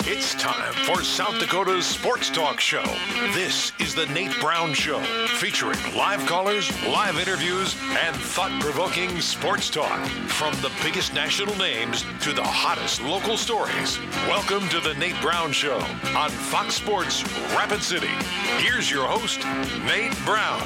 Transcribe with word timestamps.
It's 0.00 0.34
time 0.34 0.72
for 0.84 1.02
South 1.02 1.38
Dakota's 1.40 1.84
Sports 1.84 2.30
Talk 2.30 2.60
Show. 2.60 2.84
This 3.32 3.72
is 3.80 3.94
the 3.94 4.06
Nate 4.06 4.38
Brown 4.40 4.72
Show, 4.72 5.00
featuring 5.38 5.78
live 5.96 6.24
callers, 6.26 6.70
live 6.86 7.18
interviews, 7.18 7.76
and 7.98 8.14
thought 8.16 8.52
provoking 8.60 9.20
sports 9.20 9.68
talk. 9.68 10.06
From 10.28 10.54
the 10.62 10.70
biggest 10.82 11.12
national 11.12 11.56
names 11.56 12.04
to 12.20 12.32
the 12.32 12.42
hottest 12.42 13.02
local 13.02 13.36
stories. 13.36 13.98
Welcome 14.28 14.68
to 14.68 14.80
the 14.80 14.94
Nate 14.94 15.20
Brown 15.20 15.52
Show 15.52 15.78
on 16.16 16.30
Fox 16.30 16.74
Sports 16.74 17.24
Rapid 17.54 17.82
City. 17.82 18.14
Here's 18.58 18.90
your 18.90 19.06
host, 19.06 19.40
Nate 19.84 20.16
Brown. 20.24 20.62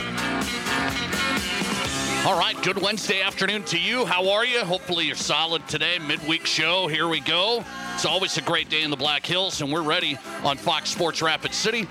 All 2.26 2.38
right, 2.38 2.56
good 2.62 2.80
Wednesday 2.80 3.20
afternoon 3.22 3.64
to 3.64 3.78
you. 3.78 4.06
How 4.06 4.30
are 4.30 4.44
you? 4.44 4.60
Hopefully 4.60 5.06
you're 5.06 5.16
solid 5.16 5.66
today. 5.68 5.98
Midweek 5.98 6.46
show, 6.46 6.88
here 6.88 7.08
we 7.08 7.20
go. 7.20 7.64
It's 7.94 8.04
always 8.04 8.36
a 8.36 8.42
great 8.42 8.68
day 8.68 8.82
in 8.82 8.90
the 8.90 8.96
Black 8.96 9.24
Hills, 9.24 9.60
and 9.60 9.72
we're 9.72 9.80
ready 9.80 10.18
on 10.42 10.56
Fox 10.56 10.90
Sports 10.90 11.22
Rapid 11.22 11.54
City. 11.54 11.86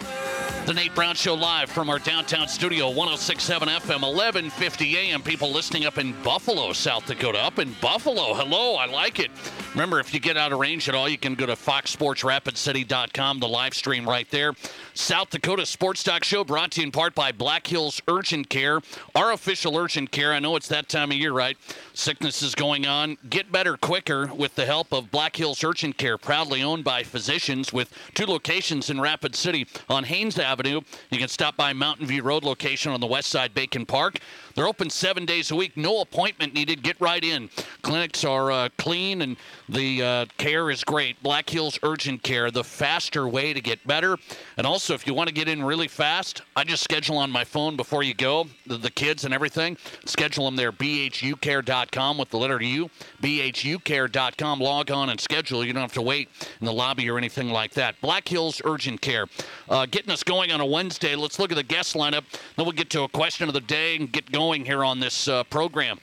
The 0.65 0.73
Nate 0.73 0.95
Brown 0.95 1.15
Show 1.15 1.33
live 1.33 1.69
from 1.69 1.89
our 1.89 1.99
downtown 1.99 2.47
studio, 2.47 2.87
1067 2.87 3.67
FM, 3.67 4.01
1150 4.01 4.97
AM. 4.97 5.21
People 5.21 5.51
listening 5.51 5.83
up 5.85 5.97
in 5.97 6.13
Buffalo, 6.23 6.71
South 6.71 7.05
Dakota. 7.05 7.37
Up 7.43 7.59
in 7.59 7.75
Buffalo. 7.81 8.33
Hello, 8.33 8.75
I 8.75 8.85
like 8.85 9.19
it. 9.19 9.29
Remember, 9.73 9.99
if 9.99 10.13
you 10.13 10.21
get 10.21 10.37
out 10.37 10.53
of 10.53 10.59
range 10.59 10.87
at 10.87 10.95
all, 10.95 11.09
you 11.09 11.17
can 11.17 11.35
go 11.35 11.45
to 11.45 11.57
foxsportsrapidcity.com, 11.57 13.39
the 13.39 13.47
live 13.47 13.73
stream 13.73 14.07
right 14.07 14.29
there. 14.31 14.53
South 14.93 15.31
Dakota 15.31 15.65
Sports 15.65 16.01
Talk 16.01 16.23
Show 16.23 16.45
brought 16.45 16.71
to 16.71 16.81
you 16.81 16.85
in 16.85 16.91
part 16.91 17.13
by 17.13 17.33
Black 17.33 17.67
Hills 17.67 18.01
Urgent 18.07 18.47
Care, 18.47 18.79
our 19.15 19.33
official 19.33 19.75
urgent 19.75 20.11
care. 20.11 20.31
I 20.31 20.39
know 20.39 20.55
it's 20.55 20.69
that 20.69 20.87
time 20.87 21.11
of 21.11 21.17
year, 21.17 21.33
right? 21.33 21.57
Sickness 21.93 22.41
is 22.41 22.55
going 22.55 22.87
on. 22.87 23.17
Get 23.29 23.51
better 23.51 23.75
quicker 23.75 24.27
with 24.33 24.55
the 24.55 24.65
help 24.65 24.93
of 24.93 25.11
Black 25.11 25.35
Hills 25.35 25.61
Urgent 25.61 25.97
Care, 25.97 26.17
proudly 26.17 26.63
owned 26.63 26.85
by 26.85 27.03
physicians 27.03 27.73
with 27.73 27.91
two 28.13 28.27
locations 28.27 28.89
in 28.89 29.01
Rapid 29.01 29.35
City 29.35 29.67
on 29.89 30.05
Haines 30.05 30.39
Avenue. 30.39 30.52
You 30.61 31.17
can 31.17 31.27
stop 31.27 31.57
by 31.57 31.73
Mountain 31.73 32.05
View 32.05 32.21
Road 32.21 32.43
location 32.43 32.91
on 32.91 32.99
the 32.99 33.07
west 33.07 33.29
side, 33.29 33.53
Baken 33.53 33.87
Park. 33.87 34.19
They're 34.55 34.67
open 34.67 34.89
seven 34.89 35.25
days 35.25 35.51
a 35.51 35.55
week. 35.55 35.75
No 35.75 36.01
appointment 36.01 36.53
needed. 36.53 36.83
Get 36.83 36.99
right 37.01 37.23
in. 37.23 37.49
Clinics 37.81 38.23
are 38.23 38.51
uh, 38.51 38.69
clean 38.77 39.21
and 39.21 39.37
the 39.67 40.03
uh, 40.03 40.25
care 40.37 40.69
is 40.69 40.83
great. 40.83 41.21
Black 41.23 41.49
Hills 41.49 41.79
Urgent 41.83 42.21
Care, 42.23 42.51
the 42.51 42.63
faster 42.63 43.27
way 43.27 43.53
to 43.53 43.61
get 43.61 43.85
better. 43.87 44.17
And 44.57 44.67
also, 44.67 44.93
if 44.93 45.07
you 45.07 45.13
want 45.13 45.29
to 45.29 45.33
get 45.33 45.47
in 45.47 45.63
really 45.63 45.87
fast, 45.87 46.41
I 46.55 46.63
just 46.63 46.83
schedule 46.83 47.17
on 47.17 47.31
my 47.31 47.43
phone 47.43 47.75
before 47.75 48.03
you 48.03 48.13
go, 48.13 48.47
the, 48.67 48.77
the 48.77 48.91
kids 48.91 49.25
and 49.25 49.33
everything. 49.33 49.77
Schedule 50.05 50.45
them 50.45 50.55
there, 50.55 50.71
bhucare.com 50.71 52.17
with 52.17 52.29
the 52.29 52.37
letter 52.37 52.61
U, 52.61 52.89
bhucare.com. 53.21 54.59
Log 54.59 54.91
on 54.91 55.09
and 55.09 55.19
schedule. 55.19 55.65
You 55.65 55.73
don't 55.73 55.81
have 55.81 55.93
to 55.93 56.01
wait 56.01 56.29
in 56.59 56.65
the 56.65 56.73
lobby 56.73 57.09
or 57.09 57.17
anything 57.17 57.49
like 57.49 57.71
that. 57.73 57.99
Black 58.01 58.27
Hills 58.27 58.61
Urgent 58.65 59.01
Care. 59.01 59.27
Uh, 59.69 59.85
getting 59.85 60.11
us 60.11 60.23
going 60.23 60.51
on 60.51 60.61
a 60.61 60.65
Wednesday. 60.65 61.15
Let's 61.15 61.39
look 61.39 61.51
at 61.51 61.55
the 61.55 61.63
guest 61.63 61.95
lineup. 61.95 62.23
Then 62.55 62.65
we'll 62.65 62.71
get 62.71 62.89
to 62.91 63.03
a 63.03 63.09
question 63.09 63.47
of 63.47 63.53
the 63.53 63.61
day 63.61 63.95
and 63.95 64.11
get 64.11 64.31
going 64.31 64.42
here 64.51 64.83
on 64.83 64.99
this 64.99 65.29
uh, 65.29 65.45
program. 65.45 65.99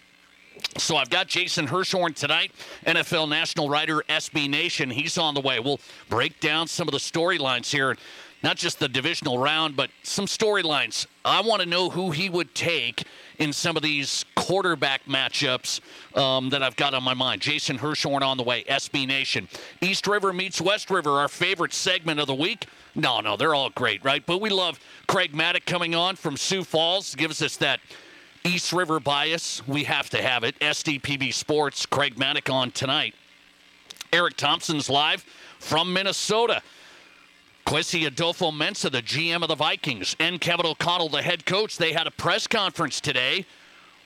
So 0.78 0.96
I've 0.96 1.10
got 1.10 1.27
Jason 1.27 1.66
Hirschhorn 1.66 2.14
tonight, 2.14 2.52
NFL 2.86 3.28
national 3.28 3.69
writer, 3.69 4.02
SB 4.08 4.48
Nation. 4.48 4.88
He's 4.88 5.19
on 5.19 5.34
the 5.34 5.41
way. 5.42 5.60
We'll 5.60 5.80
break 6.08 6.41
down 6.41 6.66
some 6.66 6.88
of 6.88 6.92
the 6.92 6.98
storylines 6.98 7.70
here, 7.70 7.98
not 8.42 8.56
just 8.56 8.78
the 8.78 8.88
divisional 8.88 9.36
round, 9.36 9.77
but 9.77 9.91
some 10.02 10.24
storylines. 10.24 11.06
I 11.22 11.42
want 11.42 11.61
to 11.61 11.68
know 11.68 11.91
who 11.91 12.12
he 12.12 12.30
would 12.30 12.55
take 12.55 13.05
in 13.38 13.52
some 13.52 13.77
of 13.77 13.83
these 13.83 14.24
quarterback 14.36 15.05
matchups 15.05 15.80
um, 16.16 16.48
that 16.50 16.62
I've 16.62 16.77
got 16.77 16.94
on 16.94 17.02
my 17.02 17.14
mind. 17.14 17.42
Jason 17.42 17.78
Hirschhorn 17.78 18.22
on 18.22 18.38
the 18.38 18.42
way, 18.42 18.64
SB 18.64 19.06
Nation. 19.06 19.48
East 19.83 20.06
River 20.06 20.33
meets 20.33 20.62
West 20.62 20.91
River, 20.91 21.11
our 21.12 21.28
favorite 21.28 21.74
segment 21.74 22.20
of 22.20 22.27
the 22.27 22.34
week. 22.34 22.66
No, 22.94 23.20
no, 23.20 23.36
they're 23.36 23.55
all 23.55 23.70
great, 23.70 24.02
right? 24.02 24.24
But 24.24 24.41
we 24.41 24.50
love 24.50 24.80
Craig 25.06 25.33
Mattick 25.33 25.64
coming 25.64 25.94
on 25.94 26.16
from 26.16 26.36
Sioux 26.36 26.64
Falls, 26.64 27.14
gives 27.14 27.41
us 27.42 27.56
that 27.58 27.80
East 28.44 28.72
River 28.72 29.01
bias. 29.01 29.67
We 29.67 29.84
have 29.84 30.11
to 30.11 30.23
have 30.23 30.45
it. 30.45 30.58
SDPB 30.61 31.33
Sports, 31.33 31.86
Craig 31.86 32.17
Mattick 32.17 32.52
on 32.52 32.70
tonight. 32.70 33.14
Eric 34.12 34.36
Thompson's 34.36 34.89
live 34.90 35.24
from 35.58 35.92
Minnesota. 35.92 36.62
Kwesi 37.67 38.08
Adofo-Mensah, 38.08 38.90
the 38.90 39.02
GM 39.02 39.42
of 39.42 39.48
the 39.48 39.55
Vikings, 39.55 40.17
and 40.18 40.40
Kevin 40.40 40.67
O'Connell, 40.67 41.08
the 41.08 41.23
head 41.23 41.46
coach. 41.46 41.77
They 41.77 41.92
had 41.92 42.06
a 42.06 42.11
press 42.11 42.46
conference 42.46 43.01
today. 43.01 43.46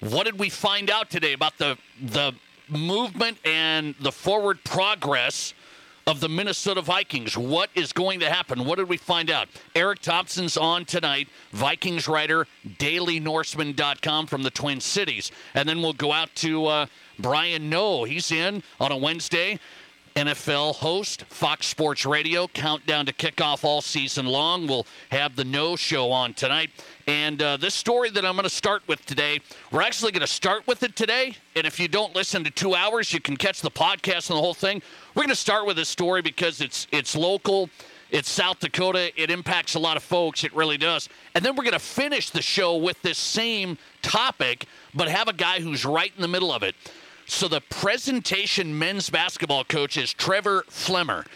What 0.01 0.25
did 0.25 0.39
we 0.39 0.51
find 0.51 0.91
out 0.91 1.09
today 1.09 1.33
about 1.33 1.57
the 1.57 1.79
the 2.03 2.35
movement 2.69 3.39
and 3.45 3.95
the 4.01 4.13
forward 4.13 4.63
progress 4.65 5.55
of 6.07 6.21
the 6.21 6.29
Minnesota 6.29 6.83
Vikings? 6.83 7.37
What 7.37 7.71
is 7.75 7.93
going 7.93 8.21
to 8.21 8.31
happen? 8.31 8.65
What 8.65 8.79
did 8.79 8.89
we 8.89 8.97
find 8.97 9.31
out? 9.31 9.49
Eric 9.75 10.01
Thompson's 10.01 10.57
on 10.57 10.85
tonight, 10.85 11.29
Vikings 11.53 12.09
writer, 12.09 12.47
DailyNorseman.com 12.79 14.27
from 14.27 14.43
the 14.43 14.51
Twin 14.51 14.81
Cities. 14.81 15.31
And 15.55 15.69
then 15.69 15.81
we'll 15.81 15.93
go 15.93 16.13
out 16.13 16.35
to 16.37 16.67
uh, 16.67 16.87
Brian 17.19 17.71
Noe. 17.71 18.05
He's 18.05 18.31
in 18.31 18.63
on 18.81 18.93
a 18.93 18.97
Wednesday. 18.97 19.59
NFL 20.17 20.77
host, 20.77 21.25
Fox 21.25 21.67
Sports 21.67 22.07
Radio, 22.07 22.47
countdown 22.47 23.05
to 23.07 23.13
kickoff 23.13 23.65
all 23.65 23.83
season 23.83 24.27
long. 24.27 24.69
We'll 24.69 24.87
have 25.11 25.35
the 25.35 25.45
Noe 25.45 25.75
Show 25.75 26.13
on 26.13 26.35
tonight. 26.35 26.71
And 27.09 27.43
uh, 27.43 27.57
this 27.57 27.75
story 27.75 28.11
that 28.11 28.25
I'm 28.25 28.37
going 28.37 28.45
to 28.45 28.51
start 28.51 28.83
with 28.87 29.05
today, 29.07 29.41
we're 29.73 29.83
actually 29.83 30.13
going 30.13 30.21
to 30.21 30.29
start 30.29 30.69
with 30.69 30.85
it 30.85 30.95
today. 30.95 31.35
And 31.57 31.67
if 31.67 31.81
you 31.81 31.89
don't 31.89 32.15
listen 32.15 32.45
to 32.45 32.51
two 32.51 32.77
hours, 32.77 33.13
you 33.13 33.21
can 33.21 33.37
catch 33.37 33.61
the 33.61 33.73
podcast 33.73 34.31
and 34.31 34.37
the 34.37 34.41
whole 34.41 34.55
thing. 34.55 34.83
We're 35.15 35.23
going 35.23 35.29
to 35.29 35.37
start 35.37 35.65
with 35.65 35.77
this 35.77 35.89
story 35.89 36.23
because 36.23 36.61
it's 36.61 36.89
it's 36.91 37.15
local. 37.15 37.71
It's 38.11 38.29
South 38.29 38.59
Dakota. 38.59 39.13
It 39.21 39.31
impacts 39.31 39.77
a 39.77 39.79
lot 39.79 39.97
of 39.97 40.03
folks. 40.03 40.43
It 40.43 40.53
really 40.55 40.77
does. 40.77 41.09
And 41.37 41.45
then 41.45 41.55
we're 41.55 41.63
going 41.63 41.73
to 41.73 41.79
finish 41.79 42.31
the 42.31 42.43
show 42.43 42.77
with 42.77 43.01
this 43.03 43.17
same 43.17 43.79
topic, 44.03 44.67
but 44.93 45.07
have 45.09 45.29
a 45.29 45.33
guy 45.33 45.61
who's 45.61 45.85
right 45.85 46.13
in 46.17 46.21
the 46.21 46.29
middle 46.29 46.53
of 46.53 46.65
it. 46.65 46.75
So 47.27 47.47
the 47.47 47.61
presentation 47.61 48.77
men's 48.77 49.09
basketball 49.09 49.63
coach 49.63 49.97
is 49.97 50.13
Trevor 50.13 50.65
Flemmer. 50.69 51.27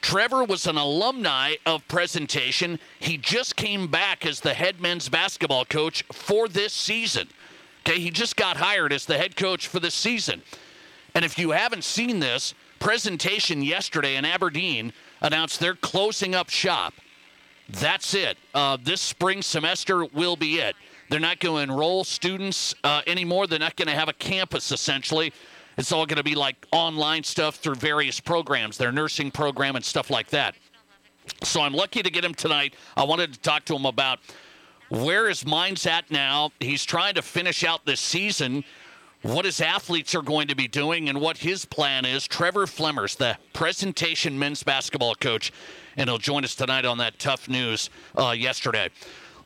Trevor 0.00 0.44
was 0.44 0.68
an 0.68 0.76
alumni 0.76 1.56
of 1.66 1.86
presentation. 1.88 2.78
He 3.00 3.18
just 3.18 3.56
came 3.56 3.88
back 3.88 4.24
as 4.24 4.40
the 4.40 4.54
head 4.54 4.80
men's 4.80 5.08
basketball 5.08 5.64
coach 5.64 6.04
for 6.12 6.46
this 6.46 6.72
season. 6.72 7.28
Okay, 7.80 7.98
he 7.98 8.10
just 8.10 8.36
got 8.36 8.58
hired 8.58 8.92
as 8.92 9.06
the 9.06 9.18
head 9.18 9.34
coach 9.34 9.66
for 9.66 9.80
this 9.80 9.94
season. 9.94 10.42
And 11.16 11.24
if 11.24 11.36
you 11.36 11.50
haven't 11.50 11.82
seen 11.82 12.20
this, 12.20 12.54
presentation 12.78 13.62
yesterday 13.62 14.16
in 14.16 14.24
Aberdeen 14.24 14.92
announced 15.20 15.60
they're 15.60 15.74
closing 15.74 16.34
up 16.34 16.50
shop. 16.50 16.94
That's 17.68 18.14
it. 18.14 18.38
Uh, 18.54 18.78
this 18.82 19.00
spring 19.00 19.42
semester 19.42 20.04
will 20.06 20.36
be 20.36 20.56
it. 20.56 20.74
They're 21.10 21.20
not 21.20 21.40
going 21.40 21.66
to 21.66 21.72
enroll 21.72 22.04
students 22.04 22.74
uh, 22.84 23.02
anymore. 23.06 23.46
They're 23.46 23.58
not 23.58 23.76
going 23.76 23.88
to 23.88 23.94
have 23.94 24.08
a 24.08 24.14
campus, 24.14 24.72
essentially. 24.72 25.32
It's 25.76 25.92
all 25.92 26.06
going 26.06 26.16
to 26.16 26.24
be 26.24 26.34
like 26.34 26.66
online 26.72 27.22
stuff 27.22 27.56
through 27.56 27.76
various 27.76 28.20
programs, 28.20 28.78
their 28.78 28.92
nursing 28.92 29.30
program 29.30 29.76
and 29.76 29.84
stuff 29.84 30.10
like 30.10 30.28
that. 30.30 30.54
So 31.42 31.60
I'm 31.60 31.74
lucky 31.74 32.02
to 32.02 32.10
get 32.10 32.24
him 32.24 32.34
tonight. 32.34 32.74
I 32.96 33.04
wanted 33.04 33.32
to 33.34 33.40
talk 33.40 33.64
to 33.66 33.76
him 33.76 33.86
about 33.86 34.18
where 34.88 35.28
his 35.28 35.46
mind's 35.46 35.86
at 35.86 36.10
now. 36.10 36.50
He's 36.58 36.84
trying 36.84 37.14
to 37.14 37.22
finish 37.22 37.64
out 37.64 37.84
this 37.86 38.00
season, 38.00 38.64
what 39.22 39.44
his 39.44 39.60
athletes 39.60 40.14
are 40.14 40.22
going 40.22 40.48
to 40.48 40.54
be 40.54 40.68
doing, 40.68 41.08
and 41.08 41.20
what 41.20 41.38
his 41.38 41.64
plan 41.64 42.04
is. 42.04 42.26
Trevor 42.26 42.66
Flemmers, 42.66 43.16
the 43.16 43.36
presentation 43.52 44.38
men's 44.38 44.62
basketball 44.62 45.14
coach, 45.14 45.52
and 45.96 46.08
he'll 46.08 46.18
join 46.18 46.44
us 46.44 46.54
tonight 46.54 46.84
on 46.84 46.98
that 46.98 47.18
tough 47.18 47.48
news 47.48 47.90
uh, 48.16 48.30
yesterday. 48.30 48.88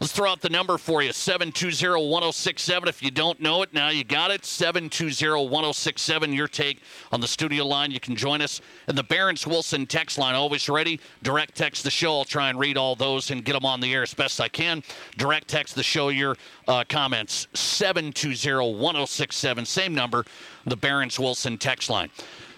Let's 0.02 0.10
throw 0.10 0.32
out 0.32 0.40
the 0.40 0.50
number 0.50 0.78
for 0.78 1.00
you 1.00 1.12
720 1.12 2.08
1067. 2.08 2.88
If 2.88 3.04
you 3.04 3.12
don't 3.12 3.38
know 3.38 3.62
it, 3.62 3.72
now 3.72 3.88
you 3.90 4.02
got 4.02 4.32
it 4.32 4.44
720 4.44 5.48
1067. 5.48 6.32
Your 6.32 6.48
take 6.48 6.80
on 7.12 7.20
the 7.20 7.28
studio 7.28 7.64
line. 7.64 7.92
You 7.92 8.00
can 8.00 8.16
join 8.16 8.42
us. 8.42 8.60
And 8.88 8.98
the 8.98 9.04
Barron's 9.04 9.46
Wilson 9.46 9.86
text 9.86 10.18
line, 10.18 10.34
always 10.34 10.68
ready. 10.68 10.98
Direct 11.22 11.54
text 11.54 11.84
the 11.84 11.90
show. 11.92 12.18
I'll 12.18 12.24
try 12.24 12.50
and 12.50 12.58
read 12.58 12.76
all 12.76 12.96
those 12.96 13.30
and 13.30 13.44
get 13.44 13.52
them 13.52 13.64
on 13.64 13.78
the 13.78 13.94
air 13.94 14.02
as 14.02 14.12
best 14.12 14.40
I 14.40 14.48
can. 14.48 14.82
Direct 15.18 15.46
text 15.46 15.76
the 15.76 15.84
show 15.84 16.08
your 16.08 16.36
uh, 16.66 16.82
comments 16.88 17.46
720 17.54 18.74
1067. 18.74 19.64
Same 19.64 19.94
number, 19.94 20.24
the 20.66 20.76
Barron's 20.76 21.20
Wilson 21.20 21.58
text 21.58 21.90
line. 21.90 22.10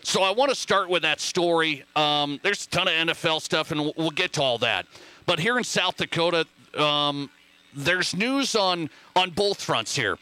So 0.02 0.22
I 0.22 0.30
want 0.30 0.48
to 0.48 0.56
start 0.56 0.88
with 0.88 1.02
that 1.02 1.20
story. 1.20 1.84
Um, 1.94 2.40
there's 2.42 2.64
a 2.64 2.70
ton 2.70 2.88
of 2.88 2.94
NFL 2.94 3.42
stuff, 3.42 3.70
and 3.70 3.92
we'll 3.98 4.10
get 4.12 4.32
to 4.34 4.42
all 4.42 4.56
that. 4.58 4.86
But 5.26 5.40
here 5.40 5.58
in 5.58 5.64
South 5.64 5.98
Dakota, 5.98 6.46
um, 6.78 7.30
there's 7.74 8.14
news 8.14 8.54
on 8.54 8.90
on 9.16 9.30
both 9.30 9.60
fronts 9.60 9.96
here. 9.96 10.18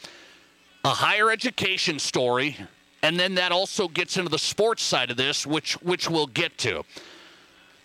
A 0.84 0.88
higher 0.88 1.30
education 1.30 1.98
story, 1.98 2.56
and 3.02 3.18
then 3.18 3.34
that 3.36 3.52
also 3.52 3.88
gets 3.88 4.16
into 4.16 4.30
the 4.30 4.38
sports 4.38 4.82
side 4.82 5.10
of 5.10 5.16
this, 5.16 5.46
which 5.46 5.74
which 5.82 6.08
we'll 6.08 6.26
get 6.26 6.56
to. 6.58 6.82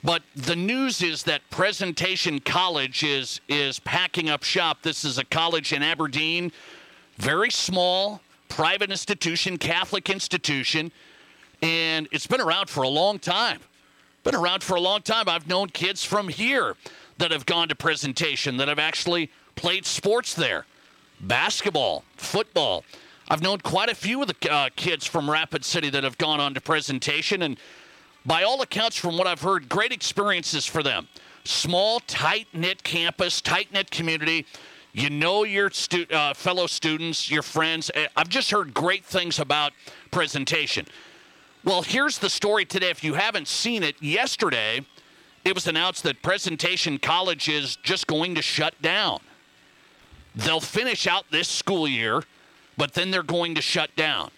But 0.03 0.23
the 0.35 0.55
news 0.55 1.01
is 1.01 1.23
that 1.23 1.41
Presentation 1.49 2.39
College 2.39 3.03
is 3.03 3.41
is 3.47 3.79
packing 3.79 4.29
up 4.29 4.43
shop. 4.43 4.81
This 4.81 5.03
is 5.03 5.17
a 5.17 5.25
college 5.25 5.73
in 5.73 5.83
Aberdeen, 5.83 6.51
very 7.17 7.51
small, 7.51 8.21
private 8.47 8.89
institution, 8.89 9.57
Catholic 9.57 10.09
institution, 10.09 10.91
and 11.61 12.07
it's 12.11 12.27
been 12.27 12.41
around 12.41 12.69
for 12.69 12.83
a 12.83 12.89
long 12.89 13.19
time. 13.19 13.59
been 14.23 14.35
around 14.35 14.63
for 14.63 14.75
a 14.75 14.81
long 14.81 15.01
time. 15.01 15.27
I've 15.27 15.47
known 15.47 15.69
kids 15.69 16.03
from 16.03 16.29
here 16.29 16.75
that 17.17 17.31
have 17.31 17.45
gone 17.45 17.67
to 17.69 17.75
presentation, 17.75 18.57
that 18.57 18.67
have 18.67 18.79
actually 18.79 19.31
played 19.55 19.85
sports 19.85 20.33
there 20.33 20.65
basketball, 21.19 22.03
football. 22.15 22.83
I've 23.29 23.41
known 23.41 23.59
quite 23.59 23.89
a 23.89 23.95
few 23.95 24.21
of 24.21 24.27
the 24.27 24.51
uh, 24.51 24.69
kids 24.75 25.05
from 25.05 25.29
Rapid 25.29 25.65
City 25.65 25.89
that 25.89 26.03
have 26.03 26.17
gone 26.17 26.39
on 26.39 26.53
to 26.53 26.61
presentation, 26.61 27.41
and 27.41 27.59
by 28.25 28.43
all 28.43 28.61
accounts, 28.61 28.97
from 28.97 29.17
what 29.17 29.25
I've 29.25 29.41
heard, 29.41 29.69
great 29.69 29.91
experiences 29.91 30.65
for 30.65 30.83
them. 30.83 31.07
Small, 31.43 32.01
tight 32.01 32.47
knit 32.53 32.83
campus, 32.83 33.41
tight 33.41 33.71
knit 33.71 33.89
community. 33.89 34.45
You 34.91 35.09
know 35.09 35.43
your 35.43 35.69
stu- 35.71 36.07
uh, 36.11 36.33
fellow 36.33 36.67
students, 36.67 37.31
your 37.31 37.41
friends. 37.41 37.89
Eh, 37.93 38.07
I've 38.17 38.29
just 38.29 38.51
heard 38.51 38.73
great 38.73 39.05
things 39.05 39.39
about 39.39 39.71
presentation. 40.11 40.85
Well, 41.63 41.83
here's 41.83 42.17
the 42.17 42.29
story 42.29 42.65
today. 42.65 42.89
If 42.89 43.03
you 43.03 43.13
haven't 43.13 43.47
seen 43.47 43.83
it, 43.83 44.01
yesterday 44.01 44.85
it 45.47 45.55
was 45.55 45.65
announced 45.65 46.03
that 46.03 46.21
Presentation 46.21 46.97
College 46.97 47.47
is 47.47 47.77
just 47.77 48.05
going 48.05 48.35
to 48.35 48.41
shut 48.41 48.79
down. 48.81 49.21
They'll 50.35 50.59
finish 50.59 51.07
out 51.07 51.23
this 51.31 51.47
school 51.47 51.87
year, 51.87 52.23
but 52.75 52.93
then 52.93 53.11
they're 53.11 53.23
going 53.23 53.55
to 53.55 53.61
shut 53.61 53.95
down. 53.95 54.29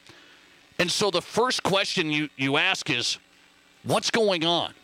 And 0.77 0.91
so 0.91 1.09
the 1.09 1.21
first 1.21 1.63
question 1.63 2.11
you, 2.11 2.29
you 2.37 2.57
ask 2.57 2.91
is 2.91 3.17
what's 3.83 4.11
going 4.11 4.45
on? 4.45 4.75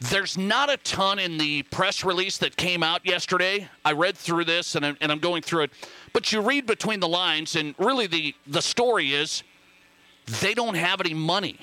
There's 0.00 0.36
not 0.36 0.68
a 0.68 0.78
ton 0.78 1.20
in 1.20 1.38
the 1.38 1.62
press 1.62 2.04
release 2.04 2.36
that 2.38 2.56
came 2.56 2.82
out 2.82 3.06
yesterday. 3.06 3.68
I 3.84 3.92
read 3.92 4.16
through 4.16 4.46
this 4.46 4.74
and 4.74 4.84
I'm, 4.84 4.96
and 5.00 5.12
I'm 5.12 5.20
going 5.20 5.42
through 5.42 5.62
it. 5.62 5.70
But 6.12 6.32
you 6.32 6.40
read 6.40 6.66
between 6.66 6.98
the 6.98 7.08
lines, 7.08 7.54
and 7.54 7.76
really 7.78 8.08
the, 8.08 8.34
the 8.48 8.60
story 8.60 9.14
is 9.14 9.44
they 10.40 10.54
don't 10.54 10.74
have 10.74 11.00
any 11.00 11.14
money. 11.14 11.60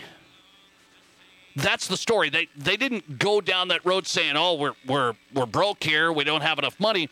That's 1.56 1.88
the 1.88 1.98
story. 1.98 2.30
They, 2.30 2.48
they 2.56 2.78
didn't 2.78 3.20
go 3.20 3.42
down 3.42 3.68
that 3.70 3.86
road 3.86 4.08
saying, 4.08 4.34
oh, 4.36 4.56
we're, 4.56 4.74
we're, 4.88 5.14
we're 5.34 5.46
broke 5.46 5.84
here, 5.84 6.12
we 6.12 6.24
don't 6.24 6.42
have 6.42 6.60
enough 6.60 6.80
money 6.80 7.10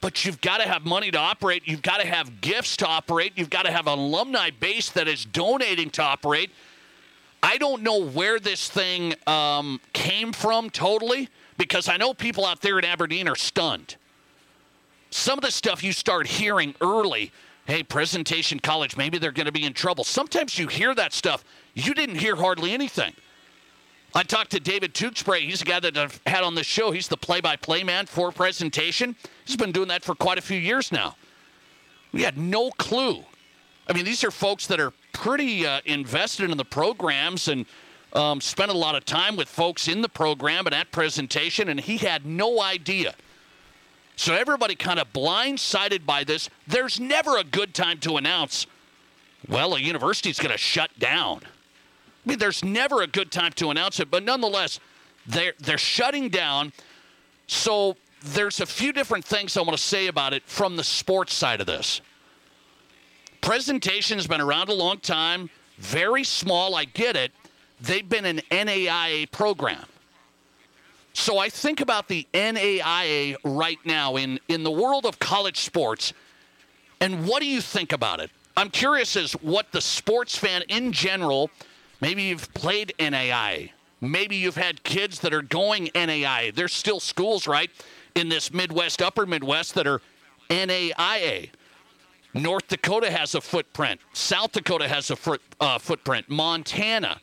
but 0.00 0.24
you've 0.24 0.40
got 0.40 0.58
to 0.58 0.68
have 0.68 0.84
money 0.84 1.10
to 1.10 1.18
operate. 1.18 1.62
You've 1.66 1.82
got 1.82 2.00
to 2.00 2.06
have 2.06 2.40
gifts 2.40 2.76
to 2.78 2.86
operate. 2.86 3.32
You've 3.36 3.50
got 3.50 3.64
to 3.64 3.70
have 3.70 3.86
an 3.86 3.98
alumni 3.98 4.50
base 4.50 4.90
that 4.90 5.06
is 5.06 5.24
donating 5.24 5.90
to 5.90 6.02
operate. 6.02 6.50
I 7.42 7.58
don't 7.58 7.82
know 7.82 8.02
where 8.02 8.38
this 8.38 8.68
thing 8.68 9.14
um, 9.26 9.80
came 9.92 10.32
from 10.32 10.70
totally 10.70 11.28
because 11.58 11.88
I 11.88 11.96
know 11.96 12.14
people 12.14 12.44
out 12.44 12.60
there 12.60 12.78
in 12.78 12.84
Aberdeen 12.84 13.28
are 13.28 13.36
stunned. 13.36 13.96
Some 15.10 15.38
of 15.38 15.44
the 15.44 15.50
stuff 15.50 15.82
you 15.82 15.92
start 15.92 16.26
hearing 16.26 16.74
early 16.80 17.32
hey, 17.66 17.84
Presentation 17.84 18.58
College, 18.58 18.96
maybe 18.96 19.16
they're 19.16 19.30
going 19.30 19.46
to 19.46 19.52
be 19.52 19.64
in 19.64 19.72
trouble. 19.72 20.02
Sometimes 20.02 20.58
you 20.58 20.66
hear 20.66 20.92
that 20.96 21.12
stuff, 21.12 21.44
you 21.72 21.94
didn't 21.94 22.16
hear 22.16 22.34
hardly 22.34 22.72
anything. 22.72 23.12
I 24.14 24.24
talked 24.24 24.50
to 24.52 24.60
David 24.60 24.92
Tewksbury. 24.92 25.42
He's 25.42 25.62
a 25.62 25.64
guy 25.64 25.78
that 25.80 25.96
I've 25.96 26.20
had 26.26 26.42
on 26.42 26.56
the 26.56 26.64
show. 26.64 26.90
He's 26.90 27.06
the 27.06 27.16
play 27.16 27.40
by 27.40 27.56
play 27.56 27.84
man 27.84 28.06
for 28.06 28.32
presentation. 28.32 29.14
He's 29.44 29.56
been 29.56 29.72
doing 29.72 29.88
that 29.88 30.02
for 30.02 30.14
quite 30.14 30.38
a 30.38 30.42
few 30.42 30.58
years 30.58 30.90
now. 30.90 31.16
We 32.12 32.22
had 32.22 32.36
no 32.36 32.70
clue. 32.72 33.24
I 33.88 33.92
mean, 33.92 34.04
these 34.04 34.24
are 34.24 34.32
folks 34.32 34.66
that 34.66 34.80
are 34.80 34.92
pretty 35.12 35.64
uh, 35.64 35.80
invested 35.84 36.50
in 36.50 36.56
the 36.56 36.64
programs 36.64 37.46
and 37.46 37.66
um, 38.12 38.40
spent 38.40 38.70
a 38.70 38.76
lot 38.76 38.96
of 38.96 39.04
time 39.04 39.36
with 39.36 39.48
folks 39.48 39.86
in 39.86 40.02
the 40.02 40.08
program 40.08 40.66
and 40.66 40.74
at 40.74 40.90
presentation, 40.90 41.68
and 41.68 41.78
he 41.78 41.98
had 41.98 42.26
no 42.26 42.60
idea. 42.60 43.14
So 44.16 44.34
everybody 44.34 44.74
kind 44.74 44.98
of 44.98 45.12
blindsided 45.12 46.04
by 46.04 46.24
this. 46.24 46.50
There's 46.66 46.98
never 46.98 47.38
a 47.38 47.44
good 47.44 47.74
time 47.74 47.98
to 48.00 48.16
announce, 48.16 48.66
well, 49.48 49.74
a 49.74 49.80
university's 49.80 50.38
going 50.38 50.52
to 50.52 50.58
shut 50.58 50.90
down. 50.98 51.42
Mean, 52.30 52.38
there's 52.38 52.64
never 52.64 53.02
a 53.02 53.08
good 53.08 53.32
time 53.32 53.50
to 53.54 53.70
announce 53.72 53.98
it, 53.98 54.08
but 54.08 54.22
nonetheless, 54.22 54.78
they're 55.26 55.54
they're 55.58 55.76
shutting 55.76 56.28
down. 56.28 56.72
So 57.48 57.96
there's 58.22 58.60
a 58.60 58.66
few 58.66 58.92
different 58.92 59.24
things 59.24 59.56
I 59.56 59.62
want 59.62 59.76
to 59.76 59.82
say 59.82 60.06
about 60.06 60.32
it 60.32 60.44
from 60.46 60.76
the 60.76 60.84
sports 60.84 61.34
side 61.34 61.60
of 61.60 61.66
this. 61.66 62.00
Presentation 63.40 64.16
has 64.16 64.28
been 64.28 64.40
around 64.40 64.68
a 64.68 64.74
long 64.74 65.00
time, 65.00 65.50
very 65.78 66.22
small. 66.22 66.76
I 66.76 66.84
get 66.84 67.16
it. 67.16 67.32
They've 67.80 68.08
been 68.08 68.26
an 68.26 68.42
NAIA 68.52 69.28
program. 69.32 69.84
So 71.12 71.38
I 71.38 71.48
think 71.48 71.80
about 71.80 72.06
the 72.06 72.28
NAIA 72.32 73.38
right 73.42 73.80
now 73.84 74.14
in, 74.14 74.38
in 74.46 74.62
the 74.62 74.70
world 74.70 75.04
of 75.04 75.18
college 75.18 75.58
sports, 75.58 76.12
and 77.00 77.26
what 77.26 77.40
do 77.40 77.46
you 77.46 77.60
think 77.60 77.92
about 77.92 78.20
it? 78.20 78.30
I'm 78.56 78.70
curious 78.70 79.16
as 79.16 79.32
what 79.32 79.72
the 79.72 79.80
sports 79.80 80.36
fan 80.36 80.62
in 80.68 80.92
general 80.92 81.50
Maybe 82.00 82.24
you've 82.24 82.52
played 82.54 82.94
NAI. 82.98 83.72
Maybe 84.00 84.36
you've 84.36 84.56
had 84.56 84.82
kids 84.82 85.20
that 85.20 85.34
are 85.34 85.42
going 85.42 85.90
NAI. 85.94 86.52
There's 86.54 86.72
still 86.72 87.00
schools, 87.00 87.46
right, 87.46 87.70
in 88.14 88.28
this 88.28 88.52
Midwest, 88.52 89.02
upper 89.02 89.26
Midwest 89.26 89.74
that 89.74 89.86
are 89.86 90.00
NAIA. 90.48 91.50
North 92.32 92.68
Dakota 92.68 93.10
has 93.10 93.34
a 93.34 93.40
footprint. 93.40 94.00
South 94.12 94.52
Dakota 94.52 94.88
has 94.88 95.10
a 95.10 95.16
foot, 95.16 95.42
uh, 95.60 95.78
footprint. 95.78 96.30
Montana, 96.30 97.20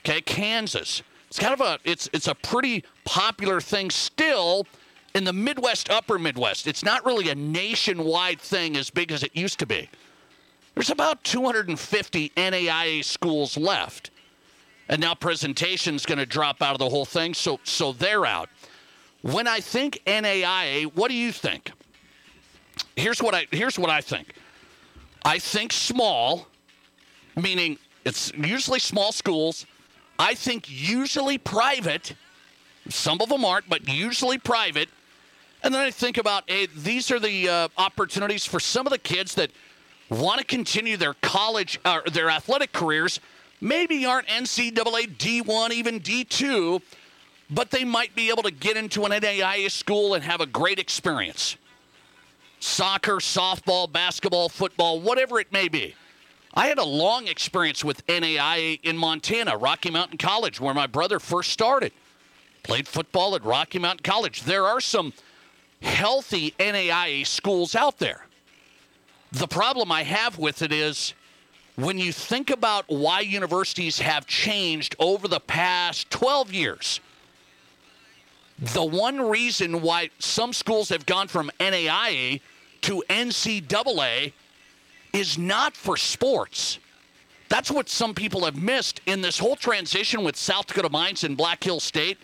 okay, 0.00 0.20
Kansas. 0.20 1.02
It's 1.28 1.38
kind 1.38 1.54
of 1.54 1.60
a 1.60 1.78
it's 1.84 2.08
it's 2.12 2.26
a 2.26 2.34
pretty 2.34 2.84
popular 3.04 3.60
thing 3.60 3.90
still 3.90 4.66
in 5.14 5.24
the 5.24 5.32
Midwest, 5.32 5.90
upper 5.90 6.18
Midwest. 6.18 6.66
It's 6.66 6.82
not 6.82 7.04
really 7.04 7.28
a 7.28 7.34
nationwide 7.34 8.40
thing 8.40 8.76
as 8.76 8.90
big 8.90 9.12
as 9.12 9.22
it 9.22 9.34
used 9.36 9.58
to 9.60 9.66
be. 9.66 9.88
There's 10.74 10.90
about 10.90 11.22
250 11.24 12.30
NAIA 12.36 13.04
schools 13.04 13.56
left 13.56 14.10
and 14.88 15.00
now 15.00 15.14
presentation's 15.14 16.06
going 16.06 16.18
to 16.18 16.26
drop 16.26 16.62
out 16.62 16.72
of 16.72 16.78
the 16.78 16.88
whole 16.88 17.04
thing. 17.04 17.34
So 17.34 17.60
so 17.64 17.92
they're 17.92 18.26
out. 18.26 18.48
When 19.22 19.46
I 19.46 19.60
think 19.60 20.00
NAIA, 20.06 20.84
what 20.94 21.08
do 21.08 21.14
you 21.14 21.32
think? 21.32 21.72
Here's 22.96 23.22
what 23.22 23.34
I 23.34 23.46
here's 23.50 23.78
what 23.78 23.90
I 23.90 24.00
think. 24.00 24.34
I 25.24 25.38
think 25.38 25.72
small, 25.72 26.46
meaning 27.36 27.78
it's 28.04 28.32
usually 28.32 28.78
small 28.78 29.12
schools. 29.12 29.66
I 30.18 30.34
think 30.34 30.66
usually 30.68 31.38
private. 31.38 32.14
Some 32.88 33.20
of 33.20 33.28
them 33.28 33.44
aren't, 33.44 33.68
but 33.68 33.86
usually 33.88 34.38
private. 34.38 34.88
And 35.62 35.74
then 35.74 35.82
I 35.82 35.90
think 35.90 36.16
about 36.16 36.44
hey, 36.46 36.66
these 36.66 37.10
are 37.10 37.18
the 37.20 37.48
uh, 37.48 37.68
opportunities 37.76 38.46
for 38.46 38.60
some 38.60 38.86
of 38.86 38.92
the 38.92 38.98
kids 38.98 39.34
that 39.34 39.50
want 40.08 40.38
to 40.38 40.46
continue 40.46 40.96
their 40.96 41.14
college 41.14 41.78
or 41.84 42.06
uh, 42.06 42.10
their 42.10 42.30
athletic 42.30 42.72
careers 42.72 43.20
maybe 43.60 44.04
aren't 44.04 44.28
NCAA 44.28 45.16
D1, 45.16 45.70
even 45.72 46.00
D2, 46.00 46.80
but 47.50 47.70
they 47.70 47.84
might 47.84 48.14
be 48.14 48.30
able 48.30 48.42
to 48.42 48.50
get 48.50 48.76
into 48.76 49.04
an 49.04 49.12
NAIA 49.12 49.70
school 49.70 50.14
and 50.14 50.24
have 50.24 50.40
a 50.40 50.46
great 50.46 50.78
experience. 50.78 51.56
Soccer, 52.60 53.16
softball, 53.16 53.90
basketball, 53.90 54.48
football, 54.48 55.00
whatever 55.00 55.40
it 55.40 55.52
may 55.52 55.68
be. 55.68 55.94
I 56.54 56.66
had 56.66 56.78
a 56.78 56.84
long 56.84 57.28
experience 57.28 57.84
with 57.84 58.06
NAIA 58.06 58.80
in 58.82 58.96
Montana, 58.96 59.56
Rocky 59.56 59.90
Mountain 59.90 60.18
College, 60.18 60.60
where 60.60 60.74
my 60.74 60.86
brother 60.86 61.20
first 61.20 61.50
started. 61.50 61.92
Played 62.62 62.88
football 62.88 63.34
at 63.34 63.44
Rocky 63.44 63.78
Mountain 63.78 64.02
College. 64.02 64.42
There 64.42 64.66
are 64.66 64.80
some 64.80 65.12
healthy 65.80 66.54
NAIA 66.58 67.26
schools 67.26 67.74
out 67.74 67.98
there. 67.98 68.26
The 69.30 69.46
problem 69.46 69.92
I 69.92 70.02
have 70.02 70.38
with 70.38 70.62
it 70.62 70.72
is 70.72 71.14
when 71.78 71.96
you 71.96 72.10
think 72.10 72.50
about 72.50 72.84
why 72.88 73.20
universities 73.20 74.00
have 74.00 74.26
changed 74.26 74.96
over 74.98 75.28
the 75.28 75.38
past 75.38 76.10
12 76.10 76.52
years, 76.52 76.98
the 78.58 78.84
one 78.84 79.20
reason 79.20 79.80
why 79.80 80.10
some 80.18 80.52
schools 80.52 80.88
have 80.88 81.06
gone 81.06 81.28
from 81.28 81.52
NAIA 81.60 82.40
to 82.80 83.04
NCAA 83.08 84.32
is 85.12 85.38
not 85.38 85.76
for 85.76 85.96
sports. 85.96 86.80
That's 87.48 87.70
what 87.70 87.88
some 87.88 88.12
people 88.12 88.44
have 88.44 88.56
missed 88.56 89.00
in 89.06 89.20
this 89.20 89.38
whole 89.38 89.54
transition 89.54 90.24
with 90.24 90.34
South 90.34 90.66
Dakota 90.66 90.90
Mines 90.90 91.22
and 91.22 91.36
Black 91.36 91.62
Hill 91.62 91.78
State. 91.78 92.18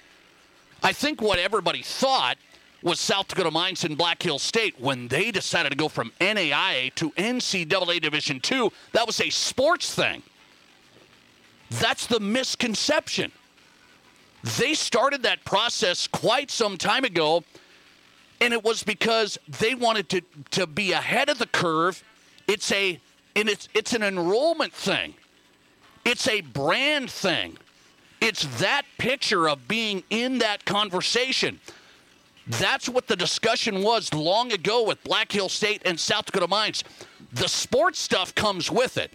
I 0.82 0.92
think 0.92 1.22
what 1.22 1.38
everybody 1.38 1.82
thought 1.82 2.38
was 2.84 3.00
South 3.00 3.26
Dakota 3.28 3.50
Mines 3.50 3.82
and 3.82 3.96
Black 3.96 4.22
Hill 4.22 4.38
State 4.38 4.78
when 4.78 5.08
they 5.08 5.30
decided 5.30 5.70
to 5.70 5.76
go 5.76 5.88
from 5.88 6.12
NAIA 6.20 6.94
to 6.94 7.10
NCAA 7.12 8.00
Division 8.00 8.40
II. 8.48 8.70
That 8.92 9.06
was 9.06 9.20
a 9.20 9.30
sports 9.30 9.92
thing. 9.92 10.22
That's 11.70 12.06
the 12.06 12.20
misconception. 12.20 13.32
They 14.58 14.74
started 14.74 15.22
that 15.22 15.44
process 15.46 16.06
quite 16.06 16.50
some 16.50 16.76
time 16.76 17.04
ago, 17.04 17.42
and 18.42 18.52
it 18.52 18.62
was 18.62 18.82
because 18.82 19.38
they 19.60 19.74
wanted 19.74 20.10
to, 20.10 20.20
to 20.50 20.66
be 20.66 20.92
ahead 20.92 21.30
of 21.30 21.38
the 21.38 21.46
curve. 21.46 22.04
It's 22.46 22.70
a 22.70 23.00
and 23.34 23.48
it's 23.48 23.68
it's 23.72 23.94
an 23.94 24.02
enrollment 24.02 24.74
thing. 24.74 25.14
It's 26.04 26.28
a 26.28 26.42
brand 26.42 27.10
thing. 27.10 27.56
It's 28.20 28.44
that 28.60 28.82
picture 28.98 29.48
of 29.48 29.66
being 29.66 30.04
in 30.10 30.38
that 30.38 30.66
conversation. 30.66 31.58
That's 32.46 32.88
what 32.88 33.06
the 33.06 33.16
discussion 33.16 33.82
was 33.82 34.12
long 34.12 34.52
ago 34.52 34.82
with 34.82 35.02
Black 35.02 35.32
Hill 35.32 35.48
State 35.48 35.82
and 35.84 35.98
South 35.98 36.26
Dakota 36.26 36.48
Mines. 36.48 36.84
The 37.32 37.48
sports 37.48 37.98
stuff 37.98 38.34
comes 38.34 38.70
with 38.70 38.98
it. 38.98 39.12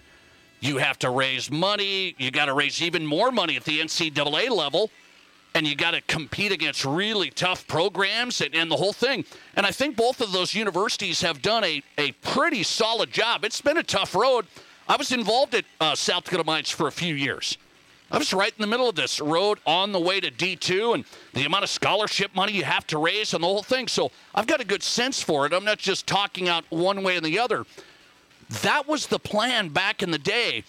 You 0.61 0.77
have 0.77 0.99
to 0.99 1.09
raise 1.09 1.49
money. 1.51 2.15
You 2.17 2.31
got 2.31 2.45
to 2.45 2.53
raise 2.53 2.81
even 2.81 3.05
more 3.05 3.31
money 3.31 3.55
at 3.55 3.63
the 3.63 3.79
NCAA 3.79 4.49
level. 4.49 4.91
and 5.55 5.65
you 5.65 5.75
got 5.75 5.91
to 5.91 6.01
compete 6.01 6.51
against 6.51 6.85
really 6.85 7.31
tough 7.31 7.65
programs 7.67 8.39
and, 8.39 8.53
and, 8.53 8.69
the 8.69 8.75
whole 8.75 8.93
thing. 8.93 9.25
And 9.55 9.65
I 9.65 9.71
think 9.71 9.95
both 9.95 10.21
of 10.21 10.31
those 10.31 10.53
universities 10.53 11.21
have 11.21 11.41
done 11.41 11.63
a, 11.63 11.81
a 11.97 12.11
pretty 12.21 12.61
solid 12.61 13.11
job. 13.11 13.43
It's 13.43 13.59
been 13.59 13.77
a 13.77 13.83
tough 13.83 14.13
road. 14.13 14.45
I 14.87 14.95
was 14.95 15.11
involved 15.11 15.55
at 15.55 15.65
uh, 15.81 15.95
South 15.95 16.25
Dakota 16.25 16.43
Mines 16.43 16.69
for 16.69 16.87
a 16.87 16.91
few 16.91 17.15
years. 17.15 17.57
I 18.11 18.17
was 18.17 18.33
right 18.33 18.51
in 18.55 18.61
the 18.61 18.67
middle 18.67 18.89
of 18.89 18.95
this 18.95 19.21
road 19.21 19.59
on 19.65 19.91
the 19.91 19.99
way 19.99 20.19
to 20.19 20.31
D2 20.31 20.95
and 20.95 21.05
the 21.33 21.45
amount 21.45 21.63
of 21.63 21.69
scholarship 21.69 22.33
money 22.35 22.53
you 22.53 22.63
have 22.63 22.87
to 22.87 22.97
raise 22.97 23.33
and 23.33 23.43
the 23.43 23.47
whole 23.47 23.61
thing. 23.61 23.87
So 23.87 24.11
I've 24.33 24.47
got 24.47 24.59
a 24.61 24.65
good 24.65 24.81
sense 24.81 25.21
for 25.21 25.45
it. 25.45 25.53
I'm 25.53 25.65
not 25.65 25.77
just 25.77 26.07
talking 26.07 26.49
out 26.49 26.65
one 26.69 27.03
way 27.03 27.17
and 27.17 27.25
the 27.25 27.37
other. 27.37 27.65
That 28.63 28.87
was 28.87 29.07
the 29.07 29.19
plan 29.19 29.69
back 29.69 30.01
in 30.01 30.09
the 30.09 30.17
day. 30.17 30.63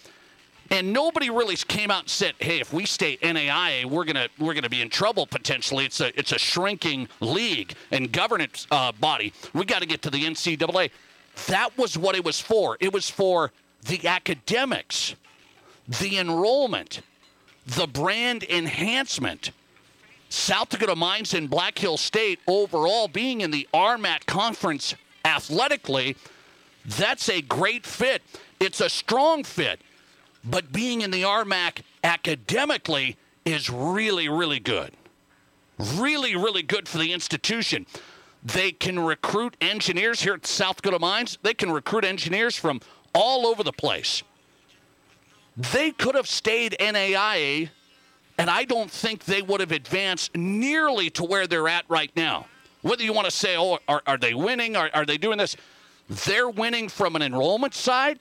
And 0.69 0.93
nobody 0.93 1.29
really 1.29 1.57
came 1.57 1.91
out 1.91 2.03
and 2.03 2.09
said, 2.09 2.35
"Hey, 2.39 2.61
if 2.61 2.71
we 2.71 2.85
stay 2.85 3.17
NAIA, 3.17 3.85
we're 3.85 4.05
gonna 4.05 4.29
we're 4.39 4.53
gonna 4.53 4.69
be 4.69 4.81
in 4.81 4.89
trouble 4.89 5.27
potentially." 5.27 5.83
It's 5.83 5.99
a 5.99 6.17
it's 6.17 6.31
a 6.31 6.39
shrinking 6.39 7.09
league 7.19 7.73
and 7.91 8.09
governance 8.09 8.67
uh, 8.71 8.93
body. 8.93 9.33
We 9.53 9.65
got 9.65 9.79
to 9.79 9.85
get 9.85 10.01
to 10.03 10.09
the 10.09 10.23
NCAA. 10.23 10.91
That 11.47 11.77
was 11.77 11.97
what 11.97 12.15
it 12.15 12.23
was 12.23 12.39
for. 12.39 12.77
It 12.79 12.93
was 12.93 13.09
for 13.09 13.51
the 13.85 14.07
academics, 14.07 15.15
the 15.87 16.17
enrollment, 16.17 17.01
the 17.65 17.87
brand 17.87 18.43
enhancement. 18.43 19.51
South 20.29 20.69
Dakota 20.69 20.95
Mines 20.95 21.33
and 21.33 21.49
Black 21.49 21.77
Hill 21.77 21.97
State 21.97 22.39
overall 22.47 23.07
being 23.07 23.41
in 23.41 23.51
the 23.51 23.67
RMAC 23.73 24.25
conference 24.25 24.95
athletically, 25.25 26.15
that's 26.85 27.29
a 27.29 27.41
great 27.41 27.85
fit. 27.85 28.21
It's 28.59 28.79
a 28.79 28.89
strong 28.89 29.43
fit. 29.43 29.81
But 30.43 30.71
being 30.71 31.01
in 31.01 31.11
the 31.11 31.23
RMAC 31.23 31.81
academically 32.03 33.17
is 33.45 33.69
really, 33.69 34.29
really 34.29 34.59
good. 34.59 34.91
Really, 35.95 36.35
really 36.35 36.63
good 36.63 36.87
for 36.87 36.97
the 36.97 37.11
institution. 37.11 37.85
They 38.43 38.71
can 38.71 38.99
recruit 38.99 39.55
engineers 39.61 40.21
here 40.21 40.33
at 40.33 40.45
South 40.45 40.77
Dakota 40.77 40.99
Mines. 40.99 41.37
They 41.43 41.53
can 41.53 41.71
recruit 41.71 42.05
engineers 42.05 42.55
from 42.55 42.81
all 43.13 43.45
over 43.45 43.63
the 43.63 43.73
place. 43.73 44.23
They 45.57 45.91
could 45.91 46.15
have 46.15 46.27
stayed 46.27 46.75
NAIA, 46.79 47.69
and 48.37 48.49
I 48.49 48.63
don't 48.63 48.89
think 48.89 49.25
they 49.25 49.41
would 49.41 49.59
have 49.59 49.71
advanced 49.71 50.35
nearly 50.35 51.09
to 51.11 51.23
where 51.23 51.47
they're 51.47 51.67
at 51.67 51.85
right 51.89 52.11
now. 52.15 52.47
Whether 52.81 53.03
you 53.03 53.13
want 53.13 53.25
to 53.25 53.31
say, 53.31 53.57
oh, 53.57 53.79
are, 53.87 54.01
are 54.07 54.17
they 54.17 54.33
winning? 54.33 54.75
Are, 54.75 54.89
are 54.93 55.05
they 55.05 55.17
doing 55.17 55.37
this? 55.37 55.55
They're 56.09 56.49
winning 56.49 56.89
from 56.89 57.15
an 57.15 57.21
enrollment 57.21 57.73
side, 57.73 58.19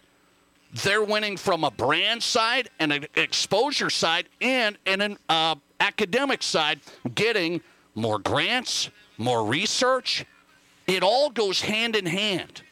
they're 0.72 1.02
winning 1.02 1.36
from 1.36 1.64
a 1.64 1.70
brand 1.70 2.22
side 2.22 2.70
and 2.78 2.92
an 2.92 3.06
exposure 3.16 3.90
side 3.90 4.28
and, 4.40 4.78
and 4.86 5.02
an 5.02 5.18
uh, 5.28 5.56
academic 5.80 6.42
side, 6.42 6.80
getting 7.14 7.60
more 7.94 8.18
grants, 8.18 8.90
more 9.18 9.44
research. 9.44 10.24
It 10.86 11.02
all 11.02 11.30
goes 11.30 11.60
hand 11.60 11.96
in 11.96 12.06
hand. 12.06 12.62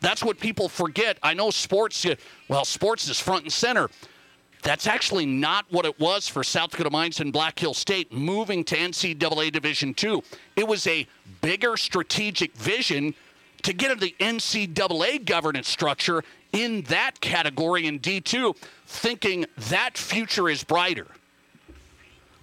That's 0.00 0.24
what 0.24 0.38
people 0.40 0.68
forget. 0.68 1.18
I 1.22 1.34
know 1.34 1.50
sports, 1.50 2.06
well, 2.48 2.64
sports 2.64 3.08
is 3.08 3.20
front 3.20 3.44
and 3.44 3.52
center. 3.52 3.88
That's 4.62 4.86
actually 4.86 5.26
not 5.26 5.64
what 5.70 5.86
it 5.86 5.98
was 5.98 6.28
for 6.28 6.44
South 6.44 6.70
Dakota 6.70 6.90
Mines 6.90 7.20
and 7.20 7.32
Black 7.32 7.58
Hill 7.58 7.74
State 7.74 8.12
moving 8.12 8.62
to 8.64 8.76
NCAA 8.76 9.52
Division 9.52 9.94
II. 10.02 10.22
It 10.56 10.66
was 10.66 10.86
a 10.86 11.06
bigger 11.40 11.76
strategic 11.76 12.54
vision 12.56 13.14
to 13.62 13.72
get 13.72 13.90
into 13.90 14.04
the 14.04 14.14
NCAA 14.20 15.24
governance 15.24 15.68
structure 15.68 16.24
in 16.52 16.82
that 16.82 17.20
category 17.20 17.86
in 17.86 18.00
D2, 18.00 18.56
thinking 18.86 19.46
that 19.68 19.96
future 19.96 20.48
is 20.48 20.64
brighter. 20.64 21.06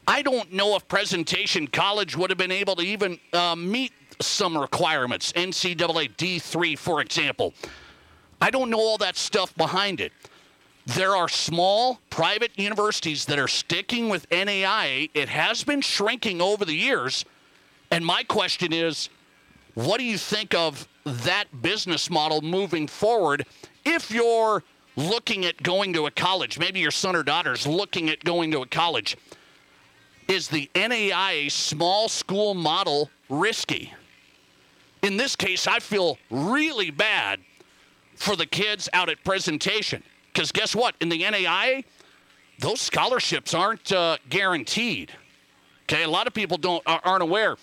I 0.08 0.22
don't 0.22 0.54
know 0.54 0.76
if 0.76 0.88
Presentation 0.88 1.68
College 1.68 2.16
would 2.16 2.30
have 2.30 2.38
been 2.38 2.52
able 2.52 2.78
to 2.78 2.84
even 2.84 3.20
uh, 3.34 3.56
meet 3.56 3.92
some 4.22 4.58
requirements, 4.58 5.32
NCAA 5.34 6.16
D3, 6.16 6.78
for 6.78 7.02
example. 7.02 7.54
I 8.42 8.52
don't 8.52 8.70
know 8.70 8.80
all 8.80 8.98
that 9.00 9.18
stuff 9.18 9.56
behind 9.56 10.00
it. 10.02 10.12
There 10.86 11.16
are 11.16 11.28
small 11.28 12.00
private 12.10 12.52
universities 12.58 13.26
that 13.26 13.40
are 13.40 13.48
sticking 13.48 14.08
with 14.10 14.30
NAIA. 14.30 15.10
It 15.14 15.28
has 15.28 15.64
been 15.64 15.82
shrinking 15.82 16.42
over 16.42 16.64
the 16.64 16.76
years. 16.76 17.26
And 17.92 18.06
my 18.06 18.24
question 18.24 18.72
is 18.72 19.10
what 19.74 20.00
do 20.00 20.06
you 20.06 20.18
think 20.18 20.56
of 20.56 20.88
that 21.06 21.62
business 21.62 22.10
model 22.10 22.42
moving 22.42 22.88
forward 22.88 23.46
if 23.86 24.10
you're 24.10 24.64
looking 24.96 25.46
at 25.46 25.62
going 25.62 25.94
to 25.94 26.06
a 26.06 26.12
college? 26.12 26.58
Maybe 26.58 26.80
your 26.80 26.92
son 26.92 27.16
or 27.16 27.24
daughter's 27.24 27.68
looking 27.68 28.10
at 28.10 28.24
going 28.24 28.52
to 28.52 28.62
a 28.62 28.66
college. 28.66 29.18
Is 30.28 30.48
the 30.48 30.70
NAIA 30.74 31.52
small 31.52 32.10
school 32.10 32.54
model 32.54 33.10
risky? 33.30 33.94
In 35.08 35.18
this 35.18 35.36
case, 35.36 35.66
I 35.66 35.80
feel 35.80 36.18
really 36.30 36.92
bad 36.92 37.40
for 38.16 38.36
the 38.36 38.46
kids 38.46 38.90
out 38.94 39.10
at 39.10 39.24
presentation. 39.24 40.04
Because 40.32 40.52
guess 40.52 40.76
what? 40.76 40.96
In 41.00 41.10
the 41.10 41.22
NAIA, 41.22 41.86
those 42.60 42.82
scholarships 42.82 43.54
aren't 43.54 43.92
uh, 43.92 44.18
guaranteed. 44.30 45.12
Okay, 45.84 46.04
a 46.04 46.10
lot 46.10 46.28
of 46.28 46.34
people 46.34 46.58
don't 46.58 46.84
aren't 46.86 47.24
aware. 47.24 47.56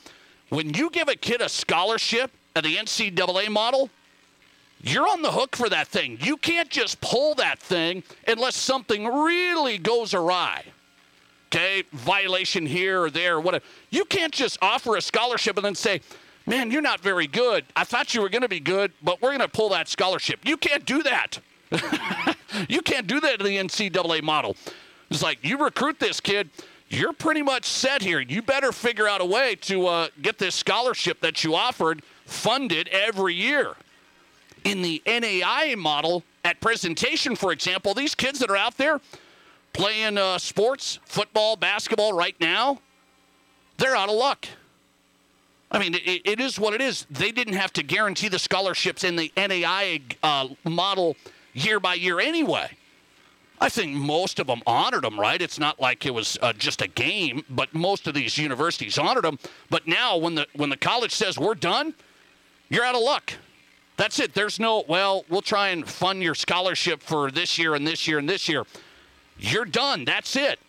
When 0.49 0.73
you 0.73 0.89
give 0.89 1.09
a 1.09 1.17
kid 1.17 1.43
a 1.43 1.49
scholarship 1.49 2.31
at 2.57 2.65
the 2.65 2.77
NCAA 2.77 3.51
model, 3.51 3.91
you're 4.81 5.09
on 5.09 5.21
the 5.21 5.33
hook 5.33 5.55
for 5.57 5.69
that 5.69 5.89
thing. 5.89 6.19
You 6.21 6.37
can't 6.39 6.71
just 6.71 7.01
pull 7.01 7.35
that 7.35 7.59
thing 7.59 8.03
unless 8.27 8.57
something 8.57 9.07
really 9.07 9.77
goes 9.77 10.15
awry. 10.15 10.65
Okay, 11.47 11.85
violation 11.93 12.67
here 12.67 13.03
or 13.03 13.11
there, 13.11 13.37
or 13.37 13.41
whatever. 13.41 13.65
You 13.91 14.05
can't 14.05 14.33
just 14.33 14.59
offer 14.63 14.97
a 14.97 15.03
scholarship 15.03 15.57
and 15.57 15.65
then 15.65 15.75
say, 15.75 16.01
man, 16.47 16.71
you're 16.71 16.83
not 16.83 17.01
very 17.01 17.27
good. 17.27 17.65
I 17.77 17.85
thought 17.85 18.15
you 18.15 18.21
were 18.21 18.29
going 18.29 18.43
to 18.43 18.49
be 18.49 18.61
good, 18.61 18.93
but 19.03 19.21
we're 19.21 19.31
going 19.31 19.41
to 19.41 19.49
pull 19.49 19.71
that 19.71 19.89
scholarship. 19.89 20.41
You 20.45 20.57
can't 20.57 20.85
do 20.85 21.03
that. 21.03 21.39
you 22.69 22.83
can't 22.83 23.07
do 23.07 23.21
that 23.21 23.41
in 23.41 23.47
the 23.47 23.57
NCAA 23.57 24.23
model. 24.23 24.57
It's 25.11 25.23
like 25.23 25.39
you 25.43 25.59
recruit 25.59 25.99
this 25.99 26.21
kid, 26.21 26.51
you're 26.89 27.13
pretty 27.13 27.43
much 27.43 27.65
set 27.65 28.03
here. 28.03 28.21
You 28.21 28.43
better 28.43 28.73
figure 28.73 29.09
out 29.09 29.21
a 29.21 29.25
way 29.25 29.57
to 29.63 29.87
uh, 29.87 30.09
get 30.23 30.39
this 30.39 30.55
scholarship 30.55 31.21
that 31.21 31.43
you 31.43 31.55
offered 31.55 32.03
funded 32.25 32.89
every 32.89 33.35
year. 33.35 33.75
In 34.65 34.83
the 34.83 35.03
NAI 35.07 35.75
model, 35.77 36.23
at 36.45 36.61
presentation, 36.61 37.37
for 37.37 37.53
example, 37.53 37.95
these 37.95 38.15
kids 38.15 38.39
that 38.39 38.51
are 38.51 38.57
out 38.57 38.77
there 38.77 39.01
playing 39.73 40.17
uh, 40.17 40.39
sports, 40.39 41.01
football, 41.05 41.57
basketball 41.57 42.13
right 42.13 42.37
now, 42.41 42.81
they're 43.79 43.97
out 43.97 44.09
of 44.09 44.15
luck. 44.15 44.47
I 45.75 45.81
mean, 45.81 45.95
it, 45.97 46.23
it 46.25 46.41
is 46.41 46.59
what 46.59 46.73
it 46.73 46.81
is. 46.81 47.05
They 47.11 47.33
didn't 47.33 47.55
have 47.55 47.73
to 47.73 47.83
guarantee 47.83 48.29
the 48.29 48.39
scholarships 48.39 49.03
in 49.03 49.17
the 49.17 49.33
NAI 49.37 50.03
uh, 50.23 50.49
model 50.63 51.17
year 51.53 51.81
by 51.81 51.95
year 51.95 52.21
anyway. 52.21 52.71
I 53.61 53.69
think 53.69 53.93
most 53.93 54.39
of 54.39 54.47
them 54.47 54.63
honored 54.69 55.03
them, 55.03 55.19
right? 55.19 55.43
It's 55.43 55.59
not 55.59 55.81
like 55.81 56.07
it 56.07 56.15
was 56.15 56.39
uh, 56.41 56.53
just 56.53 56.81
a 56.81 56.87
game, 56.87 57.45
but 57.51 57.75
most 57.75 58.07
of 58.07 58.15
these 58.15 58.39
universities 58.39 58.99
honored 58.99 59.25
them. 59.25 59.39
But 59.69 59.89
now, 59.89 60.17
when 60.17 60.37
the 60.37 60.47
when 60.55 60.71
the 60.71 60.77
college 60.77 61.13
says 61.13 61.39
we're 61.39 61.55
done, 61.57 61.95
you're 62.69 62.85
out 62.85 62.95
of 62.95 63.03
luck. 63.03 63.33
That's 63.97 64.21
it. 64.21 64.33
There's 64.33 64.61
no 64.61 64.85
well, 64.89 65.25
we'll 65.29 65.43
try 65.43 65.69
and 65.69 65.89
fund 65.89 66.23
your 66.23 66.37
scholarship 66.37 67.03
for 67.03 67.33
this 67.33 67.59
year 67.59 67.75
and 67.75 67.85
this 67.85 68.07
year 68.07 68.19
and 68.19 68.29
this 68.29 68.49
year. 68.49 68.65
You're 69.39 69.65
done. 69.65 70.05
That's 70.05 70.37
it. 70.37 70.61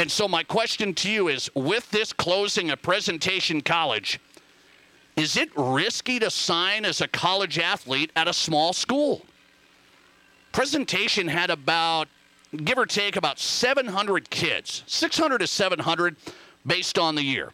And 0.00 0.10
so, 0.10 0.26
my 0.26 0.42
question 0.42 0.94
to 0.94 1.10
you 1.10 1.28
is 1.28 1.50
with 1.54 1.90
this 1.90 2.10
closing 2.10 2.70
of 2.70 2.80
Presentation 2.80 3.60
College, 3.60 4.18
is 5.14 5.36
it 5.36 5.50
risky 5.54 6.18
to 6.20 6.30
sign 6.30 6.86
as 6.86 7.02
a 7.02 7.08
college 7.08 7.58
athlete 7.58 8.10
at 8.16 8.26
a 8.26 8.32
small 8.32 8.72
school? 8.72 9.26
Presentation 10.52 11.28
had 11.28 11.50
about, 11.50 12.08
give 12.64 12.78
or 12.78 12.86
take, 12.86 13.16
about 13.16 13.38
700 13.38 14.30
kids, 14.30 14.84
600 14.86 15.36
to 15.36 15.46
700 15.46 16.16
based 16.64 16.98
on 16.98 17.14
the 17.14 17.22
year. 17.22 17.52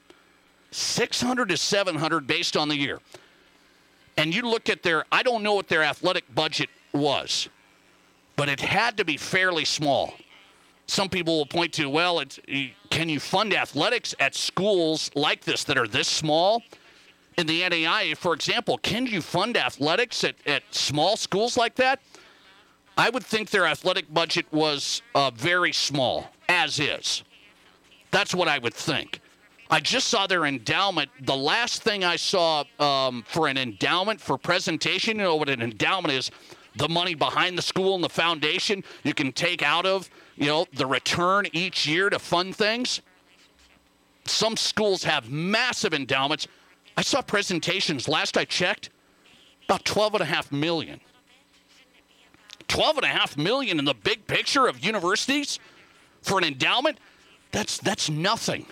600 0.70 1.48
to 1.48 1.56
700 1.56 2.28
based 2.28 2.56
on 2.56 2.68
the 2.68 2.76
year. 2.76 3.00
And 4.16 4.32
you 4.32 4.42
look 4.42 4.68
at 4.68 4.84
their, 4.84 5.04
I 5.10 5.24
don't 5.24 5.42
know 5.42 5.54
what 5.54 5.66
their 5.66 5.82
athletic 5.82 6.32
budget 6.32 6.68
was, 6.92 7.48
but 8.36 8.48
it 8.48 8.60
had 8.60 8.98
to 8.98 9.04
be 9.04 9.16
fairly 9.16 9.64
small 9.64 10.14
some 10.86 11.08
people 11.08 11.38
will 11.38 11.46
point 11.46 11.72
to, 11.74 11.88
well, 11.88 12.22
can 12.90 13.08
you 13.08 13.20
fund 13.20 13.52
athletics 13.52 14.14
at 14.20 14.34
schools 14.34 15.10
like 15.14 15.42
this 15.42 15.64
that 15.64 15.76
are 15.76 15.88
this 15.88 16.08
small? 16.08 16.62
In 17.36 17.46
the 17.46 17.60
NAIA, 17.62 18.16
for 18.16 18.32
example, 18.32 18.78
can 18.78 19.04
you 19.04 19.20
fund 19.20 19.56
athletics 19.56 20.24
at, 20.24 20.36
at 20.46 20.62
small 20.70 21.16
schools 21.16 21.56
like 21.56 21.74
that? 21.74 22.00
I 22.96 23.10
would 23.10 23.24
think 23.24 23.50
their 23.50 23.66
athletic 23.66 24.12
budget 24.12 24.46
was 24.52 25.02
uh, 25.14 25.30
very 25.32 25.72
small, 25.72 26.30
as 26.48 26.80
is. 26.80 27.24
That's 28.10 28.34
what 28.34 28.48
I 28.48 28.58
would 28.58 28.72
think. 28.72 29.20
I 29.68 29.80
just 29.80 30.08
saw 30.08 30.26
their 30.26 30.46
endowment. 30.46 31.10
The 31.22 31.36
last 31.36 31.82
thing 31.82 32.04
I 32.04 32.16
saw 32.16 32.64
um, 32.78 33.24
for 33.26 33.48
an 33.48 33.58
endowment 33.58 34.20
for 34.20 34.38
presentation, 34.38 35.18
you 35.18 35.24
know 35.24 35.36
what 35.36 35.48
an 35.48 35.60
endowment 35.60 36.14
is? 36.14 36.30
The 36.76 36.88
money 36.88 37.14
behind 37.14 37.56
the 37.56 37.62
school 37.62 37.94
and 37.94 38.04
the 38.04 38.08
foundation 38.08 38.84
you 39.02 39.14
can 39.14 39.32
take 39.32 39.62
out 39.62 39.86
of 39.86 40.10
you 40.36 40.46
know, 40.46 40.66
the 40.72 40.86
return 40.86 41.46
each 41.52 41.86
year 41.86 42.10
to 42.10 42.18
fund 42.18 42.54
things. 42.54 43.00
Some 44.24 44.56
schools 44.56 45.04
have 45.04 45.30
massive 45.30 45.94
endowments. 45.94 46.46
I 46.96 47.02
saw 47.02 47.22
presentations 47.22 48.08
last 48.08 48.36
I 48.36 48.44
checked 48.44 48.90
about 49.64 49.84
12 49.84 50.14
and 50.14 50.22
a 50.22 50.26
half 50.26 50.52
million. 50.52 51.00
12 52.68 52.96
and 52.98 53.04
a 53.04 53.08
half 53.08 53.36
million 53.36 53.78
in 53.78 53.84
the 53.84 53.94
big 53.94 54.26
picture 54.26 54.66
of 54.66 54.84
universities 54.84 55.58
for 56.22 56.38
an 56.38 56.44
endowment? 56.44 56.98
That's 57.52 57.78
that's 57.78 58.10
nothing. 58.10 58.66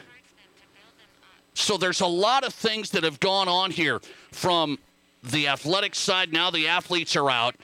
So 1.54 1.76
there's 1.76 2.00
a 2.00 2.06
lot 2.06 2.44
of 2.44 2.52
things 2.52 2.90
that 2.90 3.04
have 3.04 3.20
gone 3.20 3.48
on 3.48 3.70
here 3.70 4.00
from 4.32 4.78
the 5.22 5.46
athletic 5.48 5.94
side. 5.94 6.32
Now 6.32 6.50
the 6.50 6.66
athletes 6.66 7.14
are 7.14 7.30
out. 7.30 7.54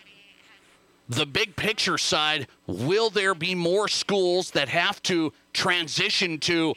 The 1.10 1.26
big 1.26 1.56
picture 1.56 1.98
side 1.98 2.46
will 2.68 3.10
there 3.10 3.34
be 3.34 3.56
more 3.56 3.88
schools 3.88 4.52
that 4.52 4.68
have 4.68 5.02
to 5.02 5.32
transition 5.52 6.38
to 6.38 6.74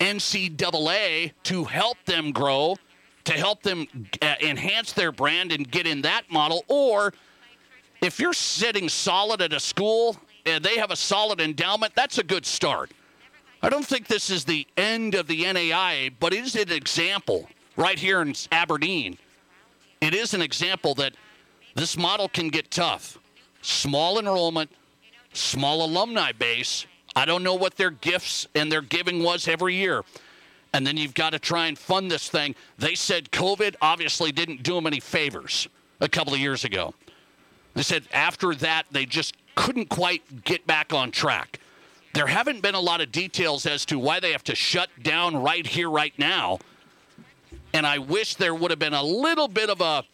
NCAA 0.00 1.32
to 1.44 1.64
help 1.64 1.96
them 2.04 2.30
grow, 2.30 2.76
to 3.24 3.32
help 3.32 3.62
them 3.62 3.86
uh, 4.20 4.34
enhance 4.42 4.92
their 4.92 5.12
brand 5.12 5.50
and 5.50 5.70
get 5.70 5.86
in 5.86 6.02
that 6.02 6.30
model? 6.30 6.62
Or 6.68 7.14
if 8.02 8.20
you're 8.20 8.34
sitting 8.34 8.90
solid 8.90 9.40
at 9.40 9.54
a 9.54 9.60
school 9.60 10.18
and 10.44 10.62
they 10.62 10.76
have 10.76 10.90
a 10.90 10.96
solid 10.96 11.40
endowment, 11.40 11.94
that's 11.94 12.18
a 12.18 12.22
good 12.22 12.44
start. 12.44 12.92
I 13.62 13.70
don't 13.70 13.86
think 13.86 14.08
this 14.08 14.28
is 14.28 14.44
the 14.44 14.66
end 14.76 15.14
of 15.14 15.26
the 15.26 15.42
NAIA, 15.42 16.12
but 16.20 16.34
it 16.34 16.44
is 16.44 16.54
an 16.54 16.70
example 16.70 17.48
right 17.78 17.98
here 17.98 18.20
in 18.20 18.34
Aberdeen. 18.52 19.16
It 20.02 20.12
is 20.12 20.34
an 20.34 20.42
example 20.42 20.94
that 20.96 21.14
this 21.74 21.96
model 21.96 22.28
can 22.28 22.50
get 22.50 22.70
tough. 22.70 23.18
Small 23.64 24.18
enrollment, 24.18 24.70
small 25.32 25.86
alumni 25.86 26.32
base. 26.32 26.84
I 27.16 27.24
don't 27.24 27.42
know 27.42 27.54
what 27.54 27.76
their 27.76 27.90
gifts 27.90 28.46
and 28.54 28.70
their 28.70 28.82
giving 28.82 29.22
was 29.22 29.48
every 29.48 29.74
year. 29.74 30.04
And 30.74 30.86
then 30.86 30.98
you've 30.98 31.14
got 31.14 31.30
to 31.30 31.38
try 31.38 31.68
and 31.68 31.78
fund 31.78 32.10
this 32.10 32.28
thing. 32.28 32.56
They 32.76 32.94
said 32.94 33.30
COVID 33.30 33.76
obviously 33.80 34.32
didn't 34.32 34.62
do 34.62 34.74
them 34.74 34.86
any 34.86 35.00
favors 35.00 35.66
a 36.00 36.10
couple 36.10 36.34
of 36.34 36.40
years 36.40 36.64
ago. 36.64 36.92
They 37.72 37.80
said 37.80 38.04
after 38.12 38.54
that, 38.56 38.84
they 38.90 39.06
just 39.06 39.34
couldn't 39.54 39.88
quite 39.88 40.44
get 40.44 40.66
back 40.66 40.92
on 40.92 41.10
track. 41.10 41.58
There 42.12 42.26
haven't 42.26 42.60
been 42.60 42.74
a 42.74 42.80
lot 42.80 43.00
of 43.00 43.12
details 43.12 43.64
as 43.64 43.86
to 43.86 43.98
why 43.98 44.20
they 44.20 44.32
have 44.32 44.44
to 44.44 44.54
shut 44.54 44.90
down 45.02 45.36
right 45.36 45.66
here, 45.66 45.88
right 45.88 46.12
now. 46.18 46.58
And 47.72 47.86
I 47.86 47.96
wish 47.96 48.34
there 48.34 48.54
would 48.54 48.70
have 48.70 48.78
been 48.78 48.92
a 48.92 49.02
little 49.02 49.48
bit 49.48 49.70
of 49.70 49.80
a, 49.80 50.04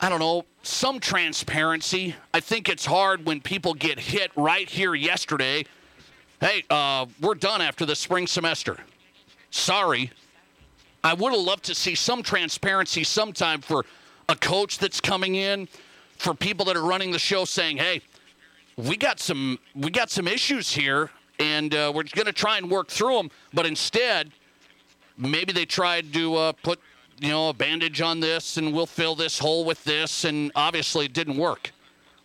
I 0.00 0.08
don't 0.08 0.18
know, 0.18 0.44
some 0.62 1.00
transparency. 1.00 2.14
I 2.32 2.40
think 2.40 2.68
it's 2.68 2.84
hard 2.84 3.24
when 3.24 3.40
people 3.40 3.74
get 3.74 3.98
hit 3.98 4.30
right 4.36 4.68
here 4.68 4.94
yesterday. 4.94 5.64
Hey, 6.40 6.64
uh, 6.68 7.06
we're 7.20 7.34
done 7.34 7.62
after 7.62 7.86
the 7.86 7.94
spring 7.94 8.26
semester. 8.26 8.76
Sorry. 9.50 10.10
I 11.02 11.14
would 11.14 11.32
have 11.32 11.40
loved 11.40 11.64
to 11.64 11.74
see 11.74 11.94
some 11.94 12.22
transparency 12.22 13.04
sometime 13.04 13.60
for 13.60 13.84
a 14.28 14.34
coach 14.34 14.78
that's 14.78 15.00
coming 15.00 15.36
in, 15.36 15.68
for 16.16 16.34
people 16.34 16.64
that 16.66 16.76
are 16.76 16.84
running 16.84 17.10
the 17.10 17.18
show 17.18 17.44
saying, 17.44 17.76
hey, 17.76 18.00
we 18.76 18.96
got 18.96 19.20
some 19.20 19.58
we 19.74 19.90
got 19.90 20.10
some 20.10 20.26
issues 20.26 20.72
here, 20.72 21.10
and 21.38 21.74
uh, 21.74 21.92
we're 21.94 22.04
going 22.04 22.26
to 22.26 22.32
try 22.32 22.58
and 22.58 22.70
work 22.70 22.88
through 22.88 23.16
them. 23.16 23.30
But 23.52 23.66
instead, 23.66 24.32
maybe 25.16 25.52
they 25.52 25.66
tried 25.66 26.12
to 26.14 26.34
uh, 26.34 26.52
put 26.52 26.80
you 27.20 27.28
know 27.28 27.48
a 27.50 27.52
bandage 27.52 28.00
on 28.00 28.20
this, 28.20 28.56
and 28.56 28.72
we'll 28.72 28.86
fill 28.86 29.14
this 29.14 29.38
hole 29.38 29.64
with 29.64 29.82
this, 29.84 30.24
and 30.24 30.52
obviously 30.54 31.06
it 31.06 31.12
didn't 31.12 31.36
work. 31.36 31.72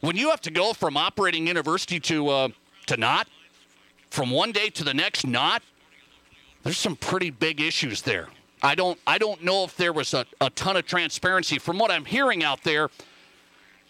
When 0.02 0.16
you 0.16 0.30
have 0.30 0.42
to 0.42 0.52
go 0.52 0.74
from 0.74 0.98
operating 0.98 1.48
university 1.48 2.00
to 2.02 2.30
uh, 2.30 2.48
to 2.88 2.98
not, 2.98 3.28
from 4.10 4.32
one 4.32 4.52
day 4.52 4.70
to 4.70 4.84
the 4.84 4.94
next, 4.94 5.26
not, 5.26 5.62
there's 6.64 6.78
some 6.78 6.96
pretty 6.96 7.30
big 7.30 7.62
issues 7.62 8.02
there. 8.02 8.28
I 8.62 8.76
don't 8.76 9.00
I 9.08 9.18
don't 9.18 9.44
know 9.44 9.64
if 9.64 9.76
there 9.78 9.94
was 9.94 10.14
a, 10.14 10.26
a 10.42 10.50
ton 10.52 10.78
of 10.78 10.86
transparency. 10.86 11.60
From 11.60 11.78
what 11.78 11.92
I'm 11.92 12.06
hearing 12.06 12.44
out 12.44 12.64
there, 12.64 12.90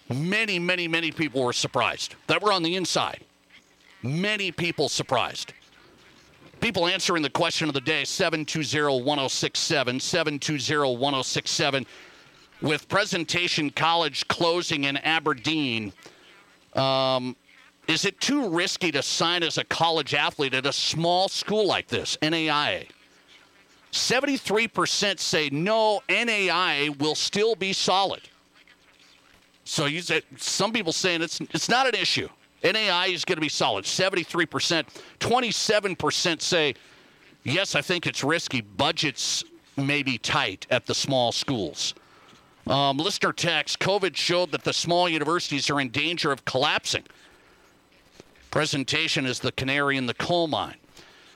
Many, 0.10 0.58
many, 0.58 0.88
many 0.88 1.12
people 1.12 1.44
were 1.44 1.54
surprised 1.54 2.16
that 2.28 2.42
were 2.42 2.52
on 2.52 2.64
the 2.64 2.76
inside. 2.76 3.24
Many 4.02 4.52
people 4.52 4.90
surprised. 4.90 5.54
People 6.60 6.88
answering 6.88 7.24
the 7.24 7.30
question 7.30 7.70
of 7.70 7.74
the 7.74 7.82
day 7.82 8.04
720 8.04 9.02
1067, 9.04 10.00
720 10.00 10.98
1067. 10.98 11.86
With 12.62 12.90
Presentation 12.90 13.70
College 13.70 14.28
closing 14.28 14.84
in 14.84 14.98
Aberdeen, 14.98 15.94
um, 16.74 17.38
is 17.88 18.04
it 18.04 18.20
too 18.20 18.50
risky 18.50 18.92
to 18.92 19.02
sign 19.02 19.44
as 19.44 19.58
a 19.58 19.64
college 19.64 20.14
athlete 20.14 20.54
at 20.54 20.66
a 20.66 20.74
small 20.74 21.30
school 21.30 21.66
like 21.66 21.88
this, 21.88 22.18
NAIA? 22.22 22.88
73% 23.94 25.20
say 25.20 25.50
no, 25.50 26.02
NAIA 26.10 27.00
will 27.00 27.16
still 27.16 27.56
be 27.56 27.72
solid. 27.72 28.22
So 29.64 29.86
you 29.86 30.02
said 30.02 30.24
some 30.38 30.74
people 30.74 30.92
saying 30.92 31.22
it's 31.22 31.40
it's 31.40 31.70
not 31.70 31.88
an 31.88 31.96
issue. 31.96 32.28
NAI 32.64 33.08
is 33.08 33.26
going 33.26 33.38
to 33.38 33.42
be 33.42 33.50
solid. 33.50 33.86
73%, 33.86 34.86
27% 35.20 36.42
say 36.42 36.76
yes, 37.44 37.76
I 37.76 37.82
think 37.82 38.06
it's 38.08 38.24
risky. 38.24 38.62
Budgets 38.62 39.44
may 39.78 40.04
be 40.04 40.18
tight 40.18 40.68
at 40.70 40.86
the 40.86 40.96
small 40.96 41.32
schools. 41.32 41.94
Um, 42.68 42.98
listener 42.98 43.34
text 43.34 43.80
COVID 43.80 44.16
showed 44.16 44.52
that 44.52 44.64
the 44.64 44.74
small 44.74 45.10
universities 45.10 45.70
are 45.70 45.80
in 45.80 45.90
danger 45.90 46.32
of 46.32 46.46
collapsing. 46.46 47.04
Presentation 48.52 49.26
is 49.26 49.40
the 49.40 49.52
canary 49.52 49.98
in 49.98 50.06
the 50.06 50.14
coal 50.14 50.48
mine. 50.48 50.78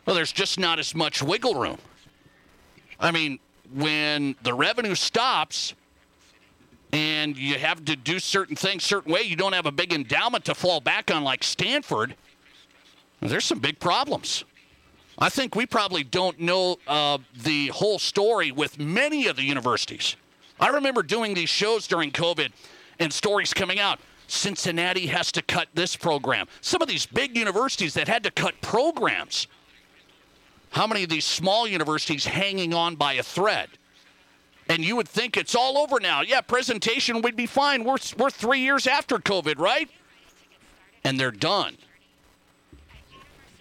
Well, 0.05 0.15
there's 0.15 0.31
just 0.31 0.59
not 0.59 0.79
as 0.79 0.93
much 0.93 1.23
wiggle 1.23 1.55
room. 1.55 1.77
I 2.99 3.11
mean, 3.11 3.39
when 3.73 4.35
the 4.43 4.53
revenue 4.53 4.95
stops, 4.95 5.73
and 6.93 7.35
you 7.35 7.55
have 7.55 7.83
to 7.85 7.95
do 7.95 8.19
certain 8.19 8.55
things 8.55 8.83
certain 8.83 9.11
way, 9.11 9.23
you 9.23 9.35
don't 9.35 9.53
have 9.53 9.65
a 9.65 9.71
big 9.71 9.91
endowment 9.91 10.45
to 10.45 10.53
fall 10.53 10.79
back 10.79 11.09
on 11.11 11.23
like 11.23 11.43
Stanford, 11.43 12.15
there's 13.19 13.45
some 13.45 13.59
big 13.59 13.79
problems. 13.79 14.43
I 15.17 15.29
think 15.29 15.55
we 15.55 15.65
probably 15.65 16.03
don't 16.03 16.39
know 16.39 16.77
uh, 16.87 17.17
the 17.35 17.67
whole 17.67 17.97
story 17.97 18.51
with 18.51 18.79
many 18.79 19.27
of 19.27 19.35
the 19.35 19.43
universities. 19.43 20.15
I 20.59 20.69
remember 20.69 21.01
doing 21.01 21.33
these 21.33 21.49
shows 21.49 21.87
during 21.87 22.11
COVID 22.11 22.51
and 22.99 23.11
stories 23.11 23.53
coming 23.53 23.79
out. 23.79 23.99
Cincinnati 24.27 25.07
has 25.07 25.31
to 25.33 25.41
cut 25.41 25.69
this 25.73 25.95
program. 25.95 26.47
Some 26.61 26.81
of 26.81 26.87
these 26.87 27.05
big 27.05 27.35
universities 27.37 27.93
that 27.95 28.07
had 28.07 28.23
to 28.23 28.31
cut 28.31 28.59
programs. 28.61 29.47
How 30.71 30.87
many 30.87 31.03
of 31.03 31.09
these 31.09 31.25
small 31.25 31.67
universities 31.67 32.25
hanging 32.25 32.73
on 32.73 32.95
by 32.95 33.13
a 33.13 33.23
thread? 33.23 33.69
And 34.69 34.83
you 34.83 34.95
would 34.95 35.07
think 35.07 35.37
it's 35.37 35.55
all 35.55 35.77
over 35.77 35.99
now. 35.99 36.21
Yeah, 36.21 36.41
presentation 36.41 37.21
would 37.21 37.35
be 37.35 37.45
fine. 37.45 37.83
We're, 37.83 37.97
we're 38.17 38.29
three 38.29 38.59
years 38.59 38.87
after 38.87 39.17
COVID, 39.17 39.59
right? 39.59 39.89
And 41.03 41.19
they're 41.19 41.31
done. 41.31 41.77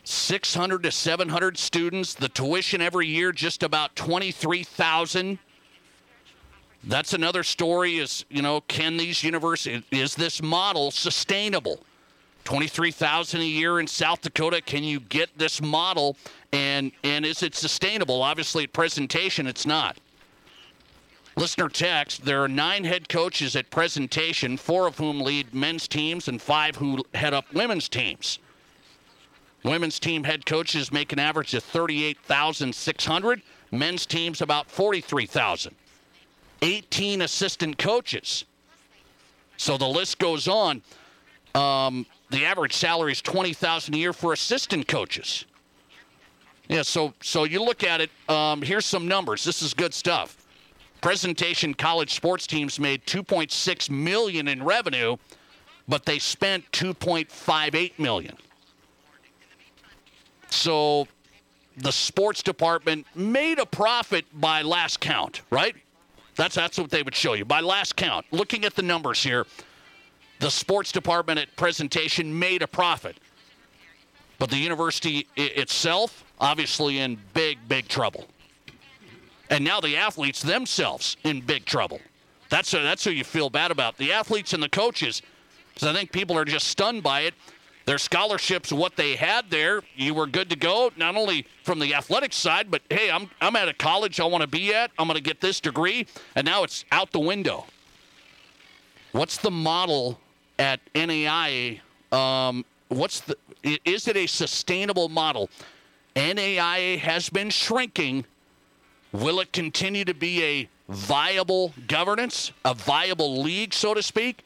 600 0.05 0.83
to 0.85 0.91
700 0.91 1.59
students. 1.59 2.15
The 2.15 2.29
tuition 2.29 2.81
every 2.81 3.07
year, 3.07 3.33
just 3.33 3.63
about 3.63 3.95
23,000. 3.97 5.39
That's 6.85 7.13
another 7.13 7.43
story 7.43 7.99
is, 7.99 8.25
you 8.29 8.43
know, 8.43 8.61
can 8.63 8.97
these 8.97 9.23
universities, 9.23 9.83
is 9.91 10.15
this 10.15 10.43
model 10.43 10.91
sustainable? 10.91 11.81
23,000 12.45 13.41
a 13.41 13.45
year 13.45 13.79
in 13.79 13.87
South 13.87 14.21
Dakota. 14.21 14.61
Can 14.61 14.83
you 14.83 15.01
get 15.01 15.31
this 15.39 15.63
model 15.63 16.17
and 16.53 16.91
and 17.05 17.25
is 17.25 17.43
it 17.43 17.55
sustainable? 17.55 18.21
Obviously 18.23 18.65
at 18.65 18.73
presentation 18.73 19.47
it's 19.47 19.65
not. 19.65 19.97
Listener 21.37 21.69
text 21.69 22.25
There 22.25 22.43
are 22.43 22.49
nine 22.49 22.85
head 22.85 23.09
coaches 23.09 23.57
at 23.57 23.71
presentation, 23.71 24.57
four 24.57 24.87
of 24.87 24.99
whom 24.99 25.21
lead 25.21 25.55
men's 25.55 25.89
teams 25.89 26.29
and 26.29 26.41
five 26.41 26.77
who 26.77 27.05
head 27.15 27.33
up 27.33 27.53
women's 27.55 27.89
teams. 27.89 28.39
Women's 29.65 29.99
team 29.99 30.25
head 30.25 30.45
coaches 30.45 30.93
make 30.93 31.13
an 31.13 31.19
average 31.19 31.55
of 31.55 31.63
38,600. 31.63 33.43
Men's 33.71 34.07
teams 34.07 34.43
about 34.43 34.71
43,000. 34.71 35.75
18 36.63 37.23
assistant 37.23 37.79
coaches. 37.79 38.45
So 39.57 39.79
the 39.79 39.89
list 39.89 40.19
goes 40.19 40.49
on. 40.49 40.83
Um, 41.55 42.07
the 42.31 42.45
average 42.45 42.73
salary 42.73 43.13
is 43.13 43.23
20,000 43.23 43.95
a 43.95 43.99
year 43.99 44.13
for 44.13 44.33
assistant 44.33 44.89
coaches. 44.89 45.45
Yeah, 46.69 46.83
so 46.83 47.13
so 47.21 47.45
you 47.45 47.63
look 47.63 47.85
at 47.85 48.01
it. 48.01 48.11
Um, 48.29 48.63
here's 48.63 48.87
some 48.87 49.07
numbers. 49.07 49.45
This 49.45 49.63
is 49.63 49.75
good 49.75 49.93
stuff. 49.93 50.42
Presentation 51.03 51.75
college 51.75 52.15
sports 52.15 52.47
teams 52.47 52.79
made 52.79 53.05
2.6 53.07 53.91
million 53.91 54.47
in 54.47 54.63
revenue, 54.63 55.17
but 55.89 56.07
they 56.07 56.19
spent 56.19 56.71
2.58 56.71 57.99
million. 57.99 58.37
So 60.49 61.09
the 61.77 61.91
sports 61.91 62.43
department 62.43 63.07
made 63.17 63.59
a 63.59 63.67
profit 63.67 64.25
by 64.33 64.63
last 64.63 65.01
count, 65.01 65.43
right? 65.51 65.75
That's 66.37 66.55
that's 66.55 66.79
what 66.79 66.91
they 66.91 67.03
would 67.03 67.17
show 67.17 67.35
you 67.35 67.45
by 67.45 67.61
last 67.61 67.97
count. 67.97 68.25
Looking 68.31 68.65
at 68.65 68.75
the 68.75 68.83
numbers 68.83 69.23
here, 69.23 69.47
the 70.39 70.51
sports 70.51 70.93
department 70.93 71.41
at 71.41 71.55
presentation 71.57 72.39
made 72.39 72.63
a 72.63 72.69
profit. 72.69 73.17
But 74.39 74.51
the 74.51 74.57
university 74.57 75.27
itself, 75.37 76.25
obviously, 76.41 76.99
in 76.99 77.19
big, 77.35 77.59
big 77.69 77.89
trouble. 77.89 78.27
And 79.53 79.65
now 79.65 79.81
the 79.81 79.99
athletes 79.99 80.41
themselves 80.41 81.19
in 81.25 81.43
big 81.43 81.67
trouble. 81.67 82.01
That's 82.49 82.71
that's 82.71 83.05
who 83.05 83.11
you 83.11 83.23
feel 83.23 83.51
bad 83.51 83.71
about. 83.71 83.99
The 83.99 84.11
athletes 84.11 84.55
and 84.55 84.63
the 84.63 84.69
coaches, 84.69 85.21
because 85.75 85.87
I 85.87 85.93
think 85.93 86.11
people 86.11 86.39
are 86.39 86.47
just 86.47 86.69
stunned 86.69 87.03
by 87.03 87.21
it. 87.21 87.35
Their 87.85 87.99
scholarships, 87.99 88.73
what 88.73 88.97
they 88.97 89.15
had 89.15 89.51
there, 89.51 89.83
you 89.95 90.15
were 90.15 90.27
good 90.27 90.49
to 90.51 90.57
go, 90.57 90.91
not 90.97 91.17
only 91.17 91.47
from 91.65 91.81
the 91.81 91.95
athletic 91.95 92.33
side, 92.33 92.71
but 92.71 92.81
hey, 92.89 93.11
I'm, 93.11 93.29
I'm 93.43 93.57
at 93.57 93.69
a 93.69 93.75
college 93.75 94.21
I 94.21 94.25
want 94.25 94.41
to 94.41 94.49
be 94.49 94.73
at. 94.73 94.91
I'm 94.99 95.07
going 95.07 95.17
to 95.17 95.23
get 95.23 95.41
this 95.41 95.61
degree, 95.61 96.07
and 96.35 96.47
now 96.47 96.63
it's 96.63 96.87
out 96.91 97.11
the 97.11 97.21
window. 97.21 97.67
What's 99.11 99.37
the 99.37 99.51
model 99.51 100.19
at 100.59 100.81
NAIA? 100.95 101.81
Um, 102.11 102.65
what's 102.89 103.21
the? 103.21 103.37
Is 103.85 104.09
it 104.09 104.17
a 104.17 104.27
sustainable 104.27 105.11
model? 105.11 105.51
NAIA 106.17 106.99
has 106.99 107.29
been 107.29 107.51
shrinking. 107.51 108.25
Will 109.13 109.41
it 109.41 109.53
continue 109.53 110.05
to 110.07 110.15
be 110.15 110.43
a 110.43 110.69
viable 110.89 111.75
governance, 111.87 112.53
a 112.65 112.75
viable 112.75 113.43
league, 113.43 113.75
so 113.75 113.95
to 113.95 114.03
speak? 114.03 114.45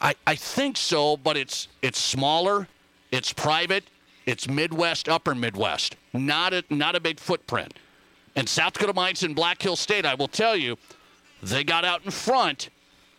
I, 0.00 0.14
I 0.26 0.36
think 0.36 0.76
so, 0.76 1.16
but 1.16 1.36
it's 1.36 1.66
it's 1.82 1.98
smaller, 1.98 2.68
it's 3.10 3.32
private, 3.32 3.84
it's 4.24 4.48
Midwest, 4.48 5.08
Upper 5.08 5.34
Midwest, 5.34 5.96
not 6.12 6.52
a 6.52 6.64
not 6.70 6.94
a 6.94 7.00
big 7.00 7.18
footprint. 7.18 7.74
And 8.36 8.48
South 8.48 8.74
Dakota 8.74 8.94
Mines 8.94 9.22
and 9.22 9.34
Black 9.34 9.60
Hill 9.60 9.76
State, 9.76 10.06
I 10.06 10.14
will 10.14 10.28
tell 10.28 10.56
you, 10.56 10.76
they 11.42 11.62
got 11.62 11.84
out 11.84 12.04
in 12.04 12.10
front, 12.10 12.70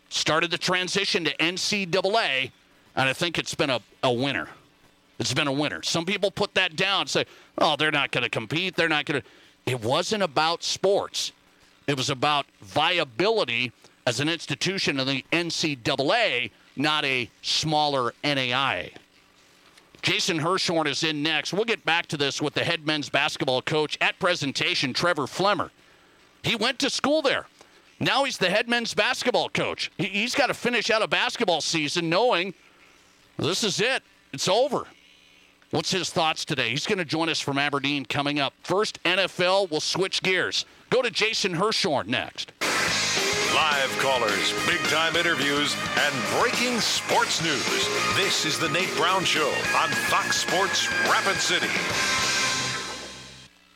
started 0.09 0.51
the 0.51 0.57
transition 0.57 1.23
to 1.25 1.35
NCAA, 1.37 2.51
and 2.95 3.09
I 3.09 3.13
think 3.13 3.37
it's 3.37 3.55
been 3.55 3.69
a, 3.69 3.81
a 4.03 4.11
winner. 4.11 4.49
It's 5.19 5.33
been 5.33 5.47
a 5.47 5.53
winner. 5.53 5.81
Some 5.83 6.05
people 6.05 6.31
put 6.31 6.53
that 6.55 6.75
down, 6.75 7.07
say, 7.07 7.25
"Oh, 7.57 7.75
they're 7.75 7.91
not 7.91 8.11
going 8.11 8.23
to 8.23 8.29
compete. 8.29 8.75
They're 8.75 8.89
not 8.89 9.05
going 9.05 9.21
to." 9.21 9.27
It 9.65 9.83
wasn't 9.83 10.23
about 10.23 10.63
sports. 10.63 11.31
It 11.87 11.97
was 11.97 12.09
about 12.09 12.45
viability 12.61 13.71
as 14.05 14.19
an 14.19 14.29
institution 14.29 14.99
of 14.99 15.07
the 15.07 15.25
NCAA, 15.31 16.51
not 16.75 17.05
a 17.05 17.29
smaller 17.41 18.13
NAIA. 18.23 18.91
Jason 20.01 20.39
Hirschhorn 20.39 20.85
is 20.85 21.03
in 21.03 21.23
next. 21.23 21.51
We'll 21.51 21.65
get 21.65 21.83
back 21.83 22.05
to 22.07 22.17
this 22.17 22.39
with 22.39 22.53
the 22.53 22.63
head 22.63 22.85
men's 22.85 23.09
basketball 23.09 23.63
coach 23.63 23.97
at 24.01 24.19
presentation, 24.19 24.93
Trevor 24.93 25.23
Flemmer. 25.23 25.71
He 26.43 26.55
went 26.55 26.77
to 26.79 26.91
school 26.91 27.23
there. 27.23 27.47
Now 27.99 28.23
he's 28.23 28.37
the 28.37 28.49
head 28.49 28.69
men's 28.69 28.93
basketball 28.93 29.49
coach. 29.49 29.91
He's 29.97 30.35
got 30.35 30.47
to 30.47 30.53
finish 30.53 30.91
out 30.91 31.01
a 31.01 31.07
basketball 31.07 31.61
season 31.61 32.07
knowing 32.07 32.53
this 33.37 33.63
is 33.63 33.81
it. 33.81 34.03
It's 34.31 34.47
over. 34.47 34.85
What's 35.75 35.91
his 35.91 36.09
thoughts 36.09 36.45
today? 36.45 36.69
He's 36.69 36.87
going 36.87 36.99
to 36.99 37.05
join 37.05 37.27
us 37.27 37.41
from 37.41 37.57
Aberdeen 37.57 38.05
coming 38.05 38.39
up. 38.39 38.53
First, 38.63 39.03
NFL. 39.03 39.69
We'll 39.69 39.81
switch 39.81 40.23
gears. 40.23 40.65
Go 40.89 41.01
to 41.01 41.11
Jason 41.11 41.53
Hirschhorn 41.53 42.07
next. 42.07 42.53
Live 43.53 43.99
callers, 43.99 44.53
big 44.65 44.79
time 44.87 45.17
interviews, 45.17 45.75
and 45.99 46.39
breaking 46.39 46.79
sports 46.79 47.43
news. 47.43 47.67
This 48.15 48.45
is 48.45 48.57
The 48.57 48.69
Nate 48.69 48.95
Brown 48.95 49.25
Show 49.25 49.49
on 49.75 49.89
Fox 49.89 50.37
Sports 50.37 50.89
Rapid 51.09 51.35
City. 51.41 51.67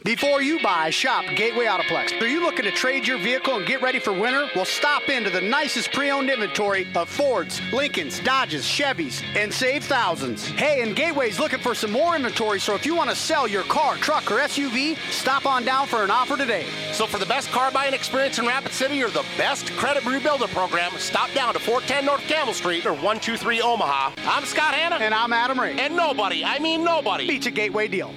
Before 0.05 0.41
you 0.41 0.61
buy, 0.61 0.91
shop 0.91 1.25
Gateway 1.35 1.65
Autoplex. 1.65 2.21
Are 2.21 2.27
you 2.27 2.39
looking 2.39 2.63
to 2.63 2.71
trade 2.71 3.05
your 3.05 3.17
vehicle 3.17 3.57
and 3.57 3.67
get 3.67 3.81
ready 3.81 3.99
for 3.99 4.13
winter? 4.13 4.47
Well, 4.55 4.63
stop 4.63 5.09
into 5.09 5.29
the 5.29 5.41
nicest 5.41 5.91
pre-owned 5.91 6.29
inventory 6.29 6.87
of 6.95 7.09
Fords, 7.09 7.59
Lincolns, 7.73 8.21
Dodges, 8.21 8.63
Chevys, 8.63 9.21
and 9.35 9.53
save 9.53 9.83
thousands. 9.83 10.47
Hey, 10.47 10.83
and 10.83 10.95
Gateway's 10.95 11.37
looking 11.37 11.59
for 11.59 11.75
some 11.75 11.91
more 11.91 12.15
inventory, 12.15 12.61
so 12.61 12.75
if 12.75 12.85
you 12.85 12.95
want 12.95 13.09
to 13.09 13.15
sell 13.15 13.45
your 13.45 13.63
car, 13.63 13.97
truck, 13.97 14.31
or 14.31 14.35
SUV, 14.35 14.95
stop 15.11 15.45
on 15.45 15.65
down 15.65 15.85
for 15.85 16.01
an 16.01 16.11
offer 16.11 16.37
today. 16.37 16.65
So 16.93 17.05
for 17.05 17.17
the 17.17 17.25
best 17.25 17.49
car 17.51 17.69
buying 17.69 17.93
experience 17.93 18.39
in 18.39 18.47
Rapid 18.47 18.71
City 18.71 19.03
or 19.03 19.09
the 19.09 19.25
best 19.37 19.69
credit 19.73 20.03
rebuilder 20.03 20.47
program, 20.53 20.93
stop 20.97 21.29
down 21.33 21.53
to 21.55 21.59
410 21.59 22.05
North 22.05 22.21
Campbell 22.21 22.53
Street 22.53 22.85
or 22.85 22.93
123 22.93 23.61
Omaha. 23.61 24.13
I'm 24.19 24.45
Scott 24.45 24.75
Hanna. 24.75 24.95
And 24.95 25.13
I'm 25.13 25.33
Adam 25.33 25.59
Ray. 25.59 25.77
And 25.77 25.97
nobody, 25.97 26.45
I 26.45 26.59
mean 26.59 26.85
nobody, 26.85 27.27
beats 27.27 27.47
a 27.47 27.51
Gateway 27.51 27.89
deal. 27.89 28.13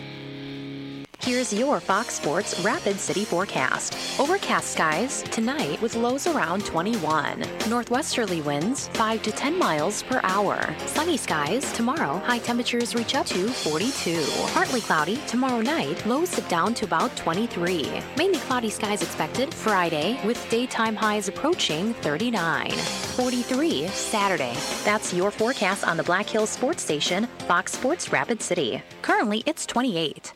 Here's 1.25 1.53
your 1.53 1.79
Fox 1.79 2.15
Sports 2.15 2.59
Rapid 2.65 2.99
City 2.99 3.25
forecast. 3.25 3.97
Overcast 4.19 4.73
skies 4.73 5.23
tonight 5.31 5.81
with 5.81 5.95
lows 5.95 6.27
around 6.27 6.67
21. 6.67 7.45
Northwesterly 7.69 8.41
winds 8.41 8.89
5 8.95 9.23
to 9.23 9.31
10 9.31 9.57
miles 9.57 10.03
per 10.03 10.19
hour. 10.25 10.75
Sunny 10.87 11.17
skies 11.17 11.73
tomorrow, 11.75 12.19
high 12.25 12.41
temperatures 12.41 12.97
reach 12.97 13.15
up 13.15 13.27
to 13.27 13.47
42. 13.47 14.21
Partly 14.49 14.81
cloudy 14.81 15.21
tomorrow 15.29 15.61
night, 15.61 16.05
lows 16.07 16.33
dip 16.33 16.49
down 16.49 16.75
to 16.75 16.87
about 16.87 17.17
23. 17.17 18.03
Mainly 18.19 18.41
cloudy 18.41 18.69
skies 18.69 19.01
expected 19.01 19.55
Friday 19.55 20.19
with 20.27 20.45
daytime 20.51 20.97
highs 20.97 21.29
approaching 21.29 21.95
39. 21.95 22.73
43 22.73 23.87
Saturday. 23.87 24.57
That's 24.85 25.15
your 25.15 25.31
forecast 25.31 25.87
on 25.87 25.97
the 25.97 26.03
Black 26.03 26.29
Hills 26.29 26.51
Sports 26.51 26.83
Station, 26.83 27.29
Fox 27.47 27.75
Sports 27.75 28.11
Rapid 28.11 28.43
City. 28.43 28.83
Currently, 29.03 29.45
it's 29.47 29.67
28. 29.67 30.33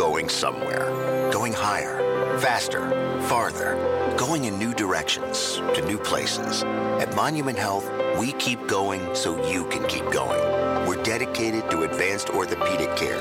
Going 0.00 0.30
somewhere. 0.30 1.30
Going 1.30 1.52
higher, 1.52 1.98
faster, 2.40 2.88
farther. 3.24 3.74
Going 4.16 4.46
in 4.46 4.58
new 4.58 4.72
directions, 4.72 5.56
to 5.74 5.84
new 5.84 5.98
places. 5.98 6.62
At 7.02 7.14
Monument 7.14 7.58
Health, 7.58 7.86
we 8.18 8.32
keep 8.32 8.66
going 8.66 9.14
so 9.14 9.36
you 9.46 9.66
can 9.66 9.86
keep 9.88 10.10
going. 10.10 10.40
We're 10.88 11.02
dedicated 11.02 11.70
to 11.70 11.82
advanced 11.82 12.30
orthopedic 12.30 12.96
care 12.96 13.20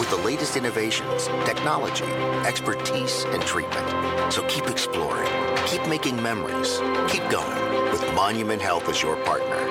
with 0.00 0.10
the 0.10 0.16
latest 0.16 0.56
innovations, 0.56 1.26
technology, 1.46 2.10
expertise, 2.44 3.22
and 3.28 3.40
treatment. 3.44 3.86
So 4.32 4.42
keep 4.48 4.66
exploring, 4.66 5.30
keep 5.68 5.86
making 5.86 6.20
memories, 6.20 6.80
keep 7.06 7.22
going 7.30 7.92
with 7.92 8.02
Monument 8.12 8.60
Health 8.60 8.88
as 8.88 9.00
your 9.00 9.14
partner. 9.24 9.64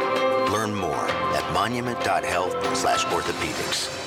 Learn 0.50 0.74
more 0.74 1.10
at 1.36 1.52
monument.health 1.52 2.78
slash 2.78 3.04
orthopedics. 3.08 4.07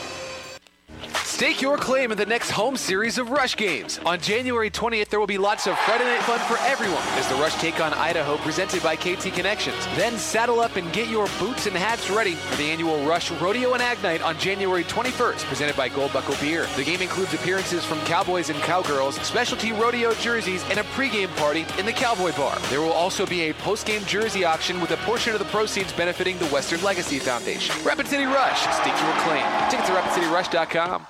Stake 1.40 1.62
your 1.62 1.78
claim 1.78 2.12
in 2.12 2.18
the 2.18 2.26
next 2.26 2.50
home 2.50 2.76
series 2.76 3.16
of 3.16 3.30
Rush 3.30 3.56
games. 3.56 3.98
On 4.04 4.20
January 4.20 4.68
20th, 4.68 5.08
there 5.08 5.18
will 5.18 5.26
be 5.26 5.38
lots 5.38 5.66
of 5.66 5.78
Friday 5.78 6.04
night 6.04 6.20
fun 6.24 6.38
for 6.40 6.62
everyone 6.66 7.02
as 7.16 7.26
the 7.28 7.34
Rush 7.36 7.54
take 7.54 7.80
on 7.80 7.94
Idaho 7.94 8.36
presented 8.36 8.82
by 8.82 8.94
KT 8.94 9.32
Connections. 9.32 9.82
Then 9.96 10.18
saddle 10.18 10.60
up 10.60 10.76
and 10.76 10.92
get 10.92 11.08
your 11.08 11.26
boots 11.38 11.64
and 11.64 11.74
hats 11.74 12.10
ready 12.10 12.34
for 12.34 12.56
the 12.56 12.64
annual 12.64 13.02
Rush 13.06 13.30
Rodeo 13.30 13.72
and 13.72 13.82
Ag 13.82 14.02
Night 14.02 14.20
on 14.20 14.36
January 14.38 14.84
21st, 14.84 15.38
presented 15.44 15.78
by 15.78 15.88
Gold 15.88 16.12
Buckle 16.12 16.34
Beer. 16.42 16.66
The 16.76 16.84
game 16.84 17.00
includes 17.00 17.32
appearances 17.32 17.86
from 17.86 18.00
cowboys 18.00 18.50
and 18.50 18.60
cowgirls, 18.60 19.14
specialty 19.22 19.72
rodeo 19.72 20.12
jerseys, 20.12 20.62
and 20.68 20.78
a 20.78 20.82
pregame 20.92 21.34
party 21.38 21.64
in 21.78 21.86
the 21.86 21.92
Cowboy 21.94 22.36
Bar. 22.36 22.58
There 22.68 22.82
will 22.82 22.92
also 22.92 23.24
be 23.24 23.48
a 23.48 23.54
postgame 23.54 24.06
jersey 24.06 24.44
auction 24.44 24.78
with 24.78 24.90
a 24.90 24.98
portion 25.08 25.32
of 25.32 25.38
the 25.38 25.46
proceeds 25.46 25.90
benefiting 25.94 26.36
the 26.36 26.48
Western 26.48 26.82
Legacy 26.82 27.18
Foundation. 27.18 27.74
Rapid 27.82 28.08
City 28.08 28.26
Rush, 28.26 28.60
stake 28.60 29.00
your 29.00 29.14
claim. 29.24 29.70
Tickets 29.70 29.88
at 29.88 30.04
rapidcityrush.com. 30.04 31.06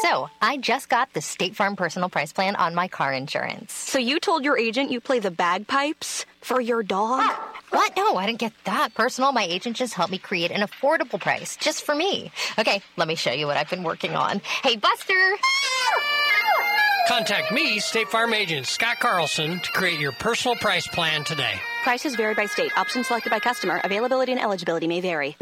So, 0.00 0.30
I 0.40 0.56
just 0.58 0.88
got 0.88 1.12
the 1.12 1.20
State 1.20 1.56
Farm 1.56 1.74
personal 1.76 2.08
price 2.08 2.32
plan 2.32 2.56
on 2.56 2.74
my 2.74 2.88
car 2.88 3.12
insurance. 3.12 3.72
So, 3.72 3.98
you 3.98 4.20
told 4.20 4.44
your 4.44 4.56
agent 4.56 4.90
you 4.90 5.00
play 5.00 5.18
the 5.18 5.30
bagpipes 5.30 6.24
for 6.40 6.60
your 6.60 6.82
dog? 6.82 7.20
Ah, 7.22 7.52
what? 7.70 7.96
No, 7.96 8.16
I 8.16 8.26
didn't 8.26 8.38
get 8.38 8.52
that 8.64 8.94
personal. 8.94 9.32
My 9.32 9.42
agent 9.42 9.76
just 9.76 9.94
helped 9.94 10.12
me 10.12 10.18
create 10.18 10.50
an 10.50 10.66
affordable 10.66 11.20
price 11.20 11.56
just 11.56 11.82
for 11.84 11.94
me. 11.94 12.30
Okay, 12.58 12.80
let 12.96 13.08
me 13.08 13.16
show 13.16 13.32
you 13.32 13.46
what 13.46 13.56
I've 13.56 13.68
been 13.68 13.82
working 13.82 14.14
on. 14.14 14.40
Hey, 14.62 14.76
Buster! 14.76 15.36
Contact 17.08 17.52
me, 17.52 17.78
State 17.80 18.08
Farm 18.08 18.34
agent 18.34 18.66
Scott 18.66 18.98
Carlson, 19.00 19.60
to 19.60 19.72
create 19.72 19.98
your 19.98 20.12
personal 20.12 20.56
price 20.56 20.86
plan 20.86 21.24
today. 21.24 21.54
Prices 21.82 22.14
vary 22.16 22.34
by 22.34 22.46
state. 22.46 22.70
Options 22.78 23.06
selected 23.08 23.30
by 23.30 23.40
customer. 23.40 23.80
Availability 23.82 24.32
and 24.32 24.40
eligibility 24.40 24.86
may 24.86 25.00
vary. 25.00 25.36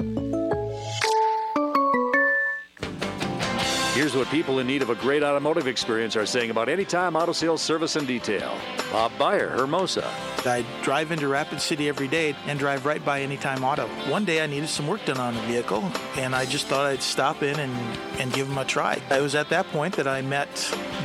Here's 3.97 4.15
what 4.15 4.29
people 4.29 4.59
in 4.59 4.67
need 4.67 4.83
of 4.83 4.91
a 4.91 4.95
great 4.95 5.23
automotive 5.23 5.67
experience 5.67 6.17
are 6.17 6.27
saying 6.27 6.51
about 6.51 6.69
Anytime 6.69 7.17
Auto 7.17 7.33
Sales 7.33 7.63
Service 7.63 7.97
and 7.97 8.07
Detail. 8.07 8.55
Bob 8.93 9.11
Meyer, 9.19 9.49
Hermosa. 9.49 10.07
I 10.45 10.67
drive 10.83 11.13
into 11.13 11.29
Rapid 11.29 11.63
City 11.63 11.89
every 11.89 12.07
day 12.07 12.37
and 12.47 12.59
drive 12.59 12.85
right 12.85 13.03
by 13.03 13.23
Anytime 13.23 13.65
Auto. 13.65 13.89
One 14.11 14.27
day 14.27 14.43
I 14.43 14.47
needed 14.47 14.69
some 14.69 14.87
work 14.87 15.05
done 15.07 15.19
on 15.19 15.35
the 15.35 15.41
vehicle, 15.41 15.83
and 16.17 16.37
I 16.37 16.45
just 16.45 16.67
thought 16.67 16.85
I'd 16.85 17.03
stop 17.03 17.43
in 17.43 17.59
and, 17.59 17.73
and 18.21 18.33
give 18.35 18.49
them 18.49 18.59
a 18.59 18.67
try. 18.67 19.01
It 19.11 19.23
was 19.23 19.35
at 19.35 19.49
that 19.49 19.67
point 19.69 19.97
that 19.97 20.07
I 20.07 20.21
met 20.21 20.49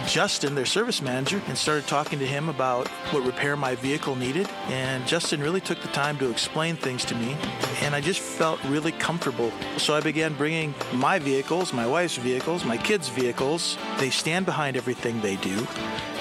Justin, 0.06 0.54
their 0.54 0.65
service 0.65 1.01
manager, 1.01 1.41
and 1.47 1.58
started 1.58 1.88
talking 1.88 2.19
to 2.19 2.27
him 2.27 2.49
about 2.49 2.88
what 3.12 3.25
repair 3.25 3.56
my 3.56 3.73
vehicle 3.75 4.15
needed. 4.15 4.49
And 4.67 5.08
Justin 5.08 5.41
really 5.41 5.62
took 5.62 5.82
the 5.82 5.88
time 5.88 6.17
to 6.19 6.30
explain 6.30 6.75
things 6.75 7.06
to 7.06 7.15
me, 7.15 7.36
and 7.82 7.95
I 7.95 8.01
just 8.01 8.19
felt 8.19 8.63
really 8.65 8.91
comfortable. 8.91 9.51
So 9.77 9.95
I 9.95 10.01
began 10.01 10.34
bringing 10.36 10.75
my 10.93 11.19
vehicles, 11.19 11.73
my 11.73 11.88
wife's 11.88 12.17
vehicles, 12.17 12.63
my 12.63 12.77
kids' 12.82 13.10
vehicles. 13.10 13.78
They 13.98 14.10
stand 14.10 14.46
behind 14.46 14.78
everything 14.78 15.22
they 15.22 15.36
do. 15.38 15.67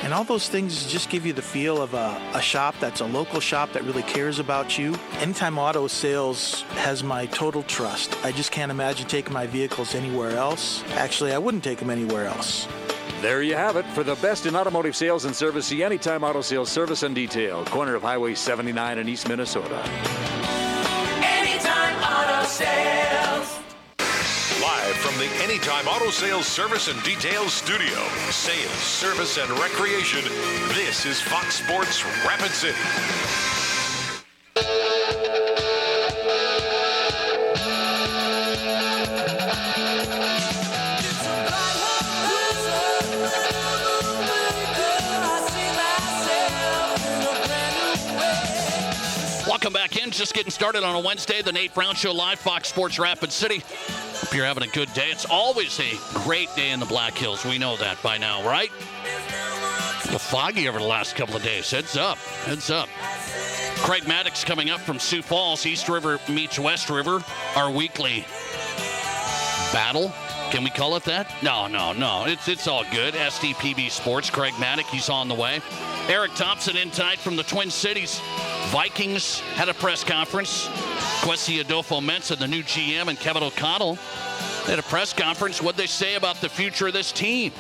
And 0.03 0.14
all 0.14 0.25
those 0.25 0.49
things 0.49 0.87
just 0.87 1.11
give 1.11 1.27
you 1.27 1.33
the 1.33 1.42
feel 1.42 1.83
of 1.83 1.92
a, 1.92 2.20
a 2.35 2.40
shop 2.40 2.75
that's 2.81 3.01
a 3.01 3.05
local 3.05 3.40
shop 3.40 3.73
that 3.73 3.85
really 3.85 4.03
cares 4.03 4.38
about 4.38 4.79
you. 4.79 4.94
Anytime 5.18 5.59
Auto 5.59 5.87
Sales 5.88 6.62
has 6.77 7.05
my 7.05 7.27
total 7.27 7.62
trust. 7.64 8.16
I 8.25 8.33
just 8.33 8.51
can't 8.51 8.70
imagine 8.70 9.07
taking 9.09 9.35
my 9.35 9.46
vehicles 9.46 9.94
anywhere 9.94 10.31
else. 10.31 10.83
Actually, 10.92 11.33
I 11.33 11.38
wouldn't 11.38 11.64
take 11.64 11.79
them 11.79 11.90
anywhere 11.90 12.27
else. 12.27 12.66
There 13.20 13.42
you 13.42 13.55
have 13.55 13.77
it. 13.77 13.85
For 13.88 14.03
the 14.03 14.14
best 14.16 14.46
in 14.46 14.57
automotive 14.57 14.96
sales 14.96 15.27
and 15.27 15.37
service, 15.37 15.66
see 15.66 15.83
Anytime 15.83 16.25
Auto 16.25 16.40
Sales 16.40 16.70
Service 16.70 17.03
and 17.03 17.14
Detail, 17.14 17.66
corner 17.66 17.94
of 17.94 18.03
Highway 18.03 18.35
79 18.35 18.99
in 18.99 19.09
East 19.09 19.29
Minnesota. 19.29 19.83
Anytime 21.23 22.03
Auto 22.03 22.49
Sales. 22.49 23.60
From 25.01 25.17
the 25.17 25.31
Anytime 25.43 25.89
Auto 25.89 26.11
Sales 26.11 26.47
Service 26.47 26.89
and 26.89 27.03
Detail 27.03 27.49
Studio, 27.49 28.07
sales, 28.31 28.71
service, 28.73 29.39
and 29.39 29.51
recreation, 29.59 30.23
this 30.75 31.07
is 31.07 31.23
Fox 31.23 31.55
Sports 31.55 32.05
Rapid 32.27 32.51
City. 32.51 32.77
Just 50.11 50.35
getting 50.35 50.51
started 50.51 50.83
on 50.83 50.94
a 50.94 51.01
Wednesday, 51.01 51.40
the 51.40 51.53
Nate 51.53 51.73
Brown 51.73 51.94
Show 51.94 52.12
live, 52.12 52.38
Fox 52.38 52.68
Sports 52.68 52.99
Rapid 52.99 53.33
City. 53.33 53.62
Hope 54.14 54.35
you're 54.35 54.44
having 54.44 54.64
a 54.64 54.73
good 54.73 54.92
day. 54.92 55.09
It's 55.11 55.25
always 55.25 55.79
a 55.81 55.99
great 56.20 56.49
day 56.57 56.70
in 56.70 56.81
the 56.81 56.87
Black 56.87 57.14
Hills. 57.14 57.44
We 57.44 57.59
know 57.59 57.77
that 57.77 58.03
by 58.03 58.18
now, 58.18 58.44
right? 58.46 58.70
A 60.12 60.18
foggy 60.18 60.68
over 60.68 60.79
the 60.79 60.85
last 60.85 61.16
couple 61.16 61.37
of 61.37 61.42
days. 61.42 61.70
Heads 61.70 61.96
up. 61.96 62.18
Heads 62.44 62.70
up. 62.70 62.88
Craig 63.79 64.03
Mattick 64.03 64.44
coming 64.44 64.68
up 64.68 64.81
from 64.81 64.99
Sioux 64.99 65.23
Falls. 65.23 65.64
East 65.64 65.88
River 65.88 66.18
meets 66.29 66.59
West 66.59 66.90
River. 66.90 67.23
Our 67.57 67.70
weekly 67.70 68.27
battle. 69.73 70.12
Can 70.51 70.64
we 70.64 70.70
call 70.70 70.96
it 70.96 71.05
that? 71.05 71.33
No, 71.42 71.68
no, 71.68 71.92
no. 71.92 72.25
It's 72.27 72.49
it's 72.49 72.66
all 72.66 72.85
good. 72.90 73.14
SDPB 73.14 73.90
Sports. 73.90 74.29
Craig 74.29 74.53
Mattick, 74.55 74.87
he's 74.90 75.09
on 75.09 75.29
the 75.29 75.35
way. 75.35 75.61
Eric 76.11 76.35
Thompson 76.35 76.77
in 76.77 76.90
tonight 76.90 77.18
from 77.18 77.37
the 77.37 77.44
Twin 77.44 77.70
Cities. 77.70 78.20
Vikings 78.70 79.38
had 79.55 79.68
a 79.68 79.75
press 79.75 80.03
conference. 80.03 80.66
Kwesi 81.23 81.62
Adofo-Mensah, 81.62 82.37
the 82.37 82.49
new 82.49 82.64
GM, 82.64 83.07
and 83.07 83.16
Kevin 83.16 83.44
O'Connell 83.44 83.94
had 84.66 84.81
a 84.81 84.83
press 84.83 85.12
conference. 85.12 85.62
What'd 85.62 85.79
they 85.79 85.87
say 85.87 86.16
about 86.16 86.40
the 86.40 86.49
future 86.49 86.88
of 86.88 86.94
this 86.94 87.12
team? 87.12 87.53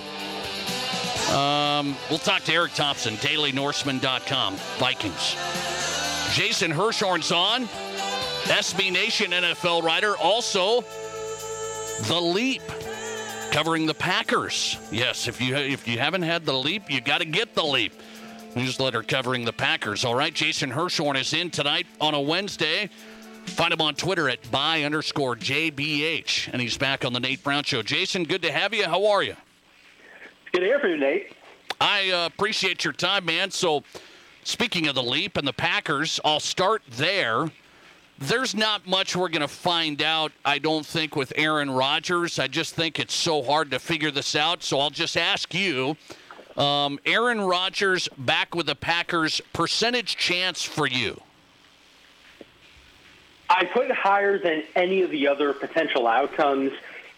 Um, 1.30 1.96
we'll 2.08 2.18
talk 2.18 2.42
to 2.42 2.52
Eric 2.52 2.74
Thompson, 2.74 3.14
dailynorseman.com, 3.18 4.56
Vikings. 4.78 5.36
Jason 6.34 6.72
Hirschhorn's 6.72 7.30
on, 7.30 7.66
SB 8.46 8.90
Nation 8.90 9.30
NFL 9.30 9.84
writer, 9.84 10.16
also 10.16 10.80
the 12.08 12.20
Leap, 12.20 12.62
covering 13.52 13.86
the 13.86 13.94
Packers. 13.94 14.76
Yes, 14.90 15.28
if 15.28 15.40
you 15.40 15.54
if 15.54 15.86
you 15.86 16.00
haven't 16.00 16.22
had 16.22 16.44
the 16.44 16.52
Leap, 16.52 16.90
you 16.90 17.00
got 17.00 17.18
to 17.18 17.26
get 17.26 17.54
the 17.54 17.64
Leap. 17.64 17.92
Newsletter 18.56 19.02
covering 19.02 19.44
the 19.44 19.52
Packers. 19.52 20.04
All 20.04 20.14
right, 20.14 20.34
Jason 20.34 20.70
Hirschhorn 20.70 21.18
is 21.18 21.32
in 21.32 21.50
tonight 21.50 21.86
on 22.00 22.14
a 22.14 22.20
Wednesday. 22.20 22.90
Find 23.46 23.72
him 23.72 23.80
on 23.80 23.94
Twitter 23.94 24.28
at 24.28 24.50
by 24.50 24.82
underscore 24.82 25.36
JBH, 25.36 26.52
and 26.52 26.60
he's 26.60 26.76
back 26.76 27.04
on 27.04 27.12
the 27.12 27.20
Nate 27.20 27.42
Brown 27.42 27.64
Show. 27.64 27.82
Jason, 27.82 28.24
good 28.24 28.42
to 28.42 28.52
have 28.52 28.74
you. 28.74 28.84
How 28.84 29.06
are 29.06 29.22
you? 29.22 29.36
Good 30.52 30.60
to 30.60 30.66
hear 30.66 30.80
from 30.80 30.90
you, 30.90 30.96
Nate. 30.98 31.32
I 31.80 32.10
uh, 32.10 32.26
appreciate 32.26 32.84
your 32.84 32.92
time, 32.92 33.24
man. 33.24 33.50
So, 33.50 33.84
speaking 34.44 34.88
of 34.88 34.94
the 34.94 35.02
leap 35.02 35.36
and 35.36 35.46
the 35.46 35.52
Packers, 35.52 36.20
I'll 36.24 36.40
start 36.40 36.82
there. 36.90 37.46
There's 38.18 38.54
not 38.54 38.86
much 38.86 39.16
we're 39.16 39.30
going 39.30 39.40
to 39.40 39.48
find 39.48 40.02
out, 40.02 40.32
I 40.44 40.58
don't 40.58 40.84
think, 40.84 41.16
with 41.16 41.32
Aaron 41.36 41.70
Rodgers. 41.70 42.38
I 42.38 42.48
just 42.48 42.74
think 42.74 42.98
it's 42.98 43.14
so 43.14 43.42
hard 43.42 43.70
to 43.70 43.78
figure 43.78 44.10
this 44.10 44.36
out. 44.36 44.62
So 44.62 44.78
I'll 44.78 44.90
just 44.90 45.16
ask 45.16 45.54
you 45.54 45.96
um, 46.56 46.98
Aaron 47.04 47.40
Rodgers 47.40 48.08
back 48.16 48.54
with 48.54 48.66
the 48.66 48.74
Packers, 48.74 49.40
percentage 49.52 50.16
chance 50.16 50.62
for 50.62 50.86
you? 50.86 51.20
I 53.48 53.64
put 53.64 53.90
it 53.90 53.96
higher 53.96 54.38
than 54.38 54.62
any 54.76 55.02
of 55.02 55.10
the 55.10 55.28
other 55.28 55.52
potential 55.52 56.06
outcomes. 56.06 56.72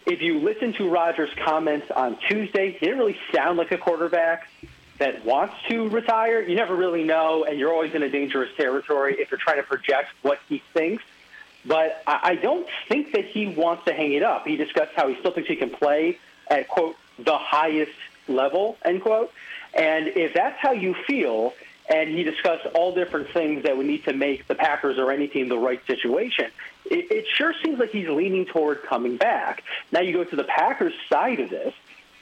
If 0.05 0.21
you 0.21 0.39
listen 0.39 0.73
to 0.73 0.89
Rodgers' 0.89 1.29
comments 1.45 1.91
on 1.91 2.17
Tuesday, 2.27 2.71
he 2.71 2.79
didn't 2.79 2.97
really 2.97 3.19
sound 3.31 3.57
like 3.57 3.71
a 3.71 3.77
quarterback 3.77 4.49
that 4.97 5.23
wants 5.25 5.55
to 5.69 5.89
retire. 5.89 6.41
You 6.41 6.55
never 6.55 6.75
really 6.75 7.03
know, 7.03 7.45
and 7.45 7.59
you're 7.59 7.71
always 7.71 7.93
in 7.93 8.03
a 8.03 8.09
dangerous 8.09 8.49
territory 8.57 9.15
if 9.19 9.31
you're 9.31 9.39
trying 9.39 9.57
to 9.57 9.63
project 9.63 10.09
what 10.21 10.39
he 10.49 10.61
thinks. 10.73 11.03
But 11.65 12.01
I 12.05 12.35
don't 12.35 12.67
think 12.89 13.13
that 13.13 13.25
he 13.25 13.47
wants 13.47 13.85
to 13.85 13.93
hang 13.93 14.13
it 14.13 14.23
up. 14.23 14.45
He 14.45 14.57
discussed 14.57 14.91
how 14.95 15.07
he 15.07 15.15
still 15.19 15.31
thinks 15.31 15.47
he 15.47 15.55
can 15.55 15.69
play 15.69 16.17
at, 16.47 16.67
quote, 16.67 16.97
the 17.17 17.37
highest 17.37 17.93
level, 18.27 18.77
end 18.83 19.01
quote. 19.01 19.31
And 19.73 20.07
if 20.07 20.33
that's 20.33 20.57
how 20.59 20.71
you 20.71 20.95
feel, 21.07 21.53
and 21.89 22.09
he 22.09 22.23
discussed 22.23 22.65
all 22.73 22.93
different 22.93 23.29
things 23.29 23.63
that 23.63 23.75
would 23.75 23.85
need 23.85 24.05
to 24.05 24.13
make 24.13 24.47
the 24.47 24.55
Packers 24.55 24.97
or 24.97 25.11
any 25.11 25.27
team 25.27 25.49
the 25.49 25.57
right 25.57 25.85
situation. 25.85 26.49
It, 26.85 27.11
it, 27.11 27.25
sure 27.27 27.53
seems 27.63 27.79
like 27.79 27.89
he's 27.89 28.07
leaning 28.07 28.45
toward 28.45 28.83
coming 28.83 29.17
back. 29.17 29.63
Now 29.91 30.01
you 30.01 30.13
go 30.13 30.23
to 30.23 30.35
the 30.35 30.43
Packers 30.43 30.93
side 31.09 31.39
of 31.39 31.49
this. 31.49 31.73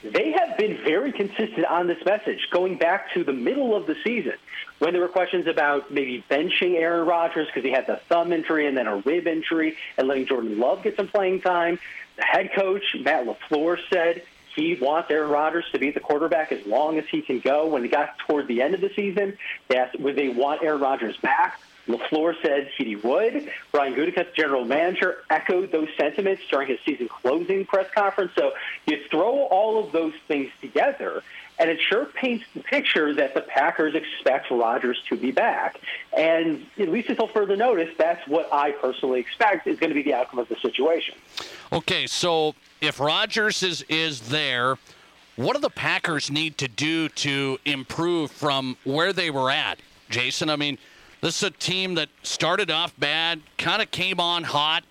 They 0.03 0.31
have 0.31 0.57
been 0.57 0.77
very 0.77 1.11
consistent 1.11 1.65
on 1.65 1.85
this 1.85 2.03
message 2.03 2.47
going 2.51 2.77
back 2.77 3.13
to 3.13 3.23
the 3.23 3.33
middle 3.33 3.75
of 3.75 3.85
the 3.85 3.95
season 4.03 4.33
when 4.79 4.93
there 4.93 5.01
were 5.01 5.07
questions 5.07 5.45
about 5.45 5.91
maybe 5.91 6.23
benching 6.27 6.73
Aaron 6.73 7.07
Rodgers 7.07 7.45
because 7.47 7.63
he 7.63 7.69
had 7.69 7.85
the 7.85 7.97
thumb 8.09 8.33
injury 8.33 8.65
and 8.65 8.75
then 8.75 8.87
a 8.87 8.97
rib 8.97 9.27
injury 9.27 9.77
and 9.97 10.07
letting 10.07 10.25
Jordan 10.25 10.57
Love 10.57 10.81
get 10.81 10.95
some 10.95 11.07
playing 11.07 11.41
time. 11.41 11.77
The 12.15 12.23
head 12.23 12.49
coach, 12.55 12.95
Matt 12.99 13.27
LaFleur, 13.27 13.77
said 13.91 14.23
he 14.55 14.75
wants 14.75 15.09
Aaron 15.09 15.29
Rodgers 15.29 15.65
to 15.71 15.79
be 15.79 15.91
the 15.91 15.99
quarterback 15.99 16.51
as 16.51 16.65
long 16.65 16.97
as 16.97 17.05
he 17.09 17.21
can 17.21 17.39
go. 17.39 17.67
When 17.67 17.81
they 17.81 17.87
got 17.87 18.17
toward 18.19 18.47
the 18.47 18.61
end 18.61 18.73
of 18.73 18.81
the 18.81 18.91
season, 18.95 19.37
they 19.67 19.77
asked 19.77 19.99
would 19.99 20.15
they 20.15 20.29
want 20.29 20.63
Aaron 20.63 20.81
Rodgers 20.81 21.17
back. 21.17 21.61
LaFleur 21.87 22.35
said 22.41 22.69
he 22.77 22.95
would. 22.95 23.49
Brian 23.71 23.95
Gutekunst, 23.95 24.35
general 24.35 24.65
manager, 24.65 25.23
echoed 25.29 25.71
those 25.71 25.89
sentiments 25.97 26.43
during 26.49 26.67
his 26.67 26.79
season 26.85 27.07
closing 27.07 27.65
press 27.65 27.89
conference. 27.93 28.31
So 28.35 28.53
you 28.85 28.99
throw 29.09 29.43
all 29.45 29.83
of 29.83 29.91
those 29.91 30.13
things 30.27 30.51
together, 30.61 31.23
and 31.57 31.69
it 31.69 31.79
sure 31.81 32.05
paints 32.05 32.45
the 32.53 32.61
picture 32.61 33.13
that 33.15 33.33
the 33.33 33.41
Packers 33.41 33.95
expect 33.95 34.51
Rodgers 34.51 35.01
to 35.09 35.17
be 35.17 35.31
back. 35.31 35.79
And 36.15 36.65
at 36.79 36.89
least 36.89 37.09
until 37.09 37.27
further 37.27 37.55
notice, 37.55 37.89
that's 37.97 38.25
what 38.27 38.47
I 38.53 38.71
personally 38.71 39.19
expect 39.19 39.67
is 39.67 39.79
going 39.79 39.89
to 39.89 39.95
be 39.95 40.03
the 40.03 40.13
outcome 40.13 40.39
of 40.39 40.49
the 40.49 40.57
situation. 40.57 41.15
Okay, 41.71 42.05
so 42.05 42.53
if 42.81 42.99
Rodgers 42.99 43.63
is 43.63 43.85
is 43.87 44.21
there, 44.21 44.75
what 45.35 45.55
do 45.55 45.61
the 45.61 45.69
Packers 45.69 46.29
need 46.29 46.57
to 46.57 46.67
do 46.67 47.07
to 47.09 47.59
improve 47.63 48.31
from 48.31 48.75
where 48.83 49.13
they 49.13 49.29
were 49.29 49.49
at, 49.49 49.79
Jason? 50.09 50.49
I 50.49 50.55
mean, 50.55 50.77
this 51.21 51.37
is 51.37 51.43
a 51.43 51.51
team 51.51 51.95
that 51.95 52.09
started 52.23 52.69
off 52.69 52.93
bad, 52.99 53.41
kind 53.57 53.81
of 53.81 53.91
came 53.91 54.19
on 54.19 54.43
hot, 54.43 54.83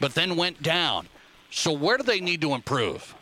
but 0.00 0.14
then 0.14 0.36
went 0.36 0.62
down. 0.62 1.08
So 1.50 1.72
where 1.72 1.96
do 1.96 2.02
they 2.02 2.20
need 2.20 2.40
to 2.42 2.52
improve? 2.52 3.14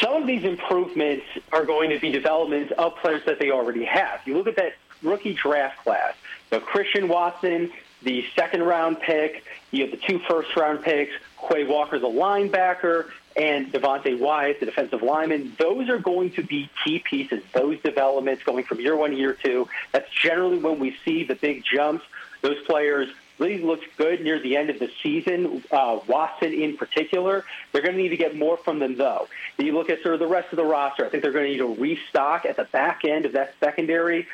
Some 0.00 0.22
of 0.22 0.26
these 0.26 0.44
improvements 0.44 1.24
are 1.50 1.64
going 1.64 1.88
to 1.90 1.98
be 1.98 2.12
developments 2.12 2.72
of 2.76 2.94
players 2.96 3.22
that 3.24 3.38
they 3.38 3.50
already 3.50 3.84
have. 3.84 4.20
You 4.26 4.36
look 4.36 4.46
at 4.46 4.56
that 4.56 4.74
rookie 5.02 5.32
draft 5.32 5.82
class, 5.82 6.14
the 6.50 6.60
Christian 6.60 7.08
Watson, 7.08 7.72
the 8.02 8.24
second 8.36 8.62
round 8.62 9.00
pick, 9.00 9.44
you 9.70 9.84
have 9.84 9.90
the 9.90 10.06
two 10.06 10.18
first 10.20 10.54
round 10.56 10.82
picks, 10.82 11.12
Quay 11.48 11.64
Walker, 11.64 11.98
the 11.98 12.08
linebacker, 12.08 13.06
and 13.36 13.72
Devonte 13.72 14.18
Wyatt, 14.18 14.60
the 14.60 14.66
defensive 14.66 15.02
lineman. 15.02 15.54
Those 15.58 15.88
are 15.88 15.98
going 15.98 16.32
to 16.32 16.42
be 16.42 16.68
key 16.84 16.98
pieces. 16.98 17.42
Those 17.52 17.80
developments 17.80 18.42
going 18.42 18.64
from 18.64 18.80
year 18.80 18.96
one 18.96 19.10
to 19.10 19.16
year 19.16 19.32
two. 19.32 19.68
That's 19.92 20.10
generally 20.10 20.58
when 20.58 20.78
we 20.78 20.96
see 21.04 21.24
the 21.24 21.36
big 21.36 21.64
jumps. 21.64 22.04
Those 22.42 22.60
players 22.66 23.08
really 23.38 23.62
looked 23.62 23.84
good 23.96 24.22
near 24.22 24.40
the 24.40 24.56
end 24.56 24.70
of 24.70 24.78
the 24.78 24.90
season. 25.02 25.62
Uh, 25.70 26.00
Watson, 26.08 26.52
in 26.52 26.76
particular, 26.76 27.44
they're 27.72 27.82
going 27.82 27.94
to 27.94 28.02
need 28.02 28.08
to 28.08 28.16
get 28.16 28.36
more 28.36 28.56
from 28.56 28.80
them, 28.80 28.96
though. 28.96 29.28
You 29.58 29.72
look 29.72 29.90
at 29.90 30.02
sort 30.02 30.14
of 30.14 30.20
the 30.20 30.26
rest 30.26 30.52
of 30.52 30.56
the 30.56 30.64
roster. 30.64 31.04
I 31.06 31.08
think 31.08 31.22
they're 31.22 31.32
going 31.32 31.44
to 31.44 31.50
need 31.52 31.58
to 31.58 31.80
restock 31.80 32.44
at 32.44 32.56
the 32.56 32.64
back 32.64 33.04
end 33.04 33.26
of 33.26 33.32
that 33.32 33.54
secondary. 33.60 34.26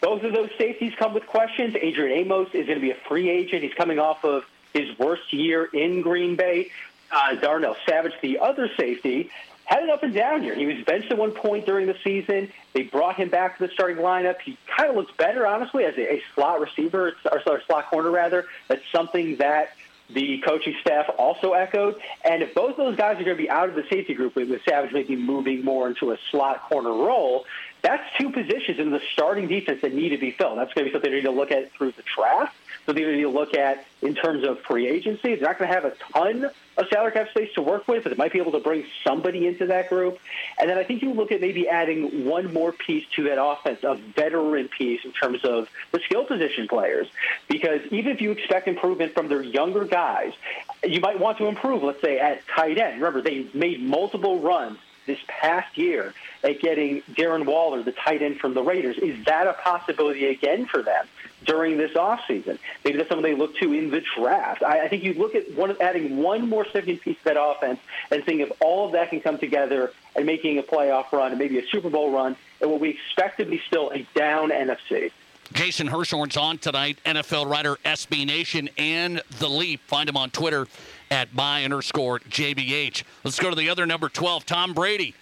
Both 0.00 0.22
of 0.22 0.32
those 0.32 0.50
safeties 0.56 0.94
come 0.96 1.12
with 1.12 1.26
questions. 1.26 1.76
Adrian 1.80 2.18
Amos 2.18 2.48
is 2.54 2.66
going 2.66 2.78
to 2.78 2.80
be 2.80 2.92
a 2.92 2.98
free 3.08 3.28
agent. 3.28 3.62
He's 3.62 3.74
coming 3.74 3.98
off 3.98 4.24
of 4.24 4.44
his 4.72 4.98
worst 4.98 5.32
year 5.32 5.64
in 5.64 6.02
Green 6.02 6.36
Bay. 6.36 6.70
Uh, 7.10 7.34
Darnell 7.36 7.76
Savage, 7.86 8.12
the 8.20 8.38
other 8.38 8.68
safety, 8.76 9.30
had 9.64 9.82
an 9.82 9.90
up 9.90 10.02
and 10.02 10.14
down 10.14 10.44
year. 10.44 10.54
He 10.54 10.66
was 10.66 10.84
benched 10.84 11.10
at 11.10 11.18
one 11.18 11.32
point 11.32 11.66
during 11.66 11.86
the 11.86 11.96
season. 12.04 12.50
They 12.72 12.82
brought 12.82 13.16
him 13.16 13.28
back 13.28 13.58
to 13.58 13.66
the 13.66 13.72
starting 13.72 13.98
lineup. 13.98 14.40
He 14.40 14.56
kind 14.66 14.90
of 14.90 14.96
looks 14.96 15.12
better, 15.16 15.46
honestly, 15.46 15.84
as 15.84 15.96
a, 15.96 16.14
a 16.14 16.22
slot 16.34 16.60
receiver, 16.60 17.14
or 17.30 17.42
sorry, 17.42 17.62
slot 17.66 17.90
corner 17.90 18.10
rather. 18.10 18.46
That's 18.68 18.82
something 18.92 19.36
that 19.36 19.70
the 20.10 20.38
coaching 20.38 20.74
staff 20.80 21.10
also 21.18 21.52
echoed. 21.52 22.00
And 22.24 22.42
if 22.42 22.54
both 22.54 22.76
those 22.76 22.96
guys 22.96 23.20
are 23.20 23.24
going 23.24 23.36
to 23.36 23.42
be 23.42 23.50
out 23.50 23.68
of 23.68 23.74
the 23.74 23.84
safety 23.90 24.14
group, 24.14 24.36
with 24.36 24.48
Savage 24.64 24.92
maybe 24.92 25.16
moving 25.16 25.64
more 25.64 25.88
into 25.88 26.12
a 26.12 26.18
slot 26.30 26.62
corner 26.62 26.90
role, 26.90 27.44
that's 27.82 28.02
two 28.18 28.30
positions 28.30 28.78
in 28.78 28.90
the 28.90 29.00
starting 29.12 29.48
defense 29.48 29.82
that 29.82 29.94
need 29.94 30.10
to 30.10 30.18
be 30.18 30.30
filled. 30.30 30.58
That's 30.58 30.72
going 30.72 30.86
to 30.86 30.90
be 30.90 30.92
something 30.92 31.10
they 31.10 31.18
need 31.18 31.24
to 31.24 31.30
look 31.30 31.52
at 31.52 31.72
through 31.72 31.92
the 31.92 32.02
draft. 32.16 32.54
So 32.88 32.94
they 32.94 33.04
need 33.04 33.20
to 33.20 33.28
look 33.28 33.52
at 33.52 33.84
in 34.00 34.14
terms 34.14 34.46
of 34.46 34.60
free 34.60 34.88
agency. 34.88 35.34
They're 35.34 35.46
not 35.46 35.58
going 35.58 35.68
to 35.68 35.74
have 35.74 35.84
a 35.84 35.92
ton 36.10 36.50
of 36.78 36.86
salary 36.90 37.12
cap 37.12 37.28
space 37.28 37.52
to 37.52 37.60
work 37.60 37.86
with, 37.86 38.04
but 38.04 38.08
they 38.08 38.16
might 38.16 38.32
be 38.32 38.38
able 38.38 38.52
to 38.52 38.60
bring 38.60 38.86
somebody 39.04 39.46
into 39.46 39.66
that 39.66 39.90
group. 39.90 40.18
And 40.58 40.70
then 40.70 40.78
I 40.78 40.84
think 40.84 41.02
you 41.02 41.12
look 41.12 41.30
at 41.30 41.42
maybe 41.42 41.68
adding 41.68 42.24
one 42.24 42.50
more 42.50 42.72
piece 42.72 43.04
to 43.16 43.24
that 43.24 43.38
offense, 43.38 43.80
a 43.82 43.96
veteran 43.96 44.68
piece 44.68 45.04
in 45.04 45.12
terms 45.12 45.44
of 45.44 45.68
the 45.92 46.00
skill 46.06 46.24
position 46.24 46.66
players. 46.66 47.08
Because 47.46 47.82
even 47.90 48.10
if 48.10 48.22
you 48.22 48.30
expect 48.30 48.68
improvement 48.68 49.12
from 49.12 49.28
their 49.28 49.42
younger 49.42 49.84
guys, 49.84 50.32
you 50.82 51.00
might 51.00 51.20
want 51.20 51.36
to 51.38 51.46
improve, 51.46 51.82
let's 51.82 52.00
say, 52.00 52.18
at 52.18 52.40
tight 52.48 52.78
end. 52.78 53.02
Remember, 53.02 53.20
they 53.20 53.48
made 53.52 53.82
multiple 53.82 54.40
runs 54.40 54.78
this 55.08 55.18
past 55.26 55.76
year 55.76 56.14
at 56.44 56.60
getting 56.60 57.02
Darren 57.10 57.44
Waller, 57.44 57.82
the 57.82 57.92
tight 57.92 58.22
end 58.22 58.38
from 58.38 58.54
the 58.54 58.62
Raiders. 58.62 58.96
Is 58.98 59.24
that 59.24 59.48
a 59.48 59.54
possibility 59.54 60.26
again 60.26 60.66
for 60.66 60.82
them 60.82 61.06
during 61.44 61.78
this 61.78 61.92
offseason? 61.92 62.58
Maybe 62.84 62.98
that's 62.98 63.08
something 63.08 63.24
they 63.24 63.34
look 63.34 63.56
to 63.56 63.72
in 63.72 63.90
the 63.90 64.02
draft. 64.16 64.62
I, 64.62 64.84
I 64.84 64.88
think 64.88 65.02
you 65.02 65.14
look 65.14 65.34
at 65.34 65.52
one, 65.54 65.76
adding 65.80 66.18
one 66.18 66.48
more 66.48 66.64
significant 66.64 67.00
piece 67.00 67.18
to 67.18 67.24
that 67.24 67.42
offense 67.42 67.80
and 68.12 68.22
seeing 68.24 68.40
if 68.40 68.52
all 68.60 68.86
of 68.86 68.92
that 68.92 69.10
can 69.10 69.20
come 69.20 69.38
together 69.38 69.92
and 70.14 70.26
making 70.26 70.58
a 70.58 70.62
playoff 70.62 71.10
run 71.10 71.32
and 71.32 71.38
maybe 71.38 71.58
a 71.58 71.66
Super 71.66 71.90
Bowl 71.90 72.12
run 72.12 72.36
and 72.60 72.70
what 72.70 72.80
we 72.80 72.90
expect 72.90 73.38
to 73.38 73.44
be 73.44 73.60
still 73.66 73.90
a 73.90 74.06
down 74.14 74.50
NFC. 74.50 75.10
Jason 75.52 75.88
Hirschhorn's 75.88 76.36
on 76.36 76.58
tonight, 76.58 76.98
NFL 77.06 77.50
writer 77.50 77.76
SB 77.84 78.26
Nation 78.26 78.68
and 78.76 79.22
The 79.38 79.48
Leap. 79.48 79.80
Find 79.86 80.08
him 80.08 80.16
on 80.16 80.30
Twitter 80.30 80.66
at 81.10 81.34
by 81.34 81.64
underscore 81.64 82.20
JBH. 82.20 83.02
Let's 83.24 83.38
go 83.38 83.50
to 83.50 83.56
the 83.56 83.70
other 83.70 83.86
number 83.86 84.08
12, 84.08 84.44
Tom 84.44 84.74
Brady. 84.74 85.14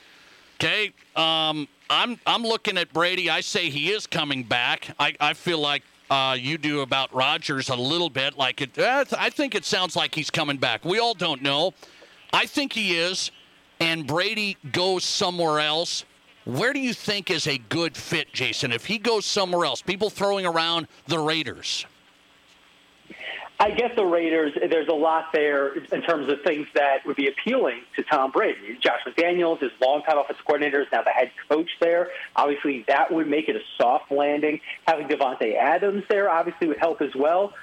Okay, 0.57 0.93
um, 1.15 1.69
I'm 1.91 2.19
I'm 2.27 2.43
looking 2.43 2.79
at 2.79 2.93
Brady. 2.93 3.29
I 3.29 3.43
say 3.43 3.69
he 3.69 3.91
is 3.91 4.07
coming 4.07 4.43
back. 4.43 4.95
I, 4.99 5.15
I 5.21 5.35
feel 5.35 5.59
like 5.59 5.83
uh, 6.11 6.37
you 6.39 6.57
do 6.57 6.81
about 6.81 7.15
Rodgers 7.15 7.69
a 7.69 7.77
little 7.77 8.09
bit. 8.09 8.39
Like 8.39 8.63
it, 8.63 8.79
I 8.79 9.31
think 9.31 9.55
it 9.55 9.65
sounds 9.65 9.95
like 9.95 10.15
he's 10.15 10.31
coming 10.31 10.57
back. 10.57 10.85
We 10.85 10.99
all 10.99 11.15
don't 11.15 11.43
know. 11.43 11.75
I 12.33 12.47
think 12.47 12.73
he 12.73 12.97
is, 12.97 13.31
and 13.81 14.07
Brady 14.07 14.57
goes 14.73 15.05
somewhere 15.05 15.61
else. 15.61 16.05
Where 16.47 16.73
do 16.73 16.79
you 16.79 16.95
think 16.95 17.29
is 17.29 17.49
a 17.49 17.59
good 17.59 17.97
fit, 17.97 18.33
Jason? 18.33 18.71
If 18.71 18.87
he 18.87 18.99
goes 18.99 19.27
somewhere 19.27 19.65
else, 19.65 19.83
people 19.83 20.11
throwing 20.11 20.47
around 20.47 20.87
the 21.09 21.19
Raiders. 21.19 21.85
I 23.59 23.73
guess 23.73 23.91
the 23.97 24.05
Raiders, 24.05 24.53
there's 24.71 24.87
a 24.87 24.93
lot 24.93 25.33
there 25.33 25.75
in 25.75 26.03
terms 26.03 26.29
of 26.29 26.43
things 26.43 26.69
that 26.75 27.05
would 27.05 27.17
be 27.17 27.27
appealing 27.27 27.81
to 27.97 28.05
Tom 28.05 28.31
Brady. 28.31 28.79
Josh 28.81 29.01
McDaniels, 29.05 29.59
his 29.59 29.73
longtime 29.81 30.19
offensive 30.19 30.45
coordinator, 30.45 30.83
is 30.83 30.89
now 30.93 31.03
the 31.03 31.11
head 31.11 31.33
coach 31.49 31.71
there. 31.81 32.11
Obviously, 32.37 32.85
that 32.87 33.11
would 33.11 33.27
make 33.27 33.49
it 33.49 33.57
a 33.57 33.61
soft 33.77 34.13
landing. 34.13 34.61
Having 34.87 35.09
Davante 35.09 35.57
Adams 35.57 36.05
there 36.09 36.31
obviously 36.31 36.69
would 36.69 36.79
help 36.79 37.03
as 37.03 37.15
well. 37.17 37.55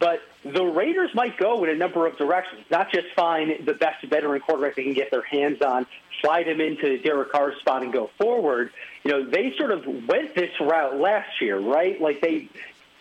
But 0.00 0.20
the 0.42 0.64
Raiders 0.64 1.10
might 1.14 1.36
go 1.38 1.62
in 1.62 1.70
a 1.70 1.76
number 1.76 2.08
of 2.08 2.16
directions, 2.16 2.64
not 2.72 2.90
just 2.90 3.06
find 3.14 3.64
the 3.64 3.74
best 3.74 4.04
veteran 4.06 4.40
quarterback 4.40 4.74
they 4.74 4.82
can 4.82 4.94
get 4.94 5.12
their 5.12 5.22
hands 5.22 5.62
on, 5.62 5.86
slide 6.22 6.48
him 6.48 6.60
into 6.60 6.96
Derek 6.98 7.32
Carr's 7.32 7.58
spot 7.58 7.82
and 7.82 7.92
go 7.92 8.08
forward. 8.18 8.70
You 9.04 9.10
know, 9.10 9.24
they 9.28 9.52
sort 9.58 9.72
of 9.72 9.84
went 9.84 10.34
this 10.34 10.52
route 10.60 10.98
last 10.98 11.40
year, 11.40 11.58
right? 11.58 12.00
Like 12.00 12.22
they 12.22 12.48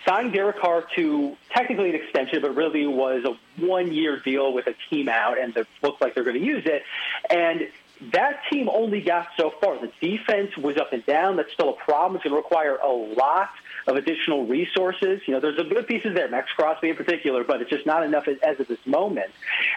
signed 0.05 0.33
Derek 0.33 0.59
Carr 0.59 0.85
to 0.95 1.37
technically 1.51 1.89
an 1.89 1.95
extension, 1.95 2.41
but 2.41 2.55
really 2.55 2.87
was 2.87 3.23
a 3.23 3.61
one-year 3.63 4.19
deal 4.19 4.51
with 4.51 4.67
a 4.67 4.73
team 4.89 5.07
out, 5.07 5.39
and 5.39 5.55
it 5.55 5.67
looks 5.81 6.01
like 6.01 6.15
they're 6.15 6.23
going 6.23 6.39
to 6.39 6.45
use 6.45 6.63
it. 6.65 6.83
And 7.29 7.69
that 8.11 8.41
team 8.51 8.67
only 8.67 9.01
got 9.01 9.27
so 9.37 9.53
far. 9.61 9.79
The 9.79 9.91
defense 10.01 10.57
was 10.57 10.75
up 10.77 10.91
and 10.91 11.05
down. 11.05 11.37
That's 11.37 11.53
still 11.53 11.69
a 11.69 11.85
problem. 11.85 12.15
It's 12.15 12.23
going 12.23 12.33
to 12.33 12.37
require 12.37 12.77
a 12.77 12.91
lot 12.91 13.51
of 13.85 13.95
additional 13.95 14.47
resources. 14.47 15.21
You 15.27 15.35
know, 15.35 15.39
there's 15.39 15.57
some 15.57 15.69
good 15.69 15.87
pieces 15.87 16.15
there, 16.15 16.27
Maxx 16.27 16.51
Crosby 16.53 16.89
in 16.89 16.95
particular, 16.95 17.43
but 17.43 17.61
it's 17.61 17.69
just 17.69 17.85
not 17.85 18.03
enough 18.03 18.27
as, 18.27 18.37
as 18.39 18.59
of 18.59 18.67
this 18.67 18.85
moment. 18.85 19.31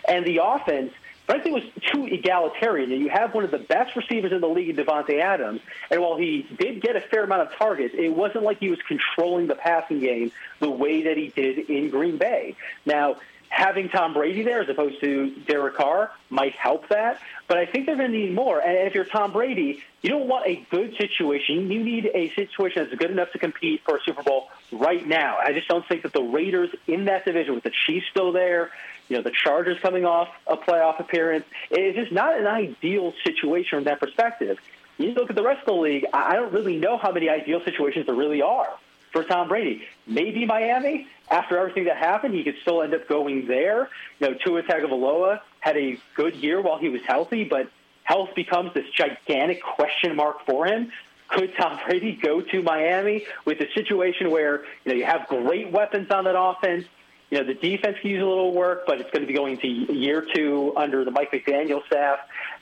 And 0.08 0.24
the 0.24 0.40
offense– 0.42 0.92
frankly 1.26 1.52
was 1.52 1.64
too 1.92 2.06
egalitarian. 2.06 2.92
And 2.92 3.00
you 3.00 3.08
have 3.08 3.34
one 3.34 3.44
of 3.44 3.50
the 3.50 3.58
best 3.58 3.96
receivers 3.96 4.32
in 4.32 4.40
the 4.40 4.48
league 4.48 4.68
in 4.68 4.76
Davante 4.76 5.20
Adams, 5.20 5.60
and 5.90 6.00
while 6.00 6.16
he 6.16 6.46
did 6.58 6.82
get 6.82 6.96
a 6.96 7.00
fair 7.00 7.24
amount 7.24 7.42
of 7.42 7.56
targets, 7.56 7.94
it 7.96 8.10
wasn't 8.10 8.44
like 8.44 8.58
he 8.58 8.70
was 8.70 8.80
controlling 8.86 9.46
the 9.46 9.54
passing 9.54 10.00
game 10.00 10.32
the 10.60 10.70
way 10.70 11.02
that 11.04 11.16
he 11.16 11.28
did 11.28 11.70
in 11.70 11.90
Green 11.90 12.18
Bay. 12.18 12.56
Now, 12.86 13.16
having 13.48 13.88
Tom 13.88 14.12
Brady 14.12 14.42
there 14.42 14.62
as 14.62 14.68
opposed 14.68 15.00
to 15.00 15.30
Derek 15.46 15.76
Carr 15.76 16.10
might 16.28 16.54
help 16.54 16.88
that, 16.88 17.20
but 17.46 17.56
I 17.56 17.66
think 17.66 17.86
they're 17.86 17.96
going 17.96 18.10
to 18.10 18.18
need 18.18 18.34
more. 18.34 18.58
And 18.58 18.88
if 18.88 18.94
you're 18.94 19.04
Tom 19.04 19.32
Brady, 19.32 19.82
you 20.02 20.10
don't 20.10 20.26
want 20.26 20.46
a 20.46 20.66
good 20.70 20.96
situation. 20.96 21.70
You 21.70 21.84
need 21.84 22.10
a 22.12 22.30
situation 22.34 22.84
that's 22.84 22.96
good 22.96 23.12
enough 23.12 23.30
to 23.32 23.38
compete 23.38 23.82
for 23.84 23.96
a 23.96 24.00
Super 24.04 24.24
Bowl 24.24 24.48
right 24.72 25.06
now. 25.06 25.38
I 25.38 25.52
just 25.52 25.68
don't 25.68 25.86
think 25.86 26.02
that 26.02 26.12
the 26.12 26.22
Raiders 26.22 26.70
in 26.88 27.04
that 27.04 27.24
division, 27.24 27.54
with 27.54 27.62
the 27.62 27.72
Chiefs 27.86 28.06
still 28.10 28.32
there, 28.32 28.70
you 29.08 29.16
know, 29.16 29.22
the 29.22 29.30
Chargers 29.30 29.78
coming 29.80 30.04
off 30.04 30.28
a 30.46 30.56
playoff 30.56 31.00
appearance. 31.00 31.44
It's 31.70 31.96
just 31.96 32.12
not 32.12 32.38
an 32.38 32.46
ideal 32.46 33.12
situation 33.24 33.78
from 33.78 33.84
that 33.84 34.00
perspective. 34.00 34.58
You 34.98 35.12
look 35.12 35.30
at 35.30 35.36
the 35.36 35.42
rest 35.42 35.60
of 35.60 35.66
the 35.66 35.80
league, 35.80 36.06
I 36.12 36.34
don't 36.34 36.52
really 36.52 36.76
know 36.76 36.96
how 36.96 37.12
many 37.12 37.28
ideal 37.28 37.60
situations 37.64 38.06
there 38.06 38.14
really 38.14 38.42
are 38.42 38.68
for 39.12 39.24
Tom 39.24 39.48
Brady. 39.48 39.82
Maybe 40.06 40.44
Miami, 40.44 41.08
after 41.30 41.58
everything 41.58 41.84
that 41.84 41.96
happened, 41.96 42.34
he 42.34 42.44
could 42.44 42.56
still 42.62 42.82
end 42.82 42.94
up 42.94 43.08
going 43.08 43.46
there. 43.46 43.88
You 44.20 44.28
know, 44.28 44.34
Tua 44.34 44.62
Tagovailoa 44.62 45.40
had 45.60 45.76
a 45.76 45.98
good 46.14 46.36
year 46.36 46.60
while 46.60 46.78
he 46.78 46.88
was 46.88 47.00
healthy, 47.02 47.44
but 47.44 47.70
health 48.02 48.30
becomes 48.34 48.74
this 48.74 48.86
gigantic 48.90 49.62
question 49.62 50.14
mark 50.16 50.44
for 50.46 50.66
him. 50.66 50.92
Could 51.28 51.56
Tom 51.56 51.80
Brady 51.86 52.18
go 52.20 52.42
to 52.42 52.62
Miami 52.62 53.24
with 53.44 53.60
a 53.60 53.72
situation 53.72 54.30
where 54.30 54.64
you 54.84 54.92
know 54.92 54.94
you 54.94 55.04
have 55.04 55.26
great 55.26 55.72
weapons 55.72 56.10
on 56.10 56.24
that 56.24 56.38
offense? 56.38 56.84
You 57.30 57.38
know, 57.38 57.46
the 57.46 57.54
defense 57.54 57.96
can 58.00 58.10
use 58.10 58.22
a 58.22 58.26
little 58.26 58.52
work, 58.52 58.84
but 58.86 59.00
it's 59.00 59.10
going 59.10 59.22
to 59.22 59.26
be 59.26 59.34
going 59.34 59.58
to 59.58 59.66
year 59.66 60.24
two 60.34 60.72
under 60.76 61.04
the 61.04 61.10
Mike 61.10 61.32
McDaniel 61.32 61.84
staff. 61.86 62.20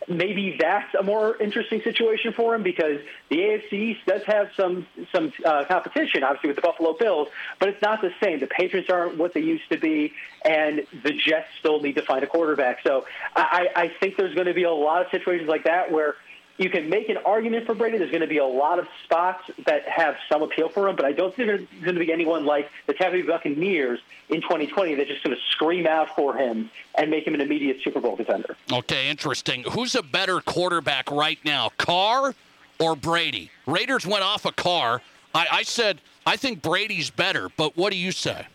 Maybe 0.08 0.56
that's 0.58 0.94
a 0.94 1.02
more 1.02 1.36
interesting 1.40 1.82
situation 1.82 2.32
for 2.32 2.54
him 2.54 2.62
because 2.62 3.00
the 3.28 3.36
AFC 3.36 3.72
East 3.72 4.00
does 4.06 4.22
have 4.24 4.50
some 4.56 4.86
some 5.12 5.32
uh, 5.44 5.64
competition, 5.66 6.24
obviously 6.24 6.48
with 6.48 6.56
the 6.56 6.62
Buffalo 6.62 6.94
Bills, 6.98 7.28
but 7.58 7.68
it's 7.68 7.82
not 7.82 8.00
the 8.00 8.12
same. 8.22 8.40
The 8.40 8.46
Patriots 8.46 8.88
aren't 8.88 9.18
what 9.18 9.34
they 9.34 9.40
used 9.40 9.68
to 9.70 9.78
be, 9.78 10.12
and 10.44 10.86
the 11.02 11.12
Jets 11.12 11.48
still 11.58 11.80
need 11.80 11.96
to 11.96 12.02
find 12.02 12.24
a 12.24 12.26
quarterback. 12.26 12.78
So 12.84 13.04
I, 13.36 13.68
I 13.74 13.88
think 14.00 14.16
there's 14.16 14.34
going 14.34 14.46
to 14.46 14.54
be 14.54 14.64
a 14.64 14.72
lot 14.72 15.04
of 15.04 15.10
situations 15.10 15.48
like 15.48 15.64
that 15.64 15.92
where 15.92 16.16
you 16.58 16.70
can 16.70 16.88
make 16.88 17.08
an 17.08 17.18
argument 17.18 17.66
for 17.66 17.74
Brady. 17.74 17.98
There's 17.98 18.10
going 18.10 18.22
to 18.22 18.26
be 18.26 18.38
a 18.38 18.46
lot 18.46 18.78
of 18.78 18.86
spots 19.04 19.50
that 19.66 19.88
have 19.88 20.16
some 20.30 20.42
appeal 20.42 20.68
for 20.68 20.88
him, 20.88 20.96
but 20.96 21.04
I 21.04 21.12
don't 21.12 21.34
think 21.34 21.48
there's 21.48 21.66
going 21.82 21.94
to 21.94 22.00
be 22.00 22.12
anyone 22.12 22.44
like 22.44 22.70
the 22.86 22.92
Tampa 22.92 23.16
Bay 23.16 23.22
Buccaneers 23.22 24.00
in 24.28 24.42
2020 24.42 24.94
that's 24.94 25.08
just 25.08 25.24
going 25.24 25.34
to 25.34 25.42
scream 25.50 25.86
out 25.86 26.14
for 26.14 26.36
him 26.36 26.70
and 26.96 27.10
make 27.10 27.26
him 27.26 27.34
an 27.34 27.40
immediate 27.40 27.78
Super 27.82 28.00
Bowl 28.00 28.16
contender. 28.16 28.56
Okay, 28.72 29.08
interesting. 29.08 29.64
Who's 29.72 29.94
a 29.94 30.02
better 30.02 30.40
quarterback 30.40 31.10
right 31.10 31.38
now, 31.44 31.70
Carr 31.78 32.34
or 32.78 32.96
Brady? 32.96 33.50
Raiders 33.66 34.06
went 34.06 34.22
off 34.22 34.44
a 34.44 34.52
Carr. 34.52 35.00
I, 35.34 35.46
I 35.50 35.62
said 35.62 36.00
I 36.26 36.36
think 36.36 36.62
Brady's 36.62 37.10
better, 37.10 37.48
but 37.56 37.76
what 37.76 37.92
do 37.92 37.98
you 37.98 38.12
say? 38.12 38.46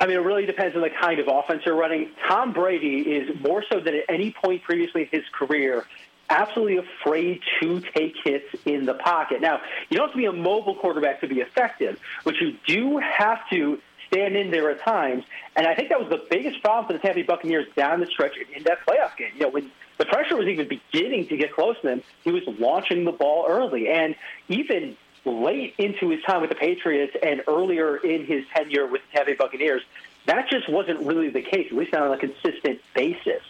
I 0.00 0.06
mean, 0.06 0.16
it 0.16 0.20
really 0.20 0.44
depends 0.44 0.74
on 0.74 0.82
the 0.82 0.90
kind 0.90 1.20
of 1.20 1.28
offense 1.28 1.62
you're 1.64 1.76
running. 1.76 2.10
Tom 2.28 2.52
Brady 2.52 3.00
is 3.00 3.40
more 3.40 3.64
so 3.70 3.80
than 3.80 3.94
at 3.94 4.04
any 4.08 4.32
point 4.32 4.62
previously 4.62 5.02
in 5.02 5.08
his 5.20 5.28
career 5.32 5.86
absolutely 6.30 6.78
afraid 6.78 7.40
to 7.60 7.80
take 7.80 8.14
hits 8.24 8.46
in 8.64 8.86
the 8.86 8.94
pocket. 8.94 9.40
Now, 9.40 9.60
you 9.88 9.98
don't 9.98 10.08
have 10.08 10.12
to 10.12 10.18
be 10.18 10.26
a 10.26 10.32
mobile 10.32 10.74
quarterback 10.74 11.20
to 11.20 11.28
be 11.28 11.40
effective, 11.40 11.98
but 12.24 12.36
you 12.36 12.56
do 12.66 12.98
have 12.98 13.48
to 13.50 13.80
stand 14.06 14.36
in 14.36 14.50
there 14.50 14.70
at 14.70 14.80
times. 14.82 15.24
And 15.56 15.66
I 15.66 15.74
think 15.74 15.88
that 15.88 16.00
was 16.00 16.08
the 16.08 16.24
biggest 16.30 16.62
problem 16.62 16.86
for 16.86 16.92
the 16.92 16.98
Tampa 16.98 17.20
Bay 17.20 17.22
Buccaneers 17.22 17.66
down 17.76 18.00
the 18.00 18.06
stretch 18.06 18.36
in 18.54 18.62
that 18.64 18.78
playoff 18.86 19.16
game. 19.16 19.30
You 19.34 19.40
know, 19.40 19.48
when 19.48 19.70
the 19.98 20.04
pressure 20.04 20.36
was 20.36 20.46
even 20.46 20.68
beginning 20.68 21.26
to 21.28 21.36
get 21.36 21.52
close 21.52 21.76
to 21.82 21.88
him, 21.88 22.02
he 22.22 22.30
was 22.30 22.42
launching 22.58 23.04
the 23.04 23.12
ball 23.12 23.46
early. 23.48 23.88
And 23.88 24.14
even 24.48 24.96
late 25.24 25.74
into 25.78 26.10
his 26.10 26.22
time 26.24 26.42
with 26.42 26.50
the 26.50 26.56
Patriots 26.56 27.16
and 27.22 27.42
earlier 27.48 27.96
in 27.96 28.26
his 28.26 28.44
tenure 28.54 28.86
with 28.86 29.02
the 29.02 29.16
Tampa 29.16 29.32
Bay 29.32 29.36
Buccaneers, 29.36 29.82
that 30.26 30.48
just 30.48 30.68
wasn't 30.68 31.00
really 31.00 31.30
the 31.30 31.42
case, 31.42 31.68
at 31.70 31.76
least 31.76 31.92
not 31.92 32.02
on 32.02 32.12
a 32.12 32.18
consistent 32.18 32.80
basis. 32.94 33.42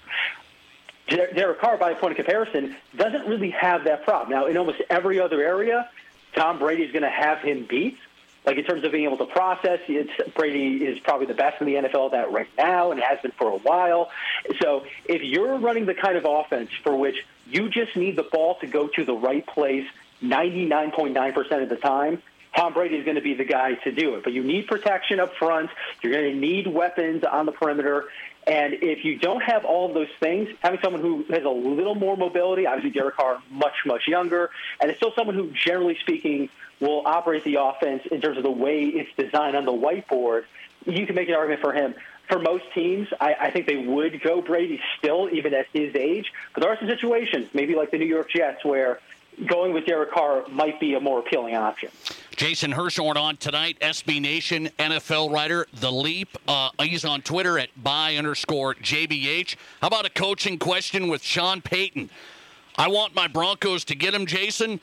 Derek 1.09 1.61
Carr, 1.61 1.77
by 1.77 1.95
point 1.95 2.13
of 2.13 2.17
comparison, 2.17 2.77
doesn't 2.97 3.27
really 3.27 3.51
have 3.51 3.85
that 3.85 4.05
problem. 4.05 4.31
Now, 4.31 4.47
in 4.47 4.57
almost 4.57 4.81
every 4.89 5.21
other 5.21 5.43
area, 5.43 5.91
Tom 6.35 6.59
Brady 6.59 6.83
is 6.83 6.93
going 6.93 7.03
to 7.03 7.11
have 7.11 7.41
him 7.41 7.67
beat. 7.69 7.99
Like 8.47 8.59
in 8.59 8.65
terms 8.65 8.85
of 8.85 8.93
being 8.93 9.05
able 9.05 9.17
to 9.19 9.27
process, 9.27 9.81
it's, 9.89 10.11
Brady 10.35 10.85
is 10.85 10.99
probably 10.99 11.27
the 11.27 11.35
best 11.35 11.61
in 11.63 11.67
the 11.67 11.75
NFL 11.75 12.07
at 12.07 12.13
that 12.13 12.33
right 12.33 12.49
now, 12.59 12.91
and 12.91 13.01
has 13.01 13.19
been 13.21 13.33
for 13.33 13.49
a 13.49 13.57
while. 13.57 14.11
So 14.61 14.85
if 15.07 15.23
you're 15.23 15.59
running 15.59 15.87
the 15.87 15.95
kind 15.95 16.17
of 16.17 16.27
offense 16.27 16.71
for 16.83 16.95
which 16.95 17.17
you 17.47 17.71
just 17.71 17.97
need 17.97 18.17
the 18.17 18.23
ball 18.23 18.57
to 18.57 18.67
go 18.67 18.89
to 18.89 19.05
the 19.05 19.15
right 19.15 19.47
place 19.47 19.87
99.9% 20.23 21.63
of 21.63 21.69
the 21.71 21.77
time, 21.77 22.23
Tom 22.55 22.73
Brady 22.73 22.97
is 22.97 23.05
going 23.05 23.17
to 23.17 23.23
be 23.23 23.35
the 23.35 23.45
guy 23.45 23.75
to 23.75 23.91
do 23.91 24.15
it. 24.15 24.25
But 24.25 24.33
you 24.33 24.43
need 24.43 24.67
protection 24.67 25.21
up 25.21 25.35
front. 25.37 25.71
You're 26.03 26.13
going 26.13 26.33
to 26.33 26.39
need 26.39 26.67
weapons 26.67 27.25
on 27.25 27.47
the 27.47 27.53
perimeter. 27.53 28.05
And 28.47 28.75
if 28.75 29.05
you 29.05 29.19
don't 29.19 29.43
have 29.43 29.65
all 29.65 29.89
of 29.89 29.95
those 29.95 30.11
things, 30.21 30.49
having 30.61 30.79
someone 30.83 31.01
who 31.01 31.25
has 31.31 31.45
a 31.45 31.49
little 31.49 31.95
more 31.95 32.17
mobility, 32.17 32.67
obviously 32.67 32.91
Derek 32.91 33.17
Carr 33.17 33.43
much, 33.51 33.75
much 33.87 34.07
younger, 34.07 34.51
and 34.81 34.91
it's 34.91 34.99
still 34.99 35.15
someone 35.17 35.35
who, 35.35 35.51
generally 35.53 35.97
speaking, 36.01 36.51
will 36.81 37.03
operate 37.07 37.45
the 37.45 37.57
offense 37.61 38.03
in 38.11 38.21
terms 38.21 38.37
of 38.37 38.43
the 38.43 38.51
way 38.51 38.85
it's 38.85 39.11
designed 39.17 39.57
on 39.57 39.65
the 39.65 39.73
whiteboard, 39.73 40.45
you 40.85 41.07
can 41.07 41.15
make 41.15 41.29
an 41.29 41.35
argument 41.35 41.63
for 41.63 41.73
him. 41.73 41.95
For 42.29 42.39
most 42.39 42.65
teams, 42.75 43.09
I, 43.21 43.35
I 43.35 43.51
think 43.51 43.67
they 43.67 43.77
would 43.77 44.21
go 44.21 44.43
Brady 44.43 44.81
still, 44.99 45.29
even 45.31 45.55
at 45.55 45.67
his 45.73 45.95
age. 45.95 46.33
But 46.53 46.63
there 46.63 46.73
are 46.73 46.79
some 46.79 46.89
situations, 46.89 47.49
maybe 47.55 47.75
like 47.75 47.91
the 47.91 47.99
New 47.99 48.07
York 48.07 48.31
Jets, 48.31 48.65
where 48.65 49.01
going 49.47 49.73
with 49.73 49.87
Derek 49.87 50.13
Carr 50.13 50.45
might 50.49 50.81
be 50.81 50.95
a 50.95 51.01
more 51.01 51.19
appealing 51.19 51.55
option. 51.55 51.91
Jason 52.37 52.73
Hirschhorn 52.73 53.17
on 53.17 53.37
tonight, 53.37 53.79
SB 53.81 54.21
Nation 54.21 54.69
NFL 54.79 55.33
writer, 55.33 55.67
The 55.75 55.93
Leap. 55.93 56.37
Uh, 56.49 56.71
he's 56.81 57.05
on 57.05 57.23
Twitter 57.23 57.59
at 57.59 57.69
by 57.83 58.17
underscore 58.17 58.75
JBH. 58.75 59.57
How 59.81 59.87
about 59.87 60.05
a 60.05 60.11
coaching 60.11 60.59
question 60.59 61.09
with 61.09 61.23
Sean 61.23 61.61
Payton? 61.61 62.11
I 62.77 62.89
want 62.89 63.15
my 63.15 63.29
Broncos 63.29 63.85
to 63.85 63.95
get 63.95 64.15
him, 64.15 64.27
Jason. 64.27 64.81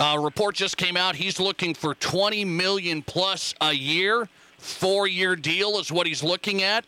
Uh, 0.00 0.18
report 0.20 0.56
just 0.56 0.76
came 0.76 0.96
out. 0.96 1.14
He's 1.14 1.38
looking 1.38 1.72
for 1.72 1.94
20 1.94 2.44
million 2.44 3.02
plus 3.02 3.54
a 3.60 3.72
year. 3.72 4.28
Four-year 4.58 5.36
deal 5.36 5.78
is 5.78 5.92
what 5.92 6.06
he's 6.06 6.24
looking 6.24 6.62
at. 6.62 6.84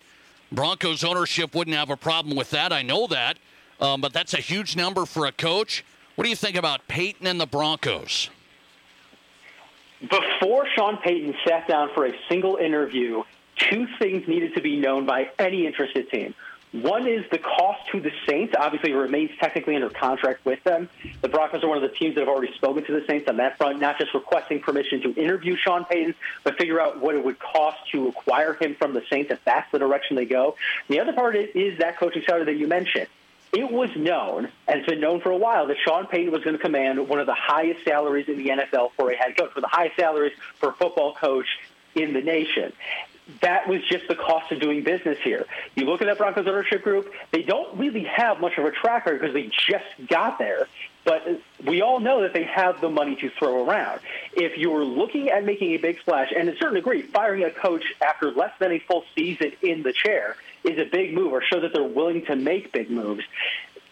Broncos 0.51 1.05
ownership 1.05 1.55
wouldn't 1.55 1.77
have 1.77 1.91
a 1.91 1.97
problem 1.97 2.37
with 2.37 2.51
that. 2.51 2.73
I 2.73 2.83
know 2.83 3.07
that, 3.07 3.39
um, 3.81 4.01
but 4.01 4.13
that's 4.13 4.35
a 4.35 4.41
huge 4.41 4.77
number 4.77 5.07
for 5.07 5.27
a 5.27 5.33
coach. 5.33 5.85
What 6.17 6.25
do 6.25 6.31
you 6.31 6.37
think 6.37 6.57
about 6.57 6.89
Payton 6.89 7.27
and 7.29 7.41
the 7.41 7.47
Broncos? 7.47 8.29
Before 10.01 10.67
Sean 10.75 10.97
Payton 10.97 11.35
sat 11.47 11.69
down 11.69 11.91
for 11.95 12.07
a 12.07 12.13
single 12.29 12.57
interview, 12.57 13.23
two 13.57 13.87
things 13.99 14.27
needed 14.27 14.55
to 14.55 14.63
be 14.63 14.77
known 14.77 15.05
by 15.05 15.31
any 15.39 15.67
interested 15.67 16.11
team. 16.11 16.35
One 16.73 17.07
is 17.07 17.25
the 17.31 17.39
cost 17.39 17.81
to 17.91 18.01
the 18.01 18.13
Saints. 18.27 18.55
Obviously, 18.59 18.93
remains 18.93 19.31
technically 19.41 19.75
under 19.75 19.91
contract 19.91 20.47
with 20.47 20.63
them. 20.63 20.89
The 21.21 21.29
Broncos 21.29 21.65
are 21.65 21.69
one 21.69 21.77
of 21.77 21.83
the 21.83 21.95
teams 21.97 22.15
that 22.15 22.21
have 22.21 22.29
already 22.29 22.55
spoken 22.55 22.85
to 22.85 22.93
the 22.93 23.05
Saints 23.07 23.29
on 23.29 23.37
that 23.39 23.59
front, 23.59 23.81
not 23.81 23.99
just 23.99 24.15
requesting 24.15 24.61
permission 24.61 25.03
to 25.03 25.13
interview 25.21 25.57
Sean 25.57 25.85
Payton, 25.85 26.15
but 26.45 26.57
figure 26.57 26.81
out 26.81 27.01
what 27.01 27.17
it 27.17 27.25
would 27.25 27.41
cost 27.41 27.79
to 27.91 28.09
acquire 28.09 28.55
him 28.55 28.77
from 28.77 28.95
the 28.95 29.03
Saints 29.11 29.31
if 29.33 29.45
that's 29.45 29.71
the 29.73 29.81
direction 29.81 30.17
they 30.17 30.27
go. 30.27 30.55
The 30.89 31.01
other 31.01 31.13
part 31.13 31.35
is 31.37 31.79
that 31.79 31.99
coaching 31.99 32.23
salary 32.25 32.45
that 32.45 32.57
you 32.57 32.69
mentioned 32.69 33.09
it 33.53 33.71
was 33.71 33.91
known, 33.97 34.49
and 34.69 34.79
it's 34.79 34.89
been 34.89 35.01
known 35.01 35.21
for 35.21 35.31
a 35.31 35.37
while, 35.37 35.67
that 35.67 35.77
Sean 35.85 36.07
Payton 36.07 36.33
was 36.33 36.45
going 36.45 36.57
to 36.57 36.63
command 36.63 37.09
one 37.09 37.19
of 37.19 37.27
the 37.27 37.35
highest 37.35 37.85
salaries 37.85 38.29
in 38.29 38.39
the 38.39 38.49
NFL 38.49 38.93
for 38.97 39.11
a 39.11 39.17
head 39.17 39.37
coach, 39.37 39.53
for 39.53 39.61
the 39.61 39.69
highest 39.69 39.97
salaries 39.97 40.33
for 40.59 40.71
a 40.71 40.73
football 40.73 41.15
coach 41.15 41.47
in 41.95 42.13
the 42.13 42.21
nation. 42.21 42.73
That 43.41 43.69
was 43.69 43.83
just 43.89 44.09
the 44.09 44.15
cost 44.15 44.51
of 44.53 44.61
doing 44.61 44.83
business 44.83 45.19
here. 45.23 45.47
You 45.75 45.85
look 45.85 46.01
at 46.01 46.07
that 46.07 46.19
Broncos 46.19 46.47
ownership 46.47 46.83
group, 46.83 47.13
they 47.31 47.43
don't 47.43 47.79
really 47.79 48.05
have 48.05 48.41
much 48.41 48.57
of 48.59 48.65
a 48.65 48.71
track 48.71 49.07
record 49.07 49.21
because 49.21 49.35
they 49.35 49.51
just 49.69 50.09
got 50.09 50.39
there. 50.39 50.69
But 51.05 51.41
we 51.65 51.81
all 51.81 51.99
know 51.99 52.23
that 52.23 52.33
they 52.33 52.45
have 52.45 52.81
the 52.81 52.89
money 52.89 53.17
to 53.17 53.31
throw 53.31 53.67
around. 53.67 54.01
If 54.33 54.59
you're 54.59 54.85
looking 54.85 55.31
at 55.31 55.45
making 55.45 55.73
a 55.73 55.79
big 55.79 55.99
splash, 56.01 56.33
and 56.37 56.47
to 56.49 56.55
a 56.55 56.59
certain 56.59 56.75
degree, 56.75 57.03
firing 57.03 57.45
a 57.45 57.51
coach 57.51 57.85
after 58.03 58.31
less 58.31 58.53
than 58.59 58.73
a 58.73 58.79
full 58.81 59.05
season 59.17 59.53
in 59.63 59.83
the 59.83 59.93
chair 59.93 60.37
is 60.65 60.79
a 60.79 60.85
big 60.91 61.15
move 61.15 61.33
or 61.33 61.43
shows 61.43 61.63
that 61.63 61.73
they're 61.73 61.83
willing 61.83 62.25
to 62.27 62.37
make 62.37 62.73
big 62.73 62.91
moves 62.91 63.25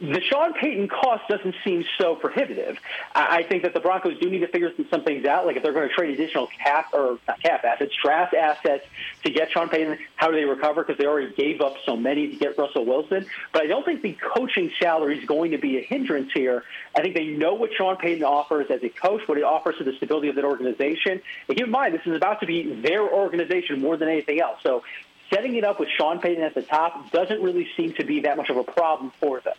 the 0.01 0.21
Sean 0.21 0.53
Payton 0.55 0.89
cost 0.89 1.27
doesn't 1.29 1.57
seem 1.65 1.85
so 1.99 2.15
prohibitive. 2.15 2.79
I 3.15 3.43
think 3.43 3.65
that 3.65 3.75
the 3.75 3.81
Broncos 3.81 4.19
do 4.21 4.31
need 4.31 4.41
to 4.41 4.49
figure 4.49 4.71
some 4.91 5.03
things 5.03 5.27
out. 5.27 5.45
Like 5.45 5.57
if 5.57 5.63
they're 5.63 5.73
going 5.73 5.89
to 5.89 5.95
trade 5.95 6.15
additional 6.15 6.47
cap 6.47 6.91
or 6.93 7.19
not 7.27 7.43
cap 7.43 7.65
assets, 7.65 7.93
draft 8.01 8.33
assets 8.33 8.87
to 9.25 9.31
get 9.31 9.51
Sean 9.51 9.69
Payton, 9.69 9.99
how 10.15 10.29
do 10.31 10.37
they 10.37 10.45
recover? 10.45 10.85
Because 10.85 10.99
they 10.99 11.07
already 11.07 11.35
gave 11.35 11.61
up 11.61 11.75
so 11.85 11.97
many 11.97 12.29
to 12.29 12.37
get 12.37 12.57
Russell 12.57 12.85
Wilson. 12.85 13.27
But 13.53 13.63
I 13.63 13.67
don't 13.67 13.85
think 13.85 14.03
the 14.03 14.17
coaching 14.35 14.71
salary 14.79 15.19
is 15.19 15.25
going 15.25 15.51
to 15.51 15.59
be 15.59 15.79
a 15.79 15.83
hindrance 15.83 16.31
here. 16.33 16.63
I 16.95 17.03
think 17.03 17.15
they 17.15 17.27
know 17.27 17.55
what 17.55 17.71
Sean 17.77 17.97
Payton 17.97 18.23
offers 18.23 18.71
as 18.71 18.83
a 18.85 18.89
coach, 18.89 19.27
what 19.27 19.37
he 19.37 19.43
offers 19.43 19.79
to 19.79 19.85
the 19.85 19.95
stability 19.95 20.29
of 20.29 20.37
that 20.37 20.45
organization. 20.45 21.21
And 21.49 21.57
keep 21.57 21.67
in 21.67 21.71
mind, 21.73 21.95
this 21.95 22.07
is 22.07 22.15
about 22.15 22.41
to 22.41 22.47
be 22.47 22.81
their 22.83 23.03
organization 23.03 23.81
more 23.81 23.97
than 23.97 24.09
anything 24.09 24.41
else. 24.41 24.59
So 24.63 24.85
setting 25.31 25.57
it 25.57 25.65
up 25.65 25.81
with 25.81 25.89
Sean 25.89 26.21
Payton 26.21 26.43
at 26.43 26.55
the 26.55 26.63
top 26.63 27.11
doesn't 27.11 27.43
really 27.43 27.69
seem 27.77 27.93
to 27.95 28.05
be 28.05 28.21
that 28.21 28.37
much 28.37 28.51
of 28.51 28.57
a 28.57 28.65
problem 28.65 29.13
for 29.21 29.41
them. 29.41 29.55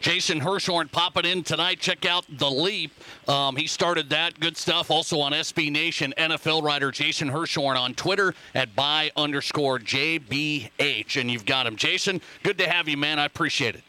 Jason 0.00 0.38
Hirschhorn 0.38 0.92
popping 0.92 1.24
in 1.24 1.42
tonight. 1.42 1.80
Check 1.80 2.04
out 2.04 2.26
The 2.28 2.50
Leap. 2.50 2.92
Um, 3.26 3.56
he 3.56 3.66
started 3.66 4.10
that. 4.10 4.38
Good 4.38 4.56
stuff. 4.58 4.90
Also 4.90 5.18
on 5.18 5.32
SB 5.32 5.72
Nation, 5.72 6.12
NFL 6.18 6.62
writer 6.62 6.90
Jason 6.90 7.30
Hirschhorn 7.30 7.76
on 7.76 7.94
Twitter 7.94 8.34
at 8.54 8.76
by 8.76 9.10
underscore 9.16 9.78
JBH. 9.78 11.18
And 11.18 11.30
you've 11.30 11.46
got 11.46 11.66
him. 11.66 11.76
Jason, 11.76 12.20
good 12.42 12.58
to 12.58 12.68
have 12.68 12.86
you, 12.86 12.98
man. 12.98 13.18
I 13.18 13.24
appreciate 13.24 13.76
it. 13.76 13.82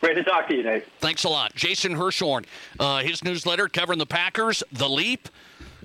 Great 0.00 0.14
to 0.14 0.22
talk 0.24 0.48
to 0.48 0.56
you, 0.56 0.62
Nate. 0.62 0.84
Thanks 1.00 1.24
a 1.24 1.28
lot. 1.28 1.54
Jason 1.54 1.94
Hirschhorn, 1.96 2.44
uh, 2.78 2.98
his 3.00 3.24
newsletter 3.24 3.68
covering 3.68 3.98
the 3.98 4.06
Packers, 4.06 4.62
The 4.72 4.88
Leap. 4.88 5.28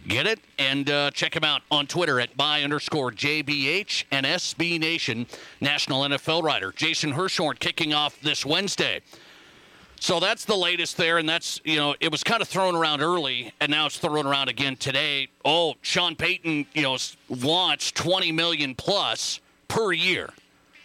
Get 0.08 0.26
it? 0.26 0.40
And 0.58 0.90
uh, 0.90 1.12
check 1.12 1.36
him 1.36 1.44
out 1.44 1.64
on 1.70 1.86
Twitter 1.86 2.20
at 2.20 2.38
by 2.38 2.64
underscore 2.64 3.12
JBH 3.12 4.06
and 4.12 4.26
SB 4.26 4.80
Nation, 4.80 5.28
National 5.60 6.04
NFL 6.04 6.44
writer. 6.44 6.72
Jason 6.72 7.14
Hirschhorn 7.14 7.60
kicking 7.60 7.94
off 7.94 8.20
this 8.22 8.46
Wednesday. 8.46 9.02
So 10.00 10.20
that's 10.20 10.46
the 10.46 10.56
latest 10.56 10.96
there, 10.96 11.18
and 11.18 11.28
that's, 11.28 11.60
you 11.66 11.76
know, 11.76 11.96
it 12.00 12.12
was 12.12 12.24
kind 12.24 12.42
of 12.42 12.48
thrown 12.48 12.76
around 12.76 13.02
early, 13.02 13.52
and 13.60 13.72
now 13.72 13.88
it's 13.88 13.98
thrown 13.98 14.28
around 14.28 14.48
again 14.48 14.78
today. 14.78 15.28
Oh, 15.44 15.74
Sean 15.82 16.16
Payton, 16.16 16.68
you 16.74 16.84
know, 16.84 16.98
wants 17.28 17.92
20 17.92 18.32
million 18.32 18.76
plus 18.76 19.42
per 19.68 19.92
year. 19.92 20.30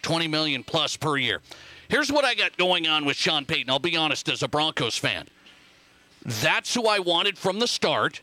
20 0.00 0.28
million 0.28 0.64
plus 0.64 0.96
per 0.96 1.16
year. 1.16 1.42
Here's 1.88 2.10
what 2.10 2.24
I 2.24 2.34
got 2.34 2.56
going 2.56 2.88
on 2.88 3.04
with 3.04 3.16
Sean 3.16 3.44
Payton. 3.44 3.70
I'll 3.70 3.78
be 3.78 3.96
honest, 3.96 4.28
as 4.28 4.42
a 4.42 4.48
Broncos 4.48 4.96
fan. 4.96 5.28
That's 6.24 6.74
who 6.74 6.86
I 6.86 6.98
wanted 6.98 7.36
from 7.36 7.58
the 7.58 7.68
start. 7.68 8.22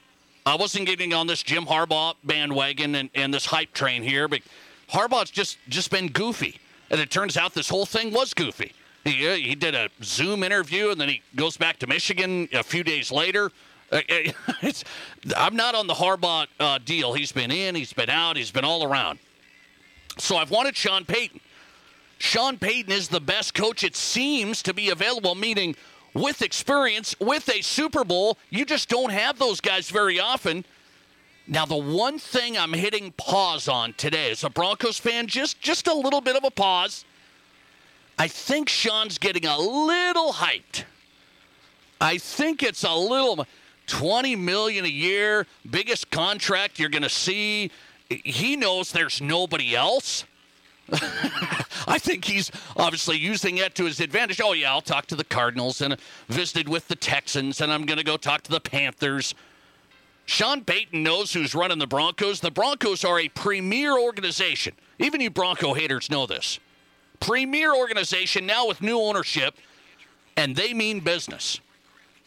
I 0.49 0.55
wasn't 0.55 0.87
getting 0.87 1.13
on 1.13 1.27
this 1.27 1.43
Jim 1.43 1.65
Harbaugh 1.65 2.15
bandwagon 2.23 2.95
and, 2.95 3.09
and 3.13 3.31
this 3.33 3.45
hype 3.45 3.71
train 3.73 4.01
here, 4.01 4.27
but 4.27 4.41
Harbaugh's 4.89 5.29
just 5.29 5.57
just 5.69 5.91
been 5.91 6.07
goofy, 6.07 6.59
and 6.89 6.99
it 6.99 7.11
turns 7.11 7.37
out 7.37 7.53
this 7.53 7.69
whole 7.69 7.85
thing 7.85 8.11
was 8.11 8.33
goofy. 8.33 8.73
He, 9.03 9.27
uh, 9.27 9.35
he 9.35 9.55
did 9.55 9.75
a 9.75 9.89
Zoom 10.03 10.43
interview, 10.43 10.89
and 10.89 10.99
then 10.99 11.07
he 11.09 11.21
goes 11.35 11.55
back 11.55 11.77
to 11.79 11.87
Michigan 11.87 12.49
a 12.51 12.63
few 12.63 12.83
days 12.83 13.11
later. 13.11 13.51
Uh, 13.91 14.01
I'm 15.37 15.55
not 15.55 15.75
on 15.75 15.85
the 15.85 15.93
Harbaugh 15.93 16.47
uh, 16.59 16.79
deal. 16.83 17.13
He's 17.13 17.31
been 17.31 17.51
in, 17.51 17.75
he's 17.75 17.93
been 17.93 18.09
out, 18.09 18.35
he's 18.35 18.51
been 18.51 18.65
all 18.65 18.83
around. 18.83 19.19
So 20.17 20.35
I've 20.35 20.51
wanted 20.51 20.75
Sean 20.75 21.05
Payton. 21.05 21.39
Sean 22.17 22.57
Payton 22.57 22.91
is 22.91 23.07
the 23.07 23.21
best 23.21 23.53
coach 23.53 23.83
it 23.83 23.95
seems 23.95 24.61
to 24.63 24.73
be 24.73 24.89
available, 24.89 25.35
meaning 25.35 25.75
with 26.13 26.41
experience, 26.41 27.15
with 27.19 27.49
a 27.49 27.61
Super 27.61 28.03
Bowl. 28.03 28.37
You 28.49 28.65
just 28.65 28.89
don't 28.89 29.11
have 29.11 29.39
those 29.39 29.61
guys 29.61 29.89
very 29.89 30.19
often. 30.19 30.65
Now, 31.47 31.65
the 31.65 31.77
one 31.77 32.19
thing 32.19 32.57
I'm 32.57 32.73
hitting 32.73 33.11
pause 33.17 33.67
on 33.67 33.93
today 33.93 34.29
as 34.31 34.43
a 34.43 34.49
Broncos 34.49 34.99
fan, 34.99 35.25
just, 35.27 35.59
just 35.59 35.87
a 35.87 35.93
little 35.93 36.21
bit 36.21 36.35
of 36.35 36.43
a 36.43 36.51
pause. 36.51 37.05
I 38.19 38.27
think 38.27 38.69
Sean's 38.69 39.17
getting 39.17 39.45
a 39.45 39.57
little 39.57 40.33
hyped. 40.33 40.83
I 41.99 42.17
think 42.17 42.61
it's 42.61 42.83
a 42.83 42.93
little 42.93 43.47
20 43.87 44.35
million 44.35 44.85
a 44.85 44.89
year, 44.89 45.47
biggest 45.69 46.11
contract 46.11 46.79
you're 46.79 46.89
going 46.89 47.03
to 47.03 47.09
see. 47.09 47.71
He 48.09 48.55
knows 48.55 48.91
there's 48.91 49.19
nobody 49.21 49.75
else. 49.75 50.25
I 51.87 51.97
think 51.99 52.25
he's 52.25 52.51
obviously 52.75 53.17
using 53.17 53.55
that 53.57 53.75
to 53.75 53.85
his 53.85 53.99
advantage. 53.99 54.41
Oh, 54.43 54.53
yeah, 54.53 54.71
I'll 54.71 54.81
talk 54.81 55.07
to 55.07 55.15
the 55.15 55.23
Cardinals 55.23 55.81
and 55.81 55.97
visited 56.27 56.69
with 56.69 56.87
the 56.87 56.95
Texans, 56.95 57.61
and 57.61 57.71
I'm 57.71 57.85
going 57.85 57.97
to 57.97 58.03
go 58.03 58.17
talk 58.17 58.43
to 58.43 58.51
the 58.51 58.59
Panthers. 58.59 59.33
Sean 60.25 60.63
Payton 60.63 61.01
knows 61.01 61.33
who's 61.33 61.55
running 61.55 61.79
the 61.79 61.87
Broncos. 61.87 62.39
The 62.39 62.51
Broncos 62.51 63.03
are 63.03 63.19
a 63.19 63.29
premier 63.29 63.97
organization. 63.97 64.75
Even 64.99 65.21
you 65.21 65.31
Bronco 65.31 65.73
haters 65.73 66.11
know 66.11 66.27
this. 66.27 66.59
Premier 67.19 67.73
organization 67.75 68.45
now 68.45 68.67
with 68.67 68.81
new 68.81 68.99
ownership, 68.99 69.55
and 70.37 70.55
they 70.55 70.73
mean 70.73 70.99
business. 70.99 71.59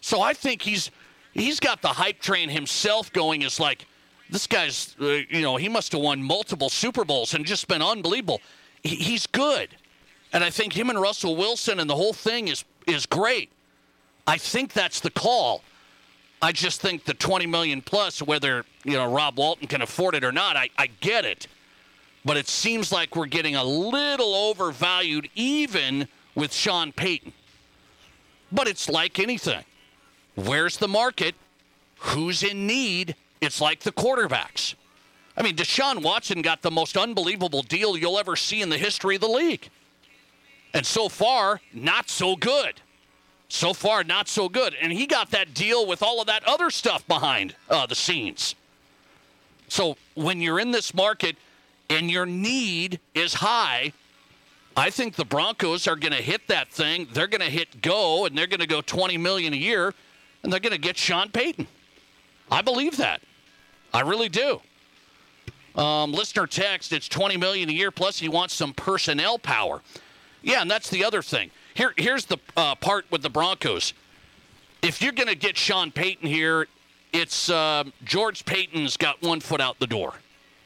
So 0.00 0.20
I 0.20 0.34
think 0.34 0.62
he's 0.62 0.90
he's 1.32 1.60
got 1.60 1.80
the 1.80 1.88
hype 1.88 2.20
train 2.20 2.48
himself 2.48 3.12
going. 3.12 3.42
Is 3.42 3.60
like, 3.60 3.86
this 4.32 4.46
guy's, 4.46 4.96
uh, 4.98 5.20
you 5.28 5.42
know, 5.42 5.56
he 5.56 5.68
must 5.68 5.92
have 5.92 6.00
won 6.00 6.22
multiple 6.22 6.70
Super 6.70 7.04
Bowls 7.04 7.34
and 7.34 7.44
just 7.44 7.68
been 7.68 7.82
unbelievable. 7.82 8.40
He, 8.82 8.96
he's 8.96 9.26
good, 9.26 9.68
and 10.32 10.42
I 10.42 10.48
think 10.48 10.72
him 10.72 10.88
and 10.88 10.98
Russell 10.98 11.36
Wilson 11.36 11.78
and 11.78 11.88
the 11.88 11.94
whole 11.94 12.14
thing 12.14 12.48
is 12.48 12.64
is 12.86 13.04
great. 13.06 13.50
I 14.26 14.38
think 14.38 14.72
that's 14.72 15.00
the 15.00 15.10
call. 15.10 15.62
I 16.40 16.50
just 16.50 16.80
think 16.80 17.04
the 17.04 17.14
20 17.14 17.46
million 17.46 17.82
plus, 17.82 18.22
whether 18.22 18.64
you 18.84 18.94
know 18.94 19.12
Rob 19.12 19.38
Walton 19.38 19.68
can 19.68 19.82
afford 19.82 20.14
it 20.14 20.24
or 20.24 20.32
not. 20.32 20.56
I, 20.56 20.70
I 20.78 20.86
get 20.86 21.26
it, 21.26 21.46
but 22.24 22.38
it 22.38 22.48
seems 22.48 22.90
like 22.90 23.14
we're 23.14 23.26
getting 23.26 23.54
a 23.54 23.62
little 23.62 24.34
overvalued, 24.34 25.28
even 25.34 26.08
with 26.34 26.54
Sean 26.54 26.90
Payton. 26.90 27.34
But 28.50 28.66
it's 28.66 28.88
like 28.88 29.18
anything. 29.18 29.64
Where's 30.36 30.78
the 30.78 30.88
market? 30.88 31.34
Who's 31.98 32.42
in 32.42 32.66
need? 32.66 33.14
It's 33.42 33.60
like 33.60 33.80
the 33.80 33.90
quarterbacks. 33.90 34.76
I 35.36 35.42
mean, 35.42 35.56
Deshaun 35.56 36.00
Watson 36.00 36.42
got 36.42 36.62
the 36.62 36.70
most 36.70 36.96
unbelievable 36.96 37.62
deal 37.62 37.96
you'll 37.96 38.18
ever 38.18 38.36
see 38.36 38.62
in 38.62 38.68
the 38.68 38.78
history 38.78 39.16
of 39.16 39.20
the 39.20 39.28
league. 39.28 39.68
And 40.72 40.86
so 40.86 41.08
far, 41.08 41.60
not 41.74 42.08
so 42.08 42.36
good. 42.36 42.80
So 43.48 43.74
far, 43.74 44.04
not 44.04 44.28
so 44.28 44.48
good. 44.48 44.74
And 44.80 44.92
he 44.92 45.06
got 45.06 45.32
that 45.32 45.54
deal 45.54 45.86
with 45.86 46.04
all 46.04 46.20
of 46.20 46.28
that 46.28 46.44
other 46.46 46.70
stuff 46.70 47.06
behind 47.08 47.56
uh, 47.68 47.84
the 47.86 47.96
scenes. 47.96 48.54
So 49.68 49.96
when 50.14 50.40
you're 50.40 50.60
in 50.60 50.70
this 50.70 50.94
market 50.94 51.36
and 51.90 52.10
your 52.10 52.26
need 52.26 53.00
is 53.12 53.34
high, 53.34 53.92
I 54.76 54.90
think 54.90 55.16
the 55.16 55.24
Broncos 55.24 55.88
are 55.88 55.96
going 55.96 56.12
to 56.12 56.22
hit 56.22 56.46
that 56.46 56.70
thing. 56.70 57.08
They're 57.12 57.26
going 57.26 57.40
to 57.40 57.50
hit 57.50 57.82
go, 57.82 58.24
and 58.24 58.38
they're 58.38 58.46
going 58.46 58.60
to 58.60 58.66
go 58.68 58.80
20 58.80 59.18
million 59.18 59.52
a 59.52 59.56
year, 59.56 59.92
and 60.42 60.52
they're 60.52 60.60
going 60.60 60.72
to 60.72 60.78
get 60.78 60.96
Sean 60.96 61.28
Payton. 61.28 61.66
I 62.50 62.62
believe 62.62 62.98
that. 62.98 63.20
I 63.92 64.00
really 64.00 64.28
do. 64.28 64.60
Um, 65.74 66.12
listener 66.12 66.46
text, 66.46 66.92
it's 66.92 67.08
20 67.08 67.36
million 67.36 67.68
a 67.68 67.72
year 67.72 67.90
plus 67.90 68.18
he 68.18 68.28
wants 68.28 68.54
some 68.54 68.74
personnel 68.74 69.38
power. 69.38 69.80
Yeah, 70.42 70.60
and 70.60 70.70
that's 70.70 70.90
the 70.90 71.04
other 71.04 71.22
thing. 71.22 71.50
Here, 71.74 71.94
here's 71.96 72.26
the 72.26 72.38
uh, 72.56 72.74
part 72.74 73.06
with 73.10 73.22
the 73.22 73.30
Broncos. 73.30 73.94
If 74.82 75.00
you're 75.00 75.12
going 75.12 75.28
to 75.28 75.36
get 75.36 75.56
Sean 75.56 75.90
Payton 75.90 76.28
here, 76.28 76.66
it's 77.12 77.48
uh, 77.48 77.84
George 78.04 78.44
Paton's 78.44 78.96
got 78.96 79.22
one 79.22 79.40
foot 79.40 79.60
out 79.60 79.78
the 79.78 79.86
door. 79.86 80.14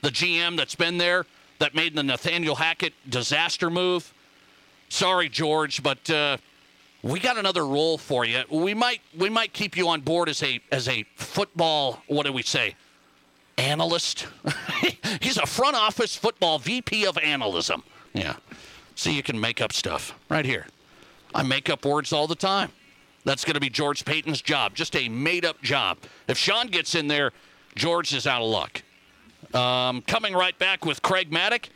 The 0.03 0.11
GM 0.11 0.57
that's 0.57 0.75
been 0.75 0.99
there 0.99 1.27
that 1.59 1.75
made 1.75 1.95
the 1.95 2.03
Nathaniel 2.03 2.55
Hackett 2.55 2.95
disaster 3.09 3.71
move. 3.71 4.13
Sorry, 4.89 5.29
George, 5.29 5.83
but 5.83 6.09
uh, 6.11 6.37
we 7.03 7.21
got 7.21 7.37
another 7.37 7.67
role 7.67 7.99
for 7.99 8.25
you. 8.25 8.43
We 8.51 8.75
might 8.75 9.01
we 9.19 9.29
might 9.29 9.53
keep 9.53 9.77
you 9.77 9.89
on 9.89 10.01
board 10.01 10.29
as 10.29 10.43
a 10.43 10.61
as 10.71 10.89
a 10.89 11.05
football. 11.17 12.03
What 12.07 12.27
do 12.27 12.33
we 12.33 12.43
say? 12.43 12.75
Analyst. 13.59 14.27
He's 15.21 15.39
a 15.39 15.47
front 15.47 15.77
office 15.77 16.15
football 16.15 16.59
VP 16.59 17.07
of 17.07 17.17
analysm. 17.17 17.83
Yeah. 18.13 18.37
See, 18.95 19.13
you 19.13 19.23
can 19.23 19.41
make 19.41 19.61
up 19.61 19.73
stuff 19.73 20.15
right 20.29 20.45
here. 20.45 20.67
I 21.35 21.43
make 21.43 21.69
up 21.69 21.85
words 21.85 22.13
all 22.13 22.27
the 22.27 22.35
time. 22.35 22.71
That's 23.25 23.45
going 23.45 23.55
to 23.55 23.61
be 23.61 23.69
George 23.69 24.05
Paton's 24.05 24.41
job, 24.41 24.75
just 24.75 24.95
a 24.95 25.09
made 25.09 25.45
up 25.45 25.61
job. 25.61 25.99
If 26.29 26.39
Sean 26.39 26.69
gets 26.69 26.95
in 26.95 27.09
there, 27.09 27.33
George 27.75 28.15
is 28.15 28.27
out 28.27 28.41
of 28.41 28.49
luck. 28.49 28.83
Um, 29.53 30.03
coming 30.03 30.33
right 30.33 30.59
back 30.59 30.85
with 30.85 31.03
Craig 31.03 31.31
Mattick, 31.31 31.69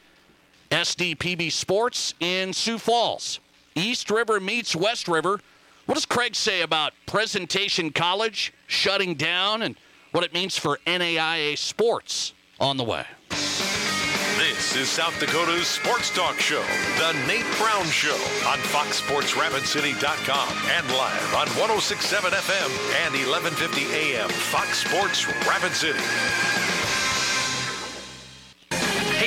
SDPB 0.70 1.50
Sports 1.50 2.14
in 2.20 2.52
Sioux 2.52 2.78
Falls. 2.78 3.40
East 3.74 4.10
River 4.10 4.38
meets 4.40 4.76
West 4.76 5.08
River. 5.08 5.40
What 5.86 5.96
does 5.96 6.06
Craig 6.06 6.36
say 6.36 6.62
about 6.62 6.92
Presentation 7.06 7.90
College 7.90 8.52
shutting 8.66 9.14
down 9.14 9.62
and 9.62 9.76
what 10.12 10.24
it 10.24 10.32
means 10.34 10.56
for 10.56 10.78
NAIA 10.86 11.56
sports 11.56 12.32
on 12.58 12.76
the 12.76 12.84
way? 12.84 13.04
This 13.30 14.74
is 14.74 14.88
South 14.88 15.18
Dakota's 15.20 15.66
Sports 15.66 16.10
Talk 16.10 16.38
Show, 16.40 16.62
The 16.98 17.12
Nate 17.26 17.44
Brown 17.58 17.84
Show 17.86 18.14
on 18.48 18.58
FoxSportsRapidCity.com 18.72 20.48
and 20.70 20.86
live 20.96 21.34
on 21.34 21.46
1067 21.60 22.30
FM 22.32 22.70
and 23.04 23.14
1150 23.14 23.92
AM. 23.92 24.28
Fox 24.30 24.84
Sports 24.86 25.26
Rapid 25.46 25.72
City. 25.72 26.79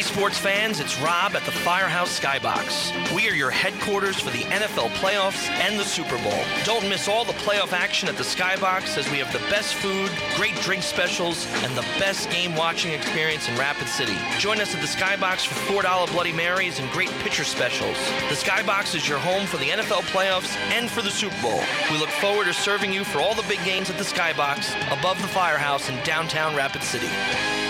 Sports 0.04 0.38
fans, 0.38 0.80
it's 0.80 1.00
Rob 1.00 1.36
at 1.36 1.46
the 1.46 1.52
Firehouse 1.52 2.20
Skybox. 2.20 3.16
We 3.16 3.30
are 3.30 3.34
your 3.34 3.50
headquarters 3.50 4.20
for 4.20 4.32
the 4.32 4.44
NFL 4.44 4.90
playoffs 4.96 5.48
and 5.50 5.80
the 5.80 5.84
Super 5.86 6.18
Bowl. 6.18 6.44
Don't 6.66 6.88
miss 6.90 7.08
all 7.08 7.24
the 7.24 7.34
playoff 7.34 7.72
action 7.72 8.10
at 8.10 8.18
the 8.18 8.24
Skybox 8.24 8.98
as 8.98 9.10
we 9.10 9.18
have 9.20 9.32
the 9.32 9.40
best 9.50 9.76
food, 9.76 10.12
great 10.36 10.56
drink 10.58 10.84
specials, 10.84 11.48
and 11.64 11.76
the 11.76 11.86
best 11.98 12.30
game 12.30 12.54
watching 12.56 12.92
experience 12.92 13.48
in 13.48 13.58
Rapid 13.58 13.88
City. 13.88 14.18
Join 14.40 14.60
us 14.60 14.76
at 14.76 14.82
the 14.82 14.88
Skybox 14.88 15.48
for 15.48 15.56
$4 15.82 16.12
Bloody 16.12 16.34
Marys 16.34 16.80
and 16.80 16.92
great 16.92 17.12
pitcher 17.20 17.46
specials. 17.46 17.98
The 18.30 18.36
Skybox 18.36 18.96
is 18.96 19.08
your 19.08 19.20
home 19.20 19.48
for 19.48 19.58
the 19.58 19.70
NFL 19.70 20.02
playoffs 20.12 20.56
and 20.72 20.90
for 20.90 21.02
the 21.02 21.12
Super 21.12 21.42
Bowl. 21.42 21.62
We 21.90 21.98
look 21.98 22.10
forward 22.10 22.46
to 22.46 22.54
serving 22.54 22.92
you 22.92 23.06
for 23.06 23.20
all 23.20 23.36
the 23.36 23.46
big 23.48 23.64
games 23.64 23.90
at 23.90 23.98
the 23.98 24.04
Skybox 24.04 24.76
above 24.98 25.22
the 25.22 25.28
Firehouse 25.30 25.88
in 25.88 25.96
downtown 26.04 26.56
Rapid 26.56 26.84
City. 26.84 27.63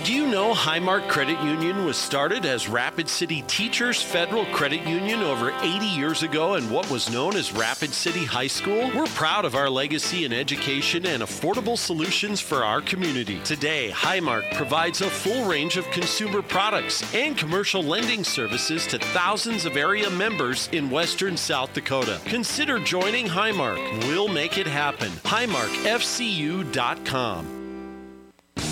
Did 0.00 0.08
you 0.08 0.26
know 0.28 0.54
Highmark 0.54 1.08
Credit 1.08 1.38
Union 1.42 1.84
was 1.84 1.98
started 1.98 2.46
as 2.46 2.70
Rapid 2.70 3.06
City 3.06 3.42
Teachers 3.42 4.00
Federal 4.00 4.46
Credit 4.46 4.80
Union 4.86 5.20
over 5.20 5.52
80 5.60 5.84
years 5.84 6.22
ago 6.22 6.54
in 6.54 6.70
what 6.70 6.90
was 6.90 7.10
known 7.10 7.36
as 7.36 7.52
Rapid 7.52 7.92
City 7.92 8.24
High 8.24 8.46
School? 8.46 8.90
We're 8.96 9.04
proud 9.08 9.44
of 9.44 9.54
our 9.54 9.68
legacy 9.68 10.24
in 10.24 10.32
education 10.32 11.04
and 11.04 11.22
affordable 11.22 11.76
solutions 11.76 12.40
for 12.40 12.64
our 12.64 12.80
community. 12.80 13.40
Today, 13.44 13.90
Highmark 13.90 14.50
provides 14.54 15.02
a 15.02 15.10
full 15.10 15.44
range 15.44 15.76
of 15.76 15.84
consumer 15.90 16.40
products 16.40 17.04
and 17.14 17.36
commercial 17.36 17.82
lending 17.82 18.24
services 18.24 18.86
to 18.86 18.98
thousands 18.98 19.66
of 19.66 19.76
area 19.76 20.08
members 20.08 20.70
in 20.72 20.88
western 20.88 21.36
South 21.36 21.74
Dakota. 21.74 22.18
Consider 22.24 22.78
joining 22.78 23.26
Highmark. 23.26 24.06
We'll 24.06 24.28
make 24.28 24.56
it 24.56 24.66
happen. 24.66 25.10
HighmarkFCU.com. 25.10 27.59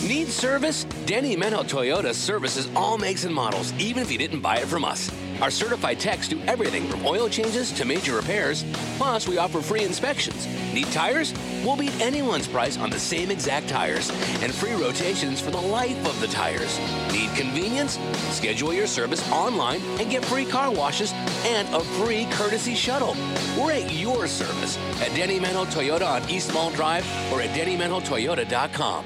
Need 0.07 0.29
service? 0.29 0.85
Denny 1.07 1.37
Menholt 1.37 1.69
Toyota 1.69 2.15
services 2.15 2.69
all 2.77 2.97
makes 2.99 3.25
and 3.25 3.35
models, 3.35 3.73
even 3.75 4.01
if 4.01 4.13
you 4.13 4.17
didn't 4.17 4.41
buy 4.41 4.59
it 4.59 4.69
from 4.69 4.85
us. 4.85 5.11
Our 5.43 5.51
certified 5.51 5.99
techs 5.99 6.29
do 6.29 6.41
everything 6.43 6.87
from 6.89 7.05
oil 7.05 7.29
changes 7.29 7.73
to 7.73 7.85
major 7.85 8.15
repairs. 8.15 8.65
Plus, 8.97 9.27
we 9.27 9.39
offer 9.39 9.61
free 9.61 9.83
inspections. 9.83 10.47
Need 10.73 10.87
tires? 10.93 11.35
We'll 11.65 11.77
beat 11.77 12.01
anyone's 12.01 12.47
price 12.47 12.79
on 12.79 12.91
the 12.91 12.99
same 12.99 13.31
exact 13.33 13.69
tires 13.69 14.11
and 14.41 14.55
free 14.55 14.73
rotations 14.73 15.41
for 15.41 15.51
the 15.51 15.61
life 15.61 15.99
of 16.07 16.21
the 16.21 16.29
tires. 16.29 16.79
Need 17.13 17.35
convenience? 17.37 17.99
Schedule 18.31 18.73
your 18.73 18.87
service 18.87 19.29
online 19.33 19.81
and 20.01 20.09
get 20.11 20.25
free 20.25 20.45
car 20.45 20.71
washes 20.71 21.13
and 21.45 21.69
a 21.75 21.81
free 21.81 22.27
courtesy 22.33 22.75
shuttle. 22.75 23.17
We're 23.59 23.73
at 23.73 23.93
your 23.93 24.29
service 24.29 24.79
at 25.01 25.15
Denny 25.17 25.41
Menholt 25.41 25.67
Toyota 25.67 26.07
on 26.07 26.31
East 26.31 26.55
Mall 26.55 26.71
Drive 26.71 27.05
or 27.33 27.43
at 27.43 27.51
DennyMenhoToyota.com. 27.51 29.05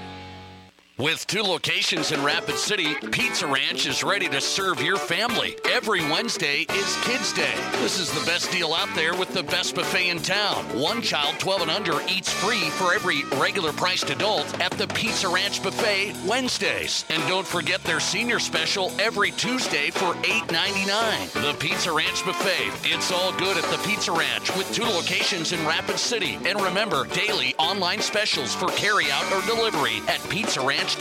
With 1.03 1.27
two 1.27 1.43
locations 1.43 2.13
in 2.13 2.23
Rapid 2.23 2.57
City, 2.57 2.95
Pizza 3.11 3.45
Ranch 3.45 3.87
is 3.87 4.05
ready 4.05 4.29
to 4.29 4.41
serve 4.41 4.81
your 4.81 4.99
family. 4.99 5.57
Every 5.69 6.01
Wednesday 6.03 6.61
is 6.61 6.97
Kids 7.03 7.33
Day. 7.33 7.57
This 7.81 7.99
is 7.99 8.13
the 8.13 8.25
best 8.25 8.53
deal 8.53 8.73
out 8.73 8.89
there 8.95 9.13
with 9.13 9.35
the 9.35 9.43
best 9.43 9.75
buffet 9.75 10.11
in 10.11 10.19
town. 10.21 10.65
One 10.79 11.03
child 11.03 11.41
12 11.41 11.63
and 11.63 11.71
under 11.73 12.01
eats 12.03 12.33
free 12.33 12.71
for 12.71 12.95
every 12.95 13.25
regular 13.41 13.73
priced 13.73 14.11
adult 14.11 14.47
at 14.61 14.71
the 14.79 14.87
Pizza 14.87 15.29
Ranch 15.29 15.61
Buffet 15.61 16.15
Wednesdays. 16.25 17.05
And 17.11 17.21
don't 17.27 17.49
forget 17.49 17.83
their 17.83 17.99
senior 17.99 18.39
special 18.39 18.93
every 19.01 19.33
Tuesday 19.33 19.91
for 19.91 20.15
$8.99. 20.23 21.33
The 21.33 21.59
Pizza 21.59 21.91
Ranch 21.93 22.25
Buffet. 22.25 22.71
It's 22.85 23.11
all 23.11 23.33
good 23.39 23.57
at 23.57 23.69
the 23.73 23.83
Pizza 23.89 24.13
Ranch 24.13 24.57
with 24.57 24.73
two 24.73 24.85
locations 24.85 25.51
in 25.51 25.67
Rapid 25.67 25.99
City. 25.99 26.39
And 26.45 26.61
remember, 26.61 27.07
daily 27.07 27.57
online 27.59 28.01
specials 28.01 28.55
for 28.55 28.67
carryout 28.67 29.29
or 29.33 29.45
delivery 29.53 30.01
at 30.07 30.23
Pizza 30.31 30.61
Ranch 30.61 30.92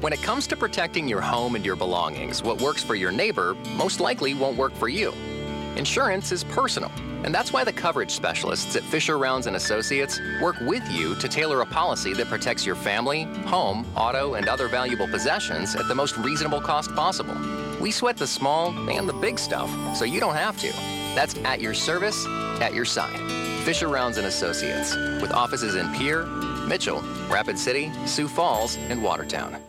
When 0.00 0.12
it 0.12 0.22
comes 0.22 0.46
to 0.48 0.56
protecting 0.56 1.08
your 1.08 1.20
home 1.20 1.56
and 1.56 1.64
your 1.64 1.76
belongings, 1.76 2.42
what 2.42 2.60
works 2.60 2.82
for 2.82 2.94
your 2.94 3.10
neighbor 3.10 3.54
most 3.76 4.00
likely 4.00 4.34
won't 4.34 4.58
work 4.58 4.74
for 4.74 4.88
you. 4.88 5.12
Insurance 5.76 6.30
is 6.30 6.44
personal, 6.44 6.92
and 7.24 7.34
that's 7.34 7.52
why 7.52 7.64
the 7.64 7.72
coverage 7.72 8.10
specialists 8.10 8.76
at 8.76 8.82
Fisher 8.82 9.18
Rounds 9.18 9.46
and 9.46 9.56
Associates 9.56 10.20
work 10.42 10.56
with 10.60 10.86
you 10.90 11.14
to 11.16 11.28
tailor 11.28 11.62
a 11.62 11.66
policy 11.66 12.12
that 12.14 12.28
protects 12.28 12.66
your 12.66 12.76
family, 12.76 13.22
home, 13.46 13.86
auto, 13.96 14.34
and 14.34 14.46
other 14.46 14.68
valuable 14.68 15.08
possessions 15.08 15.74
at 15.74 15.88
the 15.88 15.94
most 15.94 16.16
reasonable 16.18 16.60
cost 16.60 16.94
possible. 16.94 17.36
We 17.80 17.90
sweat 17.90 18.16
the 18.16 18.26
small 18.26 18.70
and 18.90 19.08
the 19.08 19.14
big 19.14 19.38
stuff, 19.38 19.70
so 19.96 20.04
you 20.04 20.20
don't 20.20 20.36
have 20.36 20.58
to. 20.60 20.70
That's 21.14 21.34
at 21.38 21.60
your 21.60 21.74
service, 21.74 22.26
at 22.60 22.74
your 22.74 22.84
side. 22.84 23.18
Fisher 23.64 23.88
Rounds 23.88 24.18
and 24.18 24.26
Associates, 24.26 24.94
with 25.22 25.32
offices 25.32 25.74
in 25.76 25.90
Pierre, 25.94 26.26
Mitchell, 26.66 27.02
Rapid 27.28 27.58
City, 27.58 27.92
Sioux 28.06 28.28
Falls, 28.28 28.76
and 28.88 29.02
Watertown. 29.02 29.63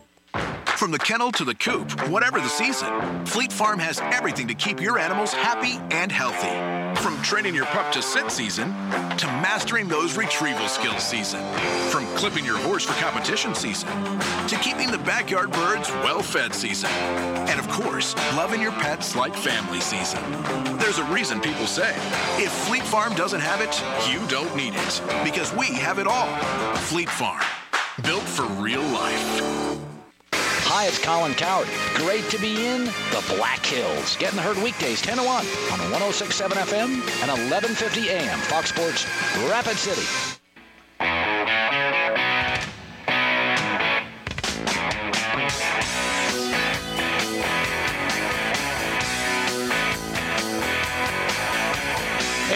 From 0.76 0.90
the 0.90 0.98
kennel 0.98 1.32
to 1.32 1.44
the 1.44 1.54
coop, 1.54 1.90
whatever 2.10 2.38
the 2.38 2.48
season, 2.48 3.24
Fleet 3.24 3.50
Farm 3.50 3.78
has 3.78 3.98
everything 4.12 4.46
to 4.48 4.54
keep 4.54 4.78
your 4.78 4.98
animals 4.98 5.32
happy 5.32 5.78
and 5.90 6.12
healthy. 6.12 6.52
From 7.00 7.20
training 7.22 7.54
your 7.54 7.64
pup 7.66 7.90
to 7.92 8.02
sit 8.02 8.30
season 8.30 8.68
to 9.16 9.26
mastering 9.40 9.88
those 9.88 10.18
retrieval 10.18 10.68
skills 10.68 11.02
season. 11.02 11.40
From 11.88 12.04
clipping 12.16 12.44
your 12.44 12.58
horse 12.58 12.84
for 12.84 12.92
competition 13.02 13.54
season 13.54 13.88
to 14.48 14.58
keeping 14.58 14.90
the 14.90 14.98
backyard 14.98 15.50
birds 15.50 15.88
well 16.04 16.20
fed 16.20 16.54
season. 16.54 16.90
And 16.90 17.58
of 17.58 17.66
course, 17.70 18.14
loving 18.36 18.60
your 18.60 18.72
pets 18.72 19.16
like 19.16 19.34
family 19.34 19.80
season. 19.80 20.20
There's 20.76 20.98
a 20.98 21.04
reason 21.04 21.40
people 21.40 21.66
say 21.66 21.88
if 22.36 22.52
Fleet 22.52 22.82
Farm 22.82 23.14
doesn't 23.14 23.40
have 23.40 23.62
it, 23.62 23.82
you 24.12 24.20
don't 24.28 24.54
need 24.54 24.74
it. 24.76 25.02
Because 25.24 25.54
we 25.54 25.68
have 25.76 25.98
it 25.98 26.06
all. 26.06 26.28
Fleet 26.76 27.08
Farm, 27.08 27.44
built 28.02 28.24
for 28.24 28.44
real 28.60 28.82
life. 28.82 29.75
Hi, 30.68 30.88
it's 30.88 30.98
Colin 30.98 31.32
Cowherd. 31.34 31.68
Great 31.94 32.28
to 32.30 32.38
be 32.40 32.66
in 32.66 32.86
the 32.86 33.24
Black 33.36 33.64
Hills. 33.64 34.16
Getting 34.16 34.34
the 34.34 34.42
herd 34.42 34.60
weekdays 34.60 35.00
10 35.00 35.18
to 35.18 35.22
1 35.22 35.28
on 35.28 35.78
1067 35.92 36.58
FM 36.58 36.90
and 37.22 37.30
1150 37.30 38.10
AM. 38.10 38.38
Fox 38.40 38.70
Sports 38.70 39.06
Rapid 39.48 39.76
City. 39.76 40.35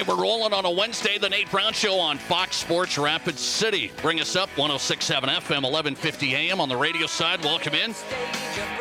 We're 0.06 0.16
rolling 0.16 0.54
on 0.54 0.64
a 0.64 0.70
Wednesday, 0.70 1.18
the 1.18 1.28
Nate 1.28 1.50
Brown 1.50 1.74
Show 1.74 1.98
on 1.98 2.16
Fox 2.16 2.56
Sports 2.56 2.96
Rapid 2.96 3.38
City. 3.38 3.92
Bring 4.00 4.20
us 4.20 4.34
up 4.34 4.48
1067 4.56 5.28
FM, 5.28 5.62
1150 5.62 6.34
AM 6.34 6.60
on 6.60 6.70
the 6.70 6.76
radio 6.76 7.06
side. 7.06 7.44
Welcome 7.44 7.74
in. 7.74 7.92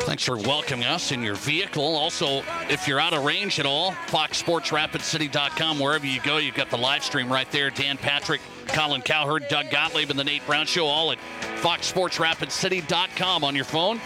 Thanks 0.00 0.24
for 0.24 0.38
welcoming 0.38 0.86
us 0.86 1.12
in 1.12 1.22
your 1.22 1.34
vehicle. 1.34 1.84
Also, 1.84 2.42
if 2.70 2.88
you're 2.88 2.98
out 2.98 3.12
of 3.12 3.24
range 3.24 3.60
at 3.60 3.66
all, 3.66 3.92
foxsportsrapidcity.com. 4.06 5.78
Wherever 5.78 6.06
you 6.06 6.20
go, 6.22 6.38
you've 6.38 6.54
got 6.54 6.70
the 6.70 6.78
live 6.78 7.04
stream 7.04 7.30
right 7.30 7.50
there. 7.50 7.68
Dan 7.68 7.98
Patrick, 7.98 8.40
Colin 8.72 9.02
Cowherd, 9.02 9.46
Doug 9.48 9.70
Gottlieb, 9.70 10.10
and 10.10 10.18
the 10.18 10.24
Nate 10.24 10.46
Brown 10.46 10.66
Show, 10.66 10.86
all 10.86 11.12
at 11.12 11.18
foxsportsrapidcity.com 11.60 13.44
on 13.44 13.54
your 13.54 13.64
phone. 13.64 14.00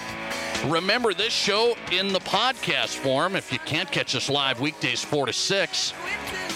Remember 0.66 1.12
this 1.12 1.32
show 1.32 1.76
in 1.92 2.12
the 2.12 2.20
podcast 2.20 2.96
form. 2.96 3.36
If 3.36 3.52
you 3.52 3.58
can't 3.60 3.90
catch 3.90 4.14
us 4.16 4.30
live 4.30 4.60
weekdays 4.60 5.04
4 5.04 5.26
to 5.26 5.32
6, 5.32 5.92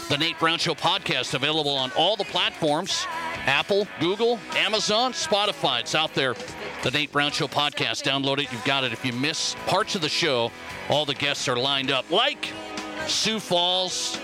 the 0.08 0.16
Nate 0.16 0.38
Brown 0.38 0.58
Show 0.58 0.74
podcast 0.74 1.34
available 1.34 1.72
on 1.76 1.92
all 1.92 2.16
the 2.16 2.24
platforms 2.24 3.06
Apple, 3.46 3.86
Google, 3.98 4.38
Amazon, 4.56 5.12
Spotify. 5.12 5.80
It's 5.80 5.94
out 5.94 6.14
there. 6.14 6.34
The 6.82 6.90
Nate 6.90 7.12
Brown 7.12 7.32
Show 7.32 7.48
podcast. 7.48 8.02
Download 8.04 8.38
it. 8.38 8.52
You've 8.52 8.64
got 8.64 8.84
it. 8.84 8.92
If 8.92 9.04
you 9.04 9.12
miss 9.12 9.54
parts 9.66 9.94
of 9.94 10.02
the 10.02 10.08
show, 10.08 10.52
all 10.88 11.06
the 11.06 11.14
guests 11.14 11.48
are 11.48 11.56
lined 11.56 11.90
up. 11.90 12.10
Like 12.10 12.52
Sioux 13.06 13.40
Falls, 13.40 14.18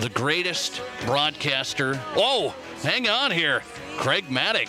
the 0.00 0.10
greatest 0.10 0.82
broadcaster. 1.06 2.00
Oh, 2.14 2.54
hang 2.82 3.08
on 3.08 3.30
here. 3.30 3.62
Craig 3.96 4.26
Mattick. 4.28 4.68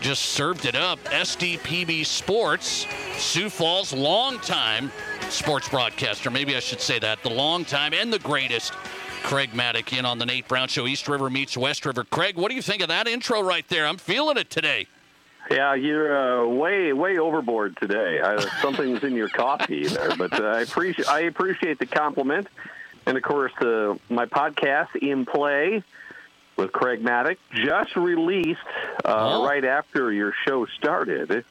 Just 0.00 0.26
served 0.26 0.66
it 0.66 0.74
up. 0.74 1.02
SDPB 1.04 2.04
Sports, 2.04 2.86
Sioux 3.16 3.48
Falls, 3.48 3.92
longtime 3.92 4.92
sports 5.30 5.68
broadcaster. 5.68 6.30
Maybe 6.30 6.56
I 6.56 6.60
should 6.60 6.80
say 6.80 6.98
that. 6.98 7.22
The 7.22 7.30
longtime 7.30 7.94
and 7.94 8.12
the 8.12 8.18
greatest 8.18 8.72
Craig 9.22 9.50
Mattick 9.52 9.96
in 9.96 10.04
on 10.04 10.18
the 10.18 10.26
Nate 10.26 10.46
Brown 10.46 10.68
Show. 10.68 10.86
East 10.86 11.08
River 11.08 11.30
meets 11.30 11.56
West 11.56 11.86
River. 11.86 12.04
Craig, 12.04 12.36
what 12.36 12.50
do 12.50 12.54
you 12.54 12.62
think 12.62 12.82
of 12.82 12.88
that 12.88 13.08
intro 13.08 13.42
right 13.42 13.66
there? 13.68 13.86
I'm 13.86 13.96
feeling 13.96 14.36
it 14.36 14.50
today. 14.50 14.86
Yeah, 15.50 15.74
you're 15.74 16.44
uh, 16.44 16.46
way 16.46 16.92
way 16.92 17.18
overboard 17.18 17.76
today. 17.78 18.20
Uh, 18.20 18.40
something's 18.60 19.02
in 19.02 19.14
your 19.14 19.30
coffee 19.30 19.86
there, 19.86 20.14
but 20.16 20.38
uh, 20.38 20.44
I 20.44 20.60
appreciate 20.60 21.08
I 21.08 21.20
appreciate 21.20 21.78
the 21.78 21.86
compliment, 21.86 22.48
and 23.06 23.16
of 23.16 23.22
course, 23.22 23.52
uh, 23.62 23.96
my 24.10 24.26
podcast 24.26 24.94
in 24.96 25.24
play 25.24 25.82
with 26.58 26.72
Craig 26.72 27.02
Mattick 27.02 27.38
just 27.54 27.96
released 27.96 28.60
uh, 29.04 29.14
Oh. 29.38 29.46
right 29.46 29.64
after 29.64 30.12
your 30.12 30.34
show 30.46 30.66
started, 30.66 31.44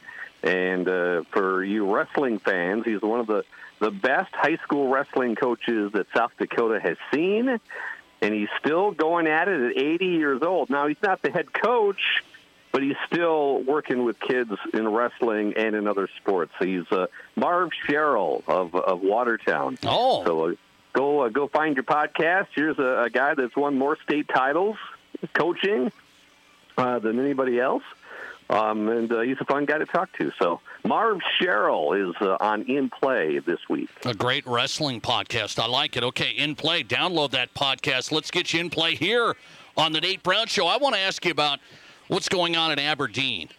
and 0.43 0.87
uh, 0.87 1.23
for 1.31 1.63
you 1.63 1.91
wrestling 1.91 2.37
fans, 2.37 2.85
he's 2.85 3.01
one 3.01 3.19
of 3.21 3.25
the 3.27 3.43
the 3.79 3.89
best 3.91 4.33
high 4.35 4.57
school 4.57 4.89
wrestling 4.89 5.35
coaches 5.35 5.91
that 5.93 6.07
South 6.15 6.31
Dakota 6.37 6.79
has 6.79 6.97
seen, 7.13 7.59
and 8.21 8.33
he's 8.33 8.49
still 8.59 8.91
going 8.91 9.27
at 9.27 9.47
it 9.47 9.61
at 9.61 9.77
80 9.77 10.05
years 10.07 10.41
old. 10.41 10.69
Now 10.69 10.87
he's 10.87 11.01
not 11.01 11.21
the 11.23 11.31
head 11.31 11.51
coach 11.53 12.23
but 12.73 12.83
he's 12.83 12.97
still 13.07 13.63
working 13.63 14.03
with 14.03 14.19
kids 14.19 14.51
in 14.73 14.87
wrestling 14.89 15.53
and 15.55 15.73
in 15.73 15.87
other 15.87 16.09
sports. 16.17 16.51
He's 16.59 16.83
uh, 16.91 17.07
Marv 17.35 17.71
Sherrill 17.87 18.43
of 18.45 18.75
of 18.75 19.01
Watertown. 19.01 19.77
Oh, 19.85 20.23
so 20.25 20.49
uh, 20.49 20.53
go 20.93 21.21
uh, 21.21 21.29
go 21.29 21.47
find 21.47 21.75
your 21.75 21.85
podcast. 21.85 22.47
Here's 22.53 22.77
a, 22.77 23.03
a 23.03 23.09
guy 23.09 23.33
that's 23.35 23.55
won 23.55 23.77
more 23.79 23.97
state 24.03 24.27
titles 24.27 24.75
coaching 25.33 25.91
uh, 26.77 26.99
than 26.99 27.19
anybody 27.19 27.59
else, 27.59 27.83
um, 28.49 28.87
and 28.87 29.11
uh, 29.11 29.21
he's 29.21 29.37
a 29.39 29.45
fun 29.45 29.65
guy 29.65 29.77
to 29.77 29.85
talk 29.85 30.11
to. 30.17 30.31
So 30.39 30.61
Marv 30.83 31.19
Sherrill 31.37 31.93
is 31.93 32.15
uh, 32.21 32.37
on 32.39 32.63
In 32.63 32.89
Play 32.89 33.39
this 33.39 33.59
week. 33.69 33.89
A 34.05 34.13
great 34.13 34.45
wrestling 34.45 35.01
podcast. 35.01 35.59
I 35.59 35.67
like 35.67 35.97
it. 35.97 36.03
Okay, 36.03 36.31
in 36.31 36.55
play. 36.55 36.83
Download 36.83 37.31
that 37.31 37.53
podcast. 37.53 38.11
Let's 38.11 38.31
get 38.31 38.53
you 38.53 38.59
in 38.59 38.69
play 38.69 38.95
here 38.95 39.35
on 39.75 39.91
the 39.91 40.01
Nate 40.01 40.23
Brown 40.23 40.47
Show. 40.47 40.67
I 40.67 40.77
want 40.77 40.95
to 40.95 41.01
ask 41.01 41.23
you 41.25 41.31
about 41.31 41.59
what's 42.07 42.29
going 42.29 42.55
on 42.55 42.71
in 42.71 42.79
Aberdeen. 42.79 43.49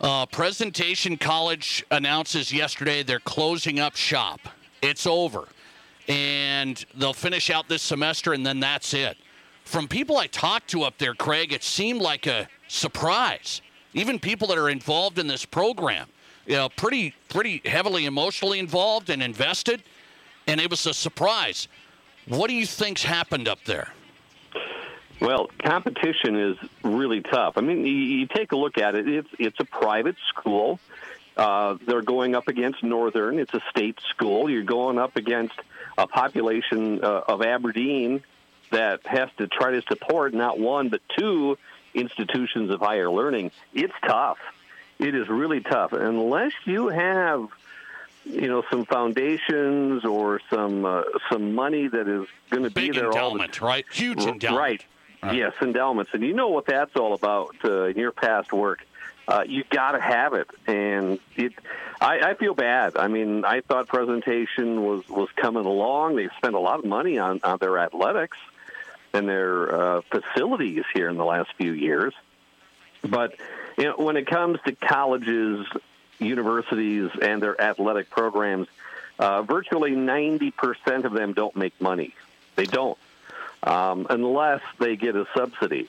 Uh, 0.00 0.26
Presentation 0.26 1.16
College 1.16 1.84
announces 1.90 2.52
yesterday 2.52 3.02
they're 3.02 3.20
closing 3.20 3.78
up 3.78 3.94
shop. 3.94 4.40
It's 4.82 5.06
over. 5.06 5.48
And 6.08 6.84
they'll 6.96 7.14
finish 7.14 7.48
out 7.48 7.68
this 7.68 7.82
semester, 7.82 8.32
and 8.32 8.44
then 8.44 8.60
that's 8.60 8.92
it. 8.92 9.16
From 9.64 9.88
people 9.88 10.18
I 10.18 10.26
talked 10.26 10.68
to 10.70 10.82
up 10.82 10.98
there, 10.98 11.14
Craig, 11.14 11.52
it 11.52 11.64
seemed 11.64 12.00
like 12.00 12.26
a 12.26 12.48
surprise. 12.68 13.60
Even 13.94 14.18
people 14.18 14.48
that 14.48 14.58
are 14.58 14.68
involved 14.68 15.18
in 15.18 15.26
this 15.26 15.44
program, 15.44 16.06
you 16.46 16.54
know, 16.54 16.68
pretty, 16.68 17.14
pretty 17.28 17.62
heavily 17.64 18.06
emotionally 18.06 18.58
involved 18.58 19.08
and 19.10 19.22
invested, 19.22 19.82
and 20.46 20.60
it 20.60 20.70
was 20.70 20.86
a 20.86 20.94
surprise. 20.94 21.68
What 22.28 22.48
do 22.48 22.54
you 22.54 22.66
think's 22.66 23.02
happened 23.02 23.48
up 23.48 23.64
there? 23.64 23.92
Well, 25.20 25.48
competition 25.62 26.36
is 26.36 26.56
really 26.82 27.22
tough. 27.22 27.54
I 27.56 27.60
mean, 27.62 27.86
you, 27.86 28.26
take 28.26 28.52
a 28.52 28.56
look 28.56 28.78
at 28.78 28.94
it. 28.94 29.08
It's 29.08 29.28
it's 29.38 29.60
a 29.60 29.64
private 29.64 30.16
school. 30.28 30.80
Uh, 31.36 31.78
they're 31.86 32.02
going 32.02 32.34
up 32.34 32.48
against 32.48 32.82
Northern. 32.82 33.38
It's 33.38 33.54
a 33.54 33.62
state 33.70 33.98
school. 34.10 34.50
You're 34.50 34.64
going 34.64 34.98
up 34.98 35.16
against 35.16 35.54
a 35.96 36.06
population 36.06 37.02
uh, 37.02 37.22
of 37.28 37.42
Aberdeen 37.42 38.22
that 38.70 39.06
has 39.06 39.28
to 39.38 39.46
try 39.46 39.72
to 39.72 39.82
support 39.82 40.34
not 40.34 40.58
one 40.58 40.88
but 40.88 41.00
two 41.16 41.58
institutions 41.94 42.70
of 42.70 42.80
higher 42.80 43.10
learning. 43.10 43.52
It's 43.72 43.94
tough. 44.06 44.38
It 44.98 45.14
is 45.14 45.28
really 45.28 45.60
tough 45.60 45.92
unless 45.92 46.52
you 46.64 46.88
have 46.88 47.48
you 48.24 48.48
know 48.48 48.62
some 48.70 48.84
foundations 48.84 50.04
or 50.04 50.40
some 50.50 50.84
uh, 50.84 51.02
some 51.30 51.54
money 51.54 51.88
that 51.88 52.08
is 52.08 52.26
going 52.50 52.64
to 52.64 52.70
be 52.70 52.90
there 52.90 53.06
all 53.06 53.12
the 53.12 53.18
endowment, 53.18 53.60
right? 53.60 53.84
Huge 53.92 54.22
R- 54.22 54.28
endowment. 54.28 54.58
Right. 54.58 54.84
Yes, 55.32 55.54
endowments, 55.62 56.10
and 56.12 56.22
you 56.22 56.34
know 56.34 56.48
what 56.48 56.66
that's 56.66 56.94
all 56.96 57.14
about 57.14 57.56
uh, 57.64 57.84
in 57.84 57.96
your 57.96 58.12
past 58.12 58.52
work. 58.52 58.84
Uh, 59.26 59.42
you 59.46 59.64
got 59.70 59.92
to 59.92 60.00
have 60.00 60.34
it, 60.34 60.50
and 60.66 61.18
it. 61.34 61.54
I, 61.98 62.20
I 62.20 62.34
feel 62.34 62.52
bad. 62.52 62.98
I 62.98 63.08
mean, 63.08 63.42
I 63.42 63.62
thought 63.62 63.88
presentation 63.88 64.84
was 64.84 65.08
was 65.08 65.30
coming 65.34 65.64
along. 65.64 66.16
They've 66.16 66.30
spent 66.36 66.54
a 66.54 66.58
lot 66.58 66.78
of 66.78 66.84
money 66.84 67.18
on, 67.18 67.40
on 67.42 67.56
their 67.56 67.78
athletics 67.78 68.36
and 69.14 69.28
their 69.28 69.74
uh, 69.74 70.00
facilities 70.10 70.84
here 70.92 71.08
in 71.08 71.16
the 71.16 71.24
last 71.24 71.50
few 71.56 71.72
years, 71.72 72.12
but 73.02 73.34
you 73.78 73.84
know, 73.84 73.96
when 73.96 74.16
it 74.16 74.26
comes 74.26 74.58
to 74.66 74.72
colleges, 74.72 75.66
universities, 76.18 77.10
and 77.20 77.42
their 77.42 77.60
athletic 77.60 78.10
programs, 78.10 78.68
uh, 79.18 79.42
virtually 79.42 79.92
ninety 79.92 80.50
percent 80.50 81.04
of 81.04 81.12
them 81.12 81.32
don't 81.32 81.56
make 81.56 81.80
money. 81.80 82.14
They 82.56 82.66
don't 82.66 82.98
um, 83.64 84.06
unless 84.10 84.60
they 84.78 84.96
get 84.96 85.16
a 85.16 85.26
subsidy. 85.34 85.88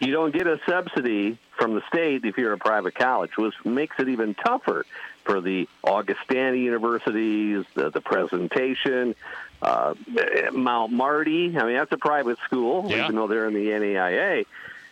You 0.00 0.12
don't 0.12 0.32
get 0.32 0.46
a 0.46 0.60
subsidy 0.68 1.38
from 1.56 1.74
the 1.74 1.82
state 1.88 2.24
if 2.24 2.38
you're 2.38 2.52
a 2.52 2.58
private 2.58 2.94
college, 2.94 3.36
which 3.36 3.54
makes 3.64 3.98
it 3.98 4.08
even 4.08 4.34
tougher 4.34 4.86
for 5.28 5.42
the 5.42 5.68
Augustana 5.84 6.56
universities, 6.56 7.66
the, 7.74 7.90
the 7.90 8.00
presentation, 8.00 9.14
uh, 9.60 9.92
Mount 10.52 10.90
Marty. 10.90 11.56
I 11.56 11.64
mean, 11.64 11.74
that's 11.76 11.92
a 11.92 11.98
private 11.98 12.38
school, 12.46 12.86
Yeah. 12.88 13.04
even 13.04 13.16
though 13.16 13.26
they're 13.26 13.46
in 13.46 13.52
the 13.52 13.68
NAIA. 13.68 14.46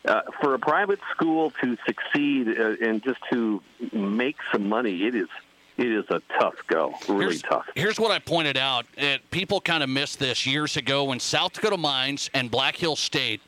Uh, 0.05 0.21
for 0.41 0.55
a 0.55 0.59
private 0.59 1.01
school 1.11 1.53
to 1.63 1.77
succeed 1.87 2.49
uh, 2.49 2.77
and 2.81 3.03
just 3.03 3.19
to 3.33 3.63
make 3.93 4.37
some 4.53 4.69
money, 4.69 5.05
it 5.05 5.15
is 5.15 5.29
it 5.79 5.89
is 5.89 6.05
a 6.11 6.23
tough 6.39 6.55
go, 6.69 6.95
really 7.09 7.25
here's, 7.25 7.43
tough. 7.43 7.67
Here's 7.75 7.99
what 7.99 8.11
I 8.11 8.19
pointed 8.19 8.57
out. 8.57 8.87
It, 8.97 9.29
people 9.31 9.61
kind 9.61 9.83
of 9.83 9.91
missed 9.91 10.19
this 10.19 10.47
years 10.47 10.77
ago 10.77 11.05
when 11.05 11.19
South 11.19 11.55
Dakota 11.55 11.77
Mines 11.77 12.31
and 12.35 12.51
Black 12.51 12.77
Hill 12.77 12.97
State 12.97 13.43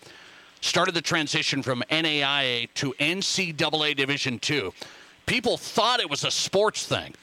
started 0.61 0.95
the 0.95 1.01
transition 1.01 1.63
from 1.63 1.83
NAIA 1.91 2.69
to 2.75 2.93
NCAA 2.99 3.97
Division 3.97 4.41
II. 4.51 4.73
People 5.29 5.59
thought 5.59 6.01
it 6.01 6.09
was 6.09 6.25
a 6.25 6.31
sports 6.31 6.87
thing. 6.87 7.15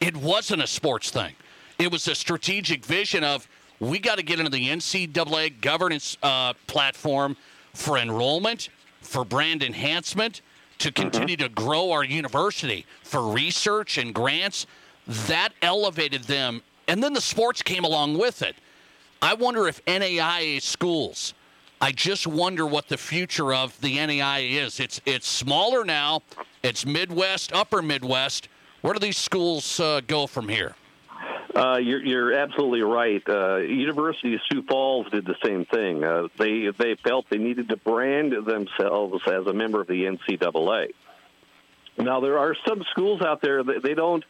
It 0.00 0.16
wasn't 0.16 0.62
a 0.62 0.66
sports 0.66 1.10
thing. 1.10 1.34
It 1.78 1.92
was 1.92 2.08
a 2.08 2.14
strategic 2.14 2.86
vision 2.86 3.22
of 3.22 3.46
we 3.80 3.98
got 3.98 4.16
to 4.16 4.22
get 4.22 4.38
into 4.38 4.50
the 4.50 4.68
NCAA 4.68 5.60
governance 5.60 6.16
uh, 6.22 6.54
platform 6.66 7.36
for 7.74 7.98
enrollment, 7.98 8.70
for 9.02 9.26
brand 9.26 9.62
enhancement, 9.62 10.40
to 10.78 10.90
continue 10.90 11.36
to 11.36 11.50
grow 11.50 11.92
our 11.92 12.02
university, 12.02 12.86
for 13.02 13.30
research 13.30 13.98
and 13.98 14.14
grants. 14.14 14.66
That 15.26 15.50
elevated 15.60 16.24
them. 16.24 16.62
And 16.88 17.02
then 17.02 17.12
the 17.12 17.20
sports 17.20 17.60
came 17.60 17.84
along 17.84 18.16
with 18.16 18.40
it. 18.40 18.56
I 19.20 19.34
wonder 19.34 19.68
if 19.68 19.84
NAIA 19.84 20.62
schools, 20.62 21.34
I 21.82 21.92
just 21.92 22.26
wonder 22.26 22.66
what 22.66 22.88
the 22.88 22.98
future 22.98 23.54
of 23.54 23.80
the 23.80 23.96
NAIA 23.96 24.62
is. 24.62 24.80
It's, 24.80 25.00
it's 25.06 25.26
smaller 25.26 25.82
now, 25.82 26.22
it's 26.62 26.84
Midwest, 26.84 27.54
upper 27.54 27.80
Midwest. 27.80 28.48
Where 28.82 28.92
do 28.92 29.00
these 29.00 29.16
schools 29.16 29.80
uh, 29.80 30.02
go 30.06 30.26
from 30.26 30.48
here? 30.48 30.74
Uh, 31.54 31.78
you're, 31.78 32.04
you're 32.04 32.32
absolutely 32.34 32.82
right. 32.82 33.22
Uh, 33.26 33.56
University 33.56 34.34
of 34.34 34.40
Sioux 34.50 34.62
Falls 34.62 35.10
did 35.10 35.24
the 35.24 35.36
same 35.42 35.64
thing. 35.64 36.04
Uh, 36.04 36.28
they 36.38 36.68
they 36.68 36.94
felt 36.94 37.28
they 37.28 37.38
needed 37.38 37.68
to 37.70 37.76
brand 37.76 38.32
themselves 38.32 39.22
as 39.26 39.46
a 39.46 39.52
member 39.52 39.80
of 39.80 39.88
the 39.88 40.04
NCAA. 40.04 40.92
Now 41.98 42.20
there 42.20 42.38
are 42.38 42.54
some 42.66 42.84
schools 42.90 43.20
out 43.20 43.42
there 43.42 43.62
that 43.62 43.82
they 43.82 43.94
don't. 43.94 44.24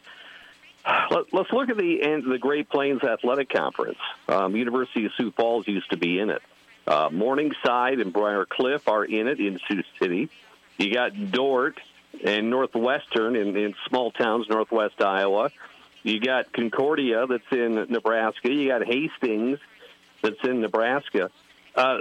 Let, 1.11 1.33
us 1.33 1.47
look 1.53 1.69
at 1.69 1.77
the 1.77 2.23
the 2.27 2.39
Great 2.39 2.69
Plains 2.69 3.03
Athletic 3.03 3.49
Conference. 3.49 3.99
Um, 4.27 4.55
University 4.55 5.05
of 5.05 5.11
Sioux 5.15 5.31
Falls 5.31 5.67
used 5.67 5.91
to 5.91 5.97
be 5.97 6.19
in 6.19 6.31
it. 6.31 6.41
Uh, 6.87 7.09
Morningside 7.11 7.99
and 7.99 8.11
Briar 8.11 8.45
Cliff 8.45 8.87
are 8.87 9.05
in 9.05 9.27
it 9.27 9.39
in 9.39 9.59
Sioux 9.67 9.83
City. 9.99 10.29
You 10.77 10.93
got 10.93 11.31
Dordt 11.31 11.79
and 12.23 12.49
Northwestern 12.49 13.35
in, 13.35 13.55
in 13.55 13.75
small 13.87 14.11
towns, 14.11 14.47
Northwest 14.49 15.01
Iowa. 15.01 15.51
You 16.03 16.19
got 16.19 16.51
Concordia 16.51 17.27
that's 17.27 17.51
in 17.51 17.75
Nebraska. 17.89 18.51
You 18.51 18.69
got 18.69 18.85
Hastings 18.85 19.59
that's 20.21 20.43
in 20.43 20.61
Nebraska. 20.61 21.29
Uh, 21.75 21.99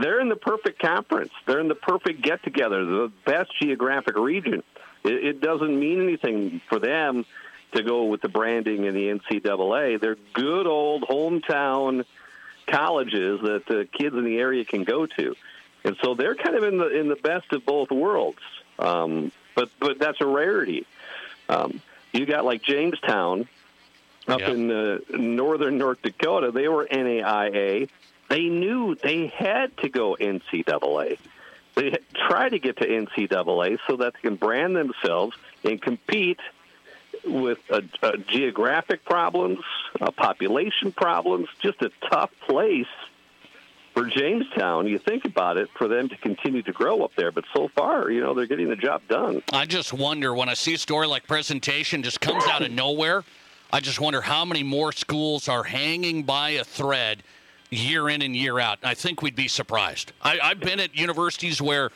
they're 0.00 0.20
in 0.20 0.28
the 0.28 0.36
perfect 0.36 0.80
conference. 0.80 1.32
They're 1.46 1.60
in 1.60 1.68
the 1.68 1.74
perfect 1.74 2.22
get 2.22 2.42
together, 2.42 2.84
the 2.84 3.12
best 3.24 3.50
geographic 3.60 4.16
region. 4.16 4.62
It, 5.02 5.24
it 5.24 5.40
doesn't 5.40 5.78
mean 5.78 6.02
anything 6.02 6.60
for 6.68 6.78
them 6.78 7.24
to 7.72 7.82
go 7.82 8.04
with 8.04 8.20
the 8.20 8.28
branding 8.28 8.84
in 8.84 8.94
the 8.94 9.08
NCAA. 9.08 10.00
They're 10.00 10.16
good 10.32 10.66
old 10.66 11.02
hometown 11.02 12.04
colleges 12.70 13.40
that 13.42 13.66
the 13.66 13.88
kids 13.92 14.14
in 14.14 14.24
the 14.24 14.38
area 14.38 14.64
can 14.64 14.84
go 14.84 15.06
to, 15.06 15.36
and 15.84 15.96
so 16.02 16.14
they're 16.14 16.34
kind 16.34 16.56
of 16.56 16.64
in 16.64 16.78
the 16.78 16.88
in 16.88 17.08
the 17.08 17.16
best 17.16 17.52
of 17.52 17.64
both 17.64 17.90
worlds. 17.90 18.40
Um, 18.78 19.32
but 19.54 19.70
but 19.78 19.98
that's 19.98 20.20
a 20.20 20.26
rarity. 20.26 20.86
Um, 21.48 21.80
you 22.12 22.26
got 22.26 22.44
like 22.44 22.62
Jamestown 22.62 23.48
up 24.28 24.40
in 24.42 24.70
uh, 24.70 24.98
northern 25.10 25.78
North 25.78 26.02
Dakota. 26.02 26.50
They 26.52 26.68
were 26.68 26.86
NAIA. 26.86 27.88
They 28.28 28.44
knew 28.44 28.94
they 28.94 29.26
had 29.26 29.76
to 29.78 29.88
go 29.88 30.16
NCAA. 30.18 31.18
They 31.74 31.98
try 32.28 32.48
to 32.48 32.58
get 32.58 32.76
to 32.78 32.86
NCAA 32.86 33.78
so 33.86 33.96
that 33.96 34.14
they 34.14 34.20
can 34.20 34.36
brand 34.36 34.76
themselves 34.76 35.36
and 35.64 35.80
compete 35.80 36.40
with 37.24 37.58
uh, 37.70 37.80
uh, 38.02 38.16
geographic 38.28 39.04
problems, 39.04 39.58
uh, 40.00 40.10
population 40.10 40.92
problems, 40.92 41.48
just 41.60 41.80
a 41.82 41.90
tough 42.10 42.30
place 42.46 42.86
for 43.94 44.04
Jamestown, 44.04 44.86
you 44.86 44.98
think 44.98 45.24
about 45.24 45.56
it, 45.56 45.68
for 45.76 45.88
them 45.88 46.08
to 46.08 46.16
continue 46.16 46.62
to 46.62 46.72
grow 46.72 47.02
up 47.02 47.12
there. 47.16 47.32
But 47.32 47.44
so 47.52 47.68
far, 47.68 48.10
you 48.10 48.20
know, 48.20 48.34
they're 48.34 48.46
getting 48.46 48.68
the 48.68 48.76
job 48.76 49.02
done. 49.08 49.42
I 49.52 49.66
just 49.66 49.92
wonder 49.92 50.34
when 50.34 50.48
I 50.48 50.54
see 50.54 50.74
a 50.74 50.78
story 50.78 51.06
like 51.06 51.26
presentation 51.26 52.02
just 52.02 52.20
comes 52.20 52.44
out 52.46 52.62
of 52.62 52.70
nowhere. 52.70 53.24
I 53.72 53.80
just 53.80 54.00
wonder 54.00 54.20
how 54.20 54.44
many 54.44 54.62
more 54.62 54.92
schools 54.92 55.48
are 55.48 55.64
hanging 55.64 56.22
by 56.22 56.50
a 56.50 56.64
thread 56.64 57.22
year 57.70 58.08
in 58.08 58.22
and 58.22 58.34
year 58.34 58.58
out. 58.58 58.78
I 58.82 58.94
think 58.94 59.22
we'd 59.22 59.36
be 59.36 59.48
surprised. 59.48 60.12
I, 60.22 60.38
I've 60.40 60.60
been 60.60 60.80
at 60.80 60.96
universities 60.96 61.62
where 61.62 61.90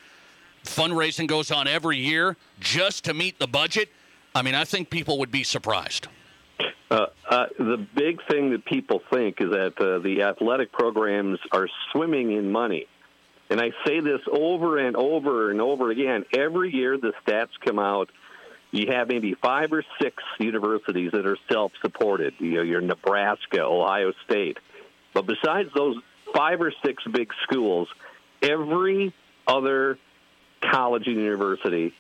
fundraising 0.65 1.27
goes 1.27 1.51
on 1.51 1.67
every 1.67 1.99
year 1.99 2.37
just 2.61 3.05
to 3.05 3.15
meet 3.15 3.39
the 3.39 3.49
budget. 3.49 3.91
I 4.35 4.43
mean, 4.43 4.55
I 4.55 4.65
think 4.65 4.91
people 4.91 5.19
would 5.19 5.31
be 5.31 5.45
surprised. 5.45 6.09
Uh, 6.91 7.07
uh, 7.29 7.47
the 7.59 7.87
big 7.95 8.21
thing 8.29 8.51
that 8.51 8.65
people 8.65 9.01
think 9.13 9.41
is 9.41 9.51
that 9.51 9.81
uh, 9.81 9.99
the 10.01 10.23
athletic 10.23 10.73
programs 10.73 11.39
are 11.53 11.69
swimming 11.93 12.33
in 12.33 12.51
money. 12.51 12.87
And 13.51 13.61
I 13.61 13.71
say 13.87 14.01
this 14.01 14.21
over 14.31 14.79
and 14.79 14.97
over 14.97 15.51
and 15.51 15.61
over 15.61 15.91
again. 15.91 16.25
Every 16.33 16.75
year 16.75 16.99
the 16.99 17.13
stats 17.25 17.51
come 17.65 17.79
out. 17.79 18.11
You 18.71 18.93
have 18.93 19.09
maybe 19.09 19.35
five 19.35 19.73
or 19.73 19.85
six 20.01 20.23
universities 20.41 21.13
that 21.13 21.27
are 21.27 21.39
self 21.51 21.73
supported. 21.81 22.35
You 22.39 22.55
know, 22.55 22.63
your 22.63 22.81
Nebraska, 22.81 23.63
Ohio 23.63 24.13
State. 24.25 24.59
But 25.13 25.27
besides 25.27 25.71
those 25.75 25.97
five 26.35 26.61
or 26.61 26.73
six 26.85 27.05
big 27.05 27.33
schools, 27.45 27.89
every 28.43 29.15
other 29.47 29.99
college 30.61 31.07
and 31.07 31.17
university 31.17 31.95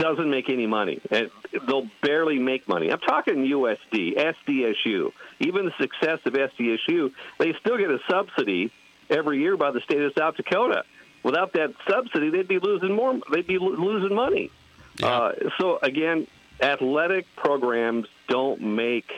doesn't 0.00 0.30
make 0.30 0.48
any 0.48 0.66
money. 0.66 1.00
And 1.10 1.30
they'll 1.66 1.88
barely 2.02 2.38
make 2.38 2.66
money. 2.68 2.90
I'm 2.90 3.00
talking 3.00 3.44
USD, 3.44 4.16
SDSU. 4.16 5.12
Even 5.40 5.66
the 5.66 5.72
success 5.78 6.20
of 6.24 6.32
SDSU, 6.32 7.12
they 7.38 7.52
still 7.60 7.76
get 7.76 7.90
a 7.90 7.98
subsidy 8.08 8.72
every 9.08 9.38
year 9.38 9.56
by 9.56 9.70
the 9.70 9.80
state 9.80 10.00
of 10.00 10.12
South 10.16 10.36
Dakota. 10.36 10.84
Without 11.22 11.52
that 11.52 11.74
subsidy, 11.88 12.30
they'd 12.30 12.48
be 12.48 12.58
losing 12.58 12.94
more. 12.94 13.20
They'd 13.30 13.46
be 13.46 13.58
losing 13.58 14.14
money. 14.14 14.50
Yeah. 14.98 15.06
Uh, 15.06 15.32
so 15.58 15.78
again, 15.82 16.26
athletic 16.60 17.26
programs 17.36 18.06
don't 18.28 18.60
make 18.60 19.10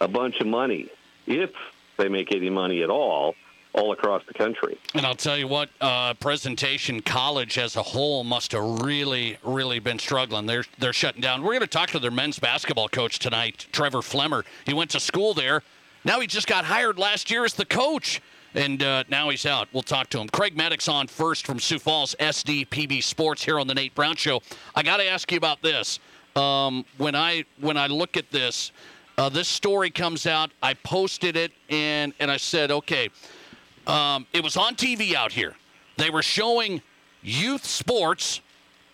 a 0.00 0.08
bunch 0.08 0.40
of 0.40 0.46
money 0.46 0.88
if 1.26 1.50
they 1.96 2.08
make 2.08 2.34
any 2.34 2.50
money 2.50 2.82
at 2.82 2.90
all 2.90 3.34
all 3.74 3.92
across 3.92 4.22
the 4.26 4.34
country. 4.34 4.78
And 4.94 5.06
I'll 5.06 5.14
tell 5.14 5.36
you 5.36 5.48
what, 5.48 5.70
uh, 5.80 6.14
presentation 6.14 7.00
college 7.00 7.58
as 7.58 7.76
a 7.76 7.82
whole 7.82 8.22
must 8.24 8.52
have 8.52 8.62
really, 8.82 9.38
really 9.42 9.78
been 9.78 9.98
struggling. 9.98 10.46
They're 10.46 10.64
they're 10.78 10.92
shutting 10.92 11.22
down. 11.22 11.42
We're 11.42 11.52
going 11.52 11.60
to 11.60 11.66
talk 11.66 11.90
to 11.90 11.98
their 11.98 12.10
men's 12.10 12.38
basketball 12.38 12.88
coach 12.88 13.18
tonight, 13.18 13.66
Trevor 13.72 13.98
Flemmer. 13.98 14.44
He 14.66 14.74
went 14.74 14.90
to 14.90 15.00
school 15.00 15.34
there. 15.34 15.62
Now 16.04 16.20
he 16.20 16.26
just 16.26 16.46
got 16.46 16.64
hired 16.64 16.98
last 16.98 17.30
year 17.30 17.44
as 17.44 17.54
the 17.54 17.64
coach. 17.64 18.20
And 18.54 18.82
uh, 18.82 19.04
now 19.08 19.30
he's 19.30 19.46
out. 19.46 19.68
We'll 19.72 19.82
talk 19.82 20.10
to 20.10 20.18
him. 20.18 20.28
Craig 20.28 20.54
Mattick 20.54 20.86
on 20.92 21.06
first 21.06 21.46
from 21.46 21.58
Sioux 21.58 21.78
Falls, 21.78 22.14
SDPB 22.20 23.02
Sports 23.02 23.42
here 23.42 23.58
on 23.58 23.66
the 23.66 23.74
Nate 23.74 23.94
Brown 23.94 24.14
Show. 24.16 24.42
I 24.74 24.82
got 24.82 24.98
to 24.98 25.06
ask 25.08 25.30
you 25.32 25.38
about 25.38 25.62
this. 25.62 26.00
Um, 26.36 26.84
when 26.98 27.14
I 27.14 27.44
when 27.60 27.78
I 27.78 27.86
look 27.86 28.18
at 28.18 28.30
this, 28.30 28.72
uh, 29.16 29.30
this 29.30 29.48
story 29.48 29.90
comes 29.90 30.26
out. 30.26 30.50
I 30.62 30.74
posted 30.74 31.36
it 31.36 31.52
and 31.70 32.12
and 32.20 32.30
I 32.30 32.36
said, 32.36 32.70
okay, 32.70 33.08
um, 33.86 34.26
it 34.32 34.42
was 34.42 34.56
on 34.56 34.74
TV 34.74 35.14
out 35.14 35.32
here. 35.32 35.56
They 35.96 36.10
were 36.10 36.22
showing 36.22 36.82
youth 37.22 37.64
sports 37.64 38.40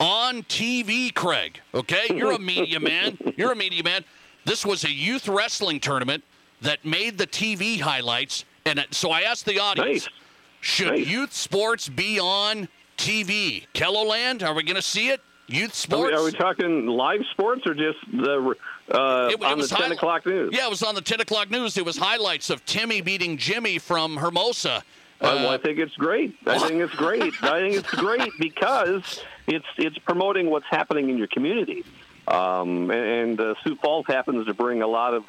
on 0.01 0.43
TV, 0.45 1.14
Craig. 1.14 1.61
Okay? 1.74 2.07
You're 2.14 2.32
a 2.32 2.39
media 2.39 2.80
man. 2.80 3.18
You're 3.36 3.53
a 3.53 3.57
media 3.57 3.82
man. 3.82 4.05
This 4.45 4.64
was 4.64 4.84
a 4.84 4.91
youth 4.91 5.28
wrestling 5.28 5.80
tournament 5.80 6.24
that 6.62 6.84
made 6.84 7.18
the 7.18 7.26
TV 7.26 7.80
highlights. 7.80 8.45
And 8.64 8.84
so 8.91 9.11
I 9.11 9.22
asked 9.22 9.47
the 9.47 9.59
audience 9.59 10.07
nice. 10.07 10.09
should 10.61 10.89
nice. 10.89 11.07
youth 11.07 11.32
sports 11.32 11.89
be 11.89 12.18
on 12.18 12.68
TV? 12.97 13.66
KELOLAND, 13.74 14.43
are 14.43 14.55
we 14.55 14.62
going 14.62 14.76
to 14.76 14.82
see 14.82 15.09
it? 15.09 15.20
Youth 15.47 15.74
sports? 15.74 16.12
Are 16.12 16.22
we, 16.22 16.22
are 16.22 16.24
we, 16.24 16.32
talking 16.32 16.86
live 16.86 17.22
sports 17.30 17.62
or 17.66 17.74
just 17.74 17.99
the 18.12 18.55
uh, 18.91 19.28
it, 19.32 19.43
on 19.43 19.59
it 19.59 19.68
the 19.68 19.74
10 19.76 19.93
o'clock 19.93 20.26
news? 20.26 20.51
Yeah, 20.53 20.66
it 20.66 20.70
was 20.70 20.82
on 20.82 20.95
the 20.95 21.01
10 21.01 21.20
o'clock 21.20 21.51
news. 21.51 21.76
It 21.76 21.84
was 21.84 21.97
highlights 21.97 22.51
of 22.51 22.64
Timmy 22.64 23.01
beating 23.01 23.36
Jimmy 23.36 23.78
from 23.78 24.16
Hermosa. 24.16 24.82
Uh, 25.20 25.34
well, 25.41 25.51
I 25.51 25.59
think 25.59 25.78
it's 25.78 25.95
great. 25.97 26.36
I 26.47 26.59
think 26.59 26.80
it's 26.80 26.95
great. 26.95 27.34
I 27.43 27.61
think 27.61 27.74
it's 27.74 27.91
great 27.91 28.30
because 28.39 29.20
it's 29.49 29.66
it's 29.76 29.99
promoting 29.99 30.49
what's 30.49 30.66
happening 30.70 31.11
in 31.11 31.18
your 31.18 31.26
community. 31.26 31.84
Um, 32.28 32.91
and 32.91 33.41
uh, 33.41 33.55
Sioux 33.64 33.76
Falls 33.76 34.07
happens 34.07 34.47
to 34.47 34.55
bring 34.55 34.82
a 34.82 34.86
lot 34.86 35.14
of 35.14 35.24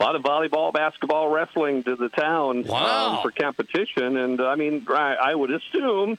a 0.00 0.02
lot 0.02 0.16
of 0.16 0.22
volleyball, 0.22 0.72
basketball, 0.72 1.28
wrestling 1.28 1.84
to 1.84 1.94
the 1.94 2.08
town 2.08 2.64
wow. 2.64 3.16
um, 3.16 3.22
for 3.22 3.30
competition. 3.30 4.16
And 4.16 4.40
I 4.40 4.56
mean, 4.56 4.84
I, 4.88 5.14
I 5.14 5.34
would 5.34 5.52
assume 5.52 6.18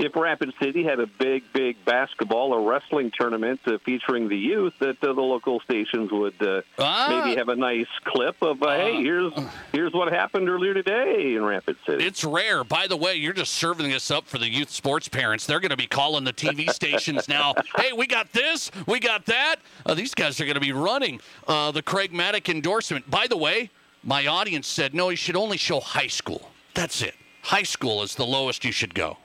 if 0.00 0.16
Rapid 0.16 0.54
City 0.60 0.82
had 0.82 0.98
a 0.98 1.06
big, 1.06 1.44
big 1.52 1.84
basketball 1.84 2.52
or 2.54 2.68
wrestling 2.68 3.12
tournament 3.18 3.60
uh, 3.66 3.78
featuring 3.84 4.28
the 4.28 4.36
youth, 4.36 4.72
that 4.80 5.02
uh, 5.02 5.12
the 5.12 5.20
local 5.20 5.60
stations 5.60 6.10
would 6.10 6.40
uh, 6.42 6.62
ah. 6.78 7.22
maybe 7.24 7.36
have 7.36 7.48
a 7.48 7.56
nice 7.56 7.86
clip 8.04 8.36
of, 8.42 8.62
uh, 8.62 8.76
hey, 8.76 9.02
here's 9.02 9.32
here's 9.72 9.92
what 9.92 10.12
happened 10.12 10.48
earlier 10.48 10.72
today 10.72 11.34
in 11.34 11.44
Rapid 11.44 11.76
City. 11.86 12.04
It's 12.04 12.24
rare. 12.24 12.64
By 12.64 12.86
the 12.86 12.96
way, 12.96 13.14
you're 13.14 13.34
just 13.34 13.52
serving 13.52 13.90
this 13.90 14.10
up 14.10 14.26
for 14.26 14.38
the 14.38 14.48
youth 14.48 14.70
sports 14.70 15.08
parents. 15.08 15.46
They're 15.46 15.60
going 15.60 15.70
to 15.70 15.76
be 15.76 15.86
calling 15.86 16.24
the 16.24 16.32
TV 16.32 16.70
stations 16.72 17.28
now. 17.28 17.54
hey, 17.76 17.92
we 17.92 18.06
got 18.06 18.32
this, 18.32 18.70
we 18.86 19.00
got 19.00 19.26
that. 19.26 19.56
Uh, 19.84 19.94
these 19.94 20.14
guys 20.14 20.40
are 20.40 20.44
going 20.44 20.54
to 20.54 20.60
be 20.60 20.72
running 20.72 21.20
uh, 21.46 21.70
the 21.72 21.82
Craig 21.82 22.12
Mattick 22.12 22.48
endorsement. 22.48 23.08
By 23.10 23.26
the 23.26 23.36
way, 23.36 23.70
my 24.02 24.26
audience 24.26 24.66
said 24.66 24.94
no, 24.94 25.10
you 25.10 25.16
should 25.16 25.36
only 25.36 25.58
show 25.58 25.78
high 25.78 26.06
school. 26.06 26.50
That's 26.74 27.02
it. 27.02 27.14
High 27.42 27.64
school 27.64 28.02
is 28.02 28.14
the 28.14 28.26
lowest 28.26 28.64
you 28.64 28.72
should 28.72 28.94
go. 28.94 29.18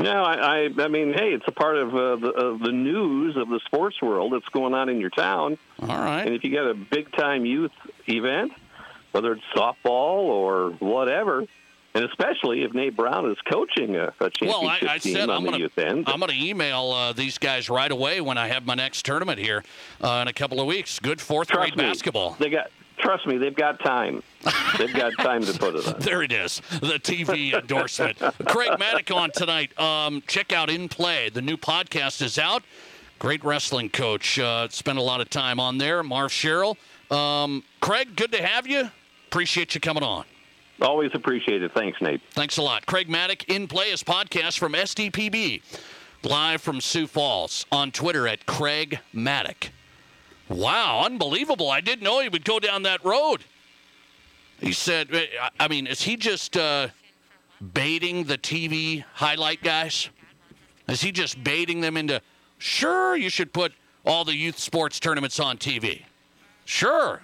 No, 0.00 0.22
I, 0.22 0.34
I, 0.34 0.68
I 0.78 0.88
mean, 0.88 1.12
hey, 1.12 1.30
it's 1.30 1.44
a 1.46 1.52
part 1.52 1.76
of 1.76 1.94
uh, 1.94 2.16
the, 2.16 2.30
of 2.30 2.60
the 2.60 2.72
news 2.72 3.36
of 3.36 3.48
the 3.48 3.60
sports 3.66 4.00
world 4.00 4.32
that's 4.32 4.48
going 4.48 4.74
on 4.74 4.88
in 4.88 4.98
your 5.00 5.10
town. 5.10 5.58
All 5.80 5.88
right. 5.88 6.22
And 6.22 6.34
if 6.34 6.44
you 6.44 6.52
got 6.52 6.70
a 6.70 6.74
big 6.74 7.12
time 7.12 7.44
youth 7.44 7.72
event, 8.08 8.52
whether 9.12 9.32
it's 9.32 9.44
softball 9.54 10.22
or 10.24 10.70
whatever. 10.78 11.44
And 11.92 12.04
especially 12.04 12.62
if 12.62 12.72
Nate 12.72 12.96
Brown 12.96 13.28
is 13.28 13.36
coaching 13.50 13.96
a, 13.96 14.12
a 14.20 14.30
championship 14.30 14.48
Well, 14.48 14.68
I, 14.68 14.78
I 14.88 14.98
team 14.98 15.14
said 15.14 15.28
on 15.28 15.38
I'm 15.38 15.42
the 15.42 15.50
going 15.50 15.60
youth 15.62 15.76
end. 15.76 16.04
I'm 16.06 16.20
going 16.20 16.30
to 16.30 16.38
email 16.40 16.92
uh, 16.92 17.12
these 17.12 17.36
guys 17.36 17.68
right 17.68 17.90
away 17.90 18.20
when 18.20 18.38
I 18.38 18.46
have 18.46 18.64
my 18.64 18.76
next 18.76 19.04
tournament 19.04 19.40
here 19.40 19.64
uh, 20.00 20.20
in 20.22 20.28
a 20.28 20.32
couple 20.32 20.60
of 20.60 20.66
weeks. 20.68 21.00
Good 21.00 21.20
fourth 21.20 21.48
Trust 21.48 21.72
grade 21.72 21.76
me, 21.76 21.90
basketball. 21.90 22.36
They 22.38 22.48
got 22.48 22.70
trust 23.00 23.26
me, 23.26 23.38
they've 23.38 23.54
got 23.54 23.80
time. 23.80 24.22
they've 24.78 24.92
got 24.94 25.12
time 25.18 25.42
to 25.44 25.58
put 25.58 25.74
it 25.74 25.86
on. 25.86 25.94
There 26.00 26.22
it 26.22 26.32
is, 26.32 26.60
the 26.80 26.98
TV 26.98 27.52
endorsement. 27.52 28.18
Craig 28.46 28.72
Mattick 28.78 29.14
on 29.14 29.30
tonight. 29.32 29.78
Um, 29.78 30.22
check 30.26 30.52
out 30.52 30.70
In 30.70 30.88
Play. 30.88 31.28
The 31.28 31.42
new 31.42 31.56
podcast 31.56 32.22
is 32.22 32.38
out. 32.38 32.62
Great 33.18 33.44
wrestling 33.44 33.90
coach. 33.90 34.38
Uh, 34.38 34.68
spent 34.70 34.98
a 34.98 35.02
lot 35.02 35.20
of 35.20 35.28
time 35.28 35.60
on 35.60 35.78
there. 35.78 36.02
Marv 36.02 36.32
Sherrill. 36.32 36.76
Um, 37.10 37.64
Craig, 37.80 38.16
good 38.16 38.32
to 38.32 38.42
have 38.46 38.66
you. 38.66 38.90
Appreciate 39.28 39.74
you 39.74 39.80
coming 39.80 40.02
on. 40.02 40.24
Always 40.80 41.10
appreciate 41.12 41.62
it. 41.62 41.72
Thanks, 41.74 42.00
Nate. 42.00 42.22
Thanks 42.30 42.56
a 42.56 42.62
lot. 42.62 42.86
Craig 42.86 43.08
Mattick 43.08 43.44
in 43.54 43.68
play 43.68 43.90
is 43.90 44.02
podcast 44.02 44.58
from 44.58 44.72
SDPB, 44.72 45.62
live 46.24 46.62
from 46.62 46.80
Sioux 46.80 47.06
Falls 47.06 47.66
on 47.70 47.90
Twitter 47.90 48.26
at 48.26 48.46
Craig 48.46 48.98
Mattick. 49.14 49.68
Wow, 50.50 51.02
unbelievable. 51.04 51.70
I 51.70 51.80
didn't 51.80 52.02
know 52.02 52.20
he 52.20 52.28
would 52.28 52.44
go 52.44 52.58
down 52.58 52.82
that 52.82 53.04
road. 53.04 53.44
He 54.60 54.72
said, 54.72 55.08
I 55.58 55.68
mean, 55.68 55.86
is 55.86 56.02
he 56.02 56.16
just 56.16 56.56
uh, 56.56 56.88
baiting 57.72 58.24
the 58.24 58.36
TV 58.36 59.04
highlight 59.14 59.62
guys? 59.62 60.10
Is 60.88 61.00
he 61.00 61.12
just 61.12 61.42
baiting 61.42 61.80
them 61.80 61.96
into, 61.96 62.20
sure, 62.58 63.16
you 63.16 63.30
should 63.30 63.52
put 63.52 63.72
all 64.04 64.24
the 64.24 64.34
youth 64.34 64.58
sports 64.58 64.98
tournaments 64.98 65.38
on 65.38 65.56
TV? 65.56 66.02
Sure. 66.64 67.22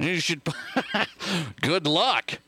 You 0.00 0.18
should. 0.18 0.42
Good 1.60 1.86
luck. 1.86 2.38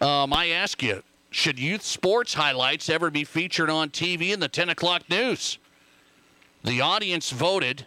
Um, 0.00 0.32
I 0.32 0.48
ask 0.48 0.80
you, 0.80 1.02
should 1.30 1.58
youth 1.58 1.82
sports 1.82 2.34
highlights 2.34 2.88
ever 2.88 3.10
be 3.10 3.24
featured 3.24 3.68
on 3.68 3.90
TV 3.90 4.32
in 4.32 4.38
the 4.38 4.48
10 4.48 4.68
o'clock 4.68 5.10
news? 5.10 5.58
The 6.62 6.80
audience 6.80 7.30
voted. 7.30 7.86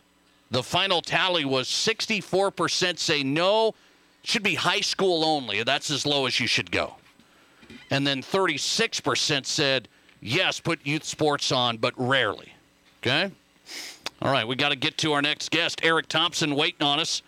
The 0.49 0.63
final 0.63 1.01
tally 1.01 1.45
was 1.45 1.67
64% 1.67 2.99
say 2.99 3.23
no, 3.23 3.73
should 4.23 4.43
be 4.43 4.55
high 4.55 4.81
school 4.81 5.23
only. 5.23 5.63
That's 5.63 5.89
as 5.91 6.05
low 6.05 6.25
as 6.25 6.39
you 6.39 6.47
should 6.47 6.71
go. 6.71 6.95
And 7.91 8.05
then 8.07 8.21
36% 8.21 9.45
said 9.45 9.87
yes, 10.21 10.59
put 10.59 10.85
youth 10.85 11.03
sports 11.03 11.51
on, 11.51 11.77
but 11.77 11.93
rarely. 11.97 12.53
Okay? 13.01 13.31
All 14.21 14.31
right, 14.31 14.47
we 14.47 14.55
got 14.55 14.69
to 14.69 14.75
get 14.75 14.97
to 14.99 15.13
our 15.13 15.21
next 15.21 15.51
guest. 15.51 15.81
Eric 15.83 16.07
Thompson 16.07 16.55
waiting 16.55 16.85
on 16.85 16.99
us. 16.99 17.21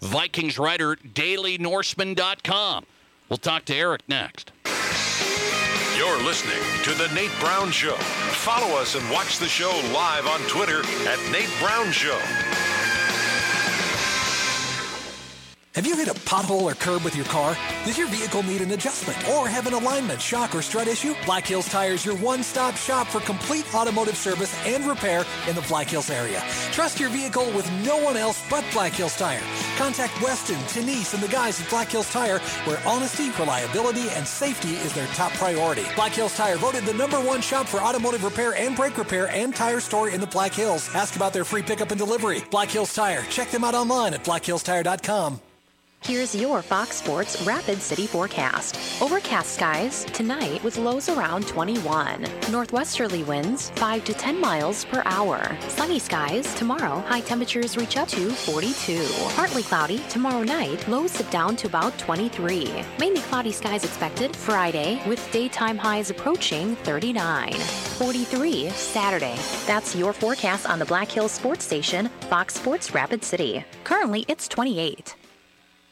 Vikings 0.00 0.58
writer, 0.58 0.96
dailynorseman.com. 0.96 2.86
We'll 3.28 3.36
talk 3.36 3.64
to 3.66 3.74
Eric 3.74 4.02
next. 4.08 4.52
You're 5.96 6.22
listening 6.22 6.62
to 6.84 6.94
The 6.94 7.12
Nate 7.14 7.30
Brown 7.40 7.70
Show. 7.70 7.96
Follow 7.96 8.74
us 8.78 8.94
and 8.94 9.10
watch 9.10 9.38
the 9.38 9.48
show 9.48 9.70
live 9.92 10.26
on 10.26 10.40
Twitter 10.48 10.80
at 11.06 11.18
Nate 11.30 11.50
Brown 11.60 11.92
Show. 11.92 12.18
Have 15.76 15.86
you 15.86 15.96
hit 15.96 16.08
a 16.08 16.14
pothole 16.14 16.62
or 16.62 16.74
curb 16.74 17.04
with 17.04 17.14
your 17.14 17.26
car? 17.26 17.56
Does 17.84 17.96
your 17.96 18.08
vehicle 18.08 18.42
need 18.42 18.60
an 18.60 18.72
adjustment 18.72 19.16
or 19.28 19.46
have 19.46 19.68
an 19.68 19.72
alignment, 19.72 20.20
shock, 20.20 20.52
or 20.52 20.62
strut 20.62 20.88
issue? 20.88 21.14
Black 21.24 21.46
Hills 21.46 21.68
Tire 21.68 21.92
is 21.92 22.04
your 22.04 22.16
one-stop 22.16 22.74
shop 22.74 23.06
for 23.06 23.20
complete 23.20 23.72
automotive 23.72 24.16
service 24.16 24.52
and 24.66 24.84
repair 24.84 25.24
in 25.48 25.54
the 25.54 25.62
Black 25.68 25.86
Hills 25.86 26.10
area. 26.10 26.42
Trust 26.72 26.98
your 26.98 27.08
vehicle 27.08 27.44
with 27.52 27.70
no 27.84 27.96
one 27.98 28.16
else 28.16 28.42
but 28.50 28.64
Black 28.72 28.94
Hills 28.94 29.16
Tire. 29.16 29.40
Contact 29.76 30.20
Weston, 30.20 30.58
Denise, 30.74 31.14
and 31.14 31.22
the 31.22 31.28
guys 31.28 31.62
at 31.62 31.70
Black 31.70 31.88
Hills 31.88 32.10
Tire, 32.10 32.40
where 32.64 32.82
honesty, 32.84 33.30
reliability, 33.38 34.10
and 34.10 34.26
safety 34.26 34.72
is 34.72 34.92
their 34.92 35.06
top 35.14 35.30
priority. 35.34 35.84
Black 35.94 36.12
Hills 36.12 36.36
Tire 36.36 36.56
voted 36.56 36.84
the 36.84 36.94
number 36.94 37.20
one 37.20 37.40
shop 37.40 37.68
for 37.68 37.78
automotive 37.78 38.24
repair 38.24 38.56
and 38.56 38.74
brake 38.74 38.98
repair 38.98 39.28
and 39.28 39.54
tire 39.54 39.78
store 39.78 40.08
in 40.08 40.20
the 40.20 40.26
Black 40.26 40.52
Hills. 40.52 40.92
Ask 40.96 41.14
about 41.14 41.32
their 41.32 41.44
free 41.44 41.62
pickup 41.62 41.92
and 41.92 41.98
delivery. 41.98 42.42
Black 42.50 42.70
Hills 42.70 42.92
Tire. 42.92 43.22
Check 43.30 43.52
them 43.52 43.62
out 43.62 43.76
online 43.76 44.14
at 44.14 44.24
blackhillstire.com. 44.24 45.40
Here's 46.04 46.34
your 46.34 46.62
Fox 46.62 46.96
Sports 46.96 47.42
Rapid 47.42 47.82
City 47.82 48.06
forecast. 48.06 49.02
Overcast 49.02 49.52
skies 49.54 50.04
tonight 50.06 50.64
with 50.64 50.78
lows 50.78 51.10
around 51.10 51.46
21. 51.46 52.24
Northwesterly 52.50 53.22
winds 53.24 53.68
5 53.76 54.04
to 54.06 54.14
10 54.14 54.40
miles 54.40 54.86
per 54.86 55.02
hour. 55.04 55.56
Sunny 55.68 55.98
skies 55.98 56.52
tomorrow, 56.54 57.00
high 57.00 57.20
temperatures 57.20 57.76
reach 57.76 57.98
up 57.98 58.08
to 58.08 58.30
42. 58.30 59.06
Partly 59.36 59.62
cloudy 59.62 59.98
tomorrow 60.08 60.42
night, 60.42 60.88
lows 60.88 61.12
sit 61.12 61.30
down 61.30 61.54
to 61.56 61.66
about 61.66 61.96
23. 61.98 62.82
Mainly 62.98 63.20
cloudy 63.20 63.52
skies 63.52 63.84
expected 63.84 64.34
Friday 64.34 65.02
with 65.06 65.30
daytime 65.32 65.76
highs 65.76 66.08
approaching 66.08 66.76
39. 66.76 67.52
43 67.52 68.70
Saturday. 68.70 69.36
That's 69.66 69.94
your 69.94 70.14
forecast 70.14 70.68
on 70.68 70.78
the 70.78 70.86
Black 70.86 71.10
Hills 71.10 71.32
Sports 71.32 71.66
Station, 71.66 72.08
Fox 72.30 72.54
Sports 72.54 72.94
Rapid 72.94 73.22
City. 73.22 73.62
Currently, 73.84 74.24
it's 74.28 74.48
28. 74.48 75.14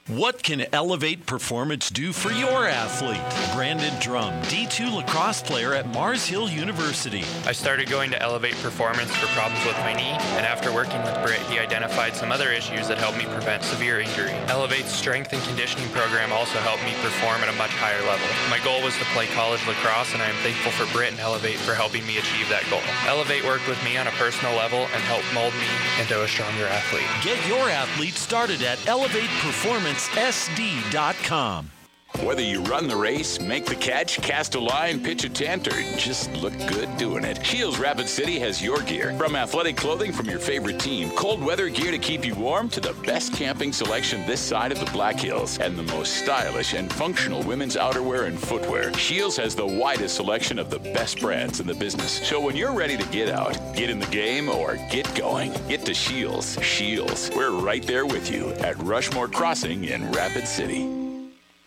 What 0.09 0.43
can 0.43 0.65
Elevate 0.73 1.27
Performance 1.27 1.91
do 1.91 2.15
for 2.15 2.33
your 2.33 2.67
athlete? 2.67 3.21
Brandon 3.55 3.93
Drum, 4.01 4.33
D2 4.45 4.97
lacrosse 4.97 5.43
player 5.43 5.75
at 5.75 5.87
Mars 5.93 6.25
Hill 6.25 6.49
University. 6.49 7.25
I 7.45 7.53
started 7.53 7.91
going 7.91 8.11
to 8.13 8.23
Elevate 8.23 8.57
Performance 8.63 9.15
for 9.15 9.27
problems 9.37 9.63
with 9.67 9.77
my 9.85 9.93
knee, 9.93 10.17
and 10.41 10.47
after 10.47 10.73
working 10.73 11.03
with 11.03 11.13
Britt, 11.21 11.45
he 11.53 11.59
identified 11.59 12.17
some 12.17 12.33
other 12.33 12.49
issues 12.49 12.89
that 12.89 12.97
helped 12.97 13.19
me 13.19 13.27
prevent 13.27 13.63
severe 13.63 14.01
injury. 14.01 14.33
Elevate's 14.49 14.97
strength 14.97 15.35
and 15.35 15.43
conditioning 15.43 15.91
program 15.91 16.33
also 16.33 16.57
helped 16.61 16.85
me 16.89 16.97
perform 17.05 17.45
at 17.45 17.53
a 17.53 17.59
much 17.61 17.77
higher 17.77 18.01
level. 18.09 18.25
My 18.49 18.65
goal 18.65 18.81
was 18.81 18.97
to 18.97 19.05
play 19.13 19.27
college 19.37 19.61
lacrosse, 19.69 20.15
and 20.15 20.23
I 20.23 20.31
am 20.33 20.41
thankful 20.41 20.73
for 20.73 20.91
Britt 20.91 21.13
and 21.13 21.21
Elevate 21.21 21.61
for 21.61 21.75
helping 21.75 22.07
me 22.07 22.17
achieve 22.17 22.49
that 22.49 22.65
goal. 22.73 22.81
Elevate 23.05 23.45
worked 23.45 23.69
with 23.69 23.83
me 23.85 24.01
on 24.01 24.09
a 24.09 24.17
personal 24.17 24.57
level 24.57 24.89
and 24.89 25.05
helped 25.05 25.29
mold 25.37 25.53
me 25.61 25.69
into 26.01 26.17
a 26.25 26.29
stronger 26.29 26.65
athlete. 26.65 27.05
Get 27.21 27.37
your 27.45 27.69
athlete 27.69 28.17
started 28.17 28.65
at 28.65 28.81
Elevate 28.89 29.29
Performance 29.45 29.98
sd.com. 30.07 31.78
Whether 32.23 32.43
you 32.43 32.63
run 32.63 32.89
the 32.89 32.97
race, 32.97 33.39
make 33.39 33.67
the 33.67 33.77
catch, 33.77 34.21
cast 34.23 34.55
a 34.55 34.61
line, 34.61 35.03
pitch 35.03 35.25
a 35.25 35.29
tent, 35.29 35.69
or 35.69 35.83
just 35.97 36.33
look 36.33 36.57
good 36.67 36.95
doing 36.97 37.23
it, 37.23 37.45
Shields 37.45 37.79
Rapid 37.79 38.09
City 38.09 38.39
has 38.41 38.63
your 38.63 38.81
gear. 38.81 39.15
From 39.17 39.37
athletic 39.37 39.77
clothing 39.77 40.13
from 40.13 40.27
your 40.27 40.39
favorite 40.41 40.81
team, 40.81 41.11
cold 41.11 41.43
weather 41.43 41.69
gear 41.69 41.93
to 41.93 41.99
keep 41.99 42.25
you 42.25 42.35
warm, 42.35 42.71
to 42.71 42.81
the 42.81 42.95
best 43.05 43.35
camping 43.35 43.73
selection 43.73 44.27
this 44.27 44.41
side 44.41 44.73
of 44.73 44.81
the 44.81 44.91
Black 44.91 45.21
Hills, 45.21 45.59
and 45.59 45.79
the 45.79 45.83
most 45.85 46.17
stylish 46.17 46.75
and 46.75 46.93
functional 46.93 47.43
women's 47.45 47.77
outerwear 47.77 48.27
and 48.27 48.39
footwear. 48.39 48.93
Shields 48.95 49.37
has 49.37 49.55
the 49.55 49.67
widest 49.67 50.17
selection 50.17 50.59
of 50.59 50.71
the 50.71 50.81
best 50.81 51.21
brands 51.21 51.61
in 51.61 51.67
the 51.67 51.75
business. 51.75 52.27
So 52.27 52.41
when 52.41 52.57
you're 52.57 52.75
ready 52.75 52.97
to 52.97 53.07
get 53.11 53.29
out, 53.29 53.57
get 53.77 53.91
in 53.91 54.01
the 54.01 54.07
game, 54.07 54.49
or 54.49 54.77
get 54.91 55.15
going, 55.15 55.53
get 55.69 55.85
to 55.87 55.95
Shields. 55.95 56.61
Shields. 56.63 57.31
We're 57.37 57.53
right 57.53 57.87
there 57.87 58.07
with 58.07 58.31
you 58.31 58.51
at 58.55 58.77
Rushmore 58.79 59.29
Crossing 59.29 59.85
in 59.85 60.11
Rapid 60.11 60.49
City. 60.49 60.98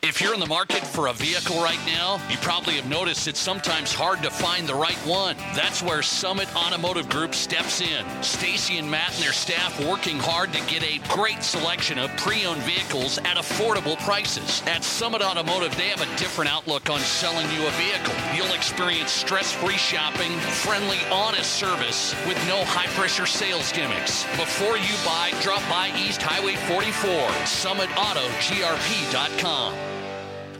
If 0.04 0.20
you're 0.20 0.34
in 0.34 0.39
the 0.39 0.47
market 0.47 0.80
for 0.80 1.10
a 1.10 1.14
vehicle 1.14 1.62
right 1.62 1.78
now, 1.86 2.20
you 2.28 2.36
probably 2.38 2.74
have 2.74 2.89
noticed 2.89 3.28
it's 3.28 3.39
sometimes 3.39 3.93
hard 3.93 4.24
to 4.24 4.32
find 4.32 4.66
the 4.66 4.74
right 4.74 4.97
one. 5.06 5.36
That's 5.54 5.84
where 5.84 6.02
Summit 6.02 6.49
Automotive 6.56 7.08
Group 7.08 7.36
steps 7.36 7.82
in. 7.82 8.04
Stacy 8.24 8.80
and 8.80 8.89
Matt 8.89 9.14
and 9.14 9.22
their 9.22 9.32
staff 9.32 9.80
working 9.86 10.18
hard 10.18 10.54
to 10.54 10.66
get 10.66 10.82
a 10.82 10.97
great 11.14 11.43
selection 11.43 11.99
of 11.99 12.10
pre-owned 12.18 12.64
vehicles 12.64 13.20
at 13.20 13.38
affordable 13.38 13.95
prices. 14.04 14.64
At 14.66 14.84
Summit 14.84 15.22
Automotive, 15.22 15.78
they 15.78 15.89
have 15.89 16.02
a 16.02 16.08
different 16.18 16.52
outlook 16.52 16.89
on 16.89 16.99
selling 17.02 17.45
you 17.52 17.68
a 17.68 17.72
vehicle. 17.78 18.16
You'll 18.36 18.56
experience 18.56 19.12
stress-free 19.12 19.78
shopping, 19.78 20.32
friendly, 20.66 20.97
honest 21.12 21.58
service 21.58 22.16
with 22.26 22.43
no 22.47 22.66
high-pressure 22.66 23.28
sales 23.28 23.72
gimmicks. 23.72 24.24
Before 24.36 24.78
you 24.78 24.95
buy, 25.06 25.32
drop 25.43 25.62
by 25.70 25.91
East 25.95 26.24
Highway 26.24 26.56
44, 26.56 27.30
summitautogrp.com. 27.45 29.90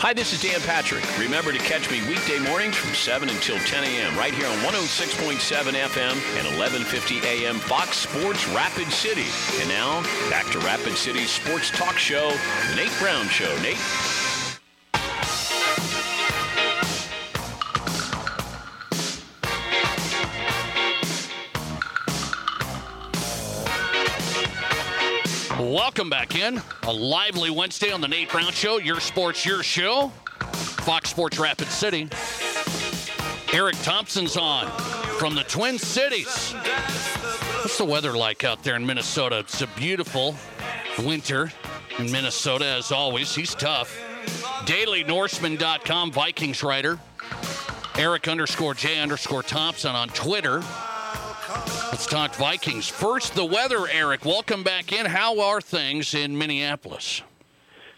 Hi, 0.02 0.14
this 0.14 0.34
is 0.34 0.42
Dan 0.42 0.60
Patrick. 0.62 1.06
Remember 1.20 1.52
to 1.52 1.60
catch 1.60 1.92
me 1.92 2.02
weekday 2.10 2.40
mornings 2.40 2.76
from 2.76 2.96
7 2.96 3.30
until 3.30 3.60
10 3.60 3.84
a.m. 3.84 4.18
right 4.18 4.34
here 4.34 4.48
on 4.48 4.58
106.7 4.58 5.38
FM 5.38 6.14
and 6.38 6.58
1150 6.58 7.20
a.m. 7.20 7.60
Fox 7.60 7.98
Sports 7.98 8.48
Rapid 8.48 8.92
City. 8.92 9.28
And 9.60 9.70
now, 9.70 10.02
back 10.32 10.48
to 10.54 10.60
Rapid 10.62 10.98
City's 10.98 11.30
sports 11.30 11.70
talk 11.70 12.00
show, 12.00 12.32
Nate 12.76 12.92
Brown 13.00 13.28
Show. 13.28 13.56
Nate? 13.62 13.78
Welcome 25.62 26.10
back 26.10 26.36
in. 26.36 26.60
A 26.84 26.92
lively 26.92 27.52
Wednesday 27.52 27.92
on 27.92 28.02
the 28.02 28.08
Nate 28.08 28.32
Brown 28.32 28.52
Show. 28.52 28.80
Your 28.80 29.00
sports, 29.00 29.46
your 29.46 29.62
show. 29.62 30.08
Fox 30.40 31.12
Sports 31.12 31.38
Rapid 31.38 31.68
City. 31.68 32.10
Eric 33.54 33.76
Thompson's 33.84 34.38
on 34.38 34.68
from 35.20 35.36
the 35.36 35.44
Twin 35.44 35.78
Cities. 35.78 36.54
What's 36.54 37.78
the 37.78 37.86
weather 37.86 38.14
like 38.14 38.44
out 38.44 38.64
there 38.64 38.76
in 38.76 38.84
Minnesota? 38.84 39.38
It's 39.38 39.62
a 39.62 39.68
beautiful 39.68 40.36
winter. 40.98 41.52
in 42.00 42.12
Minnesota, 42.12 42.66
as 42.66 42.92
always. 42.92 43.36
He's 43.36 43.54
tough. 43.54 43.96
DailyNorseman.com, 44.66 46.12
Vikings 46.12 46.64
writer. 46.64 46.98
Eric 48.00 48.28
underscore 48.28 48.74
J 48.74 49.00
underscore 49.00 49.44
Thompson 49.44 49.96
on 49.96 50.10
Twitter. 50.10 50.64
Let's 51.92 52.06
talk 52.06 52.34
Vikings. 52.36 52.88
First, 52.88 53.36
the 53.36 53.44
weather, 53.46 53.86
Eric. 53.88 54.24
Welcome 54.24 54.64
back 54.64 54.94
in. 54.94 55.06
How 55.06 55.42
are 55.42 55.60
things 55.60 56.14
in 56.14 56.38
Minneapolis? 56.38 57.22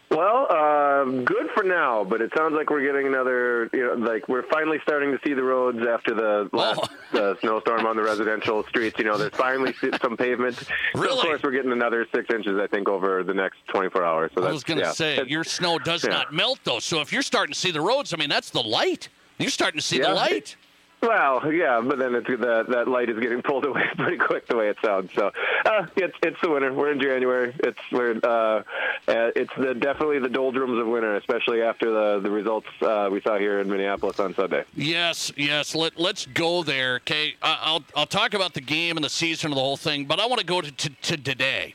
Well, 0.09 0.47
uh, 0.49 1.03
good 1.23 1.49
for 1.55 1.63
now, 1.63 2.03
but 2.03 2.21
it 2.21 2.31
sounds 2.35 2.53
like 2.55 2.69
we're 2.69 2.81
getting 2.83 3.05
another. 3.07 3.69
You 3.71 3.85
know, 3.87 3.93
like 3.93 4.27
we're 4.27 4.43
finally 4.49 4.79
starting 4.83 5.11
to 5.11 5.19
see 5.23 5.33
the 5.33 5.43
roads 5.43 5.79
after 5.87 6.13
the 6.15 6.49
last 6.55 6.79
Oh. 6.83 6.87
the 7.11 7.37
snowstorm 7.41 7.85
on 7.85 7.95
the 7.95 8.03
residential 8.03 8.63
streets. 8.63 8.97
You 8.97 9.05
know, 9.05 9.17
there's 9.17 9.33
finally 9.33 9.73
some 10.01 10.17
pavement. 10.17 10.55
So 10.57 10.65
Really? 10.95 11.13
of 11.19 11.25
course, 11.25 11.43
we're 11.43 11.51
getting 11.51 11.71
another 11.71 12.07
six 12.13 12.33
inches, 12.33 12.59
I 12.59 12.65
think, 12.67 12.89
over 12.89 13.23
the 13.23 13.33
next 13.33 13.57
24 13.67 14.03
hours. 14.03 14.31
So 14.35 14.41
I 14.41 14.45
that's, 14.45 14.53
was 14.53 14.63
going 14.63 14.79
to 14.79 14.85
yeah. 14.85 14.91
say, 14.91 15.13
It's- 15.13 15.27
your 15.29 15.43
snow 15.43 15.77
does 15.79 16.03
yeah. 16.03 16.09
not 16.11 16.33
melt, 16.33 16.59
though. 16.63 16.79
So 16.79 16.99
if 17.01 17.13
you're 17.13 17.21
starting 17.21 17.53
to 17.53 17.59
see 17.59 17.71
the 17.71 17.81
roads, 17.81 18.13
I 18.13 18.17
mean, 18.17 18.29
that's 18.29 18.49
the 18.49 18.61
light. 18.63 19.09
You're 19.39 19.49
starting 19.51 19.79
to 19.79 19.85
see 19.85 19.97
the 19.97 20.07
Yeah. 20.07 20.13
light. 20.13 20.55
Well, 21.03 21.51
yeah, 21.51 21.81
but 21.81 21.99
then 21.99 22.15
it's 22.15 22.27
that 22.27 22.67
that 22.69 22.87
light 22.87 23.09
is 23.09 23.19
getting 23.19 23.41
pulled 23.41 23.65
away 23.65 23.83
pretty 23.97 24.17
quick 24.17 24.47
the 24.47 24.55
way 24.55 24.69
it 24.69 24.77
sounds. 24.83 25.11
So, 25.13 25.31
uh, 25.65 25.87
it's 25.97 26.15
it's 26.23 26.37
the 26.41 26.49
winter. 26.49 26.73
We're 26.73 26.93
in 26.93 27.01
January. 27.01 27.53
It's 27.59 27.79
we're 27.91 28.17
uh, 28.23 28.27
uh, 28.29 28.63
it's 29.07 29.51
the 29.57 29.73
definitely 29.73 30.19
the 30.19 30.29
doldrums 30.29 30.79
of 30.79 30.87
winter, 30.87 31.15
especially 31.17 31.61
after 31.61 31.91
the 31.91 32.21
the 32.21 32.31
results 32.31 32.67
uh, 32.81 33.09
we 33.11 33.19
saw 33.19 33.37
here 33.37 33.59
in 33.59 33.69
Minneapolis 33.69 34.17
on 34.21 34.33
Sunday. 34.33 34.63
Yes, 34.75 35.29
yes. 35.35 35.75
Let 35.75 35.99
Let's 35.99 36.25
go 36.25 36.63
there. 36.63 36.95
Okay, 36.95 37.35
I'll 37.41 37.83
I'll 37.97 38.05
talk 38.05 38.33
about 38.33 38.53
the 38.53 38.61
game 38.61 38.95
and 38.95 39.03
the 39.03 39.09
season 39.09 39.51
and 39.51 39.57
the 39.57 39.61
whole 39.61 39.77
thing, 39.77 40.05
but 40.05 40.21
I 40.21 40.25
want 40.25 40.39
to 40.39 40.45
go 40.45 40.61
to, 40.61 40.71
to, 40.71 40.89
to 40.89 41.17
today, 41.17 41.73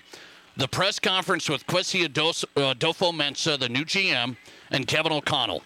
the 0.57 0.69
press 0.69 0.99
conference 0.99 1.51
with 1.51 1.67
Kwesi 1.67 2.07
Ados- 2.07 2.45
uh, 2.57 2.73
the 3.59 3.69
new 3.69 3.85
GM, 3.85 4.37
and 4.71 4.87
Kevin 4.87 5.13
O'Connell. 5.13 5.63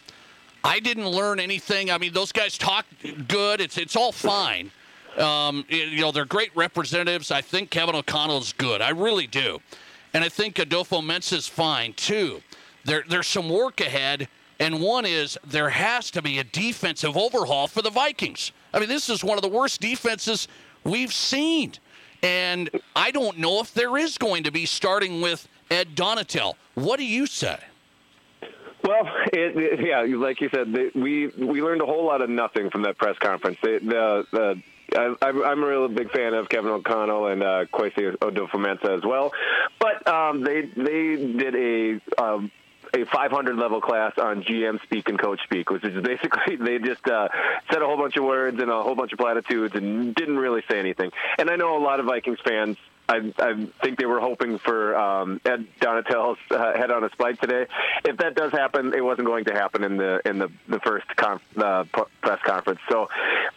I 0.65 0.81
didn't 0.81 1.09
learn 1.09 1.41
anything. 1.41 1.91
I 1.91 1.99
mean, 1.99 2.13
those 2.13 2.33
guys 2.33 2.57
talk 2.57 2.87
good. 3.29 3.61
It's 3.61 3.79
it's 3.79 3.97
all 3.97 4.13
fine. 4.13 4.71
Um, 5.19 5.65
you 5.69 6.01
know, 6.01 6.13
they're 6.13 6.25
great 6.25 6.55
representatives. 6.57 7.31
I 7.31 7.43
think 7.43 7.71
Kevin 7.71 7.95
O'Connell's 7.95 8.53
good. 8.53 8.81
I 8.81 8.91
really 8.91 9.27
do, 9.27 9.61
and 10.15 10.25
I 10.25 10.29
think 10.29 10.57
Adofo-Mensah's 10.57 11.49
fine 11.49 11.93
too. 11.95 12.43
There 12.85 13.05
there's 13.09 13.27
some 13.27 13.49
work 13.49 13.81
ahead. 13.81 14.29
And 14.61 14.81
one 14.81 15.05
is 15.05 15.37
there 15.45 15.71
has 15.71 16.09
to 16.13 16.23
be 16.23 16.39
a 16.39 16.45
defensive 16.45 17.17
overhaul 17.17 17.67
for 17.67 17.83
the 17.83 17.91
Vikings. 17.91 18.53
I 18.73 18.79
mean, 18.79 18.89
this 18.89 19.11
is 19.11 19.25
one 19.25 19.37
of 19.37 19.43
the 19.43 19.49
worst 19.49 19.81
defenses 19.81 20.47
we've 20.85 21.13
seen. 21.13 21.73
And 22.23 22.71
I 22.95 23.11
don't 23.11 23.39
know 23.39 23.61
if 23.61 23.75
there 23.75 23.97
is 23.97 24.17
going 24.19 24.45
to 24.45 24.53
be 24.53 24.65
starting 24.65 25.21
with 25.21 25.49
Ed 25.69 25.97
Donatell. 25.97 26.55
What 26.75 26.99
do 26.99 27.05
you 27.05 27.27
say? 27.27 27.59
Well, 28.83 29.09
it, 29.33 29.57
it- 29.57 29.81
yeah, 29.87 30.03
like 30.19 30.41
you 30.41 30.49
said, 30.53 30.73
the, 30.73 30.91
we 30.95 31.29
we 31.29 31.63
learned 31.63 31.83
a 31.83 31.87
whole 31.87 32.05
lot 32.07 32.21
of 32.23 32.31
nothing 32.31 32.71
from 32.71 32.83
that 32.83 32.99
press 32.99 33.17
conference. 33.19 33.59
The 33.63 33.79
the, 33.83 34.27
the 34.33 34.99
I, 34.99 35.15
I'm 35.29 35.45
I'm 35.45 35.63
a 35.63 35.67
real 35.67 35.89
big 35.89 36.11
fan 36.11 36.35
of 36.35 36.49
Kevin 36.49 36.71
O'Connell 36.71 37.27
and 37.29 37.43
uh, 37.43 37.65
Kwesi 37.73 38.17
Adofo-Mensah 38.19 38.99
as 38.99 39.05
well, 39.05 39.33
but 39.79 40.07
um, 40.09 40.43
they 40.43 40.63
they 40.63 41.17
did 41.17 41.55
a. 41.55 42.23
Um, 42.23 42.51
a 42.95 43.07
500 43.07 43.57
level 43.57 43.81
class 43.81 44.13
on 44.19 44.43
GM 44.43 44.83
speak 44.83 45.09
and 45.09 45.19
coach 45.19 45.41
speak, 45.45 45.71
which 45.71 45.83
is 45.83 46.03
basically 46.03 46.57
they 46.57 46.79
just 46.79 47.07
uh, 47.09 47.27
said 47.71 47.81
a 47.81 47.87
whole 47.87 47.97
bunch 47.97 48.19
of 48.19 48.25
words 48.25 48.61
and 48.61 48.71
a 48.71 48.83
whole 48.83 48.95
bunch 48.95 49.13
of 49.15 49.19
platitudes 49.19 49.75
and 49.75 50.15
didn't 50.15 50.37
really 50.37 50.63
say 50.71 50.79
anything. 50.79 51.11
And 51.39 51.49
I 51.49 51.57
know 51.57 51.79
a 51.79 51.83
lot 51.83 52.01
of 52.01 52.07
Vikings 52.07 52.39
fans 52.45 52.77
I, 53.09 53.33
I 53.39 53.69
think 53.83 53.99
they 53.99 54.07
were 54.07 54.21
hoping 54.21 54.59
for 54.59 54.97
um, 54.97 55.41
Ed 55.45 55.67
Donatell's 55.81 56.39
uh, 56.51 56.73
head 56.77 56.91
on 56.91 57.05
a 57.05 57.11
spike 57.11 57.41
today. 57.41 57.67
If 58.05 58.19
that 58.19 58.35
does 58.35 58.53
happen, 58.53 58.95
it 58.95 59.05
wasn't 59.05 59.27
going 59.27 59.45
to 59.47 59.55
happen 59.55 59.85
in 59.85 59.97
the 59.97 60.21
in 60.25 60.39
the 60.39 60.51
the 60.69 60.81
first 60.81 61.07
conf- 61.17 61.43
uh, 61.59 61.85
press 62.21 62.41
conference. 62.45 62.81
So 62.89 63.09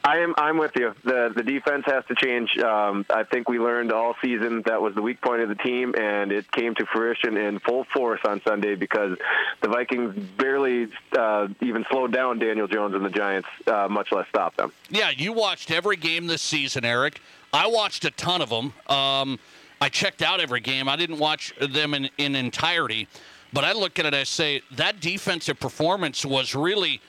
I 0.03 0.19
am 0.19 0.33
I'm 0.37 0.57
with 0.57 0.71
you. 0.75 0.93
The 1.03 1.31
the 1.35 1.43
defense 1.43 1.83
has 1.85 2.03
to 2.07 2.15
change. 2.15 2.57
Um, 2.57 3.05
I 3.09 3.23
think 3.23 3.47
we 3.47 3.59
learned 3.59 3.91
all 3.91 4.15
season 4.21 4.63
that 4.65 4.81
was 4.81 4.95
the 4.95 5.01
weak 5.01 5.21
point 5.21 5.41
of 5.41 5.49
the 5.49 5.55
team, 5.55 5.95
and 5.95 6.31
it 6.31 6.51
came 6.51 6.75
to 6.75 6.85
fruition 6.85 7.37
in 7.37 7.59
full 7.59 7.85
force 7.93 8.21
on 8.25 8.41
Sunday 8.41 8.75
because 8.75 9.17
the 9.61 9.69
Vikings 9.69 10.15
barely 10.37 10.87
uh, 11.17 11.47
even 11.61 11.85
slowed 11.89 12.11
down 12.11 12.39
Daniel 12.39 12.67
Jones 12.67 12.95
and 12.95 13.05
the 13.05 13.09
Giants, 13.09 13.47
uh, 13.67 13.87
much 13.89 14.11
less 14.11 14.27
stop 14.29 14.55
them. 14.57 14.71
Yeah, 14.89 15.11
you 15.11 15.33
watched 15.33 15.71
every 15.71 15.97
game 15.97 16.27
this 16.27 16.41
season, 16.41 16.83
Eric. 16.83 17.21
I 17.55 17.67
watched 17.67 18.03
a 18.03 18.11
ton 18.11 18.41
of 18.41 18.49
them. 18.49 18.73
Um, 18.87 19.39
I 19.79 19.87
checked 19.87 20.21
out 20.21 20.41
every 20.41 20.59
game. 20.59 20.89
I 20.89 20.97
didn't 20.97 21.19
watch 21.19 21.53
them 21.57 21.93
in, 21.93 22.09
in 22.17 22.35
entirety, 22.35 23.07
but 23.53 23.63
I 23.63 23.71
look 23.71 23.97
at 23.97 24.05
it. 24.05 24.13
I 24.13 24.25
say 24.25 24.61
that 24.71 24.99
defensive 24.99 25.57
performance 25.57 26.25
was 26.25 26.53
really 26.53 26.99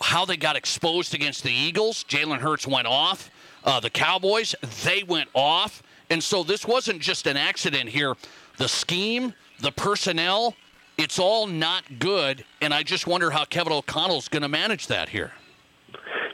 how 0.00 0.24
they 0.24 0.38
got 0.38 0.56
exposed 0.56 1.14
against 1.14 1.42
the 1.42 1.52
Eagles. 1.52 2.04
Jalen 2.04 2.38
Hurts 2.38 2.66
went 2.66 2.86
off. 2.86 3.30
Uh, 3.64 3.80
the 3.80 3.90
Cowboys, 3.90 4.54
they 4.82 5.02
went 5.02 5.28
off. 5.34 5.82
And 6.08 6.24
so 6.24 6.42
this 6.42 6.66
wasn't 6.66 7.02
just 7.02 7.26
an 7.26 7.36
accident 7.36 7.90
here. 7.90 8.14
The 8.56 8.68
scheme, 8.68 9.34
the 9.60 9.72
personnel, 9.72 10.56
it's 10.96 11.18
all 11.18 11.46
not 11.46 11.98
good. 11.98 12.46
And 12.62 12.72
I 12.72 12.82
just 12.82 13.06
wonder 13.06 13.30
how 13.30 13.44
Kevin 13.44 13.74
O'Connell's 13.74 14.28
going 14.28 14.42
to 14.42 14.48
manage 14.48 14.86
that 14.86 15.10
here. 15.10 15.32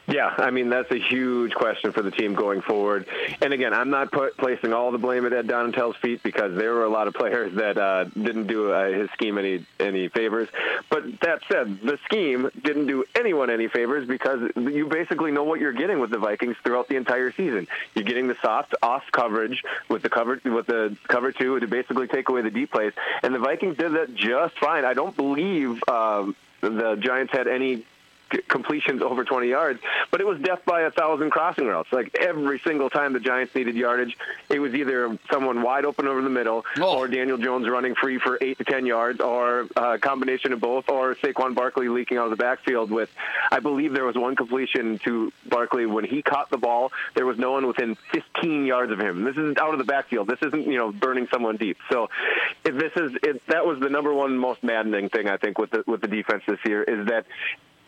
Yeah, 0.09 0.35
I 0.39 0.51
mean 0.51 0.71
that's 0.71 0.91
a 0.91 0.99
huge 0.99 1.55
question 1.55 1.93
for 1.93 2.01
the 2.01 2.11
team 2.11 2.35
going 2.35 2.63
forward. 2.63 3.07
And 3.43 3.53
again, 3.53 3.75
I'm 3.75 3.91
not 3.91 4.11
put, 4.11 4.39
placing 4.39 4.73
all 4.73 4.91
the 4.91 4.97
blame 4.97 5.27
at 5.27 5.35
Ed 5.35 5.49
Donatell's 5.49 5.97
feet 5.99 6.23
because 6.23 6.57
there 6.57 6.73
were 6.73 6.85
a 6.85 6.89
lot 6.89 7.09
of 7.09 7.15
players 7.15 7.55
that 7.57 7.77
uh, 7.77 8.05
didn't 8.05 8.47
do 8.47 8.73
uh, 8.73 8.89
his 8.89 9.11
scheme 9.11 9.37
any 9.37 9.67
any 9.79 10.09
favors. 10.09 10.49
But 10.89 11.21
that 11.21 11.43
said, 11.53 11.81
the 11.83 11.99
scheme 12.07 12.49
didn't 12.65 12.87
do 12.87 13.05
anyone 13.15 13.51
any 13.51 13.69
favors 13.69 14.09
because 14.09 14.51
you 14.57 14.87
basically 14.87 15.31
know 15.31 15.45
what 15.45 15.61
you're 15.61 15.75
getting 15.75 16.01
with 16.01 16.09
the 16.09 16.19
Vikings 16.19 16.57
throughout 16.65 16.89
the 16.89 16.97
entire 16.97 17.31
season. 17.33 17.69
You're 17.95 18.07
getting 18.07 18.29
the 18.29 18.37
soft 18.41 18.75
off 18.83 19.03
coverage 19.13 19.63
with 19.91 20.01
the 20.01 20.09
cover 20.09 20.41
with 20.43 20.67
the 20.67 20.97
cover 21.07 21.33
two 21.33 21.61
to 21.61 21.67
basically 21.67 22.09
take 22.09 22.31
away 22.31 22.41
the 22.41 22.51
deep 22.51 22.73
plays, 22.73 22.95
and 23.23 23.35
the 23.35 23.41
Vikings 23.41 23.77
did 23.77 23.93
that 23.93 24.15
just 24.15 24.59
fine. 24.59 24.87
I 24.87 24.95
don't 24.95 25.15
believe 25.15 25.83
um, 25.87 26.35
the 26.63 26.97
Giants 26.97 27.31
had 27.31 27.47
any 27.47 27.85
completions 28.49 29.03
over 29.03 29.24
20 29.24 29.49
yards, 29.49 29.81
but 30.11 30.20
it 30.20 30.26
was 30.26 30.39
death 30.41 30.61
by 30.64 30.83
a 30.83 30.91
thousand 30.91 31.31
crossing 31.31 31.66
routes. 31.66 31.93
Like 31.93 32.16
every 32.20 32.59
single 32.61 32.91
time 32.91 33.12
the 33.12 33.20
Giants 33.20 33.55
needed 33.55 33.74
yardage, 33.74 34.16
it 34.49 34.59
was 34.59 34.74
either 34.74 35.18
someone 35.31 35.62
wide 35.62 35.85
open 35.85 36.07
over 36.07 36.22
the 36.22 36.31
middle, 36.31 36.64
oh. 36.79 36.99
or 36.99 37.09
Daniel 37.09 37.39
Jones 37.39 37.68
running 37.68 37.95
free 37.95 38.18
for 38.18 38.39
eight 38.41 38.59
to 38.59 38.64
10 38.64 38.87
yards, 38.87 39.20
or 39.20 39.66
a 39.76 39.99
combination 39.99 40.53
of 40.53 40.61
both, 40.61 40.89
or 40.89 41.14
Saquon 41.16 41.55
Barkley 41.55 41.89
leaking 41.89 42.18
out 42.18 42.24
of 42.24 42.31
the 42.31 42.37
backfield 42.37 42.91
with, 42.91 43.11
I 43.51 43.61
believe 43.61 43.93
there 43.93 44.05
was 44.05 44.16
one 44.16 44.37
completion 44.37 44.99
to 45.01 45.33
Barkley 45.47 45.87
when 45.87 46.05
he 46.05 46.22
caught 46.22 46.51
the 46.51 46.59
ball. 46.59 46.93
There 47.14 47.26
was 47.26 47.39
no 47.39 47.53
one 47.53 47.66
within 47.66 47.97
15 48.12 48.66
yards 48.66 48.93
of 48.93 49.01
him. 49.01 49.24
This 49.24 49.37
isn't 49.37 49.59
out 49.59 49.72
of 49.72 49.79
the 49.79 49.85
backfield. 49.85 50.29
This 50.29 50.41
isn't 50.43 50.66
you 50.66 50.76
know 50.76 50.93
burning 50.93 51.29
someone 51.33 51.57
deep. 51.57 51.79
So 51.91 52.09
if 52.64 52.76
this 52.76 52.93
is 52.97 53.16
if 53.22 53.45
that 53.47 53.66
was 53.66 53.81
the 53.81 53.89
number 53.89 54.12
one 54.12 54.39
most 54.39 54.62
maddening 54.62 55.09
thing 55.09 55.29
I 55.29 55.37
think 55.37 55.59
with 55.59 55.70
the 55.70 55.85
with 55.87 56.01
the 56.01 56.09
defense 56.09 56.43
this 56.47 56.59
year 56.64 56.83
is 56.83 57.07
that 57.07 57.26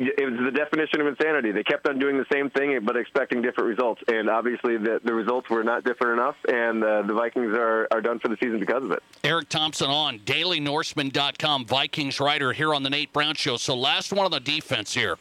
it 0.01 0.31
was 0.31 0.41
the 0.41 0.51
definition 0.51 1.03
of 1.03 1.07
insanity. 1.07 1.53
They 1.53 1.63
kept 1.63 1.87
on 1.87 1.99
doing 1.99 2.17
the 2.17 2.25
same 2.33 2.49
thing, 2.51 2.79
but 2.85 2.97
expecting 2.97 3.43
different 3.43 3.69
results. 3.69 4.03
And 4.09 4.31
obviously, 4.31 4.79
the, 4.79 4.99
the 5.05 5.13
results 5.13 5.51
were 5.51 5.63
not 5.63 5.85
different 5.85 6.19
enough, 6.19 6.37
and 6.49 6.83
uh, 6.83 7.03
the 7.03 7.13
Vikings 7.13 7.55
are, 7.55 7.87
are 7.91 8.01
done 8.01 8.19
for 8.19 8.29
the 8.29 8.37
season 8.43 8.61
because 8.61 8.83
of 8.83 8.93
it. 8.93 9.03
Eric 9.23 9.51
Thompson 9.51 9.91
on 9.91 10.21
DailyNorseman.com, 10.21 11.67
Vikings 11.67 12.19
writer 12.19 12.53
here 12.53 12.75
on 12.75 12.83
the 12.83 12.89
Nate 12.91 13.13
Brown 13.13 13.35
Show. 13.35 13.59
So, 13.59 13.77
last 13.77 14.13
one 14.13 14.25
on 14.25 14.31
the 14.31 14.41
defense 14.41 14.95
here. 14.95 15.19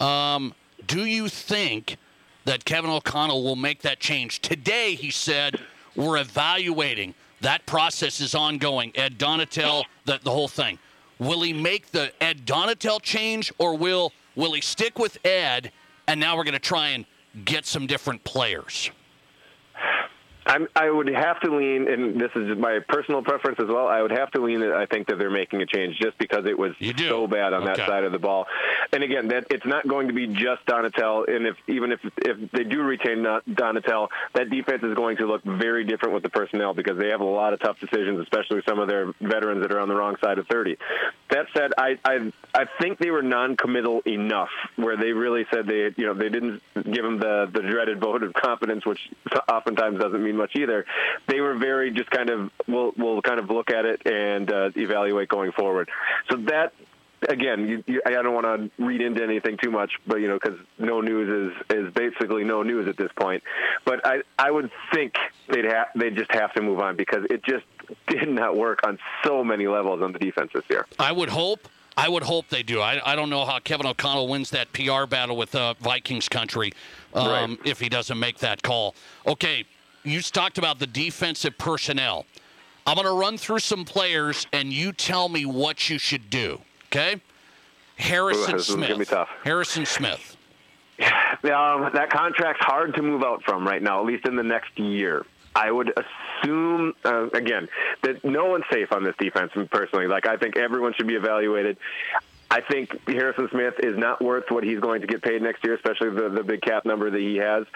Um, 0.00 0.52
do 0.86 1.04
you 1.04 1.28
think 1.28 1.96
that 2.44 2.64
Kevin 2.64 2.90
O'Connell 2.90 3.44
will 3.44 3.56
make 3.56 3.82
that 3.82 4.00
change? 4.00 4.40
Today, 4.40 4.96
he 4.96 5.10
said, 5.10 5.60
we're 5.94 6.18
evaluating. 6.18 7.14
That 7.40 7.66
process 7.66 8.20
is 8.20 8.34
ongoing. 8.34 8.90
Ed 8.96 9.16
Donatell, 9.16 9.84
the, 10.06 10.18
the 10.24 10.30
whole 10.30 10.48
thing. 10.48 10.78
Will 11.18 11.42
he 11.42 11.52
make 11.52 11.90
the 11.90 12.12
Ed 12.20 12.46
Donatell 12.46 13.02
change, 13.02 13.52
or 13.58 13.76
will 13.76 14.12
will 14.36 14.52
he 14.52 14.60
stick 14.60 14.98
with 14.98 15.18
Ed? 15.24 15.72
And 16.06 16.20
now 16.20 16.36
we're 16.36 16.44
going 16.44 16.52
to 16.54 16.58
try 16.58 16.88
and 16.88 17.04
get 17.44 17.66
some 17.66 17.86
different 17.86 18.24
players. 18.24 18.90
I'm, 20.48 20.66
I 20.74 20.90
would 20.90 21.08
have 21.08 21.38
to 21.40 21.54
lean, 21.54 21.86
and 21.88 22.18
this 22.18 22.30
is 22.34 22.56
my 22.56 22.78
personal 22.88 23.22
preference 23.22 23.60
as 23.60 23.66
well. 23.66 23.86
I 23.86 24.00
would 24.00 24.12
have 24.12 24.30
to 24.30 24.40
lean 24.40 24.60
that 24.60 24.72
I 24.72 24.86
think 24.86 25.08
that 25.08 25.18
they're 25.18 25.30
making 25.30 25.60
a 25.60 25.66
change 25.66 25.98
just 25.98 26.16
because 26.16 26.46
it 26.46 26.58
was 26.58 26.72
so 27.10 27.26
bad 27.26 27.52
on 27.52 27.66
that 27.66 27.76
side 27.76 28.04
of 28.04 28.12
the 28.12 28.18
ball. 28.18 28.46
And 28.90 29.02
again, 29.02 29.28
that 29.28 29.48
it's 29.50 29.66
not 29.66 29.86
going 29.86 30.08
to 30.08 30.14
be 30.14 30.26
just 30.26 30.64
Donatell. 30.66 31.28
And 31.28 31.46
if 31.46 31.56
even 31.66 31.92
if 31.92 32.00
if 32.16 32.50
they 32.52 32.64
do 32.64 32.82
retain 32.82 33.24
Don- 33.24 33.42
Donatell, 33.50 34.08
that 34.34 34.48
defense 34.48 34.82
is 34.82 34.94
going 34.94 35.18
to 35.18 35.26
look 35.26 35.44
very 35.44 35.84
different 35.84 36.14
with 36.14 36.22
the 36.22 36.30
personnel 36.30 36.72
because 36.72 36.96
they 36.96 37.08
have 37.08 37.20
a 37.20 37.24
lot 37.24 37.52
of 37.52 37.60
tough 37.60 37.78
decisions, 37.78 38.18
especially 38.20 38.62
some 38.66 38.78
of 38.78 38.88
their 38.88 39.12
veterans 39.20 39.60
that 39.60 39.70
are 39.70 39.80
on 39.80 39.88
the 39.88 39.96
wrong 39.96 40.16
side 40.22 40.38
of 40.38 40.46
30. 40.46 40.78
That 41.30 41.46
said, 41.54 41.72
I 41.76 41.98
I, 42.06 42.32
I 42.54 42.64
think 42.80 42.98
they 42.98 43.10
were 43.10 43.22
non-committal 43.22 44.00
enough 44.06 44.50
where 44.76 44.96
they 44.96 45.12
really 45.12 45.44
said 45.52 45.66
they 45.66 45.92
you 45.94 46.06
know 46.06 46.14
they 46.14 46.30
didn't 46.30 46.62
give 46.74 47.04
them 47.04 47.18
the 47.18 47.50
the 47.52 47.60
dreaded 47.60 48.00
vote 48.00 48.22
of 48.22 48.32
confidence, 48.32 48.86
which 48.86 49.10
oftentimes 49.46 50.00
doesn't 50.00 50.24
mean 50.24 50.37
much 50.38 50.56
either. 50.56 50.86
They 51.26 51.40
were 51.40 51.54
very 51.54 51.90
just 51.90 52.10
kind 52.10 52.30
of 52.30 52.50
we'll 52.66 52.92
we'll 52.96 53.22
kind 53.22 53.38
of 53.38 53.50
look 53.50 53.70
at 53.70 53.84
it 53.84 54.06
and 54.06 54.50
uh, 54.50 54.70
evaluate 54.76 55.28
going 55.28 55.52
forward. 55.52 55.90
So 56.30 56.36
that 56.36 56.72
again, 57.28 57.68
you, 57.68 57.84
you, 57.86 58.02
I 58.06 58.10
don't 58.10 58.34
want 58.34 58.46
to 58.46 58.84
read 58.84 59.00
into 59.00 59.22
anything 59.22 59.56
too 59.56 59.70
much, 59.70 59.92
but 60.06 60.20
you 60.20 60.28
know, 60.28 60.38
because 60.42 60.58
no 60.78 61.00
news 61.00 61.52
is 61.52 61.76
is 61.76 61.92
basically 61.92 62.44
no 62.44 62.62
news 62.62 62.88
at 62.88 62.96
this 62.96 63.10
point. 63.16 63.42
But 63.84 64.06
I 64.06 64.22
I 64.38 64.50
would 64.50 64.70
think 64.92 65.14
they'd 65.48 65.64
have 65.64 65.88
they 65.94 66.10
just 66.10 66.32
have 66.32 66.52
to 66.54 66.62
move 66.62 66.80
on 66.80 66.96
because 66.96 67.24
it 67.30 67.42
just 67.42 67.64
did 68.06 68.28
not 68.28 68.56
work 68.56 68.80
on 68.86 68.98
so 69.24 69.42
many 69.42 69.66
levels 69.66 70.02
on 70.02 70.12
the 70.12 70.18
defense 70.18 70.50
this 70.54 70.64
year. 70.68 70.86
I 70.98 71.12
would 71.12 71.28
hope. 71.28 71.68
I 71.96 72.08
would 72.08 72.22
hope 72.22 72.48
they 72.48 72.62
do. 72.62 72.80
I, 72.80 73.00
I 73.04 73.16
don't 73.16 73.28
know 73.28 73.44
how 73.44 73.58
Kevin 73.58 73.84
O'Connell 73.84 74.28
wins 74.28 74.50
that 74.50 74.72
PR 74.72 75.06
battle 75.06 75.36
with 75.36 75.52
uh, 75.56 75.74
Vikings 75.80 76.28
country 76.28 76.72
um, 77.12 77.26
right. 77.26 77.58
if 77.64 77.80
he 77.80 77.88
doesn't 77.88 78.20
make 78.20 78.38
that 78.38 78.62
call. 78.62 78.94
Okay, 79.26 79.64
you 80.10 80.22
talked 80.22 80.58
about 80.58 80.78
the 80.78 80.86
defensive 80.86 81.58
personnel. 81.58 82.26
I'm 82.86 82.94
going 82.94 83.06
to 83.06 83.12
run 83.12 83.36
through 83.36 83.58
some 83.58 83.84
players, 83.84 84.46
and 84.52 84.72
you 84.72 84.92
tell 84.92 85.28
me 85.28 85.44
what 85.44 85.90
you 85.90 85.98
should 85.98 86.30
do. 86.30 86.60
Okay, 86.86 87.20
Harrison 87.96 88.56
Ooh, 88.56 88.60
Smith. 88.60 89.12
Harrison 89.44 89.84
Smith. 89.84 90.36
Um, 91.00 91.90
that 91.94 92.08
contract's 92.10 92.64
hard 92.64 92.94
to 92.94 93.02
move 93.02 93.22
out 93.22 93.42
from 93.44 93.66
right 93.66 93.82
now, 93.82 94.00
at 94.00 94.06
least 94.06 94.26
in 94.26 94.36
the 94.36 94.42
next 94.42 94.76
year. 94.78 95.24
I 95.54 95.70
would 95.70 95.92
assume, 95.96 96.94
uh, 97.04 97.28
again, 97.30 97.68
that 98.02 98.24
no 98.24 98.46
one's 98.46 98.64
safe 98.72 98.92
on 98.92 99.04
this 99.04 99.14
defense. 99.18 99.52
Personally, 99.70 100.06
like 100.06 100.26
I 100.26 100.36
think 100.36 100.56
everyone 100.56 100.94
should 100.94 101.06
be 101.06 101.14
evaluated. 101.14 101.76
I 102.50 102.62
think 102.62 102.90
Harrison 103.06 103.48
Smith 103.50 103.74
is 103.80 103.98
not 103.98 104.22
worth 104.22 104.44
what 104.48 104.64
he's 104.64 104.80
going 104.80 105.02
to 105.02 105.06
get 105.06 105.22
paid 105.22 105.42
next 105.42 105.62
year, 105.64 105.74
especially 105.74 106.10
the, 106.10 106.30
the 106.30 106.42
big 106.42 106.62
cap 106.62 106.86
number 106.86 107.10
that 107.10 107.20
he 107.20 107.36
has. 107.36 107.66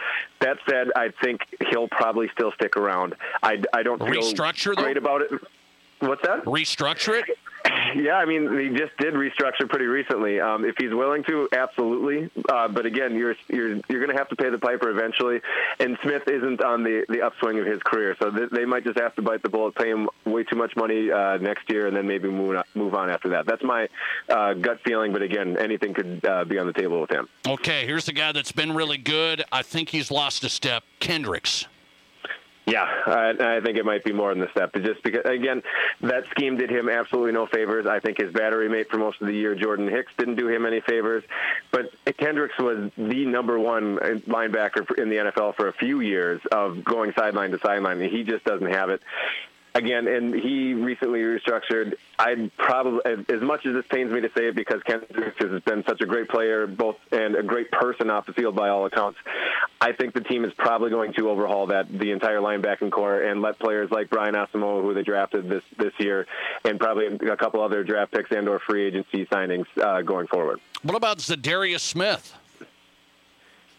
That 0.40 0.58
said, 0.68 0.88
I 0.96 1.10
think 1.22 1.42
he'll 1.70 1.88
probably 1.88 2.28
still 2.32 2.52
stick 2.52 2.76
around. 2.76 3.14
I, 3.42 3.62
I 3.74 3.82
don't 3.82 3.98
feel 3.98 4.22
Restructure, 4.22 4.74
great 4.74 4.94
though? 4.94 5.00
about 5.00 5.22
it. 5.22 5.30
What's 6.02 6.22
that? 6.22 6.44
Restructure 6.44 7.20
it? 7.20 7.38
Yeah, 7.94 8.14
I 8.14 8.24
mean, 8.24 8.58
he 8.58 8.70
just 8.70 8.96
did 8.98 9.14
restructure 9.14 9.68
pretty 9.68 9.84
recently. 9.84 10.40
Um, 10.40 10.64
if 10.64 10.74
he's 10.78 10.92
willing 10.92 11.22
to, 11.24 11.48
absolutely. 11.52 12.30
Uh, 12.48 12.66
but 12.68 12.86
again, 12.86 13.14
you're 13.14 13.36
you're 13.48 13.74
you're 13.88 14.00
going 14.00 14.08
to 14.10 14.16
have 14.16 14.28
to 14.30 14.36
pay 14.36 14.50
the 14.50 14.58
piper 14.58 14.88
eventually. 14.90 15.40
And 15.78 15.98
Smith 16.02 16.22
isn't 16.26 16.62
on 16.62 16.82
the 16.82 17.04
the 17.08 17.22
upswing 17.22 17.58
of 17.58 17.66
his 17.66 17.80
career, 17.82 18.16
so 18.18 18.30
th- 18.30 18.50
they 18.50 18.64
might 18.64 18.84
just 18.84 18.98
have 18.98 19.14
to 19.16 19.22
bite 19.22 19.42
the 19.42 19.48
bullet, 19.48 19.74
pay 19.74 19.90
him 19.90 20.08
way 20.24 20.42
too 20.42 20.56
much 20.56 20.74
money 20.74 21.10
uh, 21.10 21.36
next 21.36 21.68
year, 21.70 21.86
and 21.86 21.96
then 21.96 22.06
maybe 22.06 22.28
move 22.28 22.56
on, 22.56 22.64
move 22.74 22.94
on 22.94 23.10
after 23.10 23.28
that. 23.30 23.46
That's 23.46 23.62
my 23.62 23.88
uh, 24.28 24.54
gut 24.54 24.80
feeling. 24.84 25.12
But 25.12 25.22
again, 25.22 25.58
anything 25.58 25.92
could 25.94 26.24
uh, 26.24 26.44
be 26.44 26.58
on 26.58 26.66
the 26.66 26.72
table 26.72 27.00
with 27.00 27.10
him. 27.10 27.28
Okay, 27.46 27.84
here's 27.86 28.06
the 28.06 28.12
guy 28.12 28.32
that's 28.32 28.52
been 28.52 28.74
really 28.74 28.98
good. 28.98 29.44
I 29.52 29.62
think 29.62 29.90
he's 29.90 30.10
lost 30.10 30.44
a 30.44 30.48
step. 30.48 30.82
Kendricks. 30.98 31.66
Yeah, 32.64 32.84
I, 33.06 33.56
I 33.56 33.60
think 33.60 33.76
it 33.76 33.84
might 33.84 34.04
be 34.04 34.12
more 34.12 34.28
than 34.28 34.38
the 34.38 34.50
step. 34.52 34.72
Just 34.74 35.02
because, 35.02 35.22
again, 35.24 35.62
that 36.02 36.24
scheme 36.30 36.56
did 36.56 36.70
him 36.70 36.88
absolutely 36.88 37.32
no 37.32 37.46
favors. 37.46 37.86
I 37.86 37.98
think 37.98 38.18
his 38.18 38.32
battery 38.32 38.68
mate 38.68 38.88
for 38.88 38.98
most 38.98 39.20
of 39.20 39.26
the 39.26 39.34
year, 39.34 39.56
Jordan 39.56 39.88
Hicks, 39.88 40.12
didn't 40.16 40.36
do 40.36 40.48
him 40.48 40.64
any 40.64 40.80
favors. 40.80 41.24
But 41.72 41.90
Kendricks 42.18 42.56
was 42.58 42.90
the 42.96 43.26
number 43.26 43.58
one 43.58 43.98
linebacker 43.98 44.88
in 44.96 45.08
the 45.08 45.16
NFL 45.16 45.56
for 45.56 45.68
a 45.68 45.72
few 45.72 46.00
years 46.00 46.40
of 46.52 46.84
going 46.84 47.12
sideline 47.18 47.50
to 47.50 47.58
sideline. 47.58 48.00
He 48.00 48.22
just 48.22 48.44
doesn't 48.44 48.70
have 48.70 48.90
it 48.90 49.02
again, 49.74 50.06
and 50.06 50.34
he 50.34 50.74
recently 50.74 51.20
restructured. 51.20 51.94
I'd 52.18 52.54
probably, 52.56 53.00
as 53.28 53.40
much 53.40 53.66
as 53.66 53.74
this 53.74 53.84
pains 53.90 54.12
me 54.12 54.20
to 54.20 54.28
say 54.36 54.48
it, 54.48 54.54
because 54.54 54.82
Kendricks 54.84 55.38
has 55.40 55.62
been 55.62 55.84
such 55.88 56.00
a 56.00 56.06
great 56.06 56.28
player, 56.28 56.66
both 56.66 56.96
and 57.10 57.36
a 57.36 57.42
great 57.42 57.70
person 57.70 58.10
off 58.10 58.26
the 58.26 58.32
field 58.32 58.54
by 58.54 58.68
all 58.68 58.86
accounts. 58.86 59.18
I 59.80 59.92
think 59.92 60.14
the 60.14 60.20
team 60.20 60.44
is 60.44 60.52
probably 60.56 60.90
going 60.90 61.12
to 61.14 61.30
overhaul 61.30 61.68
that 61.68 61.86
the 61.90 62.12
entire 62.12 62.38
linebacking 62.38 62.92
core 62.92 63.20
and 63.20 63.42
let 63.42 63.58
players 63.58 63.90
like 63.90 64.10
Brian 64.10 64.34
Asamoah, 64.34 64.82
who 64.82 64.94
they 64.94 65.02
drafted 65.02 65.48
this 65.48 65.62
this 65.78 65.92
year, 65.98 66.26
and 66.64 66.78
probably 66.78 67.06
a 67.06 67.36
couple 67.36 67.62
other 67.62 67.82
draft 67.82 68.12
picks 68.12 68.30
and 68.30 68.48
or 68.48 68.58
free 68.60 68.84
agency 68.86 69.26
signings 69.26 69.66
uh, 69.82 70.02
going 70.02 70.26
forward. 70.26 70.60
What 70.82 70.96
about 70.96 71.18
Za'Darius 71.18 71.80
Smith? 71.80 72.34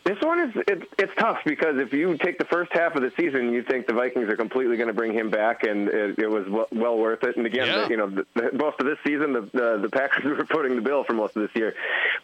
This 0.04 0.18
one 0.22 0.40
is 0.40 0.56
it, 0.68 0.84
it's 1.00 1.14
tough 1.18 1.40
because 1.46 1.78
if 1.78 1.94
you 1.94 2.18
take 2.18 2.38
the 2.38 2.46
first 2.46 2.74
half 2.74 2.96
of 2.96 3.02
the 3.02 3.12
season, 3.16 3.54
you 3.54 3.64
think 3.64 3.88
the 3.88 3.94
Vikings 3.94 4.28
are 4.28 4.36
completely 4.36 4.76
going 4.76 4.88
to 4.88 4.94
bring 4.94 5.14
him 5.14 5.30
back, 5.30 5.64
and 5.64 5.88
it, 5.88 6.20
it 6.20 6.30
was 6.30 6.46
well, 6.50 6.68
well, 6.74 6.98
worth 6.98 7.24
it. 7.24 7.38
And 7.38 7.46
again, 7.46 7.68
yeah. 7.68 7.84
the, 7.84 7.90
you 7.90 7.98
know, 7.98 8.10
the, 8.10 8.26
the, 8.34 8.52
most 8.52 8.82
of 8.82 8.86
this 8.86 8.98
season, 9.06 9.32
the, 9.32 9.42
the 9.54 9.80
the 9.84 9.90
Packers 9.90 10.26
were 10.38 10.46
putting 10.46 10.76
the 10.76 10.82
bill 10.82 11.06
for 11.06 11.14
most 11.14 11.38
of 11.38 11.44
this 11.44 11.52
year. 11.56 11.74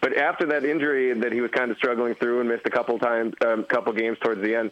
But 0.01 0.17
after 0.17 0.47
that 0.47 0.65
injury 0.65 1.13
that 1.13 1.31
he 1.31 1.39
was 1.39 1.51
kind 1.51 1.71
of 1.71 1.77
struggling 1.77 2.15
through 2.15 2.41
and 2.41 2.49
missed 2.49 2.65
a 2.65 2.69
couple 2.69 2.99
times, 2.99 3.33
a 3.41 3.53
um, 3.53 3.63
couple 3.63 3.93
games 3.93 4.17
towards 4.19 4.41
the 4.41 4.55
end, 4.55 4.71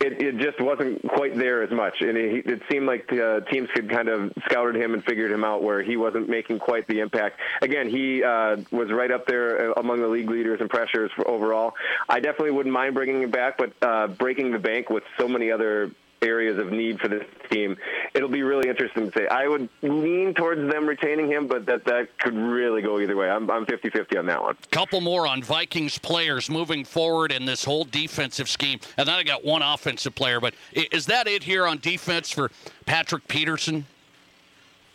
it, 0.00 0.22
it 0.22 0.38
just 0.38 0.58
wasn't 0.60 1.02
quite 1.06 1.36
there 1.36 1.62
as 1.62 1.70
much. 1.70 2.00
And 2.00 2.16
it, 2.16 2.46
it 2.46 2.62
seemed 2.70 2.86
like 2.86 3.12
uh, 3.12 3.40
teams 3.40 3.68
could 3.74 3.90
kind 3.90 4.08
of 4.08 4.32
scouted 4.46 4.76
him 4.76 4.94
and 4.94 5.04
figured 5.04 5.30
him 5.30 5.44
out 5.44 5.62
where 5.62 5.82
he 5.82 5.96
wasn't 5.96 6.30
making 6.30 6.60
quite 6.60 6.86
the 6.86 7.00
impact. 7.00 7.40
Again, 7.60 7.90
he 7.90 8.22
uh, 8.22 8.56
was 8.70 8.90
right 8.90 9.10
up 9.10 9.26
there 9.26 9.70
uh, 9.70 9.74
among 9.76 10.00
the 10.00 10.08
league 10.08 10.30
leaders 10.30 10.60
in 10.62 10.68
pressures 10.68 11.10
overall. 11.26 11.74
I 12.08 12.20
definitely 12.20 12.37
definitely 12.38 12.56
wouldn't 12.56 12.72
mind 12.72 12.94
bringing 12.94 13.22
him 13.22 13.30
back, 13.32 13.58
but 13.58 13.72
uh, 13.82 14.06
breaking 14.06 14.52
the 14.52 14.58
bank 14.60 14.90
with 14.90 15.02
so 15.18 15.26
many 15.26 15.50
other 15.50 15.90
areas 16.22 16.56
of 16.56 16.70
need 16.70 17.00
for 17.00 17.08
this 17.08 17.24
team. 17.50 17.76
It'll 18.14 18.28
be 18.28 18.42
really 18.42 18.68
interesting 18.68 19.10
to 19.10 19.18
say. 19.18 19.26
I 19.26 19.48
would 19.48 19.68
lean 19.82 20.34
towards 20.34 20.70
them 20.72 20.86
retaining 20.86 21.28
him, 21.28 21.48
but 21.48 21.66
that 21.66 21.84
that 21.86 22.16
could 22.18 22.36
really 22.36 22.80
go 22.80 23.00
either 23.00 23.16
way. 23.16 23.28
I'm 23.28 23.50
I'm 23.50 23.66
50-50 23.66 24.18
on 24.20 24.26
that 24.26 24.40
one. 24.40 24.56
Couple 24.70 25.00
more 25.00 25.26
on 25.26 25.42
Vikings 25.42 25.98
players 25.98 26.48
moving 26.48 26.84
forward 26.84 27.32
in 27.32 27.44
this 27.44 27.64
whole 27.64 27.84
defensive 27.84 28.48
scheme. 28.48 28.78
And 28.96 29.08
then 29.08 29.16
I 29.16 29.24
got 29.24 29.44
one 29.44 29.62
offensive 29.62 30.14
player, 30.14 30.40
but 30.40 30.54
is 30.72 31.06
that 31.06 31.26
it 31.26 31.42
here 31.42 31.66
on 31.66 31.78
defense 31.78 32.30
for 32.30 32.52
Patrick 32.86 33.26
Peterson? 33.26 33.84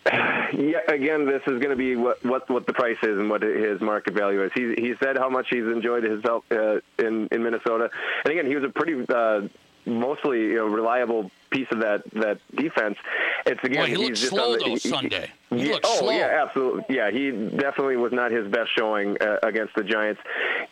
Yeah, 0.06 0.80
again, 0.88 1.26
this 1.26 1.42
is 1.48 1.60
going 1.60 1.70
to 1.70 1.76
be 1.76 1.96
what, 1.96 2.24
what 2.24 2.50
what 2.50 2.68
the 2.68 2.74
price 2.74 2.98
is 3.02 3.18
and 3.18 3.30
what 3.30 3.42
his 3.42 3.82
market 3.82 4.14
value 4.14 4.44
is. 4.44 4.52
He 4.54 4.74
he 4.78 4.94
said 5.02 5.18
how 5.18 5.30
much 5.30 5.48
he's 5.50 5.64
enjoyed 5.64 6.04
his 6.04 6.22
help 6.24 6.46
uh, 6.52 6.80
in 7.00 7.28
in 7.32 7.44
Minnesota, 7.44 7.90
and 8.24 8.32
again, 8.32 8.46
he 8.46 8.56
was 8.56 8.64
a 8.64 8.70
pretty 8.70 9.04
uh, 9.10 9.48
mostly 9.86 10.42
you 10.42 10.56
know 10.58 10.68
reliable 10.68 11.32
piece 11.54 11.68
of 11.72 11.80
that 11.80 12.04
that 12.14 12.40
defense. 12.56 12.98
It's 13.46 13.64
again, 13.64 13.80
well, 13.80 13.88
he 13.88 13.96
looked 13.98 14.18
slow 14.18 14.54
the, 14.54 14.60
though 14.60 14.66
he, 14.72 14.78
Sunday. 14.78 15.32
He 15.50 15.70
yeah, 15.70 15.78
oh 15.84 16.00
slow. 16.00 16.12
yeah, 16.12 16.44
absolutely. 16.44 16.84
Yeah, 16.90 17.12
he 17.12 17.32
definitely 17.32 17.98
was 17.98 18.12
not 18.12 18.32
his 18.32 18.48
best 18.48 18.72
showing 18.76 19.18
uh, 19.22 19.38
against 19.44 19.76
the 19.76 19.84
Giants. 19.84 20.20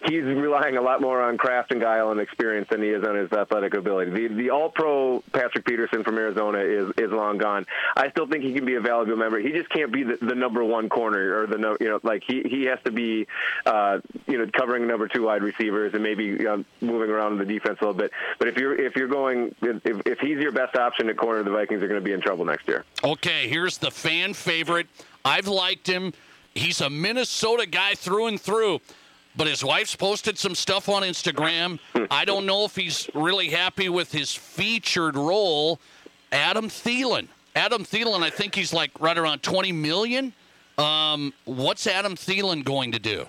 He's 0.05 0.23
relying 0.23 0.77
a 0.77 0.81
lot 0.81 1.01
more 1.01 1.21
on 1.21 1.37
craft 1.37 1.71
and 1.71 1.79
guile 1.79 2.11
and 2.11 2.19
experience 2.19 2.67
than 2.69 2.81
he 2.81 2.89
is 2.89 3.05
on 3.05 3.15
his 3.15 3.31
athletic 3.31 3.75
ability. 3.75 4.11
The 4.11 4.33
the 4.33 4.49
All 4.49 4.69
Pro 4.69 5.23
Patrick 5.33 5.65
Peterson 5.65 6.03
from 6.03 6.17
Arizona 6.17 6.59
is 6.59 6.91
is 6.97 7.11
long 7.11 7.37
gone. 7.37 7.65
I 7.95 8.09
still 8.09 8.27
think 8.27 8.43
he 8.43 8.53
can 8.53 8.65
be 8.65 8.75
a 8.75 8.81
valuable 8.81 9.17
member. 9.17 9.39
He 9.39 9.51
just 9.51 9.69
can't 9.69 9.91
be 9.91 10.03
the, 10.03 10.17
the 10.19 10.35
number 10.35 10.63
one 10.63 10.89
corner 10.89 11.41
or 11.41 11.47
the 11.47 11.57
no, 11.57 11.77
you 11.79 11.89
know 11.89 11.99
like 12.03 12.23
he 12.25 12.41
he 12.43 12.65
has 12.65 12.79
to 12.85 12.91
be 12.91 13.27
uh, 13.65 13.99
you 14.27 14.37
know 14.37 14.49
covering 14.51 14.87
number 14.87 15.07
two 15.07 15.23
wide 15.23 15.43
receivers 15.43 15.93
and 15.93 16.01
maybe 16.01 16.25
you 16.25 16.37
know, 16.39 16.65
moving 16.81 17.09
around 17.09 17.33
in 17.33 17.37
the 17.37 17.45
defense 17.45 17.77
a 17.81 17.85
little 17.85 17.99
bit. 17.99 18.11
But 18.39 18.47
if 18.47 18.57
you're 18.57 18.75
if 18.75 18.95
you're 18.95 19.07
going 19.07 19.53
if, 19.61 20.01
if 20.05 20.19
he's 20.19 20.39
your 20.39 20.51
best 20.51 20.70
option 20.75 21.09
at 21.09 21.17
corner, 21.17 21.43
the 21.43 21.51
Vikings 21.51 21.81
are 21.81 21.87
going 21.87 21.99
to 21.99 22.05
be 22.05 22.13
in 22.13 22.21
trouble 22.21 22.45
next 22.45 22.67
year. 22.67 22.85
Okay, 23.03 23.47
here's 23.47 23.77
the 23.77 23.91
fan 23.91 24.33
favorite. 24.33 24.87
I've 25.23 25.47
liked 25.47 25.87
him. 25.87 26.13
He's 26.53 26.81
a 26.81 26.89
Minnesota 26.89 27.65
guy 27.65 27.93
through 27.95 28.27
and 28.27 28.39
through. 28.39 28.81
But 29.35 29.47
his 29.47 29.63
wife's 29.63 29.95
posted 29.95 30.37
some 30.37 30.55
stuff 30.55 30.89
on 30.89 31.03
Instagram. 31.03 31.79
I 32.11 32.25
don't 32.25 32.45
know 32.45 32.65
if 32.65 32.75
he's 32.75 33.09
really 33.13 33.49
happy 33.49 33.87
with 33.87 34.11
his 34.11 34.33
featured 34.33 35.15
role. 35.15 35.79
Adam 36.31 36.67
Thielen. 36.67 37.27
Adam 37.55 37.83
Thielen, 37.83 38.23
I 38.23 38.29
think 38.29 38.55
he's 38.55 38.73
like 38.73 38.91
right 38.99 39.17
around 39.17 39.43
20 39.43 39.71
million. 39.71 40.33
Um, 40.77 41.33
what's 41.45 41.87
Adam 41.87 42.15
Thielen 42.15 42.63
going 42.63 42.91
to 42.93 42.99
do? 42.99 43.25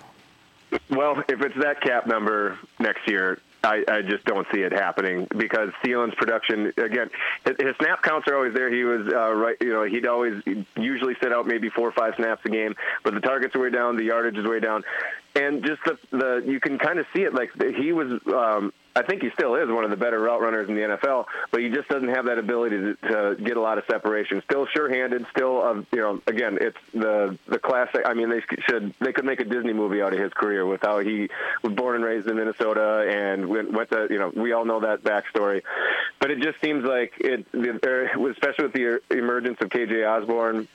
Well, 0.89 1.23
if 1.27 1.41
it's 1.41 1.55
that 1.61 1.81
cap 1.81 2.07
number 2.07 2.57
next 2.79 3.07
year, 3.07 3.39
I, 3.63 3.83
I 3.87 4.01
just 4.01 4.25
don't 4.25 4.45
see 4.53 4.61
it 4.61 4.73
happening 4.73 5.25
because 5.37 5.69
Thielen's 5.83 6.15
production 6.15 6.73
again, 6.77 7.09
his, 7.45 7.55
his 7.59 7.75
snap 7.79 8.03
counts 8.03 8.27
are 8.27 8.35
always 8.35 8.53
there. 8.53 8.73
He 8.73 8.83
was 8.83 9.07
uh, 9.07 9.33
right, 9.33 9.55
you 9.61 9.71
know, 9.71 9.83
he'd 9.83 10.05
always 10.05 10.43
usually 10.75 11.15
sit 11.23 11.31
out 11.31 11.47
maybe 11.47 11.69
four 11.69 11.87
or 11.87 11.93
five 11.93 12.13
snaps 12.17 12.41
a 12.45 12.49
game, 12.49 12.75
but 13.03 13.13
the 13.13 13.21
targets 13.21 13.55
are 13.55 13.61
way 13.61 13.69
down, 13.69 13.95
the 13.95 14.05
yardage 14.05 14.37
is 14.37 14.45
way 14.45 14.59
down, 14.59 14.83
and 15.35 15.65
just 15.65 15.81
the 15.85 15.97
the 16.11 16.43
you 16.45 16.59
can 16.59 16.77
kind 16.77 16.99
of 16.99 17.05
see 17.15 17.21
it. 17.23 17.33
Like 17.33 17.51
he 17.77 17.93
was 17.93 18.19
um, 18.27 18.73
I 18.95 19.01
think 19.01 19.23
he 19.23 19.31
still 19.31 19.55
is 19.55 19.69
one 19.69 19.83
of 19.83 19.89
the 19.89 19.97
better 19.97 20.19
route 20.19 20.41
runners 20.41 20.69
in 20.69 20.75
the 20.75 20.81
NFL, 20.81 21.25
but 21.51 21.61
he 21.61 21.69
just 21.69 21.89
doesn't 21.89 22.09
have 22.09 22.25
that 22.25 22.37
ability 22.37 22.77
to, 22.77 22.95
to 22.95 23.35
get 23.43 23.57
a 23.57 23.61
lot 23.61 23.79
of 23.79 23.85
separation. 23.89 24.41
Still 24.43 24.67
sure-handed. 24.67 25.25
Still, 25.31 25.63
uh, 25.63 25.73
you 25.91 25.99
know, 25.99 26.21
again, 26.27 26.59
it's 26.61 26.77
the 26.93 27.37
the 27.47 27.57
classic. 27.57 28.03
I 28.05 28.13
mean, 28.13 28.29
they 28.29 28.41
should 28.69 28.93
they 28.99 29.11
could 29.11 29.25
make 29.25 29.39
a 29.39 29.45
Disney 29.45 29.73
movie 29.73 30.01
out 30.01 30.13
of 30.13 30.19
his 30.19 30.31
career 30.33 30.65
with 30.65 30.81
how 30.81 30.99
he 30.99 31.29
was 31.63 31.73
born 31.73 31.95
and 31.95 32.03
raised 32.03 32.27
in 32.27 32.35
Minnesota 32.35 33.07
and 33.09 33.47
went, 33.47 33.71
went 33.71 33.89
to 33.89 34.07
you 34.11 34.19
know 34.19 34.31
we 34.35 34.53
all 34.53 34.65
know 34.65 34.81
that 34.81 35.03
backstory, 35.03 35.63
but 36.19 36.29
it 36.29 36.39
just 36.41 36.61
seems 36.61 36.85
like 36.85 37.13
it, 37.19 37.47
especially 37.53 38.65
with 38.65 38.73
the 38.73 39.01
emergence 39.09 39.59
of 39.61 39.69
KJ 39.69 40.07
Osborn 40.07 40.67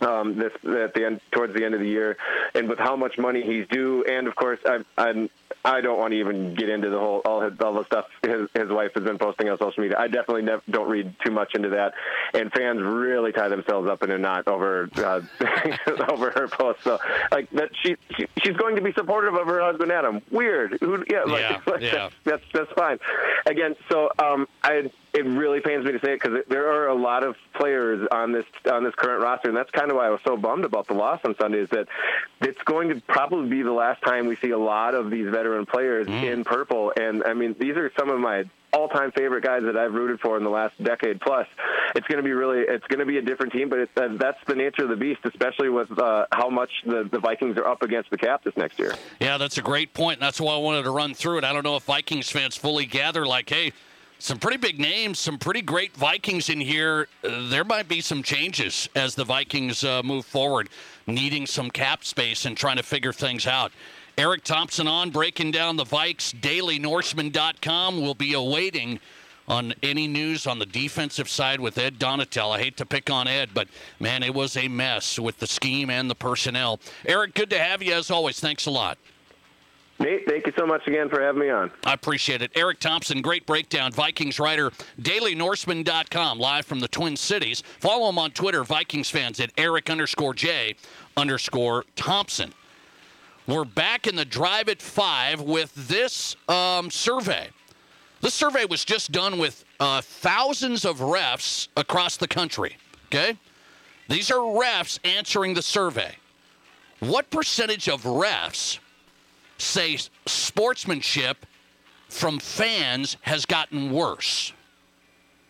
um, 0.00 0.36
this 0.36 0.52
at 0.64 0.94
the 0.94 1.04
end 1.06 1.20
towards 1.30 1.54
the 1.54 1.64
end 1.64 1.74
of 1.74 1.80
the 1.80 1.88
year, 1.88 2.16
and 2.54 2.68
with 2.68 2.78
how 2.78 2.96
much 2.96 3.18
money 3.18 3.42
he's 3.42 3.66
due, 3.68 4.04
and 4.04 4.26
of 4.26 4.34
course, 4.34 4.58
I, 4.64 4.78
I'm 4.96 5.30
I 5.64 5.80
don't 5.80 5.98
want 5.98 6.12
to 6.12 6.18
even 6.18 6.54
get 6.54 6.68
into 6.68 6.88
the 6.88 6.98
whole 6.98 7.20
all, 7.24 7.40
his, 7.42 7.52
all 7.60 7.74
the 7.74 7.84
stuff 7.84 8.06
his, 8.22 8.48
his 8.54 8.68
wife 8.70 8.92
has 8.94 9.04
been 9.04 9.18
posting 9.18 9.48
on 9.48 9.58
social 9.58 9.82
media. 9.82 9.96
I 9.98 10.06
definitely 10.08 10.42
nev- 10.42 10.62
don't 10.70 10.88
read 10.88 11.14
too 11.24 11.30
much 11.30 11.54
into 11.54 11.70
that, 11.70 11.92
and 12.34 12.50
fans 12.52 12.80
really 12.82 13.32
tie 13.32 13.48
themselves 13.48 13.88
up 13.88 14.02
in 14.02 14.10
a 14.10 14.18
knot 14.18 14.48
over 14.48 14.88
uh, 14.96 15.20
over 16.08 16.30
her 16.30 16.48
post. 16.48 16.82
So 16.82 16.98
like 17.30 17.50
that, 17.50 17.70
she, 17.82 17.96
she 18.16 18.26
she's 18.42 18.56
going 18.56 18.76
to 18.76 18.82
be 18.82 18.92
supportive 18.92 19.34
of 19.34 19.46
her 19.46 19.60
husband 19.60 19.92
Adam. 19.92 20.22
Weird. 20.30 20.78
Who? 20.80 21.04
Yeah. 21.10 21.24
Like, 21.24 21.40
Yeah, 21.42 21.60
like, 21.66 21.80
yeah. 21.82 22.08
That's 22.24 22.42
that's 22.52 22.72
fine. 22.72 22.98
Again, 23.46 23.76
so 23.90 24.10
um, 24.18 24.46
I 24.62 24.90
it 25.12 25.24
really 25.24 25.60
pains 25.60 25.84
me 25.84 25.92
to 25.92 26.00
say 26.00 26.12
it 26.12 26.20
because 26.22 26.42
there 26.48 26.70
are 26.70 26.88
a 26.88 26.94
lot 26.94 27.24
of 27.24 27.36
players 27.54 28.06
on 28.12 28.32
this 28.32 28.44
on 28.70 28.84
this 28.84 28.94
current 28.94 29.22
roster, 29.22 29.48
and 29.48 29.56
that's 29.56 29.70
kind 29.70 29.90
of 29.90 29.96
why 29.96 30.06
I 30.06 30.10
was 30.10 30.20
so 30.24 30.36
bummed 30.36 30.64
about 30.64 30.86
the 30.86 30.94
loss 30.94 31.20
on 31.24 31.34
Sunday. 31.40 31.58
Is 31.58 31.68
that 31.70 31.88
it's 32.40 32.62
going 32.62 32.88
to 32.90 33.00
probably 33.08 33.48
be 33.48 33.62
the 33.62 33.72
last 33.72 34.02
time 34.02 34.26
we 34.26 34.36
see 34.36 34.50
a 34.50 34.58
lot 34.58 34.94
of 34.94 35.10
these 35.10 35.28
veteran 35.28 35.66
players 35.66 36.06
in 36.06 36.44
purple. 36.44 36.92
And 36.98 37.24
I 37.24 37.34
mean, 37.34 37.56
these 37.58 37.76
are 37.76 37.90
some 37.98 38.08
of 38.08 38.20
my 38.20 38.44
all-time 38.72 39.10
favorite 39.10 39.42
guys 39.42 39.62
that 39.64 39.76
I've 39.76 39.94
rooted 39.94 40.20
for 40.20 40.36
in 40.36 40.44
the 40.44 40.50
last 40.50 40.82
decade 40.82 41.20
plus. 41.20 41.46
It's 41.96 42.06
going 42.06 42.18
to 42.18 42.22
be 42.22 42.32
really, 42.32 42.60
it's 42.60 42.86
going 42.86 43.00
to 43.00 43.04
be 43.06 43.18
a 43.18 43.22
different 43.22 43.52
team, 43.52 43.68
but 43.68 43.88
uh, 43.96 44.16
that's 44.16 44.38
the 44.46 44.54
nature 44.54 44.84
of 44.84 44.90
the 44.90 44.96
beast, 44.96 45.20
especially 45.24 45.68
with 45.68 45.90
uh, 45.98 46.26
how 46.30 46.48
much 46.48 46.70
the, 46.86 47.08
the 47.10 47.18
Vikings 47.18 47.56
are 47.56 47.66
up 47.66 47.82
against 47.82 48.10
the 48.10 48.16
cap 48.16 48.44
this 48.44 48.56
next 48.56 48.78
year. 48.78 48.94
Yeah, 49.18 49.38
that's 49.38 49.58
a 49.58 49.62
great 49.62 49.92
point, 49.92 50.18
and 50.18 50.22
that's 50.22 50.40
why 50.40 50.54
I 50.54 50.58
wanted 50.58 50.84
to 50.84 50.90
run 50.90 51.14
through 51.14 51.38
it. 51.38 51.44
I 51.44 51.52
don't 51.52 51.64
know 51.64 51.76
if 51.76 51.82
Vikings 51.82 52.30
fans 52.30 52.56
fully 52.56 52.86
gather, 52.86 53.26
like, 53.26 53.50
hey, 53.50 53.72
some 54.22 54.38
pretty 54.38 54.58
big 54.58 54.78
names, 54.78 55.18
some 55.18 55.38
pretty 55.38 55.62
great 55.62 55.96
Vikings 55.96 56.48
in 56.48 56.60
here. 56.60 57.08
Uh, 57.24 57.48
there 57.48 57.64
might 57.64 57.88
be 57.88 58.00
some 58.00 58.22
changes 58.22 58.88
as 58.94 59.14
the 59.14 59.24
Vikings 59.24 59.82
uh, 59.82 60.02
move 60.02 60.26
forward, 60.26 60.68
needing 61.06 61.46
some 61.46 61.70
cap 61.70 62.04
space 62.04 62.44
and 62.44 62.56
trying 62.56 62.76
to 62.76 62.82
figure 62.82 63.12
things 63.12 63.46
out. 63.46 63.72
Eric 64.18 64.44
Thompson 64.44 64.86
on 64.86 65.10
breaking 65.10 65.50
down 65.50 65.76
the 65.76 65.84
Vikes. 65.84 66.34
DailyNorseman.com 66.34 68.00
will 68.00 68.14
be 68.14 68.34
awaiting 68.34 69.00
on 69.48 69.74
any 69.82 70.06
news 70.06 70.46
on 70.46 70.58
the 70.58 70.66
defensive 70.66 71.28
side 71.28 71.58
with 71.58 71.78
Ed 71.78 71.98
Donatell. 71.98 72.54
I 72.54 72.60
hate 72.60 72.76
to 72.76 72.86
pick 72.86 73.10
on 73.10 73.26
Ed, 73.26 73.50
but 73.54 73.68
man, 73.98 74.22
it 74.22 74.34
was 74.34 74.56
a 74.56 74.68
mess 74.68 75.18
with 75.18 75.38
the 75.38 75.46
scheme 75.46 75.90
and 75.90 76.08
the 76.08 76.14
personnel. 76.14 76.78
Eric, 77.06 77.34
good 77.34 77.50
to 77.50 77.58
have 77.58 77.82
you 77.82 77.94
as 77.94 78.10
always. 78.10 78.38
Thanks 78.38 78.66
a 78.66 78.70
lot. 78.70 78.98
Nate, 80.00 80.26
thank 80.26 80.46
you 80.46 80.52
so 80.56 80.66
much 80.66 80.86
again 80.86 81.10
for 81.10 81.20
having 81.20 81.42
me 81.42 81.50
on. 81.50 81.70
I 81.84 81.92
appreciate 81.92 82.40
it. 82.40 82.50
Eric 82.54 82.80
Thompson, 82.80 83.20
great 83.20 83.44
breakdown. 83.44 83.92
Vikings 83.92 84.40
writer, 84.40 84.70
DailyNorseman.com, 85.02 86.38
live 86.38 86.64
from 86.64 86.80
the 86.80 86.88
Twin 86.88 87.18
Cities. 87.18 87.62
Follow 87.80 88.08
him 88.08 88.18
on 88.18 88.30
Twitter, 88.30 88.64
Vikings 88.64 89.10
fans, 89.10 89.38
at 89.40 89.52
Eric 89.58 89.90
underscore 89.90 90.32
J 90.32 90.74
underscore 91.18 91.84
Thompson. 91.96 92.54
We're 93.46 93.66
back 93.66 94.06
in 94.06 94.16
the 94.16 94.24
drive 94.24 94.70
at 94.70 94.80
five 94.80 95.42
with 95.42 95.74
this 95.74 96.34
um, 96.48 96.90
survey. 96.90 97.50
This 98.22 98.32
survey 98.32 98.64
was 98.64 98.86
just 98.86 99.12
done 99.12 99.38
with 99.38 99.64
uh, 99.80 100.00
thousands 100.00 100.86
of 100.86 101.00
refs 101.00 101.68
across 101.76 102.16
the 102.16 102.28
country. 102.28 102.78
Okay? 103.06 103.36
These 104.08 104.30
are 104.30 104.38
refs 104.38 104.98
answering 105.04 105.52
the 105.52 105.62
survey. 105.62 106.16
What 107.00 107.30
percentage 107.30 107.88
of 107.88 108.02
refs 108.04 108.78
say 109.60 109.98
sportsmanship 110.26 111.46
from 112.08 112.38
fans 112.38 113.16
has 113.22 113.46
gotten 113.46 113.92
worse? 113.92 114.52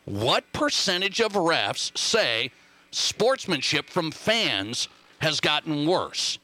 What 0.04 0.52
percentage 0.52 1.20
of 1.20 1.32
refs 1.32 1.96
say 1.96 2.50
sportsmanship 2.90 3.88
from 3.88 4.10
fans 4.10 4.88
has 5.20 5.40
gotten 5.40 5.86
worse? 5.86 6.38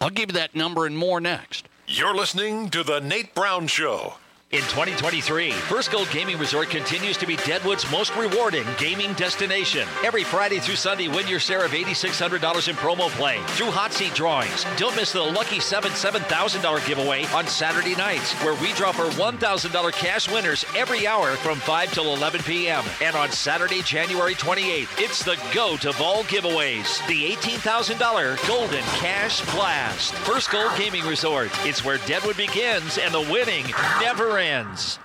I'll 0.00 0.10
give 0.10 0.30
you 0.30 0.34
that 0.34 0.54
number 0.54 0.86
and 0.86 0.96
more 0.96 1.20
next. 1.20 1.68
You're 1.86 2.14
listening 2.14 2.70
to 2.70 2.82
The 2.82 3.00
Nate 3.00 3.34
Brown 3.34 3.66
Show. 3.66 4.14
In 4.54 4.60
2023, 4.60 5.50
First 5.50 5.90
Gold 5.90 6.08
Gaming 6.12 6.38
Resort 6.38 6.70
continues 6.70 7.16
to 7.16 7.26
be 7.26 7.34
Deadwood's 7.38 7.90
most 7.90 8.14
rewarding 8.14 8.64
gaming 8.78 9.12
destination. 9.14 9.88
Every 10.04 10.22
Friday 10.22 10.60
through 10.60 10.76
Sunday, 10.76 11.08
win 11.08 11.26
your 11.26 11.40
share 11.40 11.64
of 11.64 11.72
$8,600 11.72 12.68
in 12.68 12.76
promo 12.76 13.10
play 13.10 13.40
through 13.56 13.72
hot 13.72 13.92
seat 13.92 14.14
drawings. 14.14 14.64
Don't 14.76 14.94
miss 14.94 15.10
the 15.10 15.20
Lucky 15.20 15.58
7 15.58 15.90
$7,000 15.90 16.86
giveaway 16.86 17.24
on 17.34 17.48
Saturday 17.48 17.96
nights, 17.96 18.32
where 18.44 18.54
we 18.62 18.72
draw 18.74 18.92
for 18.92 19.06
$1,000 19.20 19.92
cash 19.92 20.30
winners 20.30 20.64
every 20.76 21.04
hour 21.04 21.34
from 21.34 21.58
5 21.58 21.92
till 21.92 22.14
11 22.14 22.42
p.m. 22.44 22.84
And 23.02 23.16
on 23.16 23.32
Saturday, 23.32 23.82
January 23.82 24.36
28th, 24.36 25.02
it's 25.02 25.24
the 25.24 25.36
GOAT 25.52 25.84
of 25.84 26.00
all 26.00 26.22
giveaways, 26.22 27.04
the 27.08 27.28
$18,000 27.34 28.46
Golden 28.46 28.84
Cash 29.00 29.40
Blast. 29.52 30.14
First 30.14 30.52
Gold 30.52 30.70
Gaming 30.78 31.04
Resort. 31.06 31.50
It's 31.66 31.84
where 31.84 31.98
Deadwood 32.06 32.36
begins 32.36 32.98
and 32.98 33.12
the 33.12 33.28
winning 33.32 33.64
never 34.00 34.38
ends 34.38 34.43
friends. 34.44 34.98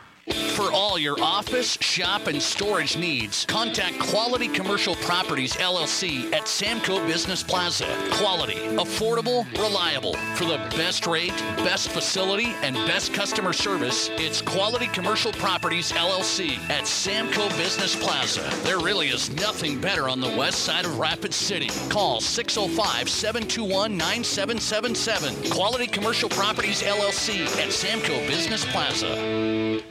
For 0.59 0.71
all 0.73 0.99
your 0.99 1.15
office, 1.21 1.77
shop, 1.79 2.27
and 2.27 2.41
storage 2.41 2.97
needs, 2.97 3.45
contact 3.45 3.97
Quality 3.99 4.49
Commercial 4.49 4.95
Properties 4.95 5.53
LLC 5.53 6.33
at 6.33 6.43
Samco 6.43 7.05
Business 7.07 7.41
Plaza. 7.41 7.87
Quality, 8.11 8.59
affordable, 8.75 9.49
reliable. 9.57 10.15
For 10.35 10.45
the 10.45 10.57
best 10.75 11.07
rate, 11.07 11.37
best 11.59 11.89
facility, 11.91 12.53
and 12.61 12.75
best 12.87 13.13
customer 13.13 13.53
service, 13.53 14.09
it's 14.13 14.41
Quality 14.41 14.87
Commercial 14.87 15.31
Properties 15.31 15.91
LLC 15.93 16.57
at 16.69 16.83
Samco 16.83 17.47
Business 17.57 17.95
Plaza. 17.95 18.49
There 18.63 18.79
really 18.79 19.07
is 19.07 19.29
nothing 19.29 19.79
better 19.79 20.09
on 20.09 20.19
the 20.19 20.35
west 20.35 20.59
side 20.65 20.85
of 20.85 20.99
Rapid 20.99 21.33
City. 21.33 21.69
Call 21.89 22.19
605 22.19 23.09
721 23.09 23.95
9777. 23.95 25.51
Quality 25.51 25.87
Commercial 25.87 26.29
Properties 26.29 26.83
LLC 26.83 27.43
at 27.61 27.69
Samco 27.69 28.27
Business 28.27 28.65
Plaza. 28.65 29.81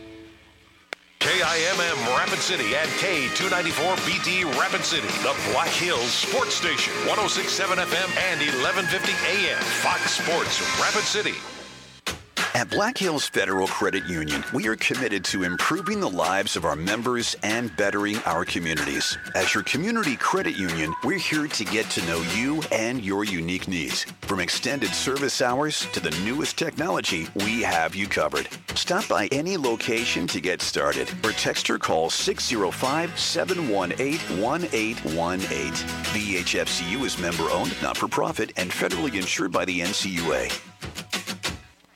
KIMM 1.21 2.17
Rapid 2.17 2.39
City 2.39 2.75
and 2.77 2.89
K294BT 3.01 4.45
Rapid 4.59 4.85
City, 4.85 5.09
the 5.23 5.35
Black 5.53 5.69
Hills 5.69 6.13
Sports 6.13 6.55
Station, 6.55 6.95
1067 7.07 7.79
FM 7.79 8.09
and 8.31 8.41
1150 8.41 9.13
AM. 9.27 9.61
Fox 9.83 10.13
Sports 10.13 10.63
Rapid 10.81 11.03
City. 11.03 11.58
At 12.59 12.71
Black 12.71 12.99
Hills 12.99 13.29
Federal 13.29 13.69
Credit 13.69 14.05
Union, 14.07 14.43
we 14.53 14.67
are 14.67 14.75
committed 14.75 15.25
to 15.27 15.45
improving 15.45 16.01
the 16.01 16.11
lives 16.11 16.57
of 16.57 16.65
our 16.65 16.75
members 16.75 17.37
and 17.45 17.71
bettering 17.77 18.17
our 18.27 18.45
communities. 18.45 19.17
As 19.37 19.55
your 19.55 19.63
community 19.63 20.17
credit 20.17 20.57
union, 20.57 20.93
we're 21.05 21.19
here 21.19 21.47
to 21.47 21.65
get 21.65 21.89
to 21.91 22.05
know 22.07 22.21
you 22.35 22.61
and 22.73 23.01
your 23.01 23.23
unique 23.23 23.69
needs. 23.69 24.07
From 24.23 24.41
extended 24.41 24.89
service 24.89 25.41
hours 25.41 25.87
to 25.93 26.01
the 26.01 26.11
newest 26.25 26.59
technology, 26.59 27.29
we 27.37 27.63
have 27.63 27.95
you 27.95 28.09
covered. 28.09 28.49
Stop 28.75 29.07
by 29.07 29.29
any 29.29 29.57
location 29.57 30.27
to 30.27 30.41
get 30.41 30.61
started 30.61 31.09
or 31.25 31.31
text 31.31 31.71
or 31.71 31.79
call 31.79 32.11
605 32.11 33.17
718 33.17 34.43
1818. 34.43 35.73
BHFCU 36.13 37.05
is 37.05 37.21
member 37.21 37.49
owned, 37.53 37.81
not 37.81 37.97
for 37.97 38.09
profit, 38.09 38.53
and 38.57 38.73
federally 38.73 39.15
insured 39.15 39.53
by 39.53 39.65
the 39.65 39.79
NCUA. 39.79 40.61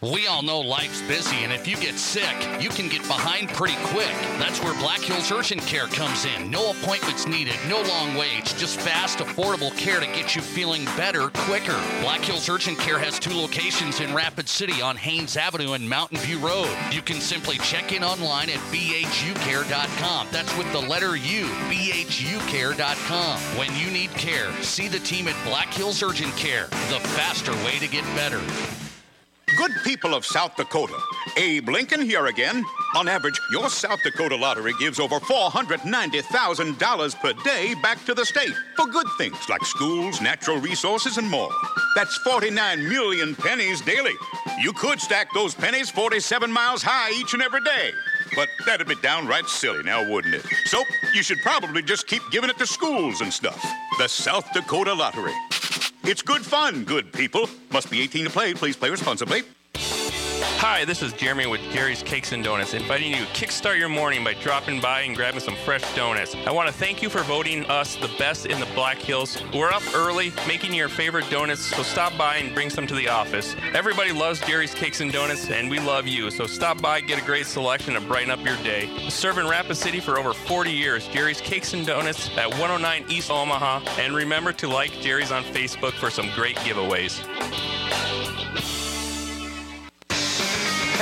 We 0.02 0.26
all 0.26 0.42
know 0.42 0.58
life's 0.58 1.00
busy, 1.02 1.44
and 1.44 1.52
if 1.52 1.68
you 1.68 1.76
get 1.76 1.96
sick, 1.96 2.34
you 2.60 2.70
can 2.70 2.88
get 2.88 3.02
behind 3.02 3.50
pretty 3.50 3.76
quick. 3.84 4.10
That's 4.36 4.60
where 4.60 4.74
Black 4.80 4.98
Hills 4.98 5.30
Urgent 5.30 5.60
Care 5.60 5.86
comes 5.86 6.24
in. 6.24 6.50
No 6.50 6.72
appointments 6.72 7.28
needed, 7.28 7.54
no 7.68 7.80
long 7.82 8.16
waits, 8.16 8.52
just 8.52 8.80
fast, 8.80 9.18
affordable 9.18 9.70
care 9.76 10.00
to 10.00 10.06
get 10.06 10.34
you 10.34 10.42
feeling 10.42 10.86
better 10.96 11.28
quicker. 11.32 11.80
Black 12.00 12.20
Hills 12.20 12.48
Urgent 12.48 12.80
Care 12.80 12.98
has 12.98 13.20
two 13.20 13.32
locations 13.32 14.00
in 14.00 14.12
Rapid 14.12 14.48
City 14.48 14.82
on 14.82 14.96
Haines 14.96 15.36
Avenue 15.36 15.74
and 15.74 15.88
Mountain 15.88 16.18
View 16.18 16.40
Road. 16.40 16.76
You 16.90 17.00
can 17.00 17.20
simply 17.20 17.58
check 17.58 17.92
in 17.92 18.02
online 18.02 18.50
at 18.50 18.58
bhucare.com. 18.72 20.26
That's 20.32 20.58
with 20.58 20.72
the 20.72 20.80
letter 20.80 21.14
U, 21.14 21.44
bhucare.com. 21.70 23.38
When 23.56 23.72
you 23.76 23.88
need 23.92 24.10
care, 24.10 24.52
see 24.62 24.88
the 24.88 24.98
team 24.98 25.28
at 25.28 25.44
Black 25.44 25.72
Hills 25.72 26.02
Urgent 26.02 26.36
Care, 26.36 26.66
the 26.90 26.98
faster 27.14 27.52
way 27.64 27.78
to 27.78 27.86
get 27.86 28.02
better. 28.16 28.40
Good 29.56 29.72
people 29.84 30.14
of 30.14 30.24
South 30.24 30.56
Dakota, 30.56 30.96
Abe 31.36 31.68
Lincoln 31.68 32.00
here 32.00 32.26
again. 32.26 32.64
On 32.94 33.06
average, 33.06 33.38
your 33.50 33.68
South 33.68 34.02
Dakota 34.02 34.36
lottery 34.36 34.72
gives 34.78 34.98
over 34.98 35.20
$490,000 35.20 37.20
per 37.20 37.32
day 37.44 37.74
back 37.82 38.02
to 38.06 38.14
the 38.14 38.24
state 38.24 38.54
for 38.76 38.86
good 38.86 39.06
things 39.18 39.48
like 39.48 39.64
schools, 39.64 40.20
natural 40.20 40.58
resources, 40.58 41.18
and 41.18 41.28
more. 41.28 41.50
That's 41.96 42.16
49 42.18 42.88
million 42.88 43.34
pennies 43.34 43.82
daily. 43.82 44.14
You 44.60 44.72
could 44.72 45.00
stack 45.00 45.28
those 45.34 45.54
pennies 45.54 45.90
47 45.90 46.50
miles 46.50 46.82
high 46.82 47.10
each 47.10 47.34
and 47.34 47.42
every 47.42 47.62
day. 47.62 47.92
But 48.34 48.48
that'd 48.64 48.88
be 48.88 48.96
downright 49.02 49.48
silly 49.48 49.82
now, 49.82 50.08
wouldn't 50.08 50.34
it? 50.34 50.46
So 50.64 50.82
you 51.14 51.22
should 51.22 51.42
probably 51.42 51.82
just 51.82 52.06
keep 52.06 52.22
giving 52.30 52.48
it 52.48 52.56
to 52.58 52.66
schools 52.66 53.20
and 53.20 53.32
stuff. 53.32 53.62
The 53.98 54.08
South 54.08 54.50
Dakota 54.54 54.94
Lottery. 54.94 55.34
It's 56.04 56.22
good 56.22 56.44
fun, 56.44 56.84
good 56.84 57.12
people. 57.12 57.48
Must 57.70 57.90
be 57.90 58.00
18 58.00 58.24
to 58.24 58.30
play. 58.30 58.54
Please 58.54 58.76
play 58.76 58.90
responsibly. 58.90 59.44
Hi, 60.44 60.84
this 60.84 61.02
is 61.02 61.12
Jeremy 61.12 61.46
with 61.46 61.60
Jerry's 61.70 62.02
Cakes 62.02 62.32
and 62.32 62.42
Donuts, 62.42 62.74
inviting 62.74 63.12
you 63.12 63.18
to 63.18 63.32
kickstart 63.32 63.78
your 63.78 63.88
morning 63.88 64.24
by 64.24 64.34
dropping 64.34 64.80
by 64.80 65.02
and 65.02 65.14
grabbing 65.14 65.40
some 65.40 65.54
fresh 65.54 65.82
donuts. 65.94 66.34
I 66.46 66.50
want 66.50 66.68
to 66.68 66.74
thank 66.74 67.00
you 67.00 67.08
for 67.08 67.22
voting 67.22 67.64
us 67.66 67.94
the 67.94 68.10
best 68.18 68.46
in 68.46 68.58
the 68.58 68.66
Black 68.74 68.98
Hills. 68.98 69.40
We're 69.54 69.70
up 69.70 69.82
early 69.94 70.32
making 70.48 70.74
your 70.74 70.88
favorite 70.88 71.30
donuts, 71.30 71.60
so 71.60 71.84
stop 71.84 72.16
by 72.18 72.38
and 72.38 72.52
bring 72.54 72.70
some 72.70 72.88
to 72.88 72.94
the 72.94 73.08
office. 73.08 73.54
Everybody 73.72 74.10
loves 74.10 74.40
Jerry's 74.40 74.74
Cakes 74.74 75.00
and 75.00 75.12
Donuts, 75.12 75.48
and 75.48 75.70
we 75.70 75.78
love 75.78 76.08
you, 76.08 76.28
so 76.30 76.46
stop 76.48 76.82
by, 76.82 77.00
get 77.00 77.22
a 77.22 77.24
great 77.24 77.46
selection, 77.46 77.94
and 77.94 78.08
brighten 78.08 78.30
up 78.30 78.44
your 78.44 78.56
day. 78.58 78.88
Serving 79.10 79.46
Rapid 79.46 79.76
City 79.76 80.00
for 80.00 80.18
over 80.18 80.32
40 80.32 80.72
years, 80.72 81.06
Jerry's 81.08 81.40
Cakes 81.40 81.72
and 81.74 81.86
Donuts 81.86 82.36
at 82.36 82.48
109 82.50 83.04
East 83.08 83.30
Omaha, 83.30 83.80
and 83.98 84.12
remember 84.12 84.52
to 84.54 84.66
like 84.66 84.90
Jerry's 85.00 85.30
on 85.30 85.44
Facebook 85.44 85.92
for 85.92 86.10
some 86.10 86.28
great 86.34 86.56
giveaways. 86.56 87.20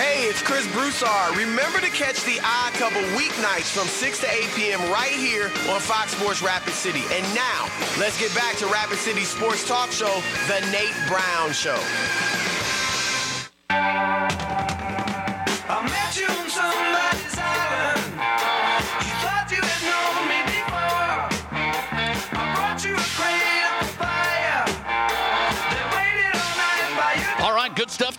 Hey, 0.00 0.24
it's 0.30 0.40
Chris 0.40 0.66
Broussard. 0.72 1.36
Remember 1.36 1.78
to 1.78 1.90
catch 1.90 2.24
the 2.24 2.40
odd 2.42 2.72
couple 2.72 3.02
weeknights 3.12 3.68
from 3.68 3.86
6 3.86 4.20
to 4.20 4.32
8 4.32 4.48
p.m. 4.56 4.80
right 4.90 5.12
here 5.12 5.48
on 5.68 5.78
Fox 5.78 6.16
Sports 6.16 6.40
Rapid 6.40 6.72
City. 6.72 7.02
And 7.12 7.22
now, 7.34 7.68
let's 7.98 8.18
get 8.18 8.34
back 8.34 8.56
to 8.56 8.66
Rapid 8.68 8.96
City 8.96 9.24
Sports 9.24 9.68
Talk 9.68 9.92
Show, 9.92 10.22
The 10.48 10.66
Nate 10.72 10.96
Brown 11.06 11.52
Show. 11.52 11.76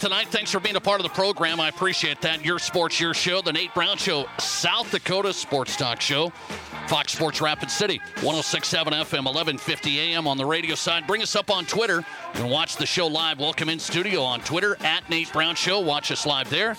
Tonight. 0.01 0.27
Thanks 0.29 0.49
for 0.49 0.59
being 0.59 0.75
a 0.75 0.81
part 0.81 0.99
of 0.99 1.03
the 1.03 1.13
program. 1.13 1.59
I 1.59 1.69
appreciate 1.69 2.21
that. 2.21 2.43
Your 2.43 2.57
sports, 2.57 2.99
your 2.99 3.13
show, 3.13 3.39
the 3.39 3.53
Nate 3.53 3.71
Brown 3.75 3.97
Show, 3.97 4.25
South 4.39 4.89
Dakota 4.89 5.31
Sports 5.31 5.75
Talk 5.75 6.01
Show, 6.01 6.29
Fox 6.87 7.13
Sports 7.13 7.39
Rapid 7.39 7.69
City, 7.69 7.99
1067 8.21 8.93
FM, 8.93 9.25
1150 9.25 9.99
AM 9.99 10.25
on 10.25 10.37
the 10.37 10.45
radio 10.45 10.73
side. 10.73 11.05
Bring 11.05 11.21
us 11.21 11.35
up 11.35 11.51
on 11.51 11.65
Twitter. 11.65 12.03
and 12.33 12.49
watch 12.49 12.77
the 12.77 12.85
show 12.85 13.05
live. 13.05 13.39
Welcome 13.39 13.69
in 13.69 13.77
studio 13.77 14.23
on 14.23 14.41
Twitter 14.41 14.75
at 14.81 15.07
Nate 15.07 15.31
Brown 15.31 15.53
Show. 15.53 15.79
Watch 15.79 16.11
us 16.11 16.25
live 16.25 16.49
there. 16.49 16.73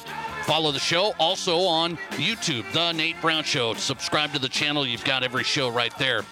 Follow 0.45 0.73
the 0.73 0.81
show 0.81 1.15
also 1.21 1.61
on 1.61 1.97
YouTube, 2.15 2.71
The 2.73 2.91
Nate 2.91 3.21
Brown 3.21 3.45
Show. 3.45 3.75
Subscribe 3.75 4.33
to 4.33 4.41
the 4.41 4.49
channel. 4.49 4.85
You've 4.85 5.05
got 5.05 5.23
every 5.23 5.45
show 5.45 5.69
right 5.69 5.97
there. 5.97 6.25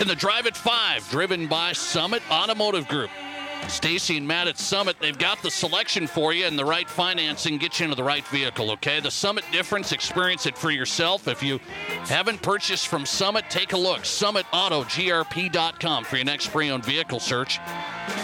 In 0.00 0.06
the 0.06 0.14
Drive 0.14 0.46
at 0.46 0.56
5, 0.56 1.10
driven 1.10 1.48
by 1.48 1.72
Summit 1.72 2.22
Automotive 2.30 2.86
Group. 2.86 3.10
Stacy 3.68 4.16
and 4.16 4.26
Matt 4.26 4.48
at 4.48 4.58
Summit, 4.58 4.96
they've 5.00 5.18
got 5.18 5.42
the 5.42 5.50
selection 5.50 6.06
for 6.06 6.32
you 6.32 6.46
and 6.46 6.58
the 6.58 6.64
right 6.64 6.88
financing 6.88 7.58
get 7.58 7.78
you 7.78 7.84
into 7.84 7.96
the 7.96 8.02
right 8.02 8.26
vehicle, 8.28 8.70
okay? 8.72 9.00
The 9.00 9.10
Summit 9.10 9.44
difference, 9.52 9.92
experience 9.92 10.46
it 10.46 10.56
for 10.56 10.70
yourself. 10.70 11.28
If 11.28 11.42
you 11.42 11.58
haven't 12.06 12.40
purchased 12.42 12.88
from 12.88 13.04
Summit, 13.06 13.44
take 13.50 13.72
a 13.72 13.76
look. 13.76 14.02
SummitAutoGRP.com 14.02 16.04
for 16.04 16.16
your 16.16 16.24
next 16.24 16.48
pre-owned 16.48 16.84
vehicle 16.84 17.20
search. 17.20 17.60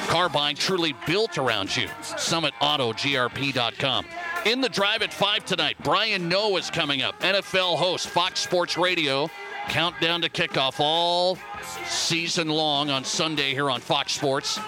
Car 0.08 0.28
buying 0.28 0.56
truly 0.56 0.94
built 1.06 1.38
around 1.38 1.76
you. 1.76 1.86
SummitAutoGRP.com. 2.02 4.06
In 4.46 4.60
the 4.60 4.68
drive 4.68 5.02
at 5.02 5.12
5 5.12 5.44
tonight, 5.44 5.76
Brian 5.82 6.28
Noe 6.28 6.56
is 6.56 6.70
coming 6.70 7.02
up. 7.02 7.18
NFL 7.20 7.76
host, 7.76 8.08
Fox 8.08 8.40
Sports 8.40 8.78
Radio. 8.78 9.28
Countdown 9.68 10.22
to 10.22 10.28
kickoff 10.28 10.80
all 10.80 11.38
season 11.86 12.48
long 12.48 12.90
on 12.90 13.04
Sunday 13.04 13.52
here 13.52 13.70
on 13.70 13.80
Fox 13.80 14.12
Sports. 14.12 14.58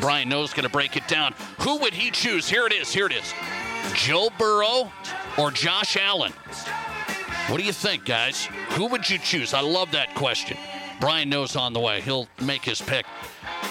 Brian 0.00 0.28
Noe's 0.28 0.52
going 0.52 0.64
to 0.64 0.72
break 0.72 0.96
it 0.96 1.06
down. 1.08 1.34
Who 1.60 1.78
would 1.78 1.94
he 1.94 2.10
choose? 2.10 2.48
Here 2.48 2.66
it 2.66 2.72
is. 2.72 2.92
Here 2.92 3.06
it 3.06 3.12
is. 3.12 3.32
Joe 3.94 4.28
Burrow 4.38 4.90
or 5.36 5.50
Josh 5.50 5.96
Allen? 5.96 6.32
What 7.48 7.58
do 7.58 7.64
you 7.64 7.72
think, 7.72 8.04
guys? 8.04 8.46
Who 8.70 8.86
would 8.88 9.08
you 9.08 9.18
choose? 9.18 9.54
I 9.54 9.60
love 9.60 9.90
that 9.92 10.14
question. 10.14 10.56
Brian 11.00 11.28
Noe's 11.28 11.56
on 11.56 11.72
the 11.72 11.80
way. 11.80 12.00
He'll 12.00 12.28
make 12.40 12.64
his 12.64 12.80
pick. 12.80 13.06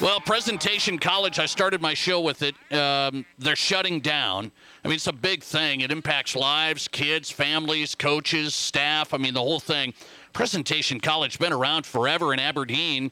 Well, 0.02 0.20
Presentation 0.20 1.00
College, 1.00 1.40
I 1.40 1.46
started 1.46 1.82
my 1.82 1.94
show 1.94 2.22
with 2.22 2.44
it. 2.44 2.56
Um, 2.72 3.26
they're 3.38 3.56
shutting 3.56 4.00
down. 4.00 4.52
I 4.84 4.88
mean, 4.88 4.96
it's 4.96 5.08
a 5.08 5.14
big 5.14 5.44
thing. 5.44 5.82
It 5.82 5.92
impacts 5.92 6.36
lives, 6.36 6.88
kids, 6.88 7.32
families, 7.32 7.96
coaches, 7.96 8.54
staff. 8.54 9.14
I 9.14 9.18
mean, 9.18 9.34
the 9.34 9.42
whole 9.42 9.60
thing. 9.60 9.94
Presentation 10.34 11.00
College 11.00 11.40
been 11.40 11.54
around 11.54 11.86
forever 11.86 12.34
in 12.34 12.40
Aberdeen. 12.40 13.12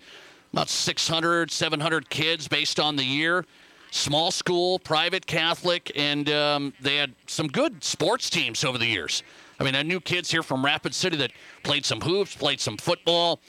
About 0.55 0.69
600, 0.69 1.51
700 1.51 2.09
kids 2.09 2.47
based 2.47 2.79
on 2.79 2.95
the 2.95 3.03
year. 3.03 3.43
Small 3.91 4.31
school, 4.31 4.79
private 4.79 5.25
Catholic, 5.25 5.91
and 5.97 6.29
um, 6.29 6.73
they 6.79 6.95
had 6.95 7.13
some 7.27 7.49
good 7.49 7.83
sports 7.83 8.29
teams 8.29 8.63
over 8.63 8.77
the 8.77 8.85
years. 8.85 9.21
I 9.59 9.65
mean, 9.65 9.75
I 9.75 9.83
knew 9.83 9.99
kids 9.99 10.31
here 10.31 10.43
from 10.43 10.63
Rapid 10.63 10.95
City 10.95 11.17
that 11.17 11.31
played 11.63 11.83
some 11.83 11.99
hoops, 11.99 12.37
played 12.37 12.61
some 12.61 12.77
football. 12.77 13.41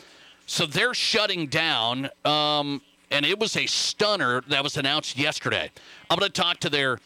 So 0.46 0.66
they're 0.66 0.94
shutting 0.94 1.46
down, 1.46 2.10
um, 2.24 2.82
and 3.12 3.24
it 3.24 3.38
was 3.38 3.56
a 3.56 3.66
stunner 3.66 4.42
that 4.48 4.64
was 4.64 4.76
announced 4.76 5.16
yesterday. 5.16 5.70
I'm 6.10 6.18
going 6.18 6.32
to 6.32 6.42
talk 6.42 6.58
to 6.58 6.68
their 6.68 6.98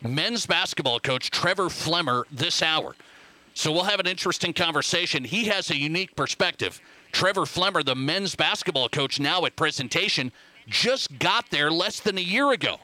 men's 0.00 0.46
basketball 0.46 1.00
coach, 1.00 1.30
Trevor 1.30 1.64
Flemmer, 1.64 2.24
this 2.32 2.62
hour. 2.62 2.96
So 3.52 3.70
we'll 3.70 3.84
have 3.84 4.00
an 4.00 4.06
interesting 4.06 4.54
conversation. 4.54 5.22
He 5.22 5.44
has 5.48 5.68
a 5.68 5.76
unique 5.76 6.16
perspective. 6.16 6.80
Trevor 7.14 7.42
Flemmer, 7.42 7.84
the 7.84 7.94
men's 7.94 8.34
basketball 8.34 8.88
coach 8.88 9.20
now 9.20 9.44
at 9.44 9.54
Presentation, 9.54 10.32
just 10.66 11.16
got 11.20 11.48
there 11.50 11.70
less 11.70 12.00
than 12.00 12.18
a 12.18 12.20
year 12.20 12.50
ago. 12.50 12.78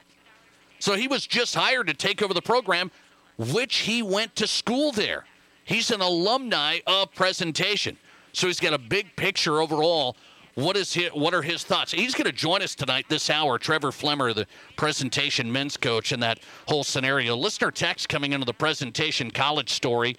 So 0.79 0.95
he 0.95 1.09
was 1.09 1.27
just 1.27 1.57
hired 1.57 1.89
to 1.89 1.95
take 1.95 2.23
over 2.23 2.33
the 2.33 2.41
program, 2.41 2.93
which 3.37 3.79
he 3.79 4.03
went 4.03 4.37
to 4.37 4.47
school 4.47 4.93
there. 4.93 5.27
He's 5.65 5.91
an 5.91 6.01
alumni 6.01 6.79
of 6.87 7.13
Presentation. 7.13 7.99
So 8.33 8.47
he's 8.47 8.61
got 8.61 8.73
a 8.73 8.79
big 8.79 9.17
picture 9.17 9.61
overall. 9.61 10.17
What 10.55 10.77
is 10.77 10.95
his, 10.95 11.11
what 11.11 11.35
are 11.35 11.43
his 11.43 11.65
thoughts? 11.65 11.91
He's 11.91 12.15
going 12.15 12.27
to 12.27 12.33
join 12.33 12.63
us 12.63 12.77
tonight 12.77 13.07
this 13.09 13.31
hour. 13.31 13.59
Trevor 13.59 13.91
Flemmer, 13.91 14.33
the 14.33 14.47
presentation 14.77 15.51
men's 15.51 15.77
coach, 15.77 16.13
and 16.13 16.23
that 16.23 16.39
whole 16.69 16.85
scenario. 16.85 17.35
Listener 17.37 17.73
text 17.73 18.09
coming 18.09 18.33
into 18.33 18.47
the 18.47 18.55
presentation 18.55 19.33
college 19.33 19.71
story. 19.71 20.17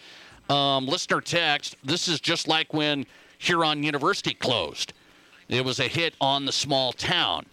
Um, 0.50 0.86
listener 0.86 1.22
text. 1.22 1.78
This 1.84 2.10
is 2.10 2.20
just 2.20 2.50
like 2.50 2.74
when 2.74 3.06
Huron 3.42 3.82
University 3.82 4.36
closed. 4.36 4.94
It 5.50 5.66
was 5.66 5.80
a 5.80 5.88
hit 5.88 6.14
on 6.22 6.46
the 6.46 6.52
small 6.52 6.94
town. 6.94 7.48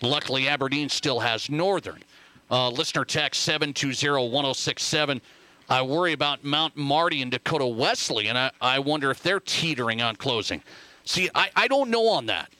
Luckily, 0.00 0.46
Aberdeen 0.46 0.88
still 0.88 1.18
has 1.18 1.50
Northern. 1.50 2.04
Uh, 2.48 2.70
listener 2.70 3.04
text 3.04 3.46
720-1067. 3.48 5.20
I 5.68 5.82
worry 5.82 6.12
about 6.12 6.44
Mount 6.44 6.76
Marty 6.76 7.22
and 7.22 7.30
Dakota 7.32 7.66
Wesley, 7.66 8.28
and 8.28 8.38
I, 8.38 8.52
I 8.60 8.78
wonder 8.78 9.10
if 9.10 9.20
they're 9.20 9.40
teetering 9.40 10.00
on 10.00 10.14
closing. 10.14 10.62
See, 11.04 11.28
I, 11.34 11.50
I 11.56 11.66
don't 11.66 11.90
know 11.90 12.06
on 12.06 12.26
that. 12.26 12.52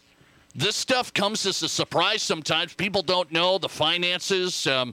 This 0.52 0.74
stuff 0.74 1.14
comes 1.14 1.47
as 1.47 1.62
a 1.62 1.68
surprise 1.68 2.20
sometimes. 2.20 2.74
People 2.74 3.02
don't 3.02 3.30
know 3.30 3.59
the 3.59 3.68
finances. 3.68 4.66
Um, 4.66 4.93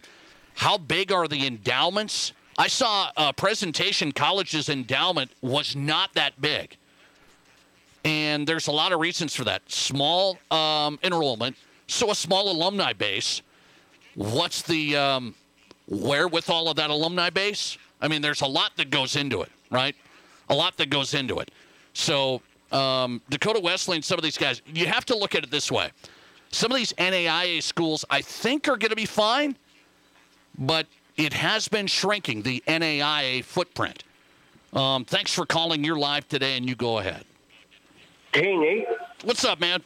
how 0.53 0.77
big 0.77 1.11
are 1.11 1.27
the 1.27 1.47
endowments? 1.47 2.33
I 2.55 2.67
saw 2.67 3.09
a 3.17 3.33
presentation 3.33 4.11
college's 4.11 4.69
endowment 4.69 5.31
was 5.41 5.75
not 5.75 6.13
that 6.13 6.39
big. 6.39 6.77
And 8.03 8.45
there's 8.45 8.67
a 8.67 8.71
lot 8.71 8.91
of 8.91 8.99
reasons 8.99 9.35
for 9.35 9.45
that. 9.45 9.61
Small 9.71 10.37
um, 10.51 10.99
enrollment, 11.03 11.55
so 11.87 12.11
a 12.11 12.15
small 12.15 12.51
alumni 12.51 12.93
base. 12.93 13.41
What's 14.15 14.61
the 14.61 14.95
um, 14.95 15.35
wherewithal 15.87 16.69
of 16.69 16.75
that 16.75 16.89
alumni 16.89 17.29
base? 17.29 17.77
I 18.01 18.07
mean, 18.07 18.21
there's 18.21 18.41
a 18.41 18.47
lot 18.47 18.75
that 18.77 18.89
goes 18.89 19.15
into 19.15 19.41
it, 19.41 19.51
right? 19.71 19.95
A 20.49 20.55
lot 20.55 20.75
that 20.77 20.89
goes 20.89 21.13
into 21.13 21.39
it. 21.39 21.51
So 21.93 22.41
um, 22.71 23.21
Dakota 23.29 23.59
Wesley 23.59 23.95
and 23.95 24.03
some 24.03 24.17
of 24.17 24.23
these 24.23 24.37
guys, 24.37 24.61
you 24.65 24.85
have 24.87 25.05
to 25.05 25.17
look 25.17 25.35
at 25.35 25.43
it 25.43 25.51
this 25.51 25.71
way. 25.71 25.91
Some 26.51 26.71
of 26.71 26.77
these 26.77 26.93
NAIA 26.93 27.63
schools, 27.63 28.03
I 28.09 28.21
think, 28.21 28.67
are 28.67 28.77
going 28.77 28.89
to 28.89 28.95
be 28.95 29.05
fine, 29.05 29.57
but 30.57 30.85
it 31.15 31.33
has 31.33 31.67
been 31.67 31.87
shrinking 31.87 32.41
the 32.41 32.61
NAIA 32.67 33.43
footprint. 33.43 34.03
Um, 34.73 35.05
thanks 35.05 35.33
for 35.33 35.45
calling. 35.45 35.83
You're 35.83 35.97
live 35.97 36.27
today, 36.27 36.57
and 36.57 36.67
you 36.67 36.75
go 36.75 36.99
ahead. 36.99 37.25
Hey, 38.33 38.53
eh? 38.53 38.57
Nate. 38.57 38.87
What's 39.23 39.45
up, 39.45 39.59
man? 39.59 39.81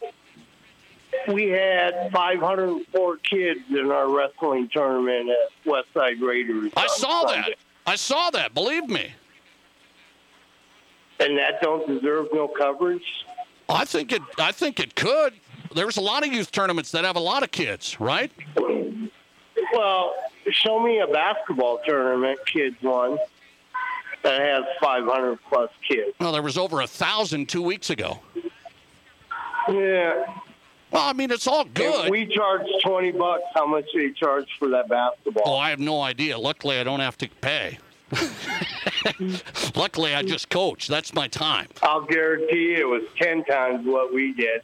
We 1.28 1.50
had 1.50 2.12
504 2.14 3.18
kids 3.18 3.60
in 3.70 3.92
our 3.92 4.10
wrestling 4.10 4.70
tournament 4.70 5.30
at 5.30 5.66
Westside 5.66 6.22
Raiders. 6.22 6.72
I 6.78 6.88
saw 6.88 7.28
Sunday. 7.28 7.50
that. 7.50 7.58
I 7.86 7.96
saw 7.96 8.30
that. 8.32 8.54
Believe 8.54 8.88
me. 8.88 9.12
And 11.20 11.38
that 11.38 11.62
don't 11.62 11.88
deserve 11.88 12.28
no 12.34 12.48
coverage? 12.48 13.26
I 13.68 13.84
think 13.84 14.14
it. 14.14 14.22
I 14.38 14.52
think 14.52 14.80
it 14.80 14.96
could. 14.96 15.34
There's 15.76 15.98
a 15.98 16.02
lot 16.02 16.26
of 16.26 16.32
youth 16.32 16.52
tournaments 16.52 16.92
that 16.92 17.04
have 17.04 17.16
a 17.18 17.22
lot 17.22 17.44
of 17.44 17.52
kids, 17.52 18.00
right? 18.00 18.32
Well, 19.74 20.16
show 20.50 20.80
me 20.80 21.00
a 21.00 21.08
basketball 21.08 21.82
tournament 21.86 22.40
kids 22.46 22.78
won 22.82 23.20
that 24.28 24.42
has 24.42 24.64
500 24.82 25.40
plus 25.50 25.70
kids. 25.88 26.16
Well, 26.20 26.32
there 26.32 26.42
was 26.42 26.58
over 26.58 26.82
a 26.82 26.88
thousand 26.88 27.48
two 27.48 27.62
weeks 27.62 27.90
ago. 27.90 28.20
Yeah. 29.70 30.26
Well, 30.92 31.04
I 31.04 31.14
mean, 31.14 31.32
it's 31.32 31.48
all 31.48 31.66
good. 31.66 32.06
If 32.06 32.12
we 32.12 32.26
charge 32.28 32.66
twenty 32.84 33.12
bucks, 33.12 33.44
how 33.54 33.66
much 33.66 33.86
do 33.94 34.00
you 34.00 34.14
charge 34.14 34.48
for 34.58 34.70
that 34.70 34.88
basketball? 34.88 35.44
Oh, 35.46 35.58
I 35.58 35.70
have 35.70 35.80
no 35.80 36.02
idea. 36.02 36.38
Luckily, 36.38 36.80
I 36.80 36.84
don't 36.86 37.02
have 37.02 37.18
to 37.18 37.30
pay. 37.42 37.78
Luckily, 39.76 40.16
I 40.16 40.24
just 40.24 40.50
coach. 40.50 40.88
That's 40.88 41.14
my 41.14 41.28
time. 41.28 41.68
I'll 41.82 42.06
guarantee 42.06 42.76
it 42.76 42.88
was 42.88 43.04
ten 43.18 43.44
times 43.44 43.86
what 43.86 44.14
we 44.14 44.34
did. 44.34 44.62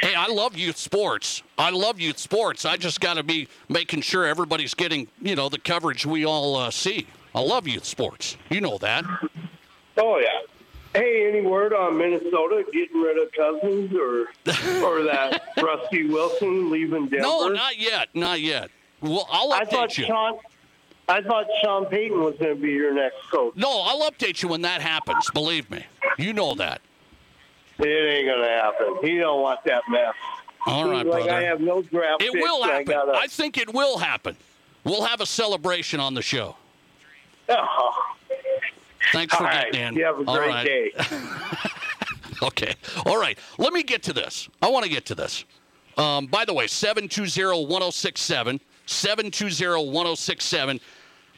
Hey, 0.00 0.14
I 0.14 0.28
love 0.28 0.56
youth 0.56 0.76
sports. 0.76 1.42
I 1.56 1.70
love 1.70 1.98
youth 1.98 2.18
sports. 2.18 2.64
I 2.64 2.76
just 2.76 3.00
got 3.00 3.14
to 3.14 3.24
be 3.24 3.48
making 3.68 4.02
sure 4.02 4.26
everybody's 4.26 4.74
getting, 4.74 5.08
you 5.20 5.34
know, 5.34 5.48
the 5.48 5.58
coverage 5.58 6.06
we 6.06 6.24
all 6.24 6.56
uh, 6.56 6.70
see. 6.70 7.06
I 7.34 7.40
love 7.40 7.66
youth 7.68 7.84
sports. 7.84 8.36
You 8.50 8.60
know 8.60 8.78
that. 8.78 9.04
Oh 9.96 10.18
yeah. 10.18 10.28
Hey, 10.94 11.28
any 11.28 11.42
word 11.46 11.72
on 11.74 11.98
Minnesota 11.98 12.64
getting 12.72 13.00
rid 13.00 13.18
of 13.18 13.30
Cousins 13.32 13.92
or 13.94 14.20
or 14.84 15.02
that 15.04 15.42
Rusty 15.62 16.06
Wilson 16.08 16.70
leaving 16.70 17.06
Denver? 17.08 17.18
No, 17.26 17.48
not 17.48 17.78
yet. 17.78 18.08
Not 18.14 18.40
yet. 18.40 18.70
Well, 19.00 19.28
I'll 19.30 19.50
update 19.52 19.60
I 19.60 19.64
thought 19.66 19.98
you. 19.98 20.04
Sean. 20.06 20.38
I 21.10 21.22
thought 21.22 21.46
Sean 21.62 21.86
Payton 21.86 22.20
was 22.22 22.34
going 22.36 22.54
to 22.54 22.60
be 22.60 22.70
your 22.72 22.92
next 22.92 23.16
coach. 23.30 23.54
No, 23.56 23.80
I'll 23.80 24.10
update 24.10 24.42
you 24.42 24.48
when 24.48 24.60
that 24.62 24.82
happens. 24.82 25.30
Believe 25.32 25.70
me. 25.70 25.84
You 26.18 26.34
know 26.34 26.54
that. 26.56 26.82
It 27.78 27.86
ain't 27.86 28.26
going 28.26 28.42
to 28.42 28.48
happen. 28.48 28.96
He 29.00 29.16
don't 29.16 29.40
want 29.40 29.60
that 29.64 29.84
mess. 29.88 30.12
All 30.66 30.84
right, 30.86 31.06
like, 31.06 31.24
brother. 31.24 31.30
I 31.32 31.42
have 31.44 31.60
no 31.62 31.80
draft 31.80 32.22
It 32.22 32.32
will 32.34 32.62
and 32.62 32.70
I 32.72 32.74
happen. 32.80 32.92
gotta- 32.92 33.16
I 33.18 33.26
think 33.26 33.56
it 33.56 33.72
will 33.72 33.96
happen. 33.98 34.36
We'll 34.84 35.04
have 35.04 35.22
a 35.22 35.26
celebration 35.26 35.98
on 35.98 36.12
the 36.12 36.20
show. 36.20 36.56
Oh. 37.48 38.14
Thanks 39.12 39.34
for 39.34 39.44
All 39.46 39.52
getting 39.52 39.80
right. 39.80 39.92
in. 39.92 39.96
You 39.96 40.04
have 40.04 40.20
a 40.20 40.24
All 40.24 40.36
great 40.36 40.48
right. 40.48 40.66
day. 40.66 40.90
Okay. 42.42 42.74
All 43.04 43.18
right. 43.18 43.36
Let 43.58 43.72
me 43.72 43.82
get 43.82 44.02
to 44.04 44.12
this. 44.12 44.48
I 44.62 44.68
want 44.70 44.84
to 44.84 44.90
get 44.90 45.04
to 45.06 45.14
this. 45.14 45.44
Um, 45.96 46.26
by 46.26 46.44
the 46.44 46.54
way, 46.54 46.68
720 46.68 47.66
1067. 47.66 48.60
720 48.86 49.90
1067. 49.90 50.80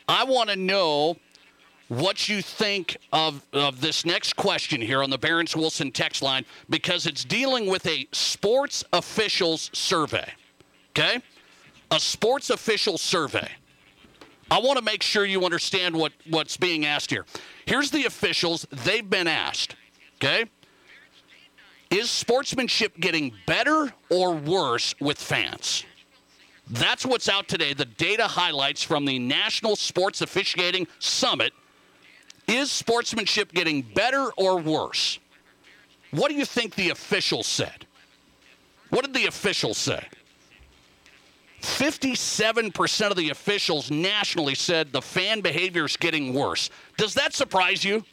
I 0.08 0.24
want 0.24 0.50
to 0.50 0.56
know 0.56 1.16
what 1.88 2.28
you 2.28 2.42
think 2.42 2.96
of, 3.12 3.42
of 3.52 3.80
this 3.80 4.04
next 4.04 4.36
question 4.36 4.80
here 4.80 5.02
on 5.02 5.10
the 5.10 5.18
Barron's 5.18 5.56
Wilson 5.56 5.90
text 5.90 6.22
line 6.22 6.44
because 6.68 7.06
it's 7.06 7.24
dealing 7.24 7.66
with 7.66 7.86
a 7.86 8.06
sports 8.12 8.84
officials 8.92 9.70
survey. 9.72 10.30
Okay? 10.90 11.20
A 11.90 11.98
sports 11.98 12.50
official 12.50 12.98
survey. 12.98 13.48
I 14.50 14.58
want 14.58 14.78
to 14.78 14.84
make 14.84 15.02
sure 15.02 15.24
you 15.24 15.44
understand 15.44 15.94
what, 15.94 16.12
what's 16.28 16.56
being 16.56 16.84
asked 16.84 17.10
here. 17.10 17.24
Here's 17.66 17.90
the 17.90 18.04
officials. 18.04 18.66
They've 18.70 19.08
been 19.08 19.28
asked. 19.28 19.76
Okay? 20.16 20.44
Is 21.90 22.10
sportsmanship 22.10 22.96
getting 22.98 23.32
better 23.46 23.92
or 24.10 24.34
worse 24.34 24.94
with 25.00 25.18
fans? 25.18 25.84
That's 26.68 27.04
what's 27.04 27.28
out 27.28 27.48
today. 27.48 27.74
The 27.74 27.84
data 27.84 28.28
highlights 28.28 28.82
from 28.82 29.04
the 29.04 29.18
National 29.18 29.74
Sports 29.76 30.20
Officiating 30.20 30.86
Summit. 31.00 31.52
Is 32.46 32.70
sportsmanship 32.70 33.52
getting 33.52 33.82
better 33.82 34.30
or 34.36 34.58
worse? 34.58 35.18
What 36.12 36.28
do 36.28 36.36
you 36.36 36.44
think 36.44 36.74
the 36.74 36.90
officials 36.90 37.46
said? 37.46 37.86
What 38.90 39.04
did 39.04 39.14
the 39.14 39.26
officials 39.26 39.78
say? 39.78 40.04
57% 41.60 43.10
of 43.10 43.16
the 43.16 43.30
officials 43.30 43.90
nationally 43.90 44.54
said 44.54 44.92
the 44.92 45.02
fan 45.02 45.40
behavior 45.40 45.84
is 45.84 45.96
getting 45.96 46.32
worse. 46.32 46.70
Does 46.96 47.14
that 47.14 47.34
surprise 47.34 47.84
you? 47.84 48.04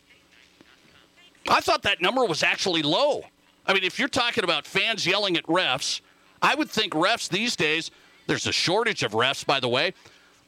I 1.48 1.62
thought 1.62 1.84
that 1.84 2.02
number 2.02 2.26
was 2.26 2.44
actually 2.44 2.82
low. 2.82 3.24
I 3.66 3.74
mean, 3.74 3.84
if 3.84 4.00
you're 4.00 4.10
talking 4.10 4.44
about 4.44 4.66
fans 4.66 5.06
yelling 5.06 5.38
at 5.38 5.44
refs, 5.46 6.02
I 6.42 6.56
would 6.56 6.70
think 6.70 6.94
refs 6.94 7.30
these 7.30 7.56
days, 7.56 7.92
there's 8.28 8.48
a 8.48 8.52
shortage 8.52 9.04
of 9.04 9.14
refs, 9.14 9.46
by 9.46 9.60
the 9.60 9.70
way. 9.70 9.94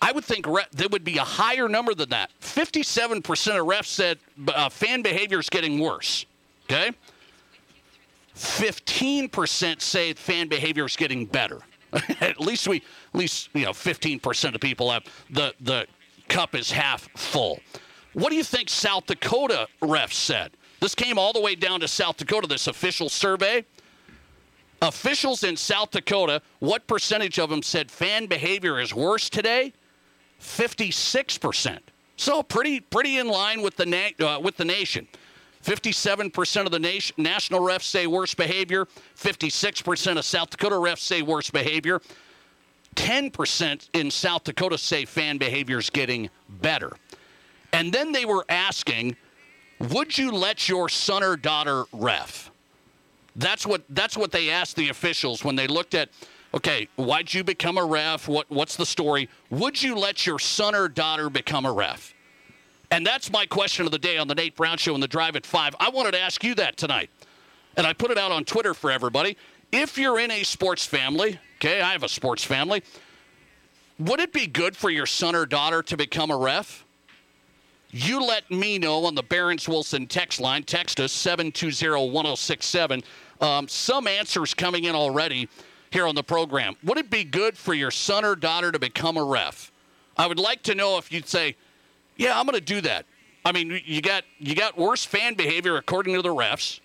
I 0.01 0.11
would 0.11 0.23
think 0.23 0.47
re- 0.47 0.65
there 0.71 0.87
would 0.89 1.03
be 1.03 1.17
a 1.17 1.23
higher 1.23 1.67
number 1.67 1.93
than 1.93 2.09
that. 2.09 2.31
57% 2.41 3.17
of 3.19 3.65
refs 3.65 3.85
said 3.85 4.19
uh, 4.47 4.69
fan 4.69 5.01
behavior 5.01 5.39
is 5.39 5.49
getting 5.49 5.79
worse. 5.79 6.25
Okay? 6.65 6.91
15% 8.35 9.81
say 9.81 10.13
fan 10.13 10.47
behavior 10.47 10.85
is 10.85 10.95
getting 10.95 11.25
better. 11.25 11.59
at 12.21 12.39
least 12.39 12.67
we, 12.67 12.77
at 12.77 13.19
least 13.19 13.49
you 13.53 13.65
know, 13.65 13.71
15% 13.71 14.55
of 14.55 14.61
people 14.61 14.91
have 14.91 15.03
the 15.29 15.53
the 15.59 15.85
cup 16.27 16.55
is 16.55 16.71
half 16.71 17.09
full. 17.17 17.59
What 18.13 18.29
do 18.29 18.35
you 18.35 18.43
think 18.43 18.69
South 18.69 19.05
Dakota 19.05 19.67
refs 19.81 20.13
said? 20.13 20.51
This 20.79 20.95
came 20.95 21.17
all 21.17 21.33
the 21.33 21.41
way 21.41 21.55
down 21.55 21.79
to 21.81 21.87
South 21.87 22.17
Dakota. 22.17 22.47
This 22.47 22.67
official 22.67 23.09
survey. 23.09 23.65
Officials 24.81 25.43
in 25.43 25.57
South 25.57 25.91
Dakota, 25.91 26.41
what 26.59 26.87
percentage 26.87 27.37
of 27.37 27.49
them 27.49 27.61
said 27.61 27.91
fan 27.91 28.27
behavior 28.27 28.79
is 28.79 28.93
worse 28.93 29.29
today? 29.29 29.73
56%. 30.39 31.79
So 32.15 32.43
pretty 32.43 32.79
pretty 32.79 33.17
in 33.17 33.27
line 33.27 33.61
with 33.61 33.75
the 33.75 33.85
na- 33.85 34.25
uh, 34.25 34.39
with 34.39 34.57
the 34.57 34.65
nation. 34.65 35.07
57% 35.63 36.65
of 36.65 36.71
the 36.71 36.79
nation, 36.79 37.15
national 37.17 37.61
refs 37.61 37.83
say 37.83 38.07
worse 38.07 38.33
behavior. 38.33 38.85
56% 39.17 40.17
of 40.17 40.25
South 40.25 40.49
Dakota 40.49 40.75
refs 40.75 40.99
say 40.99 41.21
worse 41.21 41.49
behavior. 41.49 42.01
10% 42.95 43.89
in 43.93 44.09
South 44.09 44.43
Dakota 44.43 44.77
say 44.77 45.05
fan 45.05 45.37
behavior 45.37 45.79
is 45.79 45.89
getting 45.89 46.29
better. 46.47 46.93
And 47.71 47.93
then 47.93 48.11
they 48.11 48.25
were 48.25 48.45
asking, 48.49 49.15
would 49.79 50.17
you 50.17 50.31
let 50.31 50.67
your 50.67 50.89
son 50.89 51.23
or 51.23 51.37
daughter 51.37 51.85
ref? 51.93 52.51
That's 53.35 53.65
what 53.65 53.83
that's 53.89 54.17
what 54.17 54.31
they 54.31 54.49
asked 54.49 54.75
the 54.75 54.89
officials 54.89 55.45
when 55.45 55.55
they 55.55 55.67
looked 55.67 55.93
at 55.93 56.09
okay, 56.53 56.87
why'd 56.95 57.33
you 57.33 57.43
become 57.43 57.77
a 57.77 57.85
ref? 57.85 58.27
What 58.27 58.49
what's 58.49 58.75
the 58.75 58.85
story? 58.85 59.29
Would 59.49 59.81
you 59.81 59.95
let 59.95 60.25
your 60.25 60.39
son 60.39 60.75
or 60.75 60.87
daughter 60.89 61.29
become 61.29 61.65
a 61.65 61.71
ref? 61.71 62.13
And 62.91 63.05
that's 63.05 63.31
my 63.31 63.45
question 63.45 63.85
of 63.85 63.91
the 63.91 63.99
day 63.99 64.17
on 64.17 64.27
the 64.27 64.35
Nate 64.35 64.55
Brown 64.55 64.77
Show 64.77 64.93
and 64.93 65.03
the 65.03 65.07
Drive 65.07 65.35
at 65.35 65.45
5. 65.45 65.75
I 65.79 65.89
wanted 65.89 66.11
to 66.11 66.19
ask 66.19 66.43
you 66.43 66.55
that 66.55 66.75
tonight. 66.77 67.09
And 67.77 67.85
I 67.85 67.93
put 67.93 68.09
it 68.11 68.17
out 68.17 68.31
on 68.31 68.45
Twitter 68.45 68.73
for 68.73 68.91
everybody. 68.91 69.37
If 69.71 69.97
you're 69.97 70.19
in 70.19 70.31
a 70.31 70.43
sports 70.43 70.85
family, 70.85 71.39
okay, 71.57 71.81
I 71.81 71.91
have 71.91 72.03
a 72.03 72.09
sports 72.09 72.43
family, 72.43 72.81
would 73.99 74.19
it 74.19 74.33
be 74.33 74.47
good 74.47 74.75
for 74.75 74.89
your 74.89 75.05
son 75.05 75.35
or 75.35 75.45
daughter 75.45 75.83
to 75.83 75.97
become 75.97 76.31
a 76.31 76.37
ref? 76.37 76.83
You 77.91 78.23
let 78.23 78.49
me 78.49 78.77
know 78.79 79.05
on 79.05 79.15
the 79.15 79.23
Barron's 79.23 79.67
Wilson 79.67 80.07
text 80.07 80.39
line. 80.39 80.63
Text 80.63 80.99
us 80.99 81.11
720 81.11 82.09
1067. 82.11 83.03
Um, 83.41 83.67
some 83.67 84.07
answers 84.07 84.53
coming 84.53 84.85
in 84.85 84.95
already 84.95 85.47
here 85.91 86.07
on 86.07 86.15
the 86.15 86.23
program. 86.23 86.75
Would 86.83 86.97
it 86.97 87.09
be 87.09 87.23
good 87.23 87.57
for 87.57 87.73
your 87.73 87.91
son 87.91 88.25
or 88.25 88.35
daughter 88.35 88.71
to 88.71 88.79
become 88.79 89.17
a 89.17 89.23
ref? 89.23 89.71
I 90.17 90.27
would 90.27 90.39
like 90.39 90.63
to 90.63 90.75
know 90.75 90.97
if 90.97 91.11
you'd 91.11 91.27
say, 91.27 91.55
yeah, 92.19 92.37
I'm 92.37 92.45
going 92.45 92.59
to 92.59 92.61
do 92.61 92.81
that. 92.81 93.05
I 93.45 93.53
mean, 93.53 93.81
you 93.85 94.01
got 94.01 94.25
you 94.37 94.53
got 94.53 94.77
worse 94.77 95.05
fan 95.05 95.33
behavior 95.35 95.77
according 95.77 96.13
to 96.15 96.21
the 96.21 96.29
refs. 96.29 96.81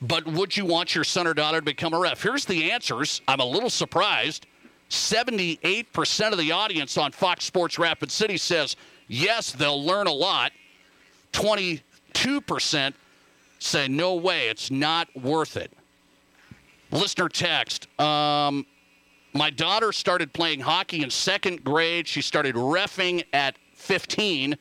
But 0.00 0.24
would 0.24 0.56
you 0.56 0.64
want 0.64 0.94
your 0.94 1.04
son 1.04 1.26
or 1.26 1.34
daughter 1.34 1.58
to 1.58 1.64
become 1.64 1.92
a 1.92 1.98
ref? 1.98 2.22
Here's 2.22 2.46
the 2.46 2.70
answers. 2.70 3.20
I'm 3.28 3.40
a 3.40 3.44
little 3.44 3.68
surprised. 3.68 4.46
78% 4.88 6.32
of 6.32 6.38
the 6.38 6.52
audience 6.52 6.96
on 6.96 7.12
Fox 7.12 7.44
Sports 7.44 7.78
Rapid 7.78 8.10
City 8.10 8.36
says 8.38 8.76
yes, 9.08 9.52
they'll 9.52 9.84
learn 9.84 10.06
a 10.06 10.12
lot. 10.12 10.52
22% 11.32 12.94
say 13.58 13.88
no 13.88 14.14
way, 14.14 14.48
it's 14.48 14.70
not 14.70 15.08
worth 15.14 15.56
it. 15.56 15.72
Listener 16.92 17.28
text. 17.28 17.88
Um, 18.00 18.64
my 19.32 19.50
daughter 19.50 19.92
started 19.92 20.32
playing 20.32 20.60
hockey 20.60 21.02
in 21.02 21.10
second 21.10 21.62
grade. 21.62 22.08
She 22.08 22.22
started 22.22 22.54
refing 22.54 23.24
at 23.32 23.56
15. 23.90 24.56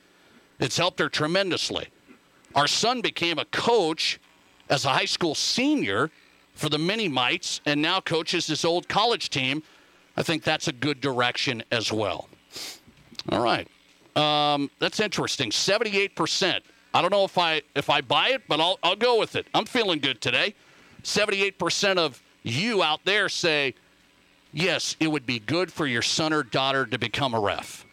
It's 0.60 0.76
helped 0.76 0.98
her 0.98 1.08
tremendously. 1.08 1.88
Our 2.56 2.66
son 2.66 3.00
became 3.00 3.38
a 3.38 3.46
coach 3.46 4.20
as 4.72 4.86
a 4.86 4.90
high 4.90 5.06
school 5.06 5.36
senior 5.36 6.10
for 6.56 6.68
the 6.68 6.80
Mini 6.80 7.08
Mites 7.08 7.62
and 7.68 7.80
now 7.80 8.02
coaches 8.02 8.48
his 8.48 8.66
old 8.66 8.90
college 8.90 9.30
team. 9.30 9.62
I 10.18 10.24
think 10.24 10.44
that's 10.44 10.68
a 10.68 10.72
good 10.72 11.00
direction 11.00 11.62
as 11.70 11.94
well. 11.94 12.28
All 13.32 13.44
right. 13.44 13.68
Um, 14.16 14.72
that's 14.80 15.00
interesting. 15.00 15.52
78%. 15.52 16.62
I 16.96 17.02
don't 17.04 17.12
know 17.12 17.24
if 17.24 17.38
I 17.38 17.62
if 17.76 17.92
I 17.92 18.02
buy 18.02 18.30
it, 18.30 18.42
but 18.48 18.60
I'll 18.60 18.80
I'll 18.82 18.96
go 18.96 19.20
with 19.20 19.36
it. 19.36 19.46
I'm 19.54 19.66
feeling 19.66 20.00
good 20.00 20.22
today. 20.22 20.56
78% 21.04 22.00
of 22.00 22.20
you 22.42 22.82
out 22.82 23.02
there 23.06 23.30
say 23.30 23.76
yes, 24.54 24.96
it 25.00 25.12
would 25.12 25.28
be 25.28 25.38
good 25.38 25.72
for 25.72 25.86
your 25.86 26.02
son 26.02 26.34
or 26.34 26.42
daughter 26.42 26.88
to 26.88 26.98
become 26.98 27.36
a 27.36 27.40
ref. 27.40 27.86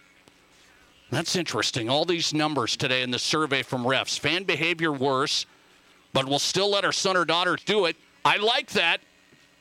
That's 1.11 1.37
interesting. 1.37 1.89
All 1.89 2.05
these 2.05 2.35
numbers 2.35 2.77
today 2.77 3.03
in 3.03 3.11
the 3.11 3.19
survey 3.19 3.62
from 3.62 3.85
refs. 3.85 4.19
Fan 4.19 4.45
behavior 4.45 4.93
worse, 4.93 5.47
but 6.12 6.27
we'll 6.27 6.39
still 6.39 6.70
let 6.70 6.85
our 6.85 6.93
son 6.93 7.16
or 7.16 7.24
daughter 7.24 7.57
do 7.65 7.85
it. 7.85 7.97
I 8.24 8.39
like 8.39 8.70
that. 8.70 9.01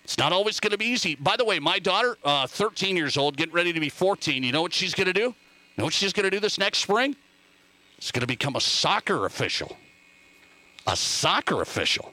It's 0.04 0.18
not 0.18 0.32
always 0.32 0.60
going 0.60 0.72
to 0.72 0.78
be 0.78 0.86
easy. 0.86 1.16
By 1.16 1.36
the 1.36 1.46
way, 1.46 1.60
my 1.60 1.80
daughter, 1.80 2.18
uh, 2.24 2.48
13 2.48 2.96
years 2.96 3.18
old, 3.18 3.38
getting 3.38 3.54
ready 3.54 3.74
to 3.74 3.80
be 3.80 3.90
14. 3.90 4.44
You 4.44 4.52
know 4.52 4.62
what 4.62 4.74
she's 4.74 4.94
going 4.94 5.08
to 5.08 5.14
do? 5.14 5.22
You 5.22 5.34
know 5.78 5.84
what 5.86 5.94
she's 5.94 6.14
going 6.14 6.26
to 6.26 6.30
do 6.30 6.40
this 6.40 6.58
next 6.58 6.80
spring? 6.80 7.16
She's 8.00 8.12
going 8.12 8.22
to 8.22 8.28
become 8.28 8.56
a 8.56 8.62
soccer 8.62 9.26
official. 9.26 9.78
A 10.88 10.96
soccer 10.96 11.62
official. 11.62 12.12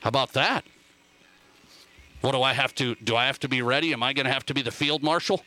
How 0.00 0.08
about 0.08 0.32
that? 0.34 0.64
What 2.20 2.32
do 2.32 2.42
I 2.42 2.52
have 2.52 2.74
to 2.76 2.94
do? 2.96 3.16
I 3.16 3.26
have 3.26 3.38
to 3.40 3.48
be 3.48 3.62
ready? 3.62 3.92
Am 3.92 4.02
I 4.02 4.12
going 4.12 4.26
to 4.26 4.32
have 4.32 4.46
to 4.46 4.54
be 4.54 4.62
the 4.62 4.70
field 4.70 5.02
marshal? 5.02 5.42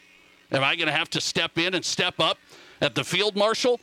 Am 0.52 0.64
I 0.64 0.76
going 0.76 0.88
to 0.88 0.94
have 0.94 1.10
to 1.12 1.22
step 1.22 1.58
in 1.58 1.74
and 1.74 1.84
step 1.84 2.20
up 2.20 2.38
at 2.82 2.96
the 2.96 3.04
field 3.04 3.36
marshal? 3.36 3.80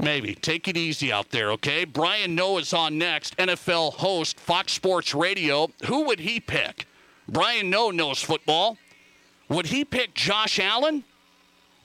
Maybe. 0.00 0.34
Take 0.34 0.66
it 0.66 0.76
easy 0.76 1.12
out 1.12 1.30
there, 1.30 1.50
okay? 1.52 1.84
Brian 1.84 2.34
Noe 2.34 2.58
is 2.58 2.72
on 2.72 2.96
next, 2.96 3.36
NFL 3.36 3.94
host, 3.94 4.40
Fox 4.40 4.72
Sports 4.72 5.14
Radio. 5.14 5.68
Who 5.86 6.04
would 6.04 6.20
he 6.20 6.40
pick? 6.40 6.86
Brian 7.28 7.70
Noe 7.70 7.90
knows 7.90 8.22
football. 8.22 8.78
Would 9.48 9.66
he 9.66 9.84
pick 9.84 10.14
Josh 10.14 10.58
Allen 10.58 11.04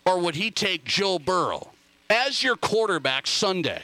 or 0.06 0.20
would 0.20 0.36
he 0.36 0.52
take 0.52 0.86
Joe 0.86 1.20
Burrow 1.20 1.72
as 2.10 2.44
your 2.44 2.56
quarterback 2.56 3.28
Sunday? 3.28 3.82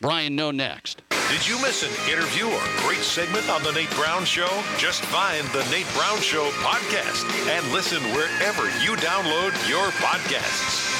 Brian 0.00 0.36
Noe 0.36 0.50
next. 0.50 1.02
Did 1.30 1.46
you 1.48 1.60
miss 1.62 1.82
an 1.82 2.12
interview 2.12 2.44
or 2.46 2.60
great 2.86 2.98
segment 2.98 3.48
on 3.48 3.62
The 3.62 3.72
Nate 3.72 3.90
Brown 3.92 4.24
Show? 4.24 4.48
Just 4.76 5.02
find 5.04 5.46
The 5.48 5.64
Nate 5.70 5.86
Brown 5.94 6.18
Show 6.18 6.50
podcast 6.60 7.24
and 7.48 7.72
listen 7.72 8.02
wherever 8.12 8.64
you 8.84 8.96
download 8.96 9.52
your 9.68 9.88
podcasts. 9.92 10.91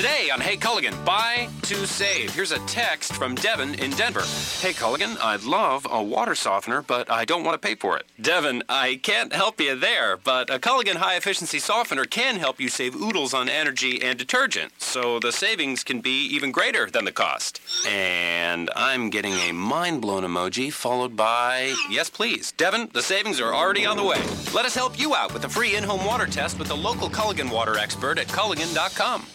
Today 0.00 0.30
on 0.30 0.40
Hey 0.40 0.56
Culligan, 0.56 1.04
buy 1.04 1.50
to 1.64 1.86
save. 1.86 2.34
Here's 2.34 2.52
a 2.52 2.58
text 2.60 3.12
from 3.12 3.34
Devin 3.34 3.74
in 3.74 3.90
Denver. 3.90 4.22
Hey 4.62 4.72
Culligan, 4.72 5.18
I'd 5.22 5.42
love 5.42 5.86
a 5.90 6.02
water 6.02 6.34
softener, 6.34 6.80
but 6.80 7.10
I 7.10 7.26
don't 7.26 7.44
want 7.44 7.60
to 7.60 7.68
pay 7.68 7.74
for 7.74 7.98
it. 7.98 8.06
Devin, 8.18 8.62
I 8.66 8.98
can't 9.02 9.34
help 9.34 9.60
you 9.60 9.76
there, 9.76 10.16
but 10.16 10.48
a 10.48 10.58
Culligan 10.58 10.94
high 10.94 11.16
efficiency 11.16 11.58
softener 11.58 12.06
can 12.06 12.36
help 12.36 12.58
you 12.58 12.70
save 12.70 12.96
oodles 12.96 13.34
on 13.34 13.50
energy 13.50 14.00
and 14.00 14.18
detergent, 14.18 14.72
so 14.78 15.18
the 15.18 15.32
savings 15.32 15.84
can 15.84 16.00
be 16.00 16.24
even 16.28 16.50
greater 16.50 16.86
than 16.90 17.04
the 17.04 17.12
cost. 17.12 17.60
And 17.86 18.70
I'm 18.74 19.10
getting 19.10 19.34
a 19.34 19.52
mind 19.52 20.00
blown 20.00 20.22
emoji 20.22 20.72
followed 20.72 21.14
by 21.14 21.74
yes, 21.90 22.08
please. 22.08 22.52
Devin, 22.52 22.88
the 22.94 23.02
savings 23.02 23.38
are 23.38 23.54
already 23.54 23.84
on 23.84 23.98
the 23.98 24.04
way. 24.04 24.22
Let 24.54 24.64
us 24.64 24.74
help 24.74 24.98
you 24.98 25.14
out 25.14 25.34
with 25.34 25.44
a 25.44 25.50
free 25.50 25.76
in 25.76 25.84
home 25.84 26.06
water 26.06 26.24
test 26.24 26.58
with 26.58 26.68
the 26.68 26.74
local 26.74 27.10
Culligan 27.10 27.52
water 27.52 27.76
expert 27.76 28.18
at 28.18 28.28
Culligan.com. 28.28 29.26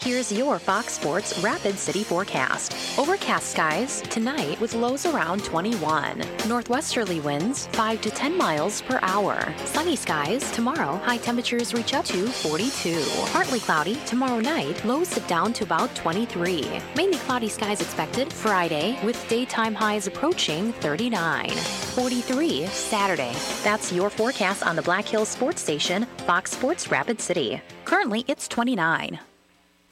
Here's 0.00 0.30
your 0.30 0.58
Fox 0.58 0.92
Sports 0.92 1.38
Rapid 1.38 1.78
City 1.78 2.04
forecast. 2.04 2.98
Overcast 2.98 3.52
skies 3.52 4.02
tonight 4.02 4.60
with 4.60 4.74
lows 4.74 5.06
around 5.06 5.42
21. 5.44 6.20
Northwesterly 6.46 7.20
winds 7.20 7.68
5 7.68 8.00
to 8.02 8.10
10 8.10 8.36
miles 8.36 8.82
per 8.82 8.98
hour. 9.00 9.54
Sunny 9.64 9.96
skies 9.96 10.50
tomorrow, 10.52 10.96
high 10.98 11.16
temperatures 11.16 11.72
reach 11.72 11.94
up 11.94 12.04
to 12.06 12.26
42. 12.26 13.02
Partly 13.32 13.60
cloudy 13.60 13.96
tomorrow 14.04 14.40
night, 14.40 14.84
lows 14.84 15.08
sit 15.08 15.26
down 15.26 15.54
to 15.54 15.64
about 15.64 15.94
23. 15.94 16.82
Mainly 16.96 17.18
cloudy 17.18 17.48
skies 17.48 17.80
expected 17.80 18.30
Friday 18.30 18.98
with 19.04 19.26
daytime 19.28 19.74
highs 19.74 20.06
approaching 20.06 20.72
39. 20.74 21.48
43 21.50 22.66
Saturday. 22.66 23.34
That's 23.62 23.90
your 23.90 24.10
forecast 24.10 24.66
on 24.66 24.76
the 24.76 24.82
Black 24.82 25.06
Hills 25.06 25.28
Sports 25.28 25.62
Station, 25.62 26.04
Fox 26.26 26.50
Sports 26.50 26.90
Rapid 26.90 27.20
City. 27.20 27.62
Currently, 27.86 28.24
it's 28.28 28.48
29. 28.48 29.18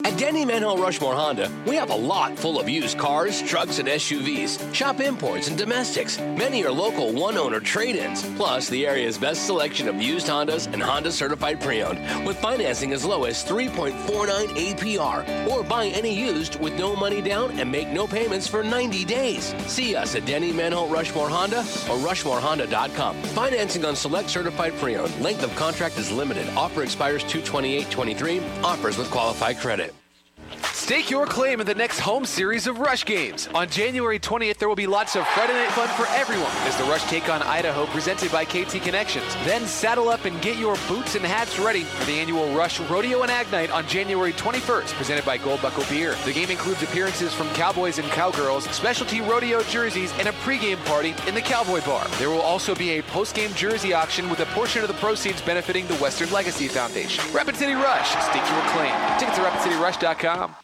At 0.05 0.19
Denny 0.19 0.45
Menholt 0.45 0.81
Rushmore 0.81 1.15
Honda, 1.15 1.49
we 1.65 1.77
have 1.77 1.91
a 1.91 1.95
lot 1.95 2.37
full 2.37 2.59
of 2.59 2.69
used 2.69 2.99
cars, 2.99 3.41
trucks, 3.41 3.79
and 3.79 3.87
SUVs, 3.87 4.74
shop 4.74 5.01
imports, 5.01 5.47
and 5.47 5.57
domestics. 5.57 6.19
Many 6.19 6.65
are 6.65 6.73
local 6.73 7.12
one 7.12 7.39
owner 7.39 7.61
trade 7.61 7.95
ins, 7.95 8.24
plus 8.35 8.69
the 8.69 8.85
area's 8.85 9.16
best 9.16 9.47
selection 9.47 9.87
of 9.87 10.03
used 10.03 10.27
Hondas 10.27 10.66
and 10.73 10.83
Honda 10.83 11.12
certified 11.12 11.61
pre 11.61 11.83
owned, 11.83 12.27
with 12.27 12.37
financing 12.39 12.93
as 12.93 13.05
low 13.05 13.24
as 13.24 13.45
3.49 13.45 13.95
APR. 14.49 15.49
Or 15.49 15.62
buy 15.62 15.87
any 15.87 16.12
used 16.12 16.59
with 16.59 16.77
no 16.77 16.97
money 16.97 17.23
down 17.23 17.53
and 17.53 17.70
make 17.70 17.89
no 17.89 18.09
payments 18.09 18.49
for 18.49 18.65
90 18.65 19.05
days. 19.05 19.55
See 19.69 19.95
us 19.95 20.16
at 20.16 20.27
Denny 20.27 20.53
Menholt 20.53 20.91
Rushmore 20.91 21.29
Honda 21.29 21.61
or 21.61 21.97
RushmoreHonda.com. 22.09 23.23
Financing 23.23 23.85
on 23.85 23.95
select 23.95 24.31
certified 24.31 24.74
pre 24.79 24.97
owned. 24.97 25.16
Length 25.20 25.45
of 25.45 25.55
contract 25.55 25.97
is 25.97 26.11
limited. 26.11 26.49
Offer 26.57 26.83
expires 26.83 27.23
228 27.23 27.89
23. 27.89 28.41
Offers 28.65 28.99
with 28.99 29.09
qualified 29.11 29.59
credit. 29.59 29.91
Stake 30.82 31.10
your 31.10 31.26
claim 31.26 31.60
in 31.60 31.66
the 31.68 31.76
next 31.76 32.00
home 32.00 32.24
series 32.24 32.66
of 32.66 32.80
Rush 32.80 33.04
games. 33.04 33.48
On 33.54 33.68
January 33.68 34.18
20th, 34.18 34.56
there 34.56 34.68
will 34.68 34.74
be 34.74 34.88
lots 34.88 35.14
of 35.14 35.24
Friday 35.28 35.52
night 35.52 35.70
fun 35.70 35.86
for 35.90 36.09
everyone 36.12 36.50
as 36.66 36.76
the 36.76 36.82
Rush 36.82 37.04
take 37.04 37.28
on 37.28 37.40
Idaho 37.42 37.86
presented 37.86 38.32
by 38.32 38.44
KT 38.44 38.82
Connections. 38.82 39.32
Then 39.44 39.64
saddle 39.68 40.09
up 40.09 40.24
and 40.24 40.42
get 40.42 40.59
your 40.59 40.74
boots 40.88 41.14
and 41.14 41.24
hats 41.24 41.56
ready 41.60 41.84
for 41.84 42.04
the 42.06 42.14
annual 42.14 42.52
Rush 42.52 42.80
Rodeo 42.80 43.22
and 43.22 43.30
Ag 43.30 43.50
Night 43.52 43.70
on 43.70 43.86
January 43.86 44.32
21st, 44.32 44.88
presented 44.94 45.24
by 45.24 45.38
Gold 45.38 45.62
Buckle 45.62 45.84
Beer. 45.88 46.16
The 46.24 46.32
game 46.32 46.50
includes 46.50 46.82
appearances 46.82 47.32
from 47.32 47.48
cowboys 47.50 48.00
and 48.00 48.09
cowgirls, 48.09 48.64
specialty 48.70 49.20
rodeo 49.20 49.62
jerseys, 49.62 50.12
and 50.18 50.26
a 50.26 50.32
pregame 50.42 50.84
party 50.86 51.14
in 51.28 51.36
the 51.36 51.42
Cowboy 51.42 51.80
Bar. 51.82 52.09
There 52.18 52.28
will 52.28 52.42
also 52.42 52.74
be 52.74 52.98
a 52.98 53.02
postgame 53.04 53.54
jersey 53.54 53.92
auction 53.92 54.28
with 54.28 54.40
a 54.40 54.46
portion 54.46 54.82
of 54.82 54.88
the 54.88 54.94
proceeds 54.94 55.40
benefiting 55.42 55.86
the 55.86 55.94
Western 55.98 56.32
Legacy 56.32 56.66
Foundation. 56.66 57.22
Rapid 57.32 57.54
City 57.54 57.74
Rush, 57.74 58.10
stake 58.24 58.50
your 58.50 58.62
claim. 58.72 58.92
Tickets 59.20 59.38
at 59.38 59.44
rapidcityrush.com. 59.44 60.56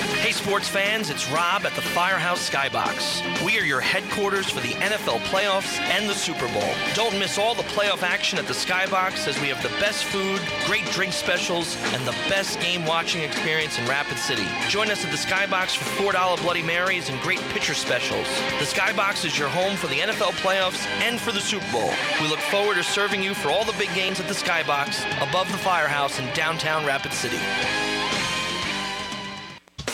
Hey, 0.00 0.32
sports 0.32 0.66
fans, 0.66 1.10
it's 1.10 1.30
Rob 1.30 1.66
at 1.66 1.74
the 1.74 1.82
Firehouse 1.82 2.48
Skybox. 2.48 3.44
We 3.44 3.58
are 3.58 3.64
your 3.64 3.80
headquarters 3.80 4.48
for 4.48 4.60
the 4.60 4.72
NFL 4.74 5.18
playoffs 5.20 5.78
and 5.78 6.08
the 6.08 6.14
Super 6.14 6.48
Bowl. 6.52 6.72
Don't 6.94 7.18
miss 7.18 7.36
all 7.36 7.54
the 7.54 7.64
playoff 7.64 8.02
action 8.02 8.38
at 8.38 8.46
the 8.46 8.54
Skybox 8.54 9.28
as 9.28 9.38
we 9.40 9.48
have 9.48 9.62
the 9.62 9.68
best 9.80 10.04
food, 10.04 10.40
great 10.66 10.86
drink 10.92 11.12
specials, 11.12 11.76
and 11.92 12.06
the 12.06 12.16
best 12.30 12.60
game 12.60 12.86
watching 12.86 13.22
experience 13.22 13.78
in 13.78 13.86
Rapid 13.86 14.18
City. 14.18 14.46
Join 14.68 14.90
us 14.90 15.04
at 15.04 15.10
the 15.10 15.18
Skybox 15.18 15.76
for 15.76 16.12
$4 16.12 16.42
Bloody 16.42 16.62
Marys 16.62 17.10
and 17.10 17.20
great 17.20 17.40
pitcher 17.50 17.74
specials. 17.74 18.26
The 18.58 18.64
Skybox 18.64 19.26
is 19.26 19.38
your 19.38 19.48
home 19.48 19.76
for 19.76 19.88
the 19.88 19.98
NFL 19.98 20.32
playoffs 20.40 20.86
and 21.02 21.20
for 21.20 21.32
the 21.32 21.40
Super 21.40 21.70
Bowl. 21.72 21.92
We 22.20 22.28
look 22.28 22.40
forward 22.40 22.76
to 22.76 22.84
serving 22.84 23.22
you 23.22 23.34
for 23.34 23.50
all 23.50 23.64
the 23.64 23.76
big 23.78 23.92
games 23.94 24.18
at 24.18 24.28
the 24.28 24.34
Skybox 24.34 25.04
above 25.28 25.52
the 25.52 25.58
Firehouse 25.58 26.18
in 26.18 26.32
downtown 26.32 26.86
Rapid 26.86 27.12
City. 27.12 27.38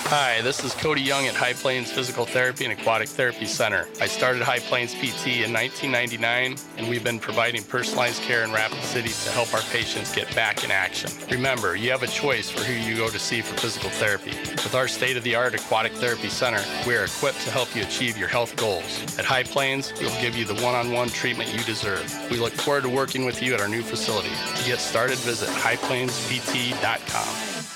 Hi, 0.09 0.41
this 0.41 0.63
is 0.63 0.73
Cody 0.73 1.03
Young 1.03 1.27
at 1.27 1.35
High 1.35 1.55
Plains 1.55 1.91
Physical 1.91 2.27
Therapy 2.27 2.65
and 2.65 2.73
Aquatic 2.73 3.09
Therapy 3.09 3.45
Center. 3.45 3.89
I 4.01 4.07
started 4.07 4.41
High 4.41 4.61
Plains 4.61 4.95
PT 4.95 5.43
in 5.43 5.53
1999, 5.53 6.55
and 6.79 6.89
we've 6.89 7.03
been 7.03 7.19
providing 7.19 7.65
personalized 7.65 8.23
care 8.23 8.45
in 8.45 8.53
Rapid 8.53 8.81
City 8.85 9.09
to 9.09 9.31
help 9.31 9.53
our 9.53 9.63
patients 9.73 10.15
get 10.15 10.33
back 10.37 10.63
in 10.63 10.71
action. 10.71 11.11
Remember, 11.29 11.75
you 11.75 11.91
have 11.91 12.05
a 12.05 12.07
choice 12.07 12.49
for 12.49 12.61
who 12.61 12.73
you 12.73 12.97
go 12.97 13.11
to 13.11 13.19
see 13.19 13.41
for 13.41 13.59
physical 13.59 13.91
therapy. 13.91 14.31
With 14.31 14.77
our 14.77 14.87
state 14.87 15.17
of 15.17 15.25
the 15.25 15.35
art 15.35 15.55
Aquatic 15.55 15.91
Therapy 15.95 16.29
Center, 16.29 16.63
we 16.87 16.95
are 16.95 17.07
equipped 17.07 17.41
to 17.41 17.51
help 17.51 17.75
you 17.75 17.83
achieve 17.83 18.17
your 18.17 18.29
health 18.29 18.55
goals. 18.55 19.19
At 19.19 19.25
High 19.25 19.43
Plains, 19.43 19.93
we'll 19.99 20.21
give 20.21 20.37
you 20.37 20.45
the 20.45 20.55
one 20.63 20.77
on 20.77 20.93
one 20.93 21.09
treatment 21.09 21.53
you 21.53 21.65
deserve. 21.65 22.31
We 22.31 22.37
look 22.37 22.53
forward 22.53 22.85
to 22.85 22.89
working 22.89 23.25
with 23.25 23.43
you 23.43 23.55
at 23.55 23.61
our 23.61 23.67
new 23.67 23.83
facility. 23.83 24.31
To 24.31 24.65
get 24.65 24.79
started, 24.79 25.19
visit 25.19 25.49
highplainspt.com. 25.49 27.76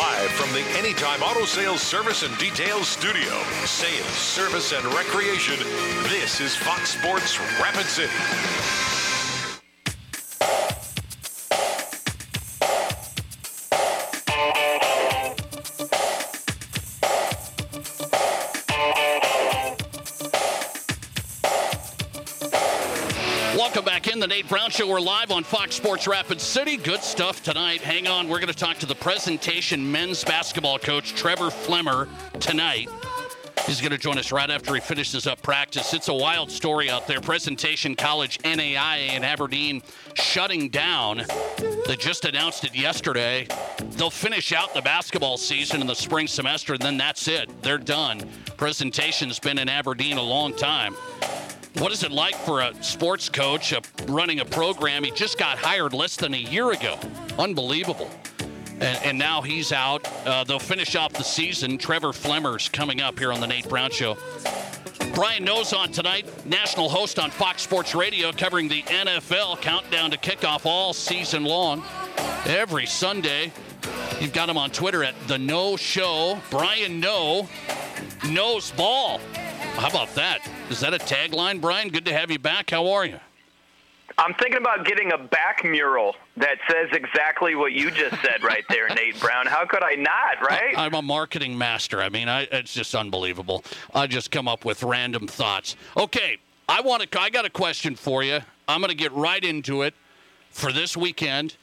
Live 0.00 0.30
from 0.30 0.50
the 0.54 0.62
Anytime 0.78 1.22
Auto 1.22 1.44
Sales 1.44 1.82
Service 1.82 2.22
and 2.22 2.34
Details 2.38 2.88
Studio, 2.88 3.42
sales, 3.66 4.06
service, 4.08 4.72
and 4.72 4.82
recreation, 4.94 5.58
this 6.04 6.40
is 6.40 6.56
Fox 6.56 6.96
Sports 6.98 7.38
Rapid 7.60 7.84
City. 7.84 8.89
Brown 24.50 24.70
Show. 24.70 24.88
We're 24.88 24.98
live 24.98 25.30
on 25.30 25.44
Fox 25.44 25.76
Sports 25.76 26.08
Rapid 26.08 26.40
City. 26.40 26.76
Good 26.76 27.04
stuff 27.04 27.40
tonight. 27.40 27.82
Hang 27.82 28.08
on. 28.08 28.28
We're 28.28 28.40
going 28.40 28.52
to 28.52 28.58
talk 28.58 28.78
to 28.78 28.86
the 28.86 28.96
presentation 28.96 29.92
men's 29.92 30.24
basketball 30.24 30.76
coach, 30.76 31.14
Trevor 31.14 31.50
Flemmer, 31.50 32.08
tonight. 32.40 32.88
He's 33.64 33.80
going 33.80 33.92
to 33.92 33.98
join 33.98 34.18
us 34.18 34.32
right 34.32 34.50
after 34.50 34.74
he 34.74 34.80
finishes 34.80 35.28
up 35.28 35.40
practice. 35.40 35.94
It's 35.94 36.08
a 36.08 36.14
wild 36.14 36.50
story 36.50 36.90
out 36.90 37.06
there. 37.06 37.20
Presentation 37.20 37.94
College 37.94 38.38
NAIA 38.38 39.14
in 39.14 39.22
Aberdeen 39.22 39.82
shutting 40.14 40.68
down. 40.68 41.22
They 41.86 41.94
just 41.94 42.24
announced 42.24 42.64
it 42.64 42.74
yesterday. 42.74 43.46
They'll 43.90 44.10
finish 44.10 44.52
out 44.52 44.74
the 44.74 44.82
basketball 44.82 45.36
season 45.36 45.80
in 45.80 45.86
the 45.86 45.94
spring 45.94 46.26
semester, 46.26 46.72
and 46.72 46.82
then 46.82 46.96
that's 46.96 47.28
it. 47.28 47.48
They're 47.62 47.78
done. 47.78 48.28
Presentation's 48.56 49.38
been 49.38 49.58
in 49.58 49.68
Aberdeen 49.68 50.18
a 50.18 50.22
long 50.22 50.56
time. 50.56 50.96
What 51.78 51.92
is 51.92 52.02
it 52.02 52.10
like 52.10 52.34
for 52.34 52.60
a 52.60 52.82
sports 52.82 53.28
coach 53.28 53.72
running 54.06 54.40
a 54.40 54.44
program? 54.44 55.04
He 55.04 55.10
just 55.12 55.38
got 55.38 55.58
hired 55.58 55.92
less 55.92 56.16
than 56.16 56.34
a 56.34 56.38
year 56.38 56.72
ago. 56.72 56.98
Unbelievable. 57.38 58.10
And, 58.80 58.98
and 59.04 59.18
now 59.18 59.40
he's 59.40 59.72
out. 59.72 60.06
Uh, 60.26 60.44
they'll 60.44 60.58
finish 60.58 60.96
off 60.96 61.12
the 61.12 61.22
season. 61.22 61.78
Trevor 61.78 62.08
Flemmer's 62.08 62.68
coming 62.68 63.00
up 63.00 63.18
here 63.18 63.32
on 63.32 63.40
the 63.40 63.46
Nate 63.46 63.68
Brown 63.68 63.90
Show. 63.90 64.16
Brian 65.14 65.44
Noe's 65.44 65.72
on 65.72 65.92
tonight, 65.92 66.26
national 66.46 66.88
host 66.88 67.18
on 67.18 67.30
Fox 67.30 67.62
Sports 67.62 67.94
Radio, 67.94 68.32
covering 68.32 68.68
the 68.68 68.82
NFL 68.82 69.60
countdown 69.60 70.10
to 70.10 70.16
kickoff 70.16 70.66
all 70.66 70.92
season 70.92 71.44
long. 71.44 71.84
Every 72.46 72.86
Sunday, 72.86 73.52
you've 74.20 74.32
got 74.32 74.48
him 74.48 74.56
on 74.56 74.70
Twitter 74.70 75.04
at 75.04 75.14
the 75.26 75.38
Noe 75.38 75.76
Show. 75.76 76.40
Brian 76.50 77.00
Noe 77.00 77.48
knows 78.28 78.70
ball. 78.72 79.20
How 79.76 79.88
about 79.88 80.14
that? 80.14 80.48
Is 80.68 80.80
that 80.80 80.94
a 80.94 80.98
tagline, 80.98 81.60
Brian? 81.60 81.88
Good 81.88 82.04
to 82.06 82.12
have 82.12 82.30
you 82.30 82.38
back. 82.38 82.70
How 82.70 82.88
are 82.90 83.04
you? 83.04 83.18
I'm 84.18 84.34
thinking 84.34 84.58
about 84.58 84.84
getting 84.84 85.12
a 85.12 85.18
back 85.18 85.64
mural 85.64 86.14
that 86.36 86.58
says 86.68 86.88
exactly 86.92 87.54
what 87.54 87.72
you 87.72 87.90
just 87.90 88.20
said 88.20 88.42
right 88.42 88.64
there, 88.68 88.88
Nate 88.94 89.18
Brown. 89.18 89.46
How 89.46 89.64
could 89.64 89.82
I 89.82 89.94
not, 89.94 90.42
right? 90.42 90.76
I, 90.76 90.84
am 90.84 90.94
a 90.94 91.00
marketing 91.00 91.56
master. 91.56 92.02
I 92.02 92.10
mean, 92.10 92.28
I, 92.28 92.42
it's 92.52 92.74
just 92.74 92.94
unbelievable. 92.94 93.64
I 93.94 94.06
just 94.06 94.30
come 94.30 94.46
up 94.46 94.64
with 94.64 94.82
random 94.82 95.26
thoughts. 95.26 95.76
Okay, 95.96 96.38
I 96.68 96.82
want 96.82 97.10
to. 97.10 97.20
I 97.20 97.30
got 97.30 97.46
a 97.46 97.50
question 97.50 97.96
for 97.96 98.22
you. 98.22 98.40
I'm 98.68 98.80
going 98.80 98.90
to 98.90 98.96
get 98.96 99.12
right 99.12 99.42
into 99.42 99.82
it 99.82 99.94
for 100.50 100.70
this 100.70 100.96
weekend. 100.96 101.56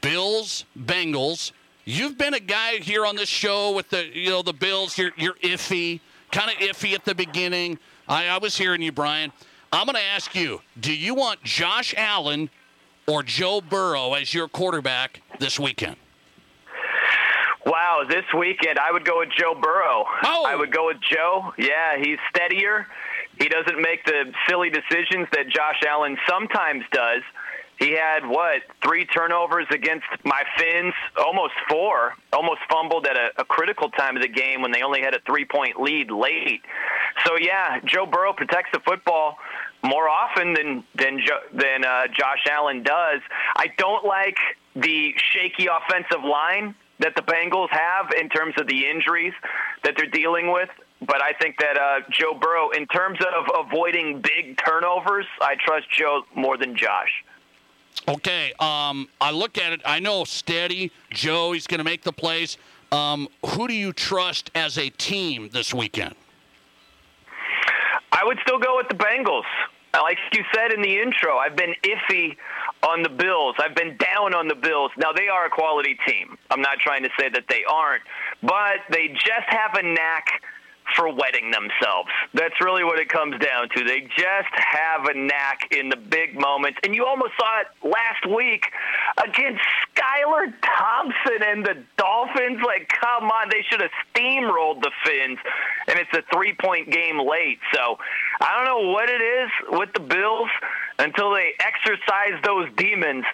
Bills, 0.00 0.66
Bengals. 0.78 1.52
You've 1.84 2.16
been 2.16 2.34
a 2.34 2.40
guy 2.40 2.76
here 2.76 3.04
on 3.04 3.16
this 3.16 3.28
show 3.28 3.72
with 3.74 3.90
the 3.90 4.06
you 4.16 4.30
know 4.30 4.42
the 4.42 4.52
Bills. 4.52 4.96
You're 4.96 5.10
you're 5.16 5.34
iffy, 5.34 6.00
kind 6.30 6.50
of 6.50 6.56
iffy 6.58 6.94
at 6.94 7.04
the 7.04 7.14
beginning. 7.14 7.78
I, 8.08 8.28
I 8.28 8.38
was 8.38 8.56
hearing 8.56 8.82
you, 8.82 8.92
Brian. 8.92 9.32
I'm 9.72 9.86
going 9.86 9.96
to 9.96 10.02
ask 10.02 10.34
you: 10.34 10.60
Do 10.78 10.94
you 10.94 11.14
want 11.14 11.42
Josh 11.42 11.92
Allen 11.96 12.50
or 13.08 13.24
Joe 13.24 13.60
Burrow 13.60 14.14
as 14.14 14.32
your 14.32 14.46
quarterback 14.46 15.22
this 15.40 15.58
weekend? 15.58 15.96
Wow, 17.66 18.02
this 18.08 18.24
weekend 18.36 18.78
I 18.78 18.92
would 18.92 19.04
go 19.04 19.18
with 19.18 19.30
Joe 19.36 19.54
Burrow. 19.60 20.04
Oh. 20.24 20.44
I 20.46 20.54
would 20.54 20.72
go 20.72 20.86
with 20.86 20.98
Joe. 21.10 21.52
Yeah, 21.58 21.96
he's 21.98 22.18
steadier. 22.30 22.86
He 23.40 23.48
doesn't 23.48 23.80
make 23.80 24.04
the 24.04 24.32
silly 24.48 24.70
decisions 24.70 25.26
that 25.32 25.48
Josh 25.48 25.80
Allen 25.88 26.16
sometimes 26.28 26.84
does. 26.92 27.22
He 27.78 27.92
had 27.92 28.26
what 28.26 28.62
three 28.84 29.04
turnovers 29.06 29.66
against 29.70 30.06
my 30.24 30.42
Fins, 30.56 30.94
almost 31.18 31.54
four, 31.68 32.14
almost 32.32 32.60
fumbled 32.70 33.06
at 33.06 33.16
a, 33.16 33.30
a 33.38 33.44
critical 33.44 33.90
time 33.90 34.16
of 34.16 34.22
the 34.22 34.28
game 34.28 34.62
when 34.62 34.70
they 34.70 34.82
only 34.82 35.00
had 35.00 35.14
a 35.14 35.20
three-point 35.26 35.80
lead 35.80 36.10
late. 36.10 36.62
So 37.26 37.36
yeah, 37.36 37.80
Joe 37.84 38.06
Burrow 38.06 38.32
protects 38.32 38.70
the 38.72 38.80
football 38.80 39.38
more 39.82 40.08
often 40.08 40.54
than 40.54 40.84
than 40.94 41.20
than 41.52 41.84
uh, 41.84 42.06
Josh 42.08 42.46
Allen 42.48 42.82
does. 42.82 43.20
I 43.56 43.66
don't 43.78 44.04
like 44.04 44.36
the 44.76 45.12
shaky 45.32 45.66
offensive 45.66 46.24
line 46.24 46.74
that 47.00 47.16
the 47.16 47.22
Bengals 47.22 47.68
have 47.70 48.12
in 48.18 48.28
terms 48.28 48.54
of 48.58 48.68
the 48.68 48.86
injuries 48.86 49.32
that 49.82 49.94
they're 49.96 50.06
dealing 50.06 50.52
with. 50.52 50.68
But 51.00 51.20
I 51.20 51.32
think 51.32 51.56
that 51.58 51.76
uh, 51.76 52.00
Joe 52.10 52.34
Burrow, 52.40 52.70
in 52.70 52.86
terms 52.86 53.18
of 53.20 53.66
avoiding 53.66 54.22
big 54.22 54.56
turnovers, 54.64 55.26
I 55.40 55.56
trust 55.56 55.90
Joe 55.90 56.22
more 56.36 56.56
than 56.56 56.76
Josh. 56.76 57.24
Okay, 58.08 58.52
um, 58.58 59.08
I 59.20 59.30
look 59.30 59.58
at 59.58 59.72
it. 59.72 59.80
I 59.84 60.00
know 60.00 60.24
steady 60.24 60.90
Joe. 61.10 61.52
He's 61.52 61.66
going 61.66 61.78
to 61.78 61.84
make 61.84 62.02
the 62.02 62.12
plays. 62.12 62.58
Um, 62.90 63.28
who 63.46 63.68
do 63.68 63.74
you 63.74 63.92
trust 63.92 64.50
as 64.54 64.76
a 64.76 64.90
team 64.90 65.48
this 65.52 65.72
weekend? 65.72 66.14
I 68.12 68.24
would 68.24 68.38
still 68.42 68.58
go 68.58 68.76
with 68.76 68.88
the 68.88 68.94
Bengals. 68.94 69.44
Like 69.94 70.18
you 70.32 70.44
said 70.54 70.72
in 70.72 70.82
the 70.82 71.00
intro, 71.00 71.36
I've 71.36 71.56
been 71.56 71.74
iffy 71.82 72.36
on 72.82 73.02
the 73.02 73.08
Bills. 73.08 73.56
I've 73.58 73.74
been 73.74 73.96
down 73.96 74.34
on 74.34 74.48
the 74.48 74.54
Bills. 74.54 74.90
Now, 74.96 75.12
they 75.12 75.28
are 75.28 75.46
a 75.46 75.50
quality 75.50 75.98
team. 76.06 76.36
I'm 76.50 76.60
not 76.60 76.78
trying 76.78 77.02
to 77.02 77.10
say 77.18 77.28
that 77.28 77.44
they 77.48 77.62
aren't, 77.70 78.02
but 78.42 78.80
they 78.90 79.08
just 79.08 79.48
have 79.48 79.74
a 79.74 79.82
knack 79.82 80.42
for 80.96 81.12
wetting 81.12 81.50
themselves. 81.50 82.08
That's 82.34 82.60
really 82.60 82.84
what 82.84 82.98
it 82.98 83.08
comes 83.08 83.38
down 83.38 83.68
to. 83.76 83.84
They 83.84 84.00
just 84.16 84.52
have 84.54 85.06
a 85.06 85.14
knack 85.14 85.72
in 85.72 85.88
the 85.88 85.96
big 85.96 86.38
moments. 86.38 86.78
And 86.84 86.94
you 86.94 87.06
almost 87.06 87.32
saw 87.38 87.60
it 87.60 87.66
last 87.82 88.26
week 88.26 88.66
against 89.18 89.62
Skylar 89.94 90.52
Thompson 90.62 91.42
and 91.42 91.64
the 91.64 91.82
Dolphins. 91.96 92.60
Like, 92.64 92.88
come 93.00 93.30
on, 93.30 93.48
they 93.50 93.64
should 93.68 93.80
have 93.80 93.90
steamrolled 94.14 94.82
the 94.82 94.90
Fins. 95.04 95.38
And 95.88 95.98
it's 95.98 96.12
a 96.12 96.22
three 96.32 96.54
point 96.54 96.90
game 96.90 97.18
late. 97.18 97.58
So 97.72 97.98
I 98.40 98.56
don't 98.56 98.66
know 98.66 98.90
what 98.90 99.08
it 99.08 99.20
is 99.20 99.50
with 99.70 99.92
the 99.94 100.00
Bills 100.00 100.48
until 100.98 101.32
they 101.34 101.52
exercise 101.60 102.40
those 102.44 102.68
demons 102.76 103.24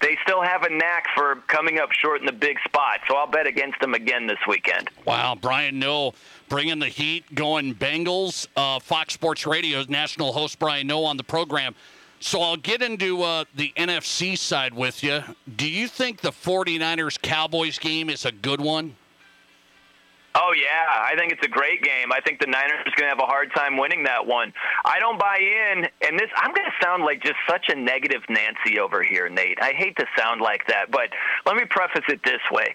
they 0.00 0.16
still 0.22 0.42
have 0.42 0.62
a 0.62 0.70
knack 0.70 1.06
for 1.14 1.36
coming 1.46 1.78
up 1.78 1.92
short 1.92 2.20
in 2.20 2.26
the 2.26 2.32
big 2.32 2.58
spot. 2.64 3.00
So 3.08 3.16
I'll 3.16 3.26
bet 3.26 3.46
against 3.46 3.80
them 3.80 3.94
again 3.94 4.26
this 4.26 4.38
weekend. 4.46 4.90
Wow, 5.04 5.36
Brian 5.40 5.78
Noe 5.78 6.14
bringing 6.48 6.78
the 6.78 6.88
heat, 6.88 7.34
going 7.34 7.74
Bengals. 7.74 8.46
Uh, 8.56 8.78
Fox 8.78 9.14
Sports 9.14 9.46
Radio's 9.46 9.88
national 9.88 10.32
host 10.32 10.58
Brian 10.58 10.86
Noe 10.86 11.04
on 11.04 11.16
the 11.16 11.24
program. 11.24 11.74
So 12.20 12.40
I'll 12.40 12.56
get 12.56 12.82
into 12.82 13.22
uh, 13.22 13.44
the 13.54 13.72
NFC 13.76 14.36
side 14.36 14.74
with 14.74 15.04
you. 15.04 15.22
Do 15.56 15.68
you 15.68 15.86
think 15.86 16.20
the 16.20 16.32
49ers 16.32 17.20
Cowboys 17.22 17.78
game 17.78 18.10
is 18.10 18.24
a 18.24 18.32
good 18.32 18.60
one? 18.60 18.96
Oh 20.40 20.52
yeah, 20.52 21.02
I 21.02 21.16
think 21.16 21.32
it's 21.32 21.44
a 21.44 21.50
great 21.50 21.82
game. 21.82 22.12
I 22.12 22.20
think 22.20 22.38
the 22.38 22.46
Niners 22.46 22.78
are 22.86 22.94
going 22.96 23.10
to 23.10 23.16
have 23.16 23.18
a 23.18 23.26
hard 23.26 23.52
time 23.56 23.76
winning 23.76 24.04
that 24.04 24.24
one. 24.24 24.52
I 24.84 25.00
don't 25.00 25.18
buy 25.18 25.38
in, 25.38 25.88
and 26.06 26.18
this 26.18 26.30
I'm 26.36 26.54
going 26.54 26.66
to 26.66 26.84
sound 26.84 27.02
like 27.02 27.22
just 27.22 27.38
such 27.48 27.68
a 27.68 27.74
negative 27.74 28.22
Nancy 28.28 28.78
over 28.78 29.02
here, 29.02 29.28
Nate. 29.28 29.58
I 29.60 29.72
hate 29.72 29.96
to 29.96 30.06
sound 30.16 30.40
like 30.40 30.64
that, 30.68 30.92
but 30.92 31.10
let 31.44 31.56
me 31.56 31.64
preface 31.68 32.04
it 32.08 32.22
this 32.22 32.40
way: 32.52 32.72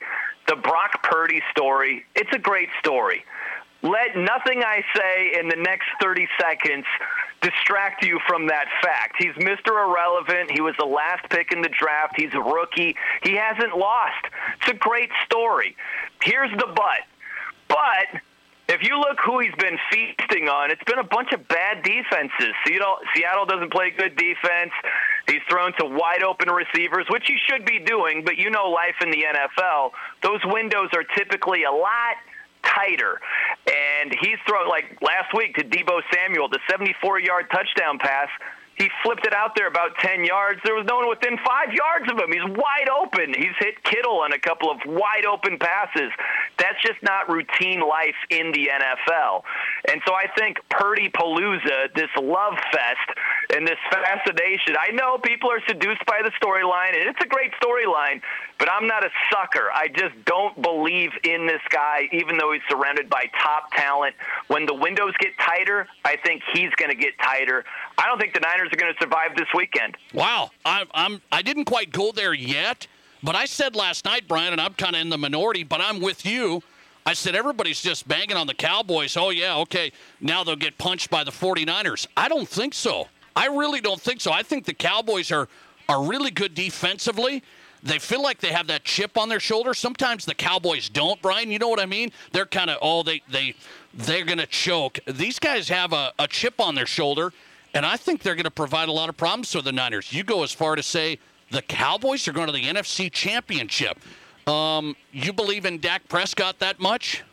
the 0.48 0.58
Brock 0.58 1.04
Purdy 1.04 1.42
story. 1.52 2.04
It's 2.16 2.32
a 2.34 2.40
great 2.40 2.70
story. 2.80 3.24
Let 3.82 4.16
nothing 4.16 4.64
I 4.64 4.82
say 4.96 5.40
in 5.40 5.50
the 5.50 5.58
next 5.58 5.88
30 6.02 6.28
seconds 6.40 6.86
distract 7.42 8.06
you 8.06 8.20
from 8.28 8.48
that 8.48 8.68
fact. 8.82 9.16
He's 9.20 9.34
Mr. 9.34 9.72
Irrelevant. 9.72 10.52
He 10.52 10.62
was 10.62 10.74
the 10.80 10.86
last 10.86 11.30
pick 11.30 11.52
in 11.52 11.62
the 11.62 11.70
draft. 11.70 12.14
He's 12.16 12.34
a 12.34 12.40
rookie. 12.40 12.96
He 13.24 13.36
hasn't 13.36 13.78
lost. 13.78 14.26
It's 14.62 14.72
a 14.72 14.76
great 14.76 15.10
story. 15.26 15.76
Here's 16.22 16.52
the 16.52 16.72
but. 16.74 17.04
But 17.74 18.22
if 18.70 18.84
you 18.84 19.00
look 19.00 19.18
who 19.26 19.40
he's 19.40 19.56
been 19.58 19.78
feasting 19.92 20.48
on, 20.48 20.70
it's 20.72 20.84
been 20.86 21.00
a 21.00 21.04
bunch 21.04 21.32
of 21.34 21.48
bad 21.48 21.84
defenses. 21.84 22.54
Seattle, 22.66 22.98
Seattle 23.16 23.46
doesn't 23.46 23.72
play 23.72 23.90
good 23.90 24.16
defense. 24.16 24.72
He's 25.28 25.42
thrown 25.50 25.74
to 25.80 25.86
wide 25.86 26.24
open 26.24 26.50
receivers, 26.50 27.08
which 27.10 27.24
he 27.26 27.38
should 27.50 27.66
be 27.66 27.80
doing, 27.80 28.24
but 28.24 28.38
you 28.38 28.50
know 28.50 28.70
life 28.70 28.96
in 29.02 29.10
the 29.10 29.26
NFL, 29.26 29.92
those 30.22 30.42
windows 30.46 30.90
are 30.94 31.04
typically 31.04 31.64
a 31.64 31.72
lot– 31.72 32.16
tighter. 32.64 33.20
And 33.68 34.16
he's 34.20 34.38
thrown 34.48 34.68
like 34.68 34.98
last 35.02 35.34
week 35.36 35.56
to 35.56 35.64
Deebo 35.64 36.02
Samuel, 36.14 36.50
the 36.50 36.60
74 36.70 37.20
yard 37.20 37.46
touchdown 37.52 38.00
pass. 38.00 38.30
He 38.78 38.90
flipped 39.04 39.26
it 39.26 39.34
out 39.34 39.56
there 39.56 39.68
about 39.68 39.98
10 40.00 40.26
yards. 40.26 40.60
There 40.64 40.74
was 40.74 40.86
no 40.86 40.98
one 40.98 41.10
within 41.10 41.38
five 41.46 41.74
yards 41.74 42.12
of 42.12 42.18
him. 42.18 42.32
He's 42.32 42.58
wide 42.58 42.90
open. 42.90 43.34
He's 43.34 43.56
hit 43.60 43.84
Kittle 43.84 44.22
on 44.22 44.34
a 44.34 44.40
couple 44.40 44.72
of 44.72 44.78
wide 44.86 45.26
open 45.26 45.60
passes. 45.60 46.12
That's 46.58 46.82
just 46.82 47.02
not 47.04 47.30
routine 47.30 47.82
life 47.82 48.18
in 48.30 48.52
the 48.52 48.70
NFL. 48.74 49.44
And 49.90 50.02
so 50.08 50.14
I 50.14 50.26
think 50.38 50.58
Purdy 50.70 51.10
Palooza, 51.10 51.94
this 51.96 52.10
love 52.20 52.54
fest 52.72 53.10
and 53.54 53.68
this 53.68 53.78
fascination, 53.92 54.76
I 54.80 54.92
know 54.92 55.18
people 55.18 55.52
are 55.52 55.62
seduced 55.68 56.06
by 56.06 56.22
the 56.24 56.32
storyline, 56.42 56.98
and 56.98 57.10
it's 57.10 57.20
a 57.22 57.28
great 57.28 57.52
storyline, 57.62 58.22
but 58.58 58.70
I'm 58.72 58.88
not 58.88 59.06
a 59.06 59.10
sucker. 59.32 59.70
I 59.74 59.88
just 59.90 60.16
don't 60.26 60.60
believe 60.62 61.12
in 61.24 61.46
this 61.46 61.62
guy, 61.70 62.08
even 62.12 62.38
though 62.38 62.54
he's 62.54 62.62
surrounded 62.70 63.10
by 63.10 63.26
top 63.42 63.72
talent. 63.74 64.16
When 64.48 64.66
the 64.66 64.74
windows 64.74 65.14
get 65.20 65.32
tighter, 65.40 65.88
I 66.06 66.18
think 66.18 66.42
he's 66.54 66.70
going 66.76 66.90
to 66.90 66.98
get 66.98 67.14
tighter. 67.22 67.66
I 67.98 68.08
don't 68.08 68.20
think 68.20 68.34
the 68.34 68.40
Niners 68.40 68.63
are 68.72 68.78
going 68.78 68.94
to 68.94 69.00
survive 69.02 69.36
this 69.36 69.48
weekend. 69.56 69.98
Wow, 70.14 70.52
I, 70.66 70.86
I'm 70.94 71.22
I 71.32 71.42
didn't 71.42 71.66
quite 71.66 71.92
go 71.92 72.12
there 72.12 72.34
yet, 72.34 72.88
but 73.22 73.36
I 73.36 73.46
said 73.46 73.76
last 73.76 74.06
night, 74.06 74.28
Brian, 74.28 74.52
and 74.54 74.62
I'm 74.62 74.74
kind 74.74 74.96
of 74.96 75.02
in 75.02 75.10
the 75.10 75.18
minority, 75.18 75.64
but 75.64 75.82
I'm 75.82 76.00
with 76.00 76.26
you. 76.26 76.62
I 77.06 77.14
said 77.14 77.36
everybody's 77.36 77.82
just 77.82 78.08
banging 78.08 78.38
on 78.38 78.48
the 78.48 78.54
Cowboys. 78.54 79.18
Oh 79.18 79.30
yeah, 79.30 79.58
okay. 79.58 79.92
Now 80.22 80.44
they'll 80.44 80.56
get 80.56 80.78
punched 80.78 81.10
by 81.10 81.24
the 81.24 81.32
49ers. 81.32 82.08
I 82.16 82.30
don't 82.30 82.48
think 82.48 82.74
so. 82.74 83.08
I 83.36 83.48
really 83.48 83.82
don't 83.82 84.00
think 84.00 84.22
so. 84.22 84.32
I 84.32 84.44
think 84.44 84.66
the 84.66 84.74
Cowboys 84.74 85.32
are 85.32 85.48
are 85.90 86.04
really 86.04 86.32
good 86.32 86.54
defensively. 86.56 87.44
They 87.82 88.00
feel 88.00 88.24
like 88.24 88.40
they 88.40 88.54
have 88.54 88.68
that 88.68 88.86
chip 88.86 89.18
on 89.18 89.28
their 89.28 89.42
shoulder. 89.42 89.74
Sometimes 89.74 90.24
the 90.24 90.34
Cowboys 90.34 90.88
don't, 90.88 91.22
Brian. 91.22 91.52
You 91.52 91.60
know 91.60 91.68
what 91.68 91.82
I 91.82 91.86
mean? 91.86 92.12
They're 92.32 92.46
kind 92.46 92.70
of 92.70 92.78
oh 92.82 93.04
they 93.04 93.22
they 93.30 93.56
they're 93.94 94.26
going 94.26 94.40
to 94.40 94.48
choke. 94.48 95.00
These 95.06 95.40
guys 95.40 95.70
have 95.70 95.94
a, 95.94 96.14
a 96.18 96.28
chip 96.28 96.60
on 96.60 96.76
their 96.76 96.86
shoulder, 96.86 97.34
and 97.74 97.86
I 97.86 97.98
think 97.98 98.22
they're 98.22 98.36
going 98.36 98.44
to 98.46 98.52
provide 98.52 98.90
a 98.90 98.92
lot 98.92 99.10
of 99.10 99.18
problems 99.18 99.52
for 99.52 99.62
the 99.62 99.72
Niners. 99.72 100.14
You 100.14 100.24
go 100.24 100.44
as 100.44 100.52
far 100.52 100.76
to 100.76 100.84
say 100.84 101.20
the 101.52 101.62
Cowboys 101.62 102.28
are 102.28 102.34
going 102.34 102.48
to 102.48 102.54
the 102.54 102.64
NFC 102.64 103.12
Championship. 103.12 104.00
Um, 104.48 104.96
you 105.12 105.34
believe 105.34 105.66
in 105.66 105.80
Dak 105.80 106.08
Prescott 106.08 106.60
that 106.60 106.80
much? 106.80 107.24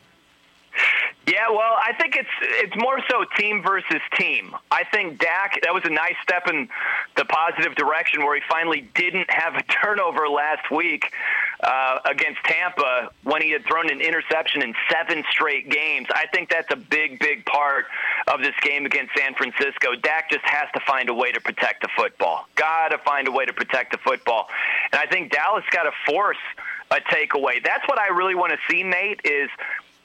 Yeah, 1.27 1.49
well, 1.49 1.77
I 1.79 1.93
think 1.99 2.15
it's 2.15 2.29
it's 2.41 2.75
more 2.75 2.99
so 3.07 3.25
team 3.37 3.61
versus 3.61 4.01
team. 4.17 4.55
I 4.71 4.83
think 4.85 5.19
Dak 5.19 5.61
that 5.61 5.71
was 5.71 5.83
a 5.85 5.91
nice 5.91 6.15
step 6.23 6.47
in 6.47 6.67
the 7.15 7.25
positive 7.25 7.75
direction 7.75 8.25
where 8.25 8.35
he 8.35 8.41
finally 8.49 8.89
didn't 8.95 9.29
have 9.29 9.53
a 9.53 9.61
turnover 9.83 10.27
last 10.27 10.71
week 10.71 11.13
uh, 11.63 11.99
against 12.05 12.43
Tampa 12.43 13.11
when 13.23 13.43
he 13.43 13.51
had 13.51 13.63
thrown 13.65 13.91
an 13.91 14.01
interception 14.01 14.63
in 14.63 14.73
seven 14.89 15.23
straight 15.31 15.69
games. 15.69 16.07
I 16.09 16.25
think 16.33 16.49
that's 16.49 16.71
a 16.71 16.75
big, 16.75 17.19
big 17.19 17.45
part 17.45 17.85
of 18.27 18.39
this 18.39 18.55
game 18.63 18.87
against 18.87 19.11
San 19.15 19.35
Francisco. 19.35 19.93
Dak 20.01 20.31
just 20.31 20.45
has 20.45 20.69
to 20.73 20.79
find 20.87 21.07
a 21.07 21.13
way 21.13 21.31
to 21.31 21.39
protect 21.39 21.83
the 21.83 21.89
football. 21.95 22.47
Got 22.55 22.89
to 22.89 22.97
find 22.97 23.27
a 23.27 23.31
way 23.31 23.45
to 23.45 23.53
protect 23.53 23.91
the 23.91 23.99
football, 23.99 24.49
and 24.91 24.99
I 24.99 25.05
think 25.05 25.31
Dallas 25.31 25.65
got 25.69 25.83
to 25.83 25.91
force 26.03 26.41
a 26.89 26.95
takeaway. 26.95 27.63
That's 27.63 27.87
what 27.87 27.99
I 27.99 28.07
really 28.07 28.35
want 28.35 28.53
to 28.53 28.59
see, 28.67 28.81
Nate. 28.81 29.21
Is 29.23 29.49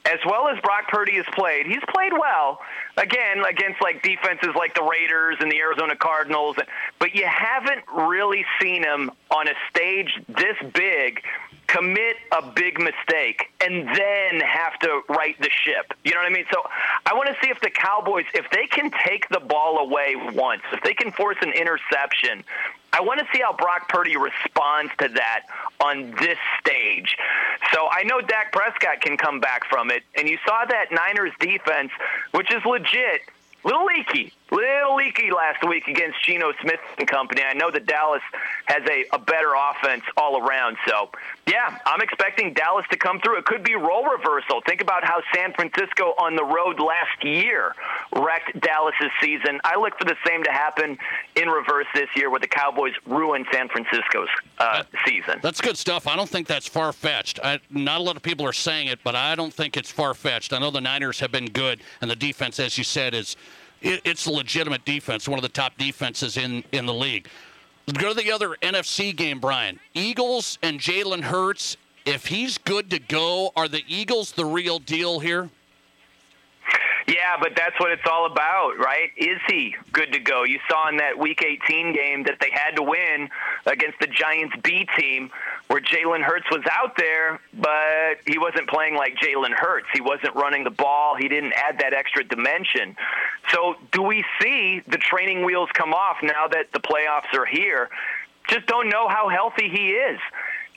as 0.06 0.18
well 0.24 0.48
as 0.48 0.58
Brock 0.60 0.88
Purdy 0.88 1.16
has 1.16 1.26
played, 1.34 1.66
he's 1.66 1.82
played 1.92 2.12
well. 2.12 2.60
Again, 2.96 3.44
against 3.48 3.82
like 3.82 4.02
defenses 4.02 4.50
like 4.56 4.74
the 4.74 4.82
Raiders 4.82 5.36
and 5.40 5.50
the 5.50 5.58
Arizona 5.58 5.96
Cardinals, 5.96 6.56
but 6.98 7.14
you 7.14 7.26
haven't 7.26 7.84
really 7.94 8.44
seen 8.60 8.82
him 8.82 9.10
on 9.30 9.48
a 9.48 9.54
stage 9.70 10.10
this 10.28 10.56
big 10.72 11.22
commit 11.66 12.16
a 12.32 12.42
big 12.42 12.78
mistake 12.78 13.50
and 13.60 13.88
then 13.88 14.40
have 14.40 14.78
to 14.80 15.02
right 15.08 15.36
the 15.40 15.50
ship. 15.50 15.92
You 16.04 16.12
know 16.12 16.18
what 16.18 16.30
I 16.30 16.34
mean? 16.34 16.46
So 16.52 16.62
I 17.04 17.14
want 17.14 17.28
to 17.28 17.36
see 17.42 17.50
if 17.50 17.60
the 17.60 17.70
Cowboys, 17.70 18.24
if 18.34 18.48
they 18.50 18.66
can 18.66 18.90
take 19.04 19.28
the 19.28 19.40
ball 19.40 19.78
away 19.78 20.16
once, 20.16 20.62
if 20.72 20.82
they 20.82 20.94
can 20.94 21.12
force 21.12 21.36
an 21.42 21.52
interception, 21.52 22.44
I 22.92 23.00
want 23.00 23.20
to 23.20 23.26
see 23.32 23.42
how 23.42 23.52
Brock 23.52 23.88
Purdy 23.88 24.16
responds 24.16 24.92
to 24.98 25.08
that 25.08 25.46
on 25.80 26.12
this 26.12 26.38
stage. 26.60 27.16
So 27.74 27.88
I 27.90 28.04
know 28.04 28.20
Dak 28.20 28.52
Prescott 28.52 29.00
can 29.02 29.16
come 29.16 29.40
back 29.40 29.64
from 29.68 29.90
it, 29.90 30.02
and 30.16 30.28
you 30.28 30.38
saw 30.46 30.64
that 30.64 30.90
Niners 30.90 31.32
defense, 31.38 31.90
which 32.30 32.52
is 32.52 32.64
legit, 32.64 33.22
little 33.64 33.84
leaky, 33.84 34.32
little 34.50 34.96
leaky 34.96 35.30
last 35.30 35.66
week 35.66 35.88
against 35.88 36.24
Geno 36.24 36.52
Smith 36.62 36.80
and 36.98 37.08
company. 37.08 37.42
I 37.42 37.54
know 37.54 37.70
that 37.70 37.86
Dallas 37.86 38.22
has 38.66 38.82
a, 38.88 39.04
a 39.12 39.18
better 39.18 39.54
offense 39.54 40.04
all 40.16 40.40
around. 40.40 40.76
So, 40.86 41.10
yeah, 41.48 41.78
I'm 41.84 42.00
expecting 42.00 42.52
Dallas 42.52 42.86
to 42.90 42.96
come 42.96 43.20
through. 43.20 43.38
It 43.38 43.44
could 43.44 43.62
be 43.62 43.74
role 43.74 44.04
reversal. 44.04 44.60
Think 44.66 44.80
about 44.80 45.04
how 45.04 45.22
San 45.34 45.52
Francisco 45.52 46.14
on 46.18 46.36
the 46.36 46.44
road 46.44 46.78
last 46.80 47.24
year 47.24 47.74
wrecked 48.14 48.60
Dallas's 48.60 49.10
season. 49.20 49.60
I 49.64 49.76
look 49.76 49.98
for 49.98 50.04
the 50.04 50.16
same 50.26 50.44
to 50.44 50.52
happen 50.52 50.98
in 51.34 51.48
reverse 51.48 51.86
this 51.94 52.08
year 52.14 52.30
where 52.30 52.40
the 52.40 52.46
Cowboys 52.46 52.94
ruin 53.06 53.44
San 53.52 53.68
Francisco's 53.68 54.28
uh, 54.58 54.84
season. 55.04 55.40
That's 55.42 55.60
good 55.60 55.76
stuff. 55.76 56.06
I 56.06 56.16
don't 56.16 56.28
think 56.28 56.46
that's 56.46 56.68
far 56.68 56.92
fetched. 56.92 57.40
Not 57.70 58.00
a 58.00 58.02
lot 58.02 58.16
of 58.16 58.22
people 58.22 58.46
are 58.46 58.52
saying 58.52 58.88
it, 58.88 59.00
but 59.02 59.14
I 59.16 59.34
don't 59.34 59.52
think 59.52 59.76
it's 59.76 59.90
far 59.90 60.14
fetched. 60.14 60.52
I 60.52 60.58
know 60.58 60.70
the 60.70 60.80
Niners 60.80 61.20
have 61.20 61.32
been 61.32 61.46
good, 61.46 61.80
and 62.00 62.10
the 62.10 62.16
defense, 62.16 62.60
as 62.60 62.78
you 62.78 62.84
said, 62.84 63.14
is 63.14 63.36
it, 63.82 64.00
it's 64.04 64.26
a 64.26 64.30
legitimate 64.30 64.84
defense, 64.84 65.28
one 65.28 65.38
of 65.38 65.42
the 65.42 65.48
top 65.48 65.76
defenses 65.78 66.36
in 66.36 66.64
in 66.72 66.86
the 66.86 66.94
league. 66.94 67.28
Go 67.92 68.08
to 68.08 68.14
the 68.14 68.32
other 68.32 68.56
NFC 68.62 69.14
game, 69.14 69.38
Brian. 69.38 69.78
Eagles 69.94 70.58
and 70.62 70.80
Jalen 70.80 71.22
Hurts. 71.22 71.76
If 72.04 72.26
he's 72.26 72.58
good 72.58 72.90
to 72.90 72.98
go, 72.98 73.52
are 73.56 73.68
the 73.68 73.82
Eagles 73.86 74.32
the 74.32 74.44
real 74.44 74.78
deal 74.78 75.20
here? 75.20 75.50
Yeah, 77.06 77.36
but 77.40 77.52
that's 77.56 77.78
what 77.78 77.92
it's 77.92 78.06
all 78.10 78.26
about, 78.26 78.78
right? 78.78 79.10
Is 79.16 79.38
he 79.46 79.76
good 79.92 80.12
to 80.12 80.18
go? 80.18 80.42
You 80.42 80.58
saw 80.68 80.88
in 80.88 80.96
that 80.96 81.16
Week 81.16 81.40
18 81.40 81.92
game 81.92 82.24
that 82.24 82.38
they 82.40 82.50
had 82.50 82.74
to 82.76 82.82
win 82.82 83.28
against 83.64 84.00
the 84.00 84.08
Giants 84.08 84.56
B 84.64 84.88
team, 84.98 85.30
where 85.68 85.80
Jalen 85.80 86.22
Hurts 86.22 86.46
was 86.50 86.62
out 86.70 86.96
there, 86.96 87.40
but 87.54 88.18
he 88.26 88.38
wasn't 88.38 88.68
playing 88.68 88.94
like 88.94 89.16
Jalen 89.16 89.52
Hurts. 89.52 89.86
He 89.92 90.00
wasn't 90.00 90.34
running 90.34 90.64
the 90.64 90.70
ball. 90.70 91.16
He 91.16 91.28
didn't 91.28 91.54
add 91.54 91.80
that 91.80 91.92
extra 91.92 92.22
dimension. 92.22 92.96
So, 93.52 93.74
do 93.92 94.02
we 94.02 94.24
see 94.40 94.82
the 94.86 94.98
training 94.98 95.44
wheels 95.44 95.68
come 95.72 95.92
off 95.92 96.18
now 96.22 96.46
that 96.48 96.72
the 96.72 96.80
playoffs 96.80 97.34
are 97.34 97.46
here? 97.46 97.90
Just 98.48 98.66
don't 98.66 98.88
know 98.88 99.08
how 99.08 99.28
healthy 99.28 99.68
he 99.68 99.90
is. 99.90 100.20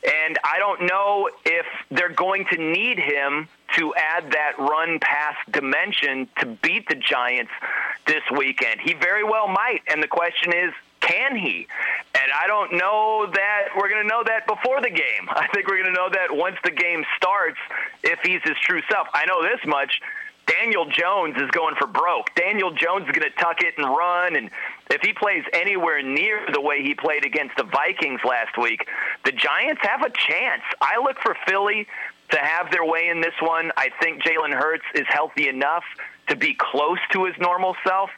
And 0.04 0.40
I 0.44 0.60
don't 0.60 0.84
know 0.84 1.30
if 1.46 1.66
they're 1.92 2.10
going 2.10 2.46
to 2.52 2.58
need 2.58 2.98
him 2.98 3.50
to 3.76 3.94
add 3.96 4.32
that 4.32 4.58
run 4.58 5.00
pass 5.00 5.36
dimension 5.52 6.28
to 6.40 6.46
beat 6.46 6.88
the 6.88 6.96
Giants 6.96 7.52
this 8.08 8.24
weekend. 8.36 8.80
He 8.80 8.94
very 8.94 9.24
well 9.24 9.48
might. 9.48 9.82
And 9.88 10.02
the 10.02 10.08
question 10.08 10.54
is, 10.54 10.74
can 11.02 11.36
he? 11.36 11.68
And 12.16 12.32
I 12.34 12.48
don't 12.48 12.74
know 12.74 13.30
that 13.34 13.70
we're 13.76 13.90
going 13.90 14.04
to 14.04 14.08
know 14.08 14.24
that 14.26 14.48
before 14.48 14.82
the 14.82 14.90
game. 14.90 15.26
I 15.30 15.48
think 15.54 15.68
we're 15.68 15.82
going 15.82 15.94
to 15.94 16.00
know 16.00 16.10
that 16.12 16.36
once 16.36 16.58
the 16.64 16.72
game 16.72 17.04
starts 17.18 17.58
if 18.04 18.20
he's 18.24 18.42
his 18.44 18.58
true 18.64 18.82
self. 18.92 19.08
I 19.14 19.26
know 19.26 19.42
this 19.42 19.60
much. 19.66 20.02
Daniel 20.50 20.86
Jones 20.86 21.36
is 21.38 21.50
going 21.52 21.76
for 21.76 21.86
broke. 21.86 22.34
Daniel 22.36 22.72
Jones 22.72 23.06
is 23.06 23.12
going 23.12 23.30
to 23.30 23.38
tuck 23.38 23.62
it 23.62 23.76
and 23.78 23.86
run. 23.86 24.36
And 24.36 24.50
if 24.90 25.02
he 25.02 25.14
plays 25.14 25.44
anywhere 25.54 26.02
near 26.02 26.48
the 26.52 26.62
way 26.62 26.82
he 26.82 26.96
played 26.96 27.24
against 27.24 27.56
the 27.56 27.64
Vikings 27.64 28.22
last 28.28 28.58
week, 28.58 28.88
the 29.26 29.32
Giants 29.32 29.82
have 29.84 30.02
a 30.02 30.10
chance. 30.10 30.64
I 30.82 31.00
look 31.04 31.20
for 31.22 31.38
Philly 31.48 31.86
to 32.32 32.38
have 32.40 32.72
their 32.72 32.86
way 32.86 33.10
in 33.10 33.22
this 33.22 33.34
one. 33.42 33.72
I 33.78 33.90
think 34.02 34.24
Jalen 34.24 34.54
Hurts 34.54 34.86
is 34.96 35.06
healthy 35.08 35.50
enough 35.50 35.84
to 36.28 36.36
be 36.36 36.56
close 36.56 37.00
to 37.12 37.26
his 37.26 37.36
normal 37.40 37.76
self. 37.86 38.10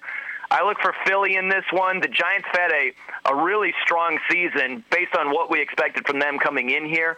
I 0.52 0.65
look 0.65 0.80
for 0.82 0.94
Philly 1.06 1.38
in 1.38 1.48
this 1.48 1.64
one. 1.72 2.02
The 2.02 2.10
Giants 2.10 2.48
had 2.52 2.72
a, 2.72 2.91
a 3.26 3.44
really 3.44 3.73
strong 3.84 4.19
season 4.30 4.84
based 4.91 5.15
on 5.15 5.30
what 5.30 5.49
we 5.49 5.61
expected 5.61 6.06
from 6.06 6.19
them 6.19 6.38
coming 6.38 6.72
in 6.72 6.86
here. 6.86 7.18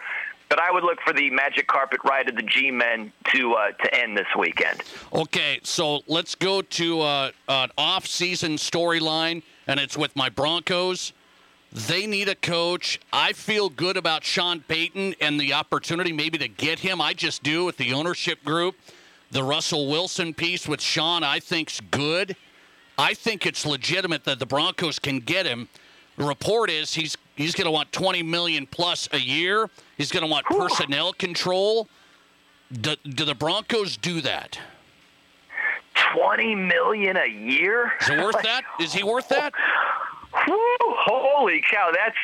But 0.50 0.60
I 0.60 0.72
would 0.72 0.84
look 0.84 1.00
for 1.02 1.14
the 1.14 1.32
magic 1.32 1.66
carpet 1.66 2.00
ride 2.06 2.30
of 2.30 2.36
the 2.36 2.44
G-men 2.44 3.12
to 3.34 3.54
uh, 3.54 3.72
to 3.72 3.96
end 3.96 4.16
this 4.16 4.28
weekend. 4.38 4.84
Okay, 5.12 5.60
so 5.64 6.02
let's 6.06 6.36
go 6.36 6.62
to 6.62 7.02
uh, 7.02 7.32
an 7.48 7.72
off-season 7.76 8.58
storyline, 8.58 9.42
and 9.66 9.80
it's 9.80 9.98
with 9.98 10.16
my 10.16 10.30
Broncos. 10.30 11.12
They 11.72 12.06
need 12.06 12.30
a 12.30 12.36
coach. 12.36 13.00
I 13.12 13.34
feel 13.34 13.68
good 13.68 13.98
about 13.98 14.24
Sean 14.24 14.60
Payton 14.60 15.16
and 15.20 15.40
the 15.40 15.54
opportunity 15.54 16.14
maybe 16.14 16.38
to 16.38 16.48
get 16.48 16.78
him. 16.78 17.02
I 17.02 17.14
just 17.14 17.42
do 17.42 17.66
with 17.66 17.78
the 17.78 17.94
ownership 17.94 18.44
group. 18.46 18.76
The 19.32 19.44
Russell 19.44 19.90
Wilson 19.90 20.36
piece 20.36 20.68
with 20.68 20.82
Sean, 20.82 21.24
I 21.24 21.40
think's 21.40 21.80
good. 21.80 22.36
I 22.98 23.14
think 23.14 23.46
it's 23.46 23.66
legitimate 23.66 24.24
that 24.26 24.40
the 24.40 24.46
Broncos 24.46 25.00
can 25.00 25.20
get 25.20 25.46
him. 25.46 25.68
The 26.18 26.26
report 26.26 26.70
is 26.70 26.94
he's 26.94 27.18
he's 27.36 27.56
going 27.56 27.66
to 27.66 27.72
want 27.72 27.92
20 27.92 28.22
million 28.24 28.68
plus 28.68 29.10
a 29.12 29.20
year. 29.20 29.70
He's 29.98 30.12
going 30.12 30.24
to 30.24 30.30
want 30.30 30.46
personnel 30.46 31.14
control. 31.14 31.88
Do, 32.72 32.96
do 33.04 33.26
the 33.26 33.36
Broncos 33.36 33.98
do 33.98 34.22
that? 34.22 34.60
20 36.16 36.56
million 36.56 37.18
a 37.18 37.28
year? 37.28 37.94
Is 38.02 38.10
it 38.10 38.20
worth 38.20 38.42
that? 38.44 38.64
Is 38.80 38.94
he 38.94 39.04
worth 39.04 39.28
that? 39.30 39.54
Whew, 40.46 40.78
holy 40.80 41.64
cow, 41.70 41.92
that's 41.94 42.18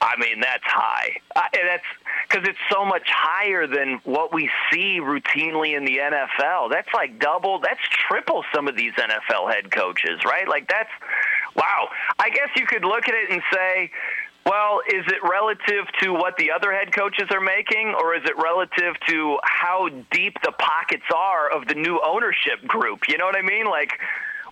I 0.00 0.14
mean, 0.18 0.40
that's 0.40 0.64
high. 0.64 1.16
Uh, 1.34 1.42
that's 1.52 1.84
because 2.28 2.48
it's 2.48 2.58
so 2.70 2.84
much 2.84 3.06
higher 3.06 3.66
than 3.66 4.00
what 4.04 4.32
we 4.32 4.50
see 4.70 5.00
routinely 5.00 5.76
in 5.76 5.84
the 5.84 5.98
NFL. 5.98 6.70
That's 6.70 6.88
like 6.92 7.18
double, 7.18 7.60
that's 7.60 7.80
triple 8.08 8.44
some 8.54 8.68
of 8.68 8.76
these 8.76 8.92
NFL 8.92 9.52
head 9.52 9.70
coaches, 9.70 10.20
right? 10.24 10.48
Like 10.48 10.68
that's 10.68 10.90
wow. 11.54 11.88
I 12.18 12.30
guess 12.30 12.48
you 12.56 12.66
could 12.66 12.84
look 12.84 13.08
at 13.08 13.14
it 13.14 13.30
and 13.30 13.42
say, 13.52 13.90
well, 14.44 14.80
is 14.86 15.04
it 15.08 15.22
relative 15.28 15.86
to 16.02 16.12
what 16.12 16.36
the 16.36 16.52
other 16.52 16.72
head 16.72 16.94
coaches 16.94 17.26
are 17.30 17.40
making, 17.40 17.94
or 17.98 18.14
is 18.14 18.22
it 18.24 18.36
relative 18.36 18.94
to 19.08 19.38
how 19.42 19.88
deep 20.12 20.36
the 20.44 20.52
pockets 20.52 21.06
are 21.14 21.50
of 21.50 21.66
the 21.66 21.74
new 21.74 22.00
ownership 22.04 22.64
group? 22.66 23.08
You 23.08 23.18
know 23.18 23.24
what 23.24 23.36
I 23.36 23.42
mean? 23.42 23.66
Like, 23.66 23.90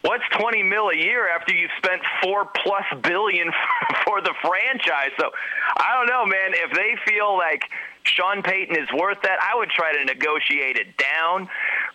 what's 0.05 0.25
20 0.39 0.63
mil 0.63 0.89
a 0.89 0.97
year 0.97 1.29
after 1.29 1.55
you've 1.55 1.71
spent 1.79 2.03
four 2.23 2.47
plus 2.63 2.85
billion 3.03 3.51
for 4.05 4.21
the 4.21 4.35
franchise? 4.43 5.11
So 5.19 5.31
I 5.77 5.97
don't 5.97 6.09
know, 6.09 6.25
man. 6.27 6.53
If 6.53 6.73
they 6.73 6.95
feel 7.11 7.37
like 7.37 7.65
Sean 8.05 8.43
Payton 8.43 8.77
is 8.77 8.89
worth 8.93 9.19
that, 9.23 9.39
I 9.43 9.57
would 9.57 9.71
try 9.71 9.93
to 9.97 10.05
negotiate 10.05 10.77
it 10.77 10.97
down. 10.97 11.49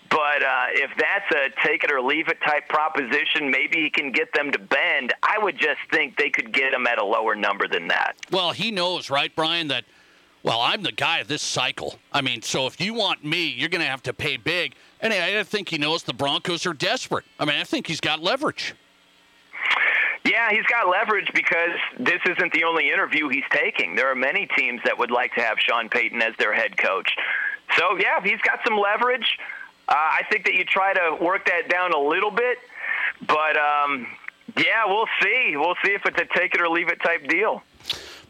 But 0.09 0.41
uh, 0.41 0.65
if 0.73 0.89
that's 0.97 1.31
a 1.31 1.67
take 1.67 1.83
it 1.83 1.91
or 1.91 2.01
leave 2.01 2.29
it 2.29 2.39
type 2.41 2.67
proposition, 2.67 3.51
maybe 3.51 3.77
he 3.77 3.89
can 3.91 4.11
get 4.11 4.33
them 4.33 4.51
to 4.51 4.57
bend. 4.59 5.13
I 5.21 5.37
would 5.37 5.57
just 5.57 5.79
think 5.91 6.17
they 6.17 6.31
could 6.31 6.51
get 6.51 6.73
him 6.73 6.87
at 6.87 6.97
a 6.99 7.05
lower 7.05 7.35
number 7.35 7.67
than 7.67 7.87
that. 7.89 8.15
Well, 8.31 8.51
he 8.51 8.71
knows, 8.71 9.11
right, 9.11 9.33
Brian, 9.35 9.67
that, 9.67 9.85
well, 10.41 10.61
I'm 10.61 10.81
the 10.81 10.91
guy 10.91 11.19
of 11.19 11.27
this 11.27 11.43
cycle. 11.43 11.99
I 12.11 12.21
mean, 12.21 12.41
so 12.41 12.65
if 12.65 12.81
you 12.81 12.95
want 12.95 13.23
me, 13.23 13.49
you're 13.49 13.69
going 13.69 13.83
to 13.83 13.87
have 13.87 14.01
to 14.03 14.13
pay 14.13 14.37
big. 14.37 14.73
And 15.01 15.13
I 15.13 15.43
think 15.43 15.69
he 15.69 15.77
knows 15.77 16.03
the 16.03 16.13
Broncos 16.13 16.65
are 16.65 16.73
desperate. 16.73 17.25
I 17.39 17.45
mean, 17.45 17.55
I 17.55 17.63
think 17.63 17.87
he's 17.87 18.01
got 18.01 18.21
leverage. 18.21 18.75
Yeah, 20.25 20.49
he's 20.51 20.65
got 20.65 20.89
leverage 20.89 21.31
because 21.33 21.71
this 21.97 22.19
isn't 22.25 22.51
the 22.51 22.65
only 22.65 22.91
interview 22.91 23.29
he's 23.29 23.45
taking. 23.51 23.95
There 23.95 24.11
are 24.11 24.15
many 24.15 24.47
teams 24.57 24.81
that 24.83 24.97
would 24.99 25.11
like 25.11 25.33
to 25.35 25.41
have 25.41 25.57
Sean 25.59 25.87
Payton 25.87 26.21
as 26.21 26.35
their 26.37 26.53
head 26.53 26.77
coach. 26.77 27.09
So, 27.77 27.97
yeah, 27.97 28.21
he's 28.21 28.41
got 28.41 28.59
some 28.67 28.77
leverage. 28.77 29.37
Uh, 29.87 29.93
I 29.95 30.21
think 30.29 30.45
that 30.45 30.53
you 30.53 30.65
try 30.65 30.93
to 30.93 31.17
work 31.23 31.45
that 31.45 31.69
down 31.69 31.93
a 31.93 31.97
little 31.97 32.29
bit, 32.29 32.59
but 33.25 33.57
um, 33.57 34.05
yeah, 34.55 34.85
we'll 34.85 35.07
see. 35.21 35.55
We'll 35.55 35.75
see 35.83 35.93
if 35.93 36.05
it's 36.05 36.19
a 36.19 36.37
take 36.37 36.53
it 36.53 36.61
or 36.61 36.69
leave 36.69 36.89
it 36.89 37.01
type 37.01 37.27
deal. 37.27 37.63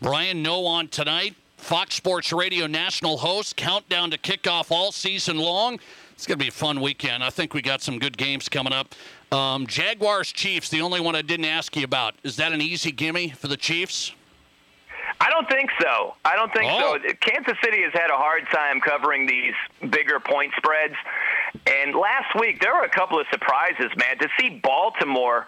Brian, 0.02 0.42
Noe 0.42 0.66
on 0.66 0.88
tonight. 0.88 1.36
Fox 1.58 1.96
Sports 1.96 2.32
Radio 2.32 2.66
national 2.68 3.18
host. 3.18 3.58
Countdown 3.58 4.12
to 4.12 4.18
kickoff 4.18 4.72
all 4.72 4.94
season 4.94 5.38
long. 5.38 5.80
It's 6.20 6.28
going 6.28 6.38
to 6.38 6.44
be 6.44 6.50
a 6.50 6.52
fun 6.52 6.82
weekend. 6.82 7.24
I 7.24 7.30
think 7.30 7.54
we 7.54 7.62
got 7.62 7.82
some 7.82 7.98
good 7.98 8.18
games 8.18 8.50
coming 8.50 8.74
up. 8.74 8.94
Um, 9.32 9.66
Jaguars 9.68 10.34
Chiefs, 10.34 10.68
the 10.68 10.82
only 10.82 11.00
one 11.00 11.16
I 11.16 11.22
didn't 11.22 11.46
ask 11.46 11.78
you 11.78 11.86
about. 11.86 12.16
Is 12.24 12.36
that 12.36 12.52
an 12.52 12.60
easy 12.60 12.92
gimme 12.92 13.30
for 13.30 13.48
the 13.48 13.56
Chiefs? 13.56 14.12
I 15.22 15.30
don't 15.30 15.48
think 15.48 15.70
so. 15.80 16.16
I 16.26 16.36
don't 16.36 16.52
think 16.52 16.70
Oh. 16.70 16.98
so. 17.02 17.14
Kansas 17.22 17.56
City 17.64 17.84
has 17.84 17.94
had 17.94 18.12
a 18.12 18.18
hard 18.18 18.50
time 18.52 18.82
covering 18.82 19.28
these 19.28 19.54
bigger 19.92 20.20
point 20.20 20.52
spreads. 20.58 20.96
And 21.66 21.96
last 21.96 22.38
week, 22.38 22.60
there 22.60 22.76
were 22.76 22.84
a 22.84 22.90
couple 22.90 23.18
of 23.18 23.26
surprises, 23.32 23.90
man. 23.96 24.18
To 24.20 24.28
see 24.38 24.60
Baltimore 24.62 25.48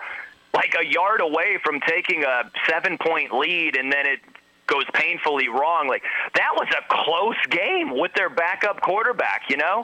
like 0.54 0.74
a 0.80 0.86
yard 0.86 1.20
away 1.20 1.58
from 1.66 1.82
taking 1.82 2.24
a 2.24 2.50
seven 2.70 2.98
point 2.98 3.34
lead 3.34 3.76
and 3.76 3.92
then 3.92 4.06
it 4.06 4.20
goes 4.72 4.86
painfully 4.94 5.50
wrong. 5.50 5.88
Like 5.88 6.04
that 6.36 6.52
was 6.56 6.68
a 6.72 6.84
close 6.90 7.40
game 7.50 7.92
with 8.00 8.14
their 8.14 8.30
backup 8.30 8.82
quarterback. 8.82 9.44
You 9.50 9.58
know, 9.58 9.84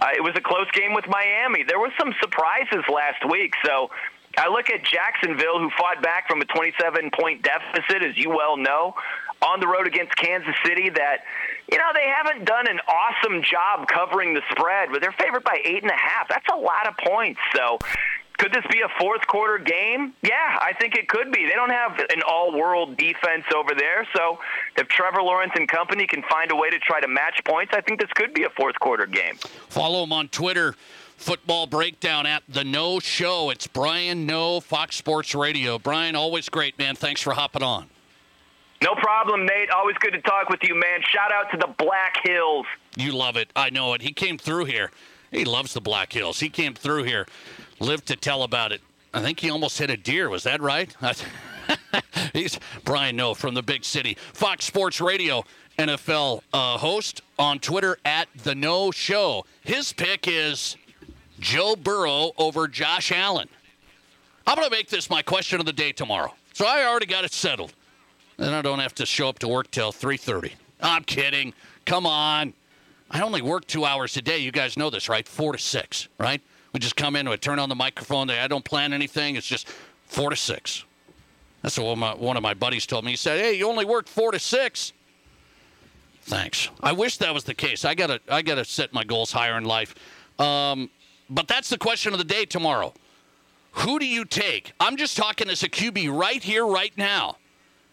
uh, 0.00 0.08
it 0.16 0.22
was 0.22 0.32
a 0.36 0.40
close 0.40 0.70
game 0.72 0.94
with 0.94 1.06
Miami. 1.06 1.64
There 1.64 1.78
were 1.78 1.92
some 1.98 2.14
surprises 2.20 2.84
last 2.88 3.28
week. 3.28 3.52
So 3.64 3.90
I 4.38 4.48
look 4.48 4.70
at 4.70 4.84
Jacksonville, 4.84 5.58
who 5.58 5.70
fought 5.78 6.02
back 6.02 6.28
from 6.28 6.40
a 6.40 6.46
27 6.46 7.10
point 7.18 7.42
deficit, 7.42 8.02
as 8.02 8.16
you 8.16 8.30
well 8.30 8.56
know, 8.56 8.94
on 9.42 9.60
the 9.60 9.68
road 9.68 9.86
against 9.86 10.16
Kansas 10.16 10.54
City. 10.64 10.88
That 10.88 11.24
you 11.70 11.78
know 11.78 11.90
they 11.92 12.08
haven't 12.08 12.46
done 12.46 12.66
an 12.68 12.80
awesome 12.88 13.42
job 13.42 13.86
covering 13.88 14.34
the 14.34 14.42
spread, 14.50 14.88
but 14.90 15.02
they're 15.02 15.12
favored 15.12 15.44
by 15.44 15.60
eight 15.64 15.82
and 15.82 15.90
a 15.90 15.96
half. 15.96 16.28
That's 16.28 16.48
a 16.52 16.56
lot 16.56 16.88
of 16.88 16.96
points. 16.96 17.40
So. 17.54 17.78
Could 18.42 18.52
this 18.52 18.64
be 18.72 18.80
a 18.80 18.88
fourth 18.98 19.24
quarter 19.28 19.56
game? 19.56 20.14
Yeah, 20.20 20.58
I 20.60 20.72
think 20.72 20.96
it 20.96 21.06
could 21.06 21.30
be. 21.30 21.46
They 21.46 21.54
don't 21.54 21.70
have 21.70 21.96
an 21.96 22.22
all 22.26 22.58
world 22.58 22.96
defense 22.96 23.44
over 23.54 23.72
there. 23.72 24.04
So 24.16 24.40
if 24.76 24.88
Trevor 24.88 25.22
Lawrence 25.22 25.52
and 25.54 25.68
company 25.68 26.08
can 26.08 26.24
find 26.28 26.50
a 26.50 26.56
way 26.56 26.68
to 26.68 26.78
try 26.80 27.00
to 27.00 27.06
match 27.06 27.40
points, 27.44 27.72
I 27.72 27.80
think 27.82 28.00
this 28.00 28.10
could 28.16 28.34
be 28.34 28.42
a 28.42 28.50
fourth 28.50 28.76
quarter 28.80 29.06
game. 29.06 29.36
Follow 29.68 30.02
him 30.02 30.12
on 30.12 30.26
Twitter. 30.26 30.74
Football 31.16 31.68
breakdown 31.68 32.26
at 32.26 32.42
the 32.48 32.64
Noe 32.64 32.98
Show. 32.98 33.50
It's 33.50 33.68
Brian 33.68 34.26
Noe, 34.26 34.58
Fox 34.58 34.96
Sports 34.96 35.36
Radio. 35.36 35.78
Brian, 35.78 36.16
always 36.16 36.48
great, 36.48 36.76
man. 36.80 36.96
Thanks 36.96 37.22
for 37.22 37.34
hopping 37.34 37.62
on. 37.62 37.90
No 38.82 38.96
problem, 38.96 39.46
Nate. 39.46 39.70
Always 39.70 39.96
good 39.98 40.14
to 40.14 40.20
talk 40.22 40.48
with 40.48 40.64
you, 40.64 40.74
man. 40.74 41.00
Shout 41.08 41.30
out 41.32 41.48
to 41.52 41.58
the 41.58 41.72
Black 41.78 42.16
Hills. 42.24 42.66
You 42.96 43.12
love 43.12 43.36
it. 43.36 43.52
I 43.54 43.70
know 43.70 43.94
it. 43.94 44.02
He 44.02 44.12
came 44.12 44.36
through 44.36 44.64
here. 44.64 44.90
He 45.32 45.46
loves 45.46 45.72
the 45.72 45.80
Black 45.80 46.12
Hills. 46.12 46.40
He 46.40 46.50
came 46.50 46.74
through 46.74 47.04
here, 47.04 47.26
lived 47.82 48.06
to 48.06 48.16
tell 48.16 48.42
about 48.42 48.72
it. 48.72 48.80
I 49.12 49.20
think 49.20 49.40
he 49.40 49.50
almost 49.50 49.78
hit 49.78 49.90
a 49.90 49.96
deer. 49.96 50.28
Was 50.30 50.44
that 50.44 50.60
right? 50.60 50.94
He's 52.32 52.58
Brian 52.84 53.16
Noe 53.16 53.34
from 53.34 53.54
the 53.54 53.62
big 53.62 53.84
city. 53.84 54.16
Fox 54.32 54.64
Sports 54.64 55.00
Radio 55.00 55.44
NFL 55.78 56.42
uh, 56.52 56.78
host 56.78 57.22
on 57.38 57.58
Twitter 57.58 57.98
at 58.04 58.28
the 58.42 58.54
Noe 58.54 58.90
Show. 58.90 59.44
His 59.62 59.92
pick 59.92 60.26
is 60.26 60.76
Joe 61.38 61.76
Burrow 61.76 62.32
over 62.38 62.68
Josh 62.68 63.12
Allen. 63.12 63.48
I'm 64.46 64.56
going 64.56 64.68
to 64.68 64.74
make 64.74 64.88
this 64.88 65.10
my 65.10 65.22
question 65.22 65.60
of 65.60 65.66
the 65.66 65.72
day 65.72 65.92
tomorrow. 65.92 66.34
So 66.52 66.66
I 66.66 66.84
already 66.84 67.06
got 67.06 67.24
it 67.24 67.32
settled. 67.32 67.72
Then 68.36 68.52
I 68.52 68.62
don't 68.62 68.78
have 68.78 68.94
to 68.96 69.06
show 69.06 69.28
up 69.28 69.38
to 69.40 69.48
work 69.48 69.70
till 69.70 69.92
3:30. 69.92 70.52
I'm 70.80 71.04
kidding. 71.04 71.52
Come 71.84 72.06
on. 72.06 72.54
I 73.10 73.20
only 73.20 73.42
work 73.42 73.66
two 73.66 73.84
hours 73.84 74.16
a 74.16 74.22
day. 74.22 74.38
You 74.38 74.50
guys 74.50 74.76
know 74.76 74.90
this, 74.90 75.08
right? 75.08 75.28
Four 75.28 75.52
to 75.52 75.58
six, 75.58 76.08
right? 76.18 76.40
We 76.72 76.80
just 76.80 76.96
come 76.96 77.16
in, 77.16 77.28
we 77.28 77.36
turn 77.36 77.58
on 77.58 77.68
the 77.68 77.74
microphone. 77.74 78.30
I 78.30 78.48
don't 78.48 78.64
plan 78.64 78.92
anything. 78.92 79.36
It's 79.36 79.46
just 79.46 79.68
four 80.06 80.30
to 80.30 80.36
six. 80.36 80.84
That's 81.60 81.78
what 81.78 81.96
my, 81.96 82.14
one 82.14 82.36
of 82.36 82.42
my 82.42 82.54
buddies 82.54 82.86
told 82.86 83.04
me. 83.04 83.12
He 83.12 83.16
said, 83.16 83.40
"Hey, 83.40 83.54
you 83.54 83.68
only 83.68 83.84
work 83.84 84.08
four 84.08 84.32
to 84.32 84.38
six. 84.38 84.92
Thanks. 86.22 86.70
I 86.82 86.92
wish 86.92 87.18
that 87.18 87.34
was 87.34 87.44
the 87.44 87.54
case. 87.54 87.84
I 87.84 87.94
gotta, 87.94 88.20
I 88.28 88.42
gotta 88.42 88.64
set 88.64 88.92
my 88.92 89.04
goals 89.04 89.32
higher 89.32 89.58
in 89.58 89.64
life. 89.64 89.94
Um, 90.38 90.88
but 91.28 91.48
that's 91.48 91.68
the 91.68 91.78
question 91.78 92.12
of 92.12 92.18
the 92.18 92.24
day 92.24 92.44
tomorrow. 92.44 92.94
Who 93.72 93.98
do 93.98 94.06
you 94.06 94.24
take? 94.24 94.72
I'm 94.78 94.96
just 94.96 95.16
talking 95.16 95.48
as 95.48 95.62
a 95.62 95.68
QB 95.68 96.16
right 96.16 96.42
here, 96.42 96.66
right 96.66 96.96
now. 96.96 97.38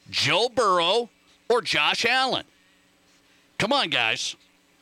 Joe 0.10 0.50
Burrow 0.50 1.10
or 1.50 1.62
Josh 1.62 2.06
Allen? 2.06 2.46
Come 3.58 3.74
on, 3.74 3.90
guys. 3.90 4.36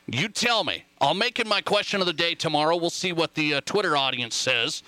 You 0.08 0.28
tell 0.28 0.64
me. 0.64 0.84
I'll 1.00 1.14
make 1.14 1.40
it 1.40 1.46
my 1.46 1.62
question 1.62 2.00
of 2.02 2.08
the 2.08 2.14
day 2.14 2.34
tomorrow. 2.34 2.76
We'll 2.76 2.90
see 2.90 3.14
what 3.14 3.36
the 3.36 3.56
uh, 3.56 3.62
Twitter 3.66 3.96
audience 3.96 4.36
says. 4.36 4.82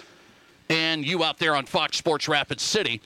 And 0.69 1.06
you 1.06 1.23
out 1.23 1.38
there 1.38 1.56
on 1.56 1.65
Fox 1.65 1.98
Sports 1.98 2.27
Rapid 2.27 2.60
City. 2.60 3.02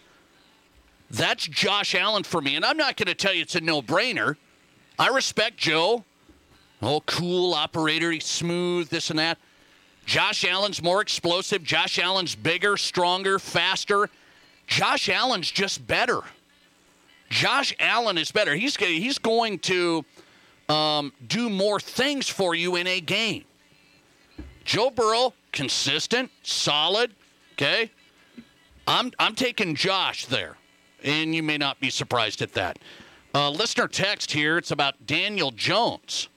That's 1.12 1.46
Josh 1.46 1.96
Allen 1.96 2.24
for 2.24 2.42
me. 2.42 2.56
And 2.56 2.64
I'm 2.64 2.78
not 2.78 2.96
going 2.96 3.08
to 3.08 3.14
tell 3.14 3.34
you 3.34 3.42
it's 3.42 3.56
a 3.56 3.62
no 3.62 3.82
brainer. 3.82 4.38
I 4.98 5.10
respect 5.10 5.58
Joe. 5.58 6.06
Oh, 6.82 7.02
cool 7.06 7.54
operator. 7.54 8.10
He's 8.12 8.26
smooth, 8.26 8.90
this 8.90 9.10
and 9.10 9.20
that. 9.20 9.38
Josh 10.06 10.46
Allen's 10.46 10.82
more 10.82 11.02
explosive. 11.02 11.64
Josh 11.64 12.00
Allen's 12.00 12.36
bigger, 12.36 12.78
stronger, 12.78 13.38
faster. 13.38 14.10
Josh 14.68 15.10
Allen's 15.10 15.52
just 15.52 15.86
better. 15.86 16.22
Josh 17.30 17.76
Allen 17.80 18.18
is 18.18 18.32
better. 18.32 18.56
He's 18.56 18.76
he's 18.76 19.18
going 19.18 19.60
to 19.60 20.06
um, 20.69 21.11
do 21.27 21.49
more 21.49 21.80
things 21.80 22.30
for 22.30 22.56
you 22.56 22.76
in 22.76 22.88
a 22.88 22.99
game. 22.99 23.45
Joe 24.65 24.90
Burrow, 24.90 25.34
consistent, 25.52 26.31
solid. 26.41 27.11
Okay, 27.53 27.91
I'm 28.88 29.11
I'm 29.19 29.35
taking 29.35 29.76
Josh 29.76 30.26
there, 30.26 30.57
and 31.03 31.35
you 31.35 31.44
may 31.44 31.57
not 31.57 31.80
be 31.80 31.90
surprised 31.90 32.41
at 32.41 32.53
that. 32.53 32.80
Uh, 33.35 33.49
listener 33.49 33.88
text 33.88 34.31
here. 34.31 34.57
It's 34.57 34.72
about 34.72 35.06
Daniel 35.06 35.52
Jones. 35.52 36.30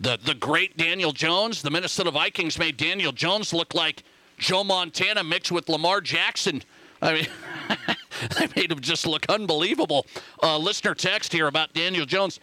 The 0.00 0.18
the 0.22 0.34
great 0.34 0.76
Daniel 0.76 1.12
Jones. 1.12 1.62
The 1.62 1.70
Minnesota 1.70 2.10
Vikings 2.10 2.58
made 2.58 2.76
Daniel 2.76 3.12
Jones 3.12 3.52
look 3.52 3.74
like 3.74 4.02
Joe 4.38 4.64
Montana 4.64 5.24
mixed 5.24 5.50
with 5.50 5.68
Lamar 5.68 6.00
Jackson. 6.00 6.62
I 7.02 7.12
mean, 7.14 7.26
they 8.38 8.48
made 8.56 8.72
him 8.72 8.80
just 8.80 9.06
look 9.06 9.26
unbelievable. 9.28 10.06
Uh, 10.42 10.58
listener 10.58 10.94
text 10.94 11.32
here 11.32 11.46
about 11.46 11.72
Daniel 11.74 12.06
Jones. 12.06 12.40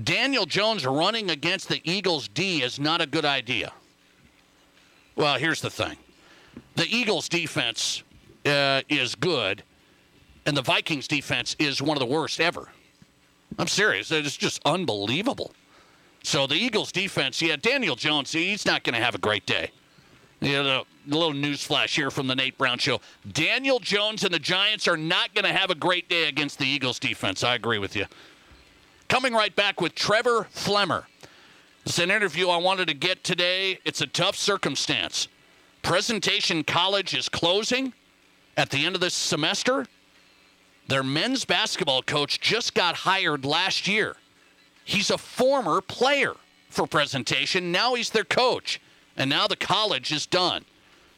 Daniel 0.00 0.46
Jones 0.46 0.86
running 0.86 1.30
against 1.30 1.68
the 1.68 1.80
Eagles 1.90 2.28
D 2.28 2.62
is 2.62 2.78
not 2.78 3.00
a 3.00 3.06
good 3.06 3.24
idea. 3.24 3.72
Well, 5.16 5.36
here's 5.38 5.60
the 5.60 5.70
thing 5.70 5.96
the 6.76 6.86
Eagles 6.86 7.28
defense 7.28 8.02
uh, 8.46 8.82
is 8.88 9.14
good, 9.14 9.62
and 10.46 10.56
the 10.56 10.62
Vikings 10.62 11.06
defense 11.06 11.54
is 11.58 11.82
one 11.82 11.96
of 11.96 12.00
the 12.00 12.12
worst 12.12 12.40
ever. 12.40 12.68
I'm 13.58 13.68
serious. 13.68 14.10
It's 14.10 14.36
just 14.36 14.60
unbelievable. 14.64 15.52
So 16.22 16.46
the 16.46 16.54
Eagles 16.54 16.92
defense, 16.92 17.42
yeah, 17.42 17.56
Daniel 17.56 17.96
Jones, 17.96 18.32
he's 18.32 18.64
not 18.64 18.84
going 18.84 18.94
to 18.94 19.04
have 19.04 19.14
a 19.14 19.18
great 19.18 19.44
day. 19.44 19.70
You 20.40 20.62
know, 20.62 20.84
a 21.10 21.14
little 21.14 21.32
news 21.32 21.62
flash 21.62 21.94
here 21.94 22.10
from 22.10 22.26
the 22.26 22.34
Nate 22.34 22.56
Brown 22.56 22.78
Show. 22.78 23.00
Daniel 23.32 23.78
Jones 23.78 24.24
and 24.24 24.32
the 24.32 24.38
Giants 24.38 24.88
are 24.88 24.96
not 24.96 25.34
going 25.34 25.44
to 25.44 25.52
have 25.52 25.70
a 25.70 25.74
great 25.74 26.08
day 26.08 26.28
against 26.28 26.58
the 26.58 26.66
Eagles 26.66 26.98
defense. 26.98 27.44
I 27.44 27.54
agree 27.54 27.78
with 27.78 27.94
you. 27.94 28.06
Coming 29.12 29.34
right 29.34 29.54
back 29.54 29.78
with 29.78 29.94
Trevor 29.94 30.46
Flemmer. 30.54 31.04
It's 31.84 31.98
an 31.98 32.10
interview 32.10 32.48
I 32.48 32.56
wanted 32.56 32.88
to 32.88 32.94
get 32.94 33.22
today. 33.22 33.78
It's 33.84 34.00
a 34.00 34.06
tough 34.06 34.36
circumstance. 34.36 35.28
Presentation 35.82 36.64
College 36.64 37.12
is 37.12 37.28
closing 37.28 37.92
at 38.56 38.70
the 38.70 38.86
end 38.86 38.94
of 38.94 39.02
this 39.02 39.12
semester. 39.12 39.84
Their 40.88 41.02
men's 41.02 41.44
basketball 41.44 42.00
coach 42.00 42.40
just 42.40 42.72
got 42.72 42.94
hired 42.94 43.44
last 43.44 43.86
year. 43.86 44.16
He's 44.82 45.10
a 45.10 45.18
former 45.18 45.82
player 45.82 46.32
for 46.70 46.86
Presentation. 46.86 47.70
Now 47.70 47.94
he's 47.94 48.08
their 48.08 48.24
coach. 48.24 48.80
And 49.14 49.28
now 49.28 49.46
the 49.46 49.56
college 49.56 50.10
is 50.10 50.24
done. 50.24 50.64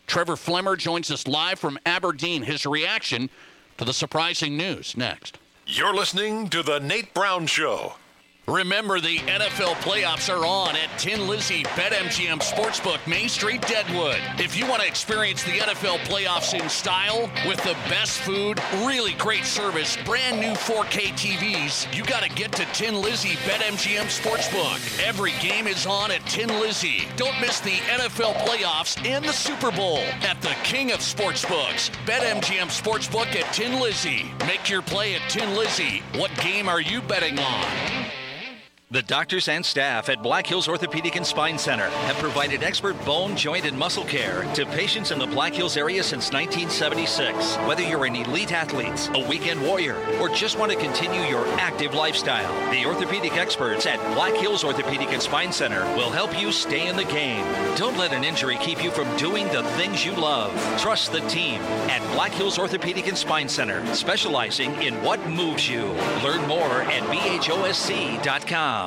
Trevor 0.09 0.35
Flemmer 0.35 0.77
joins 0.77 1.13
us 1.13 1.29
live 1.29 1.61
from 1.61 1.79
Aberdeen. 1.87 2.43
His 2.43 2.67
reaction 2.67 3.31
to 3.79 3.85
the 3.85 3.95
surprising 3.95 4.57
news 4.57 4.97
next. 4.97 5.39
You're 5.67 5.95
listening 5.95 6.51
to 6.51 6.63
The 6.63 6.79
Nate 6.79 7.15
Brown 7.15 7.47
Show. 7.47 7.95
Remember, 8.47 9.01
the 9.01 9.17
NFL 9.21 9.75
playoffs 9.77 10.29
are 10.29 10.45
on 10.45 10.77
at 10.77 10.99
Tin 10.99 11.27
Lizzie 11.27 11.63
BetMGM 11.63 12.43
Sportsbook, 12.43 13.05
Main 13.07 13.31
Street, 13.31 13.63
Deadwood. 13.63 14.21
If 14.39 14.55
you 14.59 14.67
want 14.67 14.83
to 14.83 14.87
experience 14.87 15.43
the 15.45 15.53
NFL 15.53 15.97
playoffs 16.01 16.53
in 16.53 16.69
style 16.69 17.31
with 17.47 17.57
the 17.65 17.73
best 17.89 18.19
food, 18.21 18.61
really 18.81 19.15
great 19.15 19.47
service, 19.47 19.97
brand 20.05 20.41
new 20.41 20.53
4K 20.53 21.13
TVs, 21.15 21.93
you 21.97 22.05
got 22.05 22.23
to 22.23 22.29
get 22.29 22.53
to 22.53 22.67
Tin 22.67 23.01
Lizzie 23.01 23.37
BetMGM 23.49 24.13
Sportsbook. 24.13 25.03
Every 25.03 25.33
game 25.41 25.67
is 25.67 25.87
on 25.87 26.11
at 26.11 26.25
Tin 26.27 26.49
Lizzie. 26.61 27.09
Don't 27.17 27.41
miss 27.41 27.61
the 27.61 27.71
NFL 27.71 28.35
playoffs 28.47 29.03
and 29.07 29.25
the 29.25 29.33
Super 29.33 29.73
Bowl 29.73 30.01
at 30.21 30.39
the 30.43 30.55
King 30.65 30.93
of 30.93 30.99
Sportsbooks, 30.99 31.89
BetMGM 32.05 32.69
Sportsbook 32.69 33.35
at 33.35 33.51
Tin 33.55 33.81
Lizzie. 33.81 34.31
Make 34.41 34.69
your 34.69 34.83
play 34.83 35.15
at 35.15 35.31
Tin 35.31 35.57
Lizzie. 35.57 36.03
What 36.17 36.31
game 36.43 36.69
are 36.69 36.83
you 36.83 37.01
betting 37.01 37.39
on? 37.39 38.24
The 38.95 39.03
doctors 39.03 39.49
and 39.49 39.67
staff 39.67 40.09
at 40.09 40.23
Black 40.23 40.47
Hills 40.47 40.69
Orthopedic 40.69 41.17
and 41.17 41.27
Spine 41.27 41.59
Center 41.59 41.89
have 41.89 42.15
provided 42.19 42.63
expert 42.63 42.95
bone, 43.05 43.37
joint, 43.37 43.65
and 43.65 43.77
muscle 43.77 44.05
care 44.05 44.45
to 44.55 44.65
patients 44.67 45.11
in 45.11 45.19
the 45.19 45.27
Black 45.27 45.53
Hills 45.53 45.77
area 45.77 46.01
since 46.01 46.31
1976. 46.33 47.57
Whether 47.67 47.83
you're 47.83 48.05
an 48.05 48.15
elite 48.15 48.53
athlete, 48.53 49.11
a 49.15 49.29
weekend 49.29 49.61
warrior, 49.61 49.97
or 50.21 50.29
just 50.29 50.61
want 50.61 50.71
to 50.71 50.79
continue 50.79 51.23
your 51.23 51.45
active 51.59 51.93
lifestyle, 51.93 52.53
the 52.71 52.87
orthopedic 52.87 53.37
experts 53.37 53.85
at 53.85 53.99
Black 54.15 54.33
Hills 54.35 54.63
Orthopedic 54.63 55.13
and 55.13 55.21
Spine 55.21 55.51
Center 55.51 55.83
will 55.97 56.11
help 56.11 56.41
you 56.41 56.53
stay 56.53 56.87
in 56.87 56.95
the 56.95 57.03
game. 57.07 57.45
Don't 57.75 57.99
let 57.99 58.13
an 58.13 58.23
injury 58.23 58.59
keep 58.61 58.81
you 58.81 58.93
from 58.93 59.17
doing 59.17 59.49
the 59.49 59.65
things 59.71 60.07
you 60.07 60.15
love. 60.15 60.53
Trust 60.81 61.11
the 61.11 61.19
team 61.23 61.61
at 61.91 62.01
Black 62.15 62.31
Hills 62.31 62.61
Orthopedic 62.61 63.09
and 63.09 63.19
Spine 63.19 63.49
Center, 63.49 63.85
specializing 63.93 64.73
in 64.81 64.95
what 65.03 65.19
moves 65.29 65.69
you. 65.69 65.87
Learn 66.23 66.47
more 66.47 66.83
at 66.83 67.03
bhosc.com. 67.13 68.84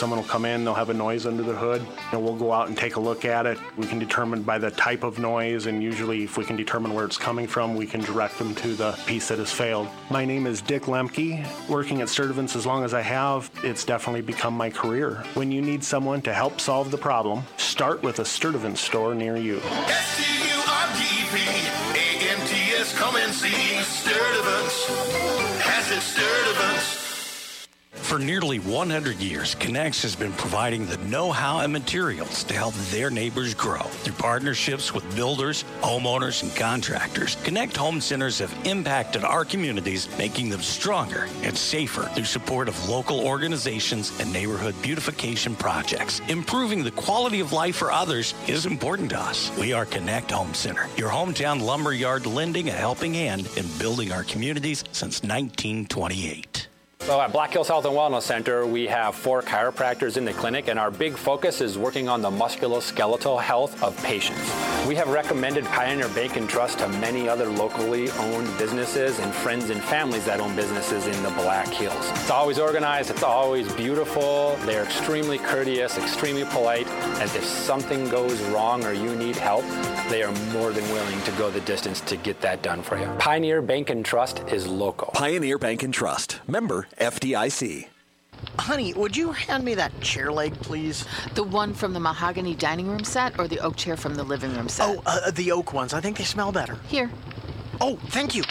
Someone 0.00 0.18
will 0.20 0.26
come 0.28 0.44
in, 0.46 0.64
they'll 0.64 0.72
have 0.72 0.88
a 0.88 0.94
noise 0.94 1.26
under 1.26 1.42
the 1.42 1.52
hood, 1.52 1.84
and 2.12 2.22
we'll 2.22 2.36
go 2.36 2.52
out 2.52 2.68
and 2.68 2.76
take 2.78 2.96
a 2.96 3.00
look 3.00 3.26
at 3.26 3.44
it. 3.44 3.58
We 3.76 3.86
can 3.86 3.98
determine 3.98 4.42
by 4.42 4.56
the 4.56 4.70
type 4.70 5.02
of 5.02 5.18
noise, 5.18 5.66
and 5.66 5.82
usually, 5.82 6.22
if 6.24 6.38
we 6.38 6.44
can 6.46 6.56
determine 6.56 6.94
where 6.94 7.04
it's 7.04 7.18
coming 7.18 7.46
from, 7.46 7.74
we 7.74 7.86
can 7.86 8.00
direct 8.00 8.38
them 8.38 8.54
to 8.54 8.74
the 8.74 8.98
piece 9.04 9.28
that 9.28 9.38
has 9.38 9.52
failed. 9.52 9.88
My 10.08 10.24
name 10.24 10.46
is 10.46 10.62
Dick 10.62 10.84
Lemke. 10.84 11.44
Working 11.68 12.00
at 12.00 12.08
Sturdevant's 12.08 12.56
as 12.56 12.64
long 12.64 12.82
as 12.82 12.94
I 12.94 13.02
have, 13.02 13.50
it's 13.62 13.84
definitely 13.84 14.22
become 14.22 14.54
my 14.56 14.70
career. 14.70 15.22
When 15.34 15.52
you 15.52 15.60
need 15.60 15.84
someone 15.84 16.22
to 16.22 16.32
help 16.32 16.60
solve 16.60 16.90
the 16.90 16.96
problem, 16.96 17.42
start 17.58 18.02
with 18.02 18.20
a 18.20 18.24
Sturtevant 18.24 18.78
store 18.78 19.14
near 19.14 19.36
you. 19.36 19.58
S-T-U-R-T-P, 19.58 21.36
A-N-T-S, 21.98 22.96
come 22.96 23.16
and 23.16 23.34
see 23.34 23.50
Sturdevants. 23.82 24.86
Has 25.60 25.90
it 25.90 26.00
Sturdevants? 26.00 26.99
For 28.02 28.18
nearly 28.18 28.58
100 28.58 29.18
years, 29.18 29.54
Knecht's 29.54 30.02
has 30.02 30.16
been 30.16 30.32
providing 30.32 30.84
the 30.84 30.96
know-how 30.98 31.60
and 31.60 31.72
materials 31.72 32.42
to 32.44 32.54
help 32.54 32.74
their 32.90 33.08
neighbors 33.08 33.54
grow. 33.54 33.82
Through 33.82 34.14
partnerships 34.14 34.92
with 34.92 35.14
builders, 35.14 35.64
homeowners, 35.80 36.42
and 36.42 36.54
contractors, 36.56 37.36
Knecht 37.44 37.76
Home 37.76 38.00
Centers 38.00 38.40
have 38.40 38.52
impacted 38.64 39.22
our 39.22 39.44
communities, 39.44 40.08
making 40.18 40.50
them 40.50 40.60
stronger 40.60 41.28
and 41.42 41.56
safer 41.56 42.02
through 42.14 42.24
support 42.24 42.68
of 42.68 42.88
local 42.88 43.20
organizations 43.20 44.18
and 44.18 44.32
neighborhood 44.32 44.74
beautification 44.82 45.54
projects. 45.54 46.20
Improving 46.28 46.82
the 46.82 46.90
quality 46.90 47.38
of 47.38 47.52
life 47.52 47.76
for 47.76 47.92
others 47.92 48.34
is 48.48 48.66
important 48.66 49.10
to 49.10 49.20
us. 49.20 49.56
We 49.56 49.72
are 49.72 49.86
Knecht 49.86 50.32
Home 50.32 50.54
Center, 50.54 50.88
your 50.96 51.10
hometown 51.10 51.60
lumberyard 51.60 52.26
lending 52.26 52.70
a 52.70 52.72
helping 52.72 53.14
hand 53.14 53.48
in 53.56 53.66
building 53.78 54.10
our 54.10 54.24
communities 54.24 54.82
since 54.90 55.22
1928. 55.22 56.69
So 57.10 57.20
at 57.20 57.32
Black 57.32 57.52
Hills 57.52 57.66
Health 57.66 57.86
and 57.86 57.94
Wellness 57.94 58.22
Center, 58.22 58.64
we 58.64 58.86
have 58.86 59.16
four 59.16 59.42
chiropractors 59.42 60.16
in 60.16 60.24
the 60.24 60.32
clinic, 60.32 60.68
and 60.68 60.78
our 60.78 60.92
big 60.92 61.16
focus 61.16 61.60
is 61.60 61.76
working 61.76 62.08
on 62.08 62.22
the 62.22 62.30
musculoskeletal 62.30 63.42
health 63.42 63.82
of 63.82 64.00
patients. 64.04 64.38
We 64.86 64.94
have 64.94 65.08
recommended 65.08 65.64
Pioneer 65.64 66.08
Bank 66.10 66.36
and 66.36 66.48
Trust 66.48 66.78
to 66.78 66.88
many 66.88 67.28
other 67.28 67.46
locally 67.46 68.12
owned 68.12 68.46
businesses 68.58 69.18
and 69.18 69.34
friends 69.34 69.70
and 69.70 69.82
families 69.82 70.24
that 70.26 70.38
own 70.38 70.54
businesses 70.54 71.08
in 71.08 71.20
the 71.24 71.30
Black 71.30 71.66
Hills. 71.66 72.10
It's 72.10 72.30
always 72.30 72.60
organized, 72.60 73.10
it's 73.10 73.24
always 73.24 73.72
beautiful, 73.72 74.54
they're 74.60 74.84
extremely 74.84 75.38
courteous, 75.38 75.98
extremely 75.98 76.44
polite, 76.44 76.86
and 76.86 77.22
if 77.22 77.44
something 77.44 78.08
goes 78.08 78.40
wrong 78.52 78.84
or 78.84 78.92
you 78.92 79.16
need 79.16 79.34
help, 79.34 79.64
they 80.10 80.22
are 80.22 80.32
more 80.52 80.70
than 80.72 80.84
willing 80.92 81.20
to 81.22 81.32
go 81.32 81.50
the 81.50 81.60
distance 81.62 82.00
to 82.02 82.16
get 82.16 82.40
that 82.40 82.62
done 82.62 82.82
for 82.82 82.96
you. 82.96 83.06
Pioneer 83.18 83.60
Bank 83.62 83.90
and 83.90 84.04
Trust 84.04 84.44
is 84.52 84.68
local. 84.68 85.10
Pioneer 85.12 85.58
Bank 85.58 85.82
and 85.82 85.92
Trust, 85.92 86.38
member 86.46 86.86
FDIC. 87.00 87.88
Honey, 88.58 88.92
would 88.94 89.16
you 89.16 89.32
hand 89.32 89.64
me 89.64 89.74
that 89.74 90.00
chair 90.00 90.30
leg, 90.30 90.54
please? 90.60 91.04
The 91.34 91.42
one 91.42 91.74
from 91.74 91.92
the 91.92 92.00
mahogany 92.00 92.54
dining 92.54 92.88
room 92.88 93.04
set 93.04 93.38
or 93.38 93.48
the 93.48 93.58
oak 93.60 93.76
chair 93.76 93.96
from 93.96 94.14
the 94.14 94.22
living 94.22 94.54
room 94.54 94.68
set? 94.68 94.88
Oh, 94.88 95.02
uh, 95.06 95.30
the 95.30 95.50
oak 95.52 95.72
ones. 95.72 95.92
I 95.94 96.00
think 96.00 96.18
they 96.18 96.24
smell 96.24 96.52
better. 96.52 96.76
Here. 96.88 97.10
Oh, 97.80 97.96
thank 98.08 98.34
you. 98.34 98.44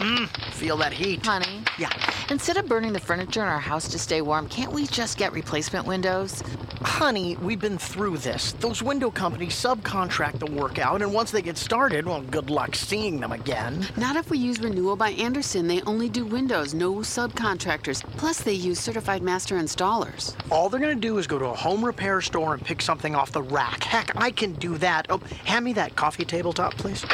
Mm, 0.00 0.28
feel 0.52 0.78
that 0.78 0.94
heat. 0.94 1.24
Honey. 1.24 1.62
Yeah. 1.78 1.90
Instead 2.30 2.56
of 2.56 2.66
burning 2.66 2.94
the 2.94 3.00
furniture 3.00 3.42
in 3.42 3.48
our 3.48 3.60
house 3.60 3.86
to 3.88 3.98
stay 3.98 4.22
warm, 4.22 4.48
can't 4.48 4.72
we 4.72 4.86
just 4.86 5.18
get 5.18 5.32
replacement 5.32 5.86
windows? 5.86 6.42
Honey, 6.80 7.36
we've 7.42 7.60
been 7.60 7.76
through 7.76 8.16
this. 8.16 8.52
Those 8.52 8.82
window 8.82 9.10
companies 9.10 9.52
subcontract 9.52 10.38
the 10.38 10.50
work 10.50 10.78
out, 10.78 11.02
and 11.02 11.12
once 11.12 11.30
they 11.30 11.42
get 11.42 11.58
started, 11.58 12.06
well, 12.06 12.22
good 12.22 12.48
luck 12.48 12.74
seeing 12.74 13.20
them 13.20 13.32
again. 13.32 13.86
Not 13.98 14.16
if 14.16 14.30
we 14.30 14.38
use 14.38 14.58
Renewal 14.58 14.96
by 14.96 15.10
Andersen. 15.10 15.66
They 15.66 15.82
only 15.82 16.08
do 16.08 16.24
windows, 16.24 16.72
no 16.72 16.94
subcontractors. 16.96 18.02
Plus, 18.16 18.40
they 18.40 18.54
use 18.54 18.80
certified 18.80 19.22
master 19.22 19.56
installers. 19.56 20.34
All 20.50 20.70
they're 20.70 20.80
gonna 20.80 20.94
do 20.94 21.18
is 21.18 21.26
go 21.26 21.38
to 21.38 21.46
a 21.46 21.54
home 21.54 21.84
repair 21.84 22.22
store 22.22 22.54
and 22.54 22.64
pick 22.64 22.80
something 22.80 23.14
off 23.14 23.32
the 23.32 23.42
rack. 23.42 23.84
Heck, 23.84 24.16
I 24.16 24.30
can 24.30 24.54
do 24.54 24.78
that. 24.78 25.06
Oh, 25.10 25.20
hand 25.44 25.66
me 25.66 25.74
that 25.74 25.94
coffee 25.96 26.24
tabletop, 26.24 26.74
please. 26.78 27.04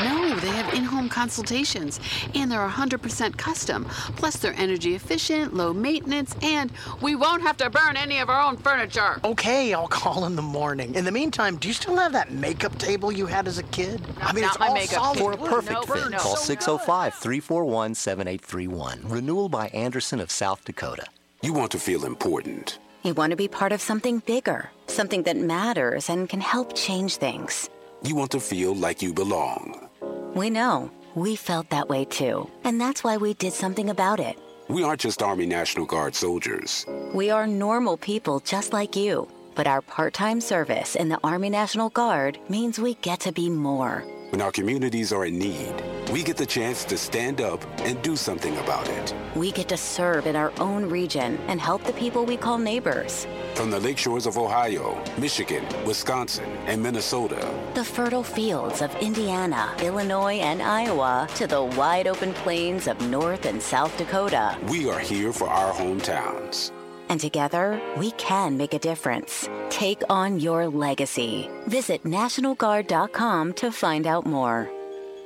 No, 0.00 0.36
they 0.38 0.50
have 0.50 0.72
in 0.74 0.84
home 0.84 1.08
consultations, 1.08 1.87
and 2.34 2.50
they're 2.50 2.66
100% 2.68 3.36
custom. 3.36 3.84
Plus, 4.16 4.36
they're 4.36 4.54
energy 4.56 4.94
efficient, 4.94 5.54
low 5.54 5.72
maintenance, 5.72 6.34
and 6.42 6.70
we 7.00 7.14
won't 7.14 7.42
have 7.42 7.56
to 7.58 7.70
burn 7.70 7.96
any 7.96 8.18
of 8.18 8.28
our 8.28 8.40
own 8.40 8.56
furniture. 8.56 9.20
Okay, 9.24 9.72
I'll 9.74 9.88
call 9.88 10.24
in 10.26 10.36
the 10.36 10.42
morning. 10.42 10.94
In 10.94 11.04
the 11.04 11.12
meantime, 11.12 11.56
do 11.56 11.68
you 11.68 11.74
still 11.74 11.96
have 11.96 12.12
that 12.12 12.30
makeup 12.32 12.76
table 12.78 13.10
you 13.12 13.26
had 13.26 13.46
as 13.46 13.58
a 13.58 13.62
kid? 13.64 14.00
I 14.20 14.32
mean, 14.32 14.42
Not 14.42 14.52
it's 14.52 14.58
my 14.60 14.68
all 14.68 14.74
makeup 14.74 15.02
solid 15.02 15.18
table. 15.18 15.28
For 15.28 15.44
a 15.44 15.48
perfect 15.48 15.72
No, 15.88 15.94
fit, 15.94 16.10
no. 16.10 16.18
call 16.18 16.36
So 16.36 16.42
605 16.44 17.14
341 17.14 17.94
7831. 17.94 19.00
Renewal 19.04 19.48
by 19.48 19.68
Andersen 19.68 20.20
of 20.20 20.30
South 20.30 20.64
Dakota. 20.64 21.04
You 21.42 21.52
want 21.52 21.70
to 21.72 21.78
feel 21.78 22.04
important. 22.04 22.78
You 23.04 23.14
want 23.14 23.30
to 23.30 23.36
be 23.36 23.46
part 23.48 23.70
of 23.72 23.80
something 23.80 24.18
bigger, 24.26 24.70
something 24.88 25.22
that 25.22 25.36
matters 25.36 26.10
and 26.10 26.28
can 26.28 26.40
help 26.40 26.74
change 26.74 27.16
things. 27.16 27.70
You 28.02 28.16
want 28.16 28.32
to 28.32 28.40
feel 28.40 28.74
like 28.74 29.02
you 29.02 29.12
belong. 29.14 29.88
We 30.34 30.50
know. 30.50 30.90
We 31.18 31.34
felt 31.34 31.70
that 31.70 31.88
way 31.88 32.04
too. 32.04 32.48
And 32.62 32.80
that's 32.80 33.02
why 33.02 33.16
we 33.16 33.34
did 33.34 33.52
something 33.52 33.90
about 33.90 34.20
it. 34.20 34.38
We 34.68 34.84
aren't 34.84 35.00
just 35.00 35.20
Army 35.20 35.46
National 35.46 35.84
Guard 35.84 36.14
soldiers. 36.14 36.86
We 37.12 37.28
are 37.30 37.44
normal 37.44 37.96
people 37.96 38.38
just 38.38 38.72
like 38.72 38.94
you. 38.94 39.26
But 39.56 39.66
our 39.66 39.82
part 39.82 40.14
time 40.14 40.40
service 40.40 40.94
in 40.94 41.08
the 41.08 41.18
Army 41.24 41.50
National 41.50 41.90
Guard 41.90 42.38
means 42.48 42.78
we 42.78 42.94
get 42.94 43.18
to 43.20 43.32
be 43.32 43.50
more. 43.50 44.04
When 44.30 44.42
our 44.42 44.52
communities 44.52 45.10
are 45.10 45.24
in 45.24 45.38
need, 45.38 45.74
we 46.12 46.22
get 46.22 46.36
the 46.36 46.44
chance 46.44 46.84
to 46.84 46.98
stand 46.98 47.40
up 47.40 47.64
and 47.80 48.00
do 48.02 48.14
something 48.14 48.54
about 48.58 48.86
it. 48.86 49.14
We 49.34 49.50
get 49.50 49.68
to 49.68 49.76
serve 49.78 50.26
in 50.26 50.36
our 50.36 50.52
own 50.60 50.84
region 50.86 51.38
and 51.48 51.58
help 51.58 51.82
the 51.84 51.94
people 51.94 52.26
we 52.26 52.36
call 52.36 52.58
neighbors. 52.58 53.26
From 53.54 53.70
the 53.70 53.80
lake 53.80 53.96
shores 53.96 54.26
of 54.26 54.36
Ohio, 54.36 55.02
Michigan, 55.16 55.64
Wisconsin, 55.86 56.44
and 56.66 56.82
Minnesota, 56.82 57.50
The 57.74 57.84
fertile 57.84 58.22
fields 58.22 58.82
of 58.82 58.94
Indiana, 58.96 59.74
Illinois, 59.80 60.40
and 60.40 60.60
Iowa 60.60 61.26
to 61.36 61.46
the 61.46 61.62
wide 61.62 62.06
open 62.06 62.34
plains 62.34 62.86
of 62.86 63.00
North 63.08 63.46
and 63.46 63.62
South 63.62 63.96
Dakota. 63.96 64.58
we 64.68 64.90
are 64.90 64.98
here 65.00 65.32
for 65.32 65.48
our 65.48 65.72
hometowns. 65.72 66.70
And 67.08 67.20
together, 67.20 67.80
we 67.96 68.10
can 68.12 68.56
make 68.56 68.74
a 68.74 68.78
difference. 68.78 69.48
Take 69.70 70.02
on 70.08 70.40
your 70.40 70.68
legacy. 70.68 71.50
Visit 71.66 72.04
NationalGuard.com 72.04 73.52
to 73.54 73.72
find 73.72 74.06
out 74.06 74.26
more. 74.26 74.70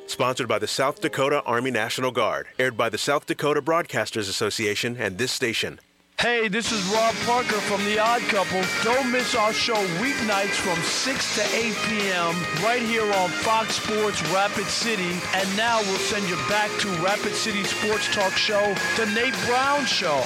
Sponsored 0.06 0.48
by 0.48 0.58
the 0.58 0.66
South 0.66 1.00
Dakota 1.00 1.42
Army 1.42 1.70
National 1.70 2.10
Guard. 2.10 2.46
Aired 2.58 2.76
by 2.76 2.88
the 2.88 2.98
South 2.98 3.26
Dakota 3.26 3.62
Broadcasters 3.62 4.28
Association 4.28 4.96
and 4.98 5.16
this 5.18 5.32
station. 5.32 5.80
Hey, 6.18 6.46
this 6.46 6.70
is 6.70 6.84
Rob 6.92 7.14
Parker 7.26 7.60
from 7.62 7.84
The 7.84 7.98
Odd 7.98 8.20
Couple. 8.22 8.62
Don't 8.84 9.10
miss 9.10 9.34
our 9.34 9.52
show 9.52 9.74
weeknights 9.98 10.54
from 10.54 10.80
6 10.80 11.34
to 11.34 11.42
8 11.56 11.74
p.m. 11.88 12.34
right 12.62 12.82
here 12.82 13.10
on 13.12 13.28
Fox 13.30 13.74
Sports 13.76 14.22
Rapid 14.30 14.66
City. 14.66 15.18
And 15.34 15.56
now 15.56 15.80
we'll 15.80 15.96
send 15.98 16.28
you 16.28 16.36
back 16.48 16.70
to 16.80 16.88
Rapid 17.02 17.34
City 17.34 17.64
Sports 17.64 18.06
Talk 18.14 18.34
Show, 18.34 18.72
The 18.96 19.06
Nate 19.06 19.34
Brown 19.46 19.84
Show. 19.84 20.22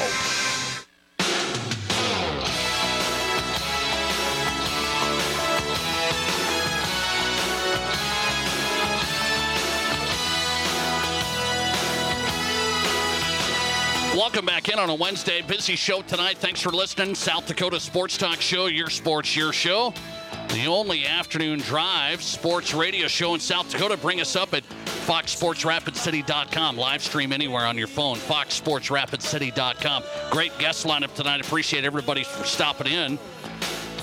Welcome 14.27 14.47
back 14.47 14.69
in 14.69 14.81
on 14.81 14.91
a 14.91 14.95
Wednesday. 14.97 15.41
Busy 15.41 15.77
show 15.77 16.03
tonight. 16.03 16.39
Thanks 16.39 16.61
for 16.61 16.73
listening. 16.73 17.15
South 17.15 17.47
Dakota 17.47 17.79
Sports 17.79 18.19
Talk 18.19 18.41
Show, 18.41 18.67
your 18.67 18.91
sports, 18.91 19.37
your 19.37 19.53
show. 19.53 19.95
The 20.49 20.67
only 20.67 21.07
afternoon 21.07 21.61
drive 21.61 22.21
sports 22.25 22.75
radio 22.75 23.07
show 23.07 23.35
in 23.35 23.41
South 23.41 23.71
Dakota. 23.71 23.97
Bring 23.97 24.21
us 24.21 24.35
up 24.35 24.53
at 24.53 24.65
foxsportsrapidcity.com. 25.07 26.77
Live 26.77 27.05
stream 27.05 27.33
anywhere 27.33 27.67
on 27.67 27.79
your 27.79 27.87
phone. 27.87 28.17
foxsportsrapidcity.com. 28.17 30.03
Great 30.33 30.59
guest 30.59 30.85
lineup 30.85 31.15
tonight. 31.15 31.41
Appreciate 31.41 31.85
everybody 31.85 32.25
for 32.25 32.45
stopping 32.45 32.89
in. 32.89 33.21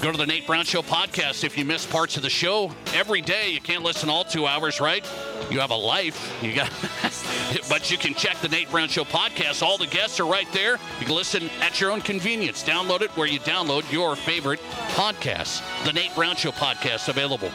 Go 0.04 0.12
to 0.12 0.18
the 0.18 0.26
Nate 0.26 0.46
Brown 0.46 0.66
Show 0.66 0.82
podcast 0.82 1.46
if 1.46 1.58
you 1.58 1.64
missed 1.64 1.90
parts 1.90 2.18
of 2.18 2.24
the 2.24 2.30
show. 2.30 2.74
Every 2.94 3.22
day, 3.22 3.52
you 3.52 3.62
can't 3.62 3.84
listen 3.84 4.10
all 4.10 4.26
two 4.26 4.46
hours, 4.46 4.82
right? 4.82 5.10
You 5.50 5.62
have 5.62 5.72
a 5.72 5.78
life. 5.78 6.30
You 6.44 6.54
got, 6.54 6.70
but 7.70 7.90
you 7.90 7.98
can 7.98 8.14
check 8.14 8.38
the 8.42 8.50
Nate 8.50 8.70
Brown 8.70 8.90
Show 8.90 9.06
podcast. 9.06 9.64
All 9.64 9.78
the 9.78 9.88
guests 9.88 10.20
are 10.20 10.26
right 10.26 10.52
there. 10.52 10.74
You 11.00 11.06
can 11.06 11.16
listen 11.16 11.50
at 11.62 11.80
your 11.80 11.90
own 11.90 12.02
convenience. 12.02 12.66
Download 12.66 13.00
it 13.00 13.12
where 13.12 13.28
you 13.28 13.40
download 13.40 13.90
your 13.94 14.18
favorite 14.18 14.60
podcasts. 14.90 15.64
The 15.86 15.94
Nate 15.94 16.14
Brown 16.16 16.36
Show 16.36 16.52
podcast 16.52 17.08
available. 17.08 17.50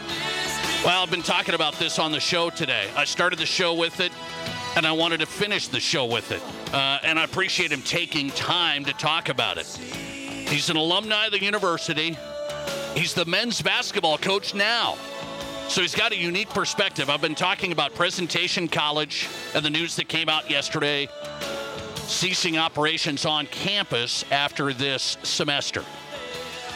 Well, 0.86 1.02
I've 1.02 1.10
been 1.10 1.20
talking 1.20 1.54
about 1.54 1.74
this 1.74 1.98
on 1.98 2.12
the 2.12 2.20
show 2.20 2.48
today. 2.48 2.88
I 2.96 3.04
started 3.04 3.38
the 3.38 3.46
show 3.46 3.74
with 3.74 4.00
it, 4.00 4.10
and 4.74 4.86
I 4.86 4.92
wanted 4.92 5.20
to 5.20 5.26
finish 5.26 5.68
the 5.68 5.80
show 5.80 6.06
with 6.06 6.32
it. 6.32 6.40
Uh, 6.72 6.98
and 7.02 7.18
I 7.18 7.24
appreciate 7.24 7.70
him 7.70 7.82
taking 7.82 8.30
time 8.30 8.86
to 8.86 8.94
talk 8.94 9.28
about 9.28 9.58
it. 9.58 9.66
He's 9.66 10.70
an 10.70 10.78
alumni 10.78 11.26
of 11.26 11.32
the 11.32 11.44
university. 11.44 12.16
He's 12.94 13.14
the 13.14 13.24
men's 13.24 13.62
basketball 13.62 14.18
coach 14.18 14.54
now. 14.54 14.96
So 15.68 15.82
he's 15.82 15.94
got 15.94 16.12
a 16.12 16.16
unique 16.16 16.48
perspective. 16.48 17.10
I've 17.10 17.20
been 17.20 17.34
talking 17.34 17.72
about 17.72 17.94
Presentation 17.94 18.68
College 18.68 19.28
and 19.54 19.64
the 19.64 19.70
news 19.70 19.96
that 19.96 20.08
came 20.08 20.28
out 20.28 20.50
yesterday 20.50 21.08
ceasing 21.96 22.56
operations 22.56 23.26
on 23.26 23.46
campus 23.46 24.24
after 24.30 24.72
this 24.72 25.18
semester. 25.22 25.84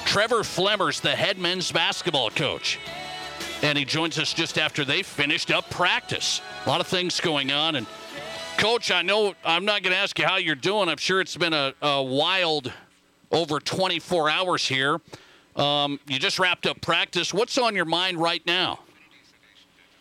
Trevor 0.05 0.43
Flemmer's 0.43 1.01
the 1.01 1.17
head 1.17 1.39
men's 1.39 1.73
basketball 1.73 2.29
coach. 2.31 2.79
And 3.63 3.79
he 3.79 3.85
joins 3.85 4.19
us 4.19 4.35
just 4.35 4.59
after 4.59 4.85
they 4.85 5.03
finished 5.03 5.51
up 5.51 5.71
practice. 5.71 6.43
A 6.67 6.69
lot 6.69 6.81
of 6.81 6.87
things 6.87 7.19
going 7.21 7.51
on. 7.51 7.77
And, 7.77 7.87
Coach, 8.59 8.91
I 8.91 9.03
know 9.03 9.35
I'm 9.45 9.65
not 9.65 9.83
going 9.83 9.93
to 9.95 9.99
ask 9.99 10.19
you 10.19 10.27
how 10.27 10.37
you're 10.37 10.55
doing. 10.55 10.89
I'm 10.89 10.99
sure 10.99 11.21
it's 11.21 11.37
been 11.37 11.55
a, 11.55 11.73
a 11.81 12.03
wild 12.03 12.73
over 13.31 13.59
24 13.59 14.29
hours 14.29 14.69
here. 14.69 15.01
Um, 15.57 16.01
you 16.07 16.19
just 16.19 16.39
wrapped 16.39 16.67
up 16.67 16.81
practice. 16.81 17.35
What's 17.35 17.59
on 17.59 17.77
your 17.77 17.85
mind 17.85 18.19
right 18.19 18.45
now? 18.47 18.81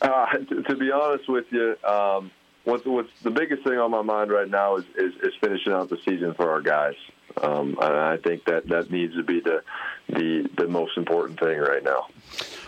Uh, 0.01 0.25
to, 0.25 0.63
to 0.63 0.75
be 0.75 0.91
honest 0.91 1.29
with 1.29 1.45
you, 1.51 1.75
um, 1.83 2.31
what's, 2.63 2.85
what's 2.85 3.09
the 3.21 3.31
biggest 3.31 3.63
thing 3.63 3.77
on 3.77 3.91
my 3.91 4.01
mind 4.01 4.31
right 4.31 4.49
now 4.49 4.77
is, 4.77 4.85
is, 4.97 5.13
is 5.21 5.33
finishing 5.41 5.73
out 5.73 5.89
the 5.89 5.97
season 6.05 6.33
for 6.33 6.49
our 6.49 6.61
guys. 6.61 6.95
Um, 7.41 7.77
and 7.81 7.95
I 7.95 8.17
think 8.17 8.45
that 8.45 8.67
that 8.67 8.91
needs 8.91 9.15
to 9.15 9.23
be 9.23 9.39
the, 9.39 9.63
the 10.09 10.49
the 10.57 10.67
most 10.67 10.97
important 10.97 11.39
thing 11.39 11.59
right 11.59 11.81
now. 11.81 12.07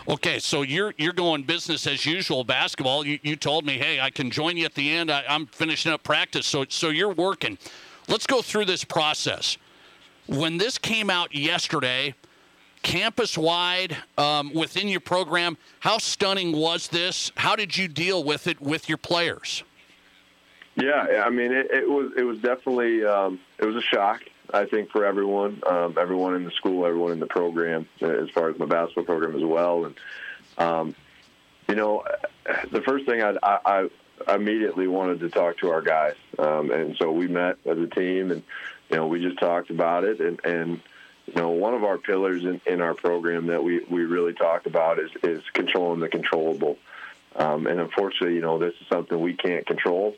Okay, 0.08 0.38
so 0.38 0.62
you're 0.62 0.94
you're 0.96 1.12
going 1.12 1.42
business 1.42 1.86
as 1.86 2.06
usual 2.06 2.44
basketball. 2.44 3.06
You, 3.06 3.18
you 3.22 3.36
told 3.36 3.66
me, 3.66 3.78
hey, 3.78 4.00
I 4.00 4.08
can 4.10 4.30
join 4.30 4.56
you 4.56 4.64
at 4.64 4.74
the 4.74 4.90
end. 4.90 5.10
I, 5.10 5.22
I'm 5.28 5.46
finishing 5.46 5.92
up 5.92 6.02
practice, 6.02 6.46
so 6.46 6.64
so 6.68 6.88
you're 6.88 7.12
working. 7.12 7.58
Let's 8.08 8.26
go 8.26 8.40
through 8.40 8.64
this 8.64 8.84
process. 8.84 9.58
When 10.26 10.56
this 10.56 10.78
came 10.78 11.10
out 11.10 11.34
yesterday, 11.34 12.14
campus 12.84 13.36
wide 13.36 13.96
um, 14.16 14.52
within 14.54 14.86
your 14.86 15.00
program, 15.00 15.56
how 15.80 15.98
stunning 15.98 16.56
was 16.56 16.86
this? 16.86 17.32
How 17.34 17.56
did 17.56 17.76
you 17.76 17.88
deal 17.88 18.22
with 18.22 18.46
it 18.46 18.60
with 18.60 18.88
your 18.88 18.98
players? 18.98 19.64
Yeah, 20.76 21.24
I 21.24 21.30
mean, 21.30 21.52
it, 21.52 21.70
it 21.72 21.88
was 21.88 22.12
it 22.16 22.22
was 22.22 22.38
definitely 22.38 23.04
um, 23.04 23.40
it 23.58 23.64
was 23.64 23.74
a 23.74 23.80
shock. 23.80 24.22
I 24.52 24.66
think 24.66 24.90
for 24.90 25.04
everyone, 25.04 25.62
um, 25.66 25.96
everyone 25.98 26.36
in 26.36 26.44
the 26.44 26.50
school, 26.50 26.84
everyone 26.86 27.12
in 27.12 27.20
the 27.20 27.26
program, 27.26 27.88
as 28.00 28.28
far 28.30 28.50
as 28.50 28.58
my 28.58 28.66
basketball 28.66 29.04
program 29.04 29.34
as 29.34 29.42
well. 29.42 29.86
And 29.86 29.94
um, 30.58 30.94
you 31.68 31.74
know, 31.74 32.04
the 32.70 32.82
first 32.82 33.06
thing 33.06 33.22
I, 33.22 33.36
I, 33.42 33.88
I 34.26 34.34
immediately 34.34 34.86
wanted 34.86 35.20
to 35.20 35.30
talk 35.30 35.58
to 35.58 35.70
our 35.70 35.80
guys, 35.80 36.16
um, 36.38 36.70
and 36.70 36.96
so 36.96 37.10
we 37.10 37.28
met 37.28 37.56
as 37.64 37.78
a 37.78 37.86
team, 37.86 38.30
and 38.30 38.42
you 38.90 38.96
know, 38.96 39.06
we 39.06 39.22
just 39.22 39.38
talked 39.38 39.70
about 39.70 40.04
it, 40.04 40.20
and 40.20 40.44
and 40.44 40.80
you 41.26 41.34
know, 41.34 41.50
one 41.50 41.74
of 41.74 41.84
our 41.84 41.98
pillars 41.98 42.44
in, 42.44 42.60
in 42.66 42.80
our 42.80 42.94
program 42.94 43.46
that 43.46 43.62
we 43.62 43.84
we 43.90 44.04
really 44.04 44.34
talk 44.34 44.66
about 44.66 44.98
is 44.98 45.10
is 45.22 45.42
controlling 45.52 46.00
the 46.00 46.08
controllable. 46.08 46.78
Um, 47.36 47.66
and 47.66 47.80
unfortunately, 47.80 48.36
you 48.36 48.42
know, 48.42 48.58
this 48.58 48.74
is 48.80 48.86
something 48.88 49.18
we 49.20 49.34
can't 49.34 49.66
control, 49.66 50.14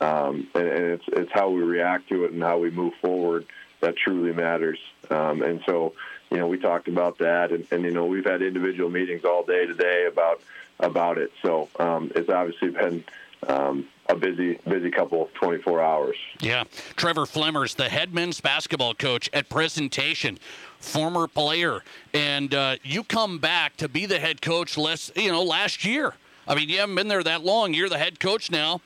um, 0.00 0.48
and, 0.54 0.68
and 0.68 0.84
it's 0.92 1.04
it's 1.08 1.32
how 1.32 1.50
we 1.50 1.62
react 1.62 2.08
to 2.08 2.24
it 2.24 2.32
and 2.32 2.42
how 2.42 2.58
we 2.58 2.70
move 2.70 2.94
forward 3.00 3.46
that 3.80 3.96
truly 3.96 4.32
matters. 4.32 4.78
Um, 5.10 5.42
and 5.42 5.62
so, 5.64 5.94
you 6.30 6.36
know, 6.36 6.48
we 6.48 6.58
talked 6.58 6.88
about 6.88 7.18
that, 7.18 7.52
and, 7.52 7.66
and 7.70 7.84
you 7.84 7.92
know, 7.92 8.06
we've 8.06 8.24
had 8.24 8.42
individual 8.42 8.90
meetings 8.90 9.24
all 9.24 9.44
day 9.44 9.66
today 9.66 10.06
about 10.06 10.42
about 10.80 11.18
it. 11.18 11.32
So 11.42 11.68
um, 11.78 12.12
it's 12.14 12.28
obviously 12.28 12.70
been 12.70 13.04
um, 13.46 13.88
a 14.08 14.16
busy 14.16 14.58
busy 14.66 14.90
couple 14.90 15.22
of 15.22 15.32
24 15.34 15.82
hours. 15.82 16.16
Yeah, 16.40 16.64
Trevor 16.96 17.26
Flemmer's 17.26 17.74
the 17.74 17.88
head 17.88 18.14
men's 18.14 18.40
basketball 18.40 18.94
coach 18.94 19.28
at 19.32 19.48
Presentation, 19.48 20.38
former 20.80 21.26
player, 21.26 21.82
and 22.14 22.54
uh, 22.54 22.76
you 22.82 23.04
come 23.04 23.38
back 23.38 23.76
to 23.76 23.88
be 23.88 24.06
the 24.06 24.18
head 24.18 24.40
coach 24.40 24.78
less, 24.78 25.10
you 25.14 25.30
know, 25.30 25.42
last 25.42 25.84
year. 25.84 26.14
I 26.46 26.54
mean, 26.54 26.68
you 26.68 26.78
haven't 26.78 26.94
been 26.94 27.08
there 27.08 27.22
that 27.22 27.44
long. 27.44 27.74
You're 27.74 27.90
the 27.90 27.98
head 27.98 28.18
coach 28.18 28.50
now. 28.50 28.80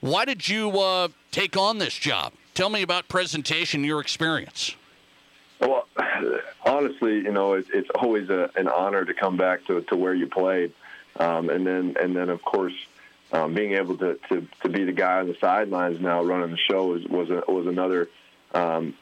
Why 0.00 0.24
did 0.24 0.48
you 0.48 0.70
uh, 0.80 1.08
take 1.30 1.56
on 1.56 1.78
this 1.78 1.94
job? 1.94 2.32
Tell 2.54 2.68
me 2.68 2.82
about 2.82 3.08
presentation, 3.08 3.84
your 3.84 4.00
experience. 4.00 4.74
Well, 5.60 5.86
honestly, 6.66 7.14
you 7.14 7.30
know, 7.30 7.54
it's, 7.54 7.68
it's 7.72 7.88
always 7.94 8.28
a, 8.28 8.50
an 8.56 8.66
honor 8.66 9.04
to 9.04 9.14
come 9.14 9.36
back 9.36 9.64
to, 9.66 9.82
to 9.82 9.96
where 9.96 10.14
you 10.14 10.26
played, 10.26 10.72
um, 11.20 11.48
and 11.48 11.66
then 11.66 11.96
and 12.00 12.16
then 12.16 12.28
of 12.28 12.42
course 12.42 12.74
um, 13.36 13.54
being 13.54 13.72
able 13.74 13.96
to, 13.98 14.18
to, 14.28 14.46
to 14.62 14.68
be 14.68 14.84
the 14.84 14.92
guy 14.92 15.20
on 15.20 15.28
the 15.28 15.36
sidelines 15.40 16.00
now 16.00 16.22
running 16.22 16.50
the 16.50 16.56
show 16.56 16.86
was 16.86 17.04
was, 17.04 17.30
a, 17.30 17.50
was 17.50 17.66
another 17.66 18.08
um, 18.54 18.94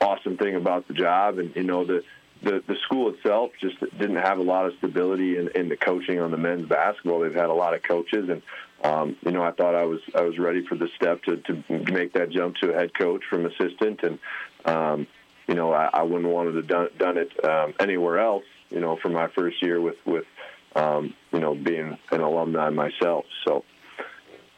awesome 0.00 0.36
thing 0.36 0.56
about 0.56 0.86
the 0.88 0.94
job, 0.94 1.38
and 1.38 1.54
you 1.56 1.64
know 1.64 1.84
the. 1.84 2.04
The, 2.40 2.62
the 2.68 2.76
school 2.84 3.12
itself 3.12 3.50
just 3.60 3.80
didn't 3.80 4.14
have 4.14 4.38
a 4.38 4.42
lot 4.44 4.66
of 4.66 4.74
stability 4.78 5.36
in, 5.36 5.48
in 5.56 5.68
the 5.68 5.76
coaching 5.76 6.20
on 6.20 6.30
the 6.30 6.36
men's 6.36 6.68
basketball. 6.68 7.18
They've 7.18 7.34
had 7.34 7.50
a 7.50 7.52
lot 7.52 7.74
of 7.74 7.82
coaches, 7.82 8.28
and 8.28 8.42
um, 8.84 9.16
you 9.24 9.32
know, 9.32 9.42
I 9.42 9.50
thought 9.50 9.74
I 9.74 9.84
was 9.86 10.00
I 10.14 10.22
was 10.22 10.38
ready 10.38 10.64
for 10.64 10.76
the 10.76 10.88
step 10.94 11.24
to, 11.24 11.38
to 11.38 11.64
make 11.68 12.12
that 12.12 12.30
jump 12.30 12.54
to 12.58 12.72
a 12.72 12.74
head 12.74 12.94
coach 12.94 13.24
from 13.28 13.44
assistant, 13.44 14.04
and 14.04 14.18
um, 14.64 15.06
you 15.48 15.54
know, 15.54 15.72
I, 15.72 15.90
I 15.92 16.02
wouldn't 16.02 16.32
want 16.32 16.50
to 16.50 16.56
have 16.56 16.66
done, 16.68 16.88
done 16.96 17.18
it 17.18 17.44
um, 17.44 17.74
anywhere 17.80 18.20
else. 18.20 18.44
You 18.70 18.80
know, 18.80 18.96
for 18.96 19.08
my 19.08 19.26
first 19.28 19.60
year 19.62 19.80
with 19.80 19.96
with 20.06 20.26
um, 20.76 21.14
you 21.32 21.40
know 21.40 21.54
being 21.54 21.98
an 22.12 22.20
alumni 22.20 22.70
myself. 22.70 23.24
So, 23.44 23.64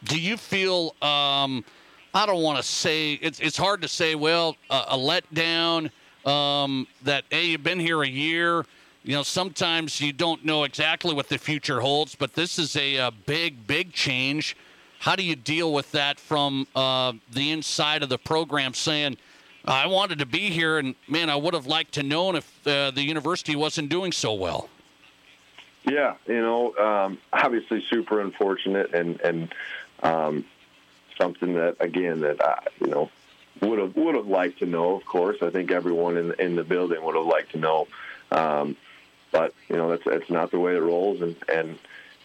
do 0.05 0.21
you 0.21 0.37
feel? 0.37 0.95
Um, 1.03 1.65
I 2.13 2.27
don't 2.27 2.43
want 2.43 2.59
to 2.59 2.63
say 2.63 3.15
it's 3.15 3.41
it's 3.41 3.57
hard 3.57 3.83
to 3.83 3.89
say. 3.89 4.15
Well, 4.15 4.57
uh, 4.69 4.87
a 4.89 4.97
letdown 4.97 5.91
um, 6.27 6.87
that 7.03 7.25
hey, 7.31 7.47
you've 7.47 7.63
been 7.63 7.81
here 7.81 8.03
a 8.03 8.09
year 8.09 8.65
you 9.03 9.15
know, 9.15 9.23
sometimes 9.23 10.01
you 10.01 10.13
don't 10.13 10.45
know 10.45 10.65
exactly 10.65 11.15
what 11.15 11.29
the 11.29 11.39
future 11.39 11.81
holds, 11.81 12.15
but 12.15 12.35
this 12.35 12.59
is 12.59 12.77
a, 12.77 12.97
a 12.97 13.11
big, 13.11 13.67
big 13.67 13.93
change. 13.93 14.57
How 14.99 15.17
do 15.17 15.23
you 15.23 15.37
deal 15.37 15.73
with 15.73 15.91
that 15.93 16.21
from 16.21 16.67
uh, 16.77 17.15
the 17.33 17.51
inside 17.51 18.03
of 18.03 18.11
the 18.11 18.19
program 18.19 18.75
saying, 18.75 19.17
I 19.65 19.87
wanted 19.87 20.19
to 20.19 20.27
be 20.27 20.51
here, 20.51 20.79
and 20.79 20.95
man, 21.09 21.31
I 21.31 21.37
would 21.37 21.55
have 21.55 21.67
liked 21.67 21.93
to 21.95 22.03
known 22.03 22.37
if 22.37 22.67
uh, 22.67 22.91
the 22.91 23.03
university 23.03 23.57
wasn't 23.57 23.89
doing 23.89 24.13
so 24.13 24.35
well? 24.35 24.69
Yeah, 25.85 26.17
you 26.27 26.41
know, 26.41 26.77
um, 26.77 27.19
obviously 27.33 27.83
super 27.89 28.21
unfortunate 28.21 28.95
and, 28.95 29.19
and 29.23 29.55
um, 30.03 30.45
something 31.19 31.55
that, 31.55 31.77
again, 31.81 32.21
that 32.21 32.45
I, 32.45 32.67
you 32.81 32.89
know, 32.89 33.11
would 33.61 33.79
have 33.79 33.97
would 33.97 34.15
have 34.15 34.27
liked 34.27 34.61
to 34.61 34.67
know. 34.67 34.97
Of 34.97 35.05
course, 35.05 35.39
I 35.43 35.51
think 35.51 35.71
everyone 35.71 36.17
in 36.17 36.33
in 36.39 36.57
the 36.57 36.65
building 36.65 37.03
would 37.03 37.15
have 37.15 37.27
liked 37.27 37.53
to 37.53 37.59
know. 37.59 37.89
Um, 38.31 38.77
but 39.33 39.55
you 39.69 39.77
know 39.77 39.91
that's 39.91 40.05
that's 40.05 40.31
not 40.31 40.51
the 40.51 40.59
way 40.59 40.75
it 40.77 40.81
rolls, 40.81 41.21
and 41.21 41.37
and 41.53 41.79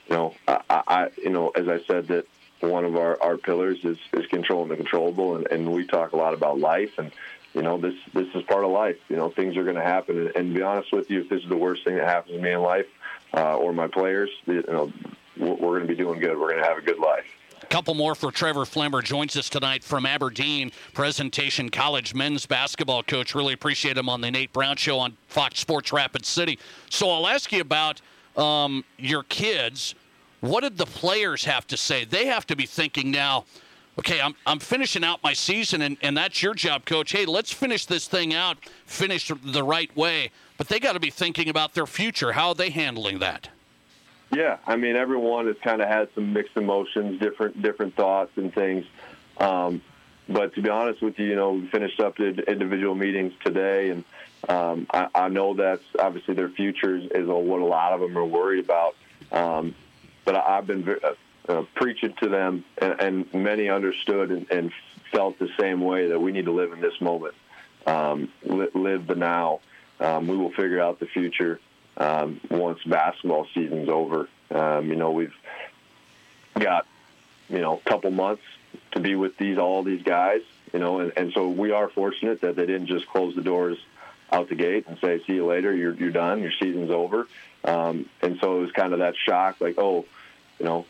you 0.07 0.15
know 0.15 0.33
I, 0.47 0.61
I 0.69 1.09
you 1.17 1.29
know 1.29 1.49
as 1.49 1.67
I 1.67 1.79
said 1.85 2.07
that 2.07 2.27
one 2.61 2.85
of 2.85 2.95
our, 2.95 3.21
our 3.21 3.37
pillars 3.37 3.83
is, 3.83 3.97
is 4.13 4.25
controlling 4.27 4.69
the 4.69 4.75
controllable, 4.75 5.35
and, 5.35 5.47
and 5.51 5.71
we 5.71 5.85
talk 5.85 6.13
a 6.13 6.15
lot 6.15 6.33
about 6.33 6.59
life, 6.59 6.97
and 6.97 7.11
you 7.53 7.61
know 7.61 7.77
this 7.77 7.95
this 8.13 8.27
is 8.33 8.43
part 8.43 8.63
of 8.63 8.71
life. 8.71 8.97
You 9.09 9.17
know 9.17 9.29
things 9.29 9.57
are 9.57 9.63
going 9.63 9.75
to 9.75 9.83
happen, 9.83 10.17
and, 10.17 10.35
and 10.35 10.53
be 10.53 10.61
honest 10.61 10.91
with 10.91 11.09
you, 11.09 11.21
if 11.21 11.29
this 11.29 11.43
is 11.43 11.49
the 11.49 11.57
worst 11.57 11.83
thing 11.83 11.95
that 11.95 12.07
happens 12.07 12.35
to 12.35 12.41
me 12.41 12.51
in 12.51 12.61
life 12.61 12.87
uh, 13.33 13.57
or 13.57 13.73
my 13.73 13.87
players, 13.87 14.29
you 14.45 14.63
know 14.67 14.91
we're 15.37 15.55
going 15.57 15.81
to 15.81 15.87
be 15.87 15.95
doing 15.95 16.19
good. 16.19 16.37
We're 16.39 16.51
going 16.51 16.63
to 16.63 16.67
have 16.67 16.77
a 16.77 16.81
good 16.81 16.99
life. 16.99 17.25
Couple 17.69 17.93
more 17.93 18.15
for 18.15 18.31
Trevor 18.31 18.61
Flemmer. 18.61 19.03
Joins 19.03 19.35
us 19.35 19.49
tonight 19.49 19.83
from 19.83 20.05
Aberdeen, 20.05 20.71
Presentation 20.93 21.69
College 21.69 22.13
men's 22.13 22.45
basketball 22.45 23.03
coach. 23.03 23.35
Really 23.35 23.53
appreciate 23.53 23.97
him 23.97 24.07
on 24.07 24.21
the 24.21 24.31
Nate 24.31 24.53
Brown 24.53 24.77
Show 24.77 24.99
on 24.99 25.17
Fox 25.27 25.59
Sports 25.59 25.91
Rapid 25.91 26.25
City. 26.25 26.57
So 26.89 27.09
I'll 27.09 27.27
ask 27.27 27.51
you 27.51 27.61
about 27.61 28.01
um, 28.37 28.85
your 28.97 29.23
kids. 29.23 29.95
What 30.41 30.61
did 30.61 30.77
the 30.77 30.85
players 30.85 31.43
have 31.45 31.67
to 31.67 31.77
say? 31.77 32.05
They 32.05 32.27
have 32.27 32.45
to 32.47 32.55
be 32.55 32.65
thinking 32.65 33.11
now, 33.11 33.45
okay, 33.99 34.21
I'm, 34.21 34.35
I'm 34.45 34.59
finishing 34.59 35.03
out 35.03 35.21
my 35.23 35.33
season, 35.33 35.81
and, 35.81 35.97
and 36.01 36.15
that's 36.15 36.41
your 36.41 36.53
job, 36.53 36.85
coach. 36.85 37.11
Hey, 37.11 37.25
let's 37.25 37.51
finish 37.51 37.85
this 37.85 38.07
thing 38.07 38.33
out, 38.33 38.57
finish 38.85 39.31
the 39.43 39.63
right 39.63 39.93
way. 39.97 40.31
But 40.57 40.69
they 40.69 40.79
got 40.79 40.93
to 40.93 40.99
be 40.99 41.09
thinking 41.09 41.49
about 41.49 41.73
their 41.73 41.87
future. 41.87 42.33
How 42.33 42.49
are 42.49 42.55
they 42.55 42.69
handling 42.69 43.19
that? 43.19 43.49
Yeah, 44.35 44.57
I 44.67 44.75
mean, 44.75 44.95
everyone 44.95 45.47
has 45.47 45.55
kind 45.63 45.81
of 45.81 45.87
had 45.87 46.09
some 46.13 46.33
mixed 46.33 46.57
emotions, 46.57 47.19
different 47.19 47.61
different 47.61 47.95
thoughts 47.95 48.31
and 48.35 48.53
things. 48.53 48.85
Um, 49.37 49.81
but 50.27 50.53
to 50.55 50.61
be 50.61 50.69
honest 50.69 51.01
with 51.01 51.17
you, 51.19 51.27
you 51.27 51.35
know, 51.35 51.51
we 51.53 51.67
finished 51.67 51.99
up 51.99 52.17
the 52.17 52.29
individual 52.51 52.95
meetings 52.95 53.33
today, 53.43 53.91
and 53.91 54.03
Um, 54.47 54.85
I, 54.91 55.07
I 55.15 55.29
know 55.29 55.55
that's 55.55 55.83
obviously 55.97 56.35
their 56.35 56.49
future 56.49 56.97
is, 56.97 57.27
what 57.27 57.61
a 57.61 57.65
lot 57.65 57.93
of 57.93 57.99
them 57.99 58.17
are 58.17 58.25
worried 58.25 58.63
about. 58.63 58.95
Um, 59.31 59.73
but 60.23 60.35
I, 60.35 60.57
I've 60.57 60.67
been 60.67 60.87
uh, 60.87 61.51
uh, 61.51 61.63
preaching 61.73 62.13
to 62.21 62.29
them, 62.29 62.63
and, 62.77 63.01
and 63.01 63.33
many 63.33 63.69
understood 63.69 64.29
and, 64.31 64.45
and 64.51 64.71
felt 65.11 65.39
the 65.39 65.49
same 65.59 65.81
way 65.81 66.09
that 66.09 66.19
we 66.19 66.31
need 66.31 66.45
to 66.45 66.51
live 66.51 66.73
in 66.73 66.81
this 66.81 66.99
moment, 67.01 67.35
um, 67.87 68.29
li- 68.43 68.73
live 68.73 69.07
the 69.07 69.15
now. 69.15 69.61
Um, 69.99 70.27
we 70.27 70.35
will 70.37 70.51
figure 70.51 70.81
out 70.81 70.99
the 70.99 71.07
future 71.07 71.59
um, 71.97 72.39
once 72.49 72.83
basketball 72.83 73.47
season's 73.53 73.89
over. 73.89 74.27
Um, 74.51 74.89
you 74.89 74.95
know, 74.95 75.11
we've 75.11 75.33
got 76.59 76.85
you 77.49 77.59
know 77.59 77.81
a 77.83 77.89
couple 77.89 78.11
months 78.11 78.43
to 78.91 78.99
be 78.99 79.15
with 79.15 79.37
these 79.37 79.57
all 79.57 79.83
these 79.83 80.03
guys. 80.03 80.41
You 80.73 80.79
know, 80.79 80.99
and, 80.99 81.13
and 81.15 81.31
so 81.33 81.47
we 81.49 81.71
are 81.71 81.89
fortunate 81.89 82.41
that 82.41 82.55
they 82.55 82.65
didn't 82.65 82.87
just 82.87 83.07
close 83.07 83.35
the 83.35 83.41
doors 83.41 83.77
out 84.31 84.49
the 84.49 84.55
gate 84.55 84.87
and 84.87 84.97
say, 84.99 85.21
"See 85.25 85.33
you 85.33 85.45
later. 85.45 85.73
You're 85.75 85.93
you're 85.93 86.11
done. 86.11 86.41
Your 86.41 86.51
season's 86.59 86.91
over." 86.91 87.27
Um, 87.63 88.09
and 88.21 88.37
so 88.39 88.57
it 88.57 88.61
was 88.61 88.71
kind 88.71 88.93
of 88.93 88.99
that 88.99 89.15
shock, 89.15 89.61
like, 89.61 89.75
"Oh, 89.77 90.05
you 90.59 90.65
know, 90.65 90.85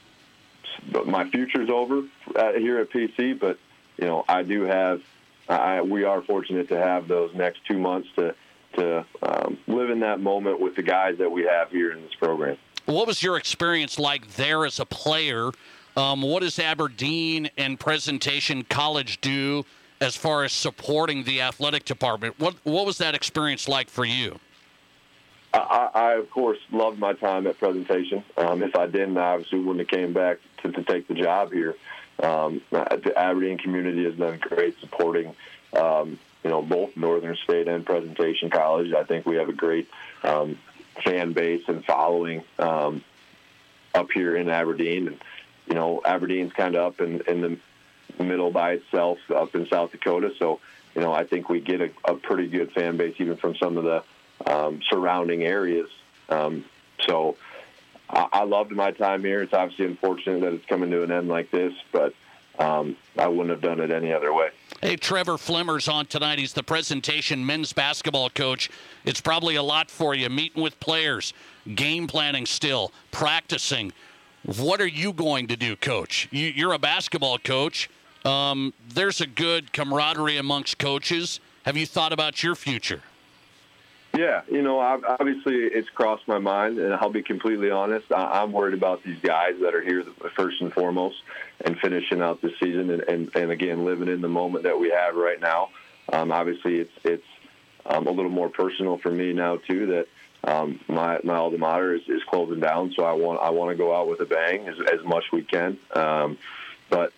my 1.05 1.29
future's 1.29 1.69
over 1.69 2.03
here 2.33 2.79
at 2.79 2.89
PC." 2.89 3.39
But 3.39 3.59
you 3.97 4.05
know, 4.05 4.25
I 4.27 4.43
do 4.43 4.63
have. 4.63 5.01
I, 5.47 5.81
we 5.81 6.05
are 6.05 6.23
fortunate 6.23 6.69
to 6.69 6.77
have 6.77 7.07
those 7.07 7.35
next 7.35 7.63
two 7.65 7.77
months 7.77 8.09
to 8.15 8.33
to 8.75 9.05
um, 9.21 9.57
live 9.67 9.89
in 9.89 9.99
that 10.01 10.19
moment 10.19 10.59
with 10.59 10.75
the 10.75 10.83
guys 10.83 11.17
that 11.17 11.31
we 11.31 11.43
have 11.43 11.69
here 11.69 11.91
in 11.91 12.01
this 12.01 12.15
program. 12.15 12.57
What 12.85 13.07
was 13.07 13.23
your 13.23 13.37
experience 13.37 13.97
like 13.97 14.27
there 14.35 14.65
as 14.65 14.79
a 14.79 14.85
player? 14.85 15.51
Um, 15.97 16.21
what 16.21 16.41
does 16.41 16.59
Aberdeen 16.59 17.49
and 17.57 17.79
Presentation 17.79 18.63
College 18.63 19.21
do 19.21 19.65
as 20.01 20.15
far 20.15 20.43
as 20.43 20.51
supporting 20.51 21.23
the 21.23 21.41
athletic 21.41 21.85
department? 21.85 22.39
What 22.39 22.55
what 22.63 22.85
was 22.85 22.97
that 22.99 23.15
experience 23.15 23.67
like 23.67 23.89
for 23.89 24.05
you? 24.05 24.39
I, 25.53 25.89
I 25.93 26.13
of 26.13 26.29
course 26.29 26.59
loved 26.71 26.99
my 26.99 27.13
time 27.13 27.47
at 27.47 27.57
presentation. 27.57 28.23
Um, 28.37 28.61
if 28.61 28.75
I 28.75 28.87
didn't, 28.87 29.17
I 29.17 29.33
obviously 29.33 29.59
wouldn't 29.59 29.89
have 29.89 29.99
came 29.99 30.13
back 30.13 30.39
to, 30.63 30.71
to 30.71 30.83
take 30.83 31.07
the 31.07 31.13
job 31.13 31.51
here. 31.53 31.75
Um, 32.21 32.61
the 32.71 33.13
Aberdeen 33.15 33.57
community 33.57 34.05
has 34.05 34.15
been 34.15 34.39
great 34.39 34.79
supporting, 34.79 35.35
um, 35.73 36.17
you 36.45 36.51
know, 36.51 36.61
both 36.61 36.95
Northern 36.95 37.35
State 37.43 37.67
and 37.67 37.83
Presentation 37.83 38.51
College. 38.51 38.93
I 38.93 39.03
think 39.03 39.25
we 39.25 39.37
have 39.37 39.49
a 39.49 39.53
great 39.53 39.89
um, 40.23 40.59
fan 41.03 41.33
base 41.33 41.63
and 41.67 41.83
following 41.83 42.43
um, 42.59 43.03
up 43.95 44.11
here 44.11 44.35
in 44.35 44.47
Aberdeen, 44.47 45.07
and 45.07 45.23
you 45.65 45.73
know, 45.73 46.03
Aberdeen's 46.05 46.53
kind 46.53 46.75
of 46.75 46.85
up 46.85 47.01
in, 47.01 47.21
in 47.21 47.41
the 47.41 48.23
middle 48.23 48.51
by 48.51 48.73
itself 48.73 49.17
up 49.35 49.55
in 49.55 49.65
South 49.65 49.91
Dakota. 49.91 50.33
So, 50.37 50.59
you 50.93 51.01
know, 51.01 51.11
I 51.11 51.23
think 51.23 51.49
we 51.49 51.61
get 51.61 51.81
a, 51.81 51.89
a 52.07 52.13
pretty 52.13 52.47
good 52.47 52.71
fan 52.73 52.95
base 52.95 53.15
even 53.17 53.37
from 53.37 53.55
some 53.55 53.75
of 53.77 53.83
the 53.83 54.03
um, 54.45 54.81
surrounding 54.87 55.41
areas. 55.41 55.89
Um, 56.29 56.63
so 57.07 57.37
I, 58.07 58.27
I 58.31 58.43
loved 58.43 58.71
my 58.71 58.91
time 58.91 59.21
here. 59.21 59.41
It's 59.41 59.53
obviously 59.53 59.85
unfortunate 59.85 60.41
that 60.41 60.53
it's 60.53 60.65
coming 60.67 60.91
to 60.91 61.01
an 61.01 61.11
end 61.11 61.27
like 61.27 61.49
this, 61.49 61.73
but 61.91 62.13
um, 62.59 62.95
I 63.17 63.27
wouldn't 63.27 63.49
have 63.49 63.61
done 63.61 63.79
it 63.79 63.91
any 63.91 64.13
other 64.13 64.33
way. 64.33 64.49
Hey, 64.81 64.95
Trevor 64.95 65.37
Flemmer's 65.37 65.87
on 65.87 66.05
tonight. 66.05 66.39
He's 66.39 66.53
the 66.53 66.63
presentation 66.63 67.45
men's 67.45 67.73
basketball 67.73 68.29
coach. 68.29 68.69
It's 69.03 69.21
probably 69.21 69.55
a 69.55 69.63
lot 69.63 69.89
for 69.89 70.13
you 70.13 70.29
meeting 70.29 70.61
with 70.61 70.79
players, 70.79 71.33
game 71.75 72.07
planning 72.07 72.45
still, 72.45 72.91
practicing. 73.11 73.93
What 74.43 74.79
are 74.79 74.87
you 74.87 75.11
going 75.11 75.47
to 75.47 75.55
do, 75.55 75.75
coach? 75.75 76.27
You, 76.31 76.47
you're 76.47 76.73
a 76.73 76.79
basketball 76.79 77.39
coach. 77.39 77.89
Um, 78.25 78.73
there's 78.87 79.21
a 79.21 79.27
good 79.27 79.73
camaraderie 79.73 80.37
amongst 80.37 80.77
coaches. 80.77 81.39
Have 81.63 81.77
you 81.77 81.85
thought 81.85 82.13
about 82.13 82.43
your 82.43 82.55
future? 82.55 83.01
Yeah, 84.15 84.41
you 84.49 84.61
know, 84.61 84.79
obviously 84.79 85.55
it's 85.55 85.89
crossed 85.89 86.27
my 86.27 86.39
mind, 86.39 86.77
and 86.77 86.93
I'll 86.93 87.09
be 87.09 87.23
completely 87.23 87.69
honest. 87.69 88.05
I'm 88.11 88.53
worried 88.53 88.73
about 88.73 89.03
these 89.03 89.19
guys 89.19 89.55
that 89.61 89.75
are 89.75 89.81
here 89.81 90.03
first 90.35 90.61
and 90.61 90.71
foremost, 90.71 91.17
and 91.65 91.77
finishing 91.79 92.21
out 92.21 92.41
the 92.41 92.53
season, 92.59 92.91
and, 92.91 93.01
and, 93.03 93.35
and 93.35 93.51
again 93.51 93.83
living 93.83 94.07
in 94.07 94.21
the 94.21 94.29
moment 94.29 94.63
that 94.63 94.79
we 94.79 94.89
have 94.89 95.15
right 95.15 95.39
now. 95.39 95.69
Um, 96.13 96.31
obviously, 96.31 96.79
it's 96.79 96.93
it's 97.03 97.27
um, 97.85 98.07
a 98.07 98.11
little 98.11 98.31
more 98.31 98.49
personal 98.49 98.97
for 98.97 99.11
me 99.11 99.33
now 99.33 99.57
too. 99.57 99.87
That 99.87 100.07
um, 100.49 100.79
my 100.87 101.19
my 101.23 101.35
alma 101.35 101.57
mater 101.57 101.95
is, 101.95 102.07
is 102.07 102.23
closing 102.23 102.61
down, 102.61 102.93
so 102.95 103.03
I 103.03 103.13
want 103.13 103.41
I 103.41 103.49
want 103.49 103.71
to 103.71 103.75
go 103.75 103.93
out 103.93 104.07
with 104.07 104.21
a 104.21 104.25
bang 104.25 104.67
as, 104.67 104.77
as 104.93 105.03
much 105.03 105.25
we 105.33 105.41
can. 105.43 105.77
Um, 105.93 106.37
but 106.89 107.11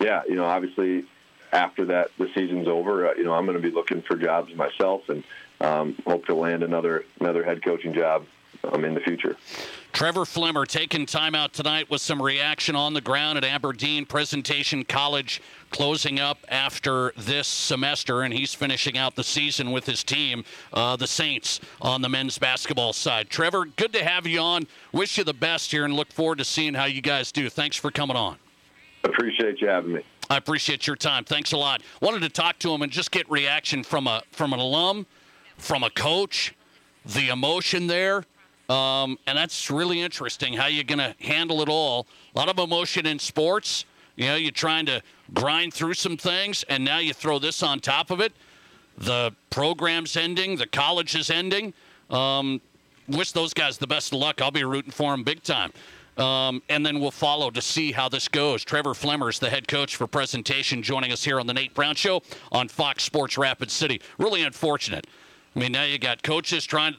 yeah, 0.00 0.22
you 0.28 0.34
know, 0.34 0.44
obviously 0.44 1.04
after 1.52 1.84
that 1.86 2.10
the 2.18 2.28
season's 2.34 2.66
over, 2.66 3.08
uh, 3.08 3.14
you 3.14 3.24
know, 3.24 3.34
I'm 3.34 3.46
going 3.46 3.56
to 3.56 3.62
be 3.62 3.74
looking 3.74 4.02
for 4.02 4.16
jobs 4.16 4.54
myself 4.54 5.08
and 5.08 5.22
um, 5.62 5.96
hope 6.06 6.26
to 6.26 6.34
land 6.34 6.62
another 6.62 7.04
another 7.20 7.42
head 7.44 7.64
coaching 7.64 7.94
job 7.94 8.26
um, 8.64 8.84
in 8.84 8.94
the 8.94 9.00
future. 9.00 9.36
Trevor 9.92 10.24
Flemmer 10.24 10.66
taking 10.66 11.04
time 11.04 11.34
out 11.34 11.52
tonight 11.52 11.90
with 11.90 12.00
some 12.00 12.20
reaction 12.20 12.74
on 12.74 12.94
the 12.94 13.00
ground 13.00 13.36
at 13.36 13.44
Aberdeen 13.44 14.06
Presentation 14.06 14.84
College, 14.84 15.42
closing 15.70 16.18
up 16.18 16.38
after 16.48 17.12
this 17.16 17.46
semester, 17.46 18.22
and 18.22 18.32
he's 18.32 18.54
finishing 18.54 18.96
out 18.96 19.16
the 19.16 19.24
season 19.24 19.70
with 19.70 19.84
his 19.84 20.02
team, 20.02 20.44
uh, 20.72 20.96
the 20.96 21.06
Saints, 21.06 21.60
on 21.82 22.00
the 22.00 22.08
men's 22.08 22.38
basketball 22.38 22.94
side. 22.94 23.28
Trevor, 23.28 23.66
good 23.76 23.92
to 23.92 24.02
have 24.02 24.26
you 24.26 24.40
on. 24.40 24.66
Wish 24.92 25.18
you 25.18 25.24
the 25.24 25.34
best 25.34 25.70
here, 25.70 25.84
and 25.84 25.94
look 25.94 26.10
forward 26.10 26.38
to 26.38 26.44
seeing 26.44 26.72
how 26.72 26.86
you 26.86 27.02
guys 27.02 27.30
do. 27.30 27.50
Thanks 27.50 27.76
for 27.76 27.90
coming 27.90 28.16
on. 28.16 28.36
Appreciate 29.04 29.60
you 29.60 29.68
having 29.68 29.92
me. 29.94 30.04
I 30.30 30.38
appreciate 30.38 30.86
your 30.86 30.96
time. 30.96 31.24
Thanks 31.24 31.52
a 31.52 31.58
lot. 31.58 31.82
Wanted 32.00 32.20
to 32.20 32.30
talk 32.30 32.58
to 32.60 32.72
him 32.72 32.80
and 32.80 32.90
just 32.90 33.10
get 33.10 33.30
reaction 33.30 33.82
from 33.84 34.06
a 34.06 34.22
from 34.30 34.54
an 34.54 34.60
alum, 34.60 35.06
from 35.62 35.82
a 35.82 35.90
coach, 35.90 36.54
the 37.04 37.28
emotion 37.28 37.86
there. 37.86 38.24
Um, 38.68 39.18
and 39.26 39.36
that's 39.36 39.70
really 39.70 40.00
interesting 40.00 40.54
how 40.54 40.66
you're 40.66 40.84
going 40.84 40.98
to 40.98 41.14
handle 41.20 41.62
it 41.62 41.68
all. 41.68 42.06
A 42.34 42.38
lot 42.38 42.48
of 42.48 42.58
emotion 42.58 43.06
in 43.06 43.18
sports. 43.18 43.84
You 44.16 44.26
know, 44.26 44.36
you're 44.36 44.50
trying 44.50 44.86
to 44.86 45.02
grind 45.32 45.72
through 45.72 45.94
some 45.94 46.16
things, 46.16 46.64
and 46.68 46.84
now 46.84 46.98
you 46.98 47.14
throw 47.14 47.38
this 47.38 47.62
on 47.62 47.80
top 47.80 48.10
of 48.10 48.20
it. 48.20 48.32
The 48.98 49.34
program's 49.50 50.16
ending, 50.16 50.56
the 50.56 50.66
college 50.66 51.14
is 51.14 51.30
ending. 51.30 51.72
Um, 52.10 52.60
wish 53.08 53.32
those 53.32 53.54
guys 53.54 53.78
the 53.78 53.86
best 53.86 54.12
of 54.12 54.18
luck. 54.18 54.42
I'll 54.42 54.50
be 54.50 54.64
rooting 54.64 54.92
for 54.92 55.10
them 55.10 55.24
big 55.24 55.42
time. 55.42 55.72
Um, 56.18 56.62
and 56.68 56.84
then 56.84 57.00
we'll 57.00 57.10
follow 57.10 57.50
to 57.50 57.62
see 57.62 57.90
how 57.90 58.08
this 58.10 58.28
goes. 58.28 58.62
Trevor 58.64 58.90
Flemmer 58.90 59.30
is 59.30 59.38
the 59.38 59.48
head 59.48 59.66
coach 59.66 59.96
for 59.96 60.06
presentation, 60.06 60.82
joining 60.82 61.10
us 61.10 61.24
here 61.24 61.40
on 61.40 61.46
the 61.46 61.54
Nate 61.54 61.72
Brown 61.72 61.94
Show 61.94 62.22
on 62.52 62.68
Fox 62.68 63.02
Sports 63.02 63.38
Rapid 63.38 63.70
City. 63.70 64.00
Really 64.18 64.42
unfortunate. 64.42 65.06
I 65.54 65.58
mean, 65.58 65.72
now 65.72 65.84
you 65.84 65.98
got 65.98 66.22
coaches 66.22 66.64
trying. 66.64 66.94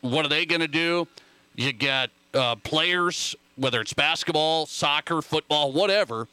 What 0.00 0.24
are 0.24 0.28
they 0.28 0.44
going 0.44 0.60
to 0.60 0.68
do? 0.68 1.06
You 1.54 1.72
got 1.72 2.10
uh, 2.34 2.56
players, 2.56 3.36
whether 3.56 3.80
it's 3.80 3.92
basketball, 3.92 4.66
soccer, 4.66 5.22
football, 5.22 5.72
whatever. 5.72 6.26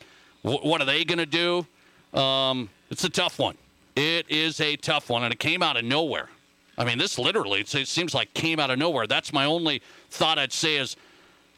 W- 0.44 0.68
what 0.68 0.82
are 0.82 0.86
they 0.86 1.04
going 1.04 1.20
to 1.20 1.26
do? 1.26 2.20
Um, 2.20 2.70
it's 2.90 3.04
a 3.04 3.10
tough 3.10 3.38
one. 3.38 3.58
It 3.96 4.26
is 4.30 4.60
a 4.62 4.78
tough 4.78 5.10
one, 5.10 5.24
and 5.24 5.34
it 5.34 5.40
came 5.40 5.62
out 5.62 5.78
of 5.78 5.84
nowhere. 5.84 6.30
I 6.78 6.86
mean, 6.86 6.98
this 6.98 7.20
literally, 7.20 7.62
it 7.62 7.88
seems 7.88 8.14
like 8.14 8.34
came 8.34 8.60
out 8.60 8.72
of 8.72 8.80
nowhere. 8.80 9.06
That's 9.06 9.34
my 9.34 9.46
only 9.46 9.82
thought 10.10 10.40
I'd 10.40 10.54
say 10.54 10.78
is, 10.78 10.96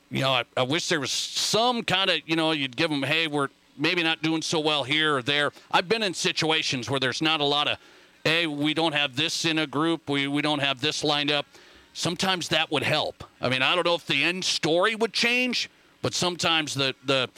you 0.10 0.22
know, 0.22 0.32
I, 0.32 0.44
I 0.58 0.64
wish 0.64 0.90
there 0.90 1.00
was 1.00 1.12
some 1.12 1.84
kind 1.84 2.10
of, 2.10 2.20
you 2.26 2.36
know, 2.36 2.52
you'd 2.52 2.76
give 2.76 2.90
them, 2.90 3.04
hey, 3.04 3.28
we're 3.28 3.50
maybe 3.78 4.02
not 4.02 4.24
doing 4.24 4.42
so 4.42 4.60
well 4.60 4.84
here 4.84 5.18
or 5.18 5.22
there. 5.22 5.52
I've 5.72 5.88
been 5.88 6.04
in 6.04 6.16
situations 6.16 6.90
where 6.90 7.00
there's 7.00 7.22
not 7.22 7.40
a 7.40 7.46
lot 7.46 7.68
of, 7.68 7.78
hey, 8.24 8.48
we 8.48 8.74
don't 8.74 8.94
have 8.94 9.16
this 9.16 9.46
in 9.46 9.60
a 9.60 9.68
group, 9.68 10.10
we, 10.10 10.28
we 10.28 10.42
don't 10.42 10.60
have 10.60 10.82
this 10.82 11.04
lined 11.04 11.32
up. 11.32 11.46
Sometimes 11.94 12.48
that 12.50 12.72
would 12.72 12.84
help. 12.84 13.24
I 13.42 13.50
mean, 13.50 13.62
I 13.62 13.76
don't 13.76 13.86
know 13.86 13.96
if 13.96 14.08
the 14.08 14.24
end 14.24 14.46
story 14.46 14.96
would 14.96 15.14
change, 15.14 15.70
but 16.02 16.14
sometimes 16.14 16.74
the, 16.74 16.96
the 17.04 17.30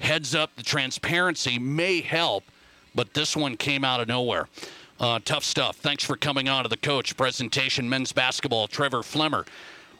heads 0.00 0.34
up, 0.34 0.54
the 0.56 0.62
transparency 0.62 1.58
may 1.58 2.00
help, 2.00 2.44
but 2.94 3.14
this 3.14 3.36
one 3.36 3.56
came 3.56 3.84
out 3.84 4.00
of 4.00 4.08
nowhere. 4.08 4.48
Uh, 4.98 5.18
tough 5.24 5.44
stuff. 5.44 5.76
Thanks 5.76 6.04
for 6.04 6.16
coming 6.16 6.48
on 6.48 6.62
to 6.62 6.68
the 6.68 6.76
coach 6.76 7.16
presentation, 7.16 7.88
men's 7.88 8.12
basketball, 8.12 8.66
Trevor 8.66 9.02
Flemmer. 9.02 9.46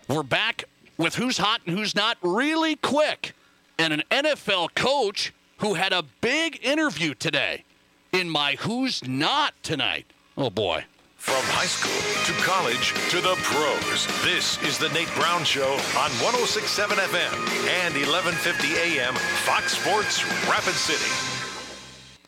We're 0.08 0.22
back 0.22 0.64
with 0.96 1.16
who's 1.16 1.38
hot 1.38 1.60
and 1.66 1.76
who's 1.76 1.94
not 1.94 2.16
really 2.22 2.76
quick, 2.76 3.34
and 3.78 3.92
an 3.92 4.02
NFL 4.10 4.74
coach 4.74 5.32
who 5.58 5.74
had 5.74 5.92
a 5.92 6.02
big 6.20 6.58
interview 6.64 7.14
today 7.14 7.64
in 8.12 8.30
my 8.30 8.56
Who's 8.60 9.06
Not 9.06 9.54
tonight. 9.62 10.06
Oh 10.38 10.50
boy. 10.50 10.84
From 11.16 11.42
high 11.46 11.64
school 11.64 11.96
to 12.26 12.42
college 12.44 12.92
to 13.08 13.22
the 13.22 13.34
pros, 13.42 14.06
this 14.22 14.62
is 14.62 14.76
the 14.76 14.90
Nate 14.90 15.12
Brown 15.14 15.44
Show 15.44 15.72
on 15.96 16.12
1067 16.20 16.98
FM 16.98 17.32
and 17.82 17.94
1150 17.94 18.76
AM 18.76 19.14
Fox 19.48 19.78
Sports 19.78 20.22
Rapid 20.46 20.74
City. 20.74 21.35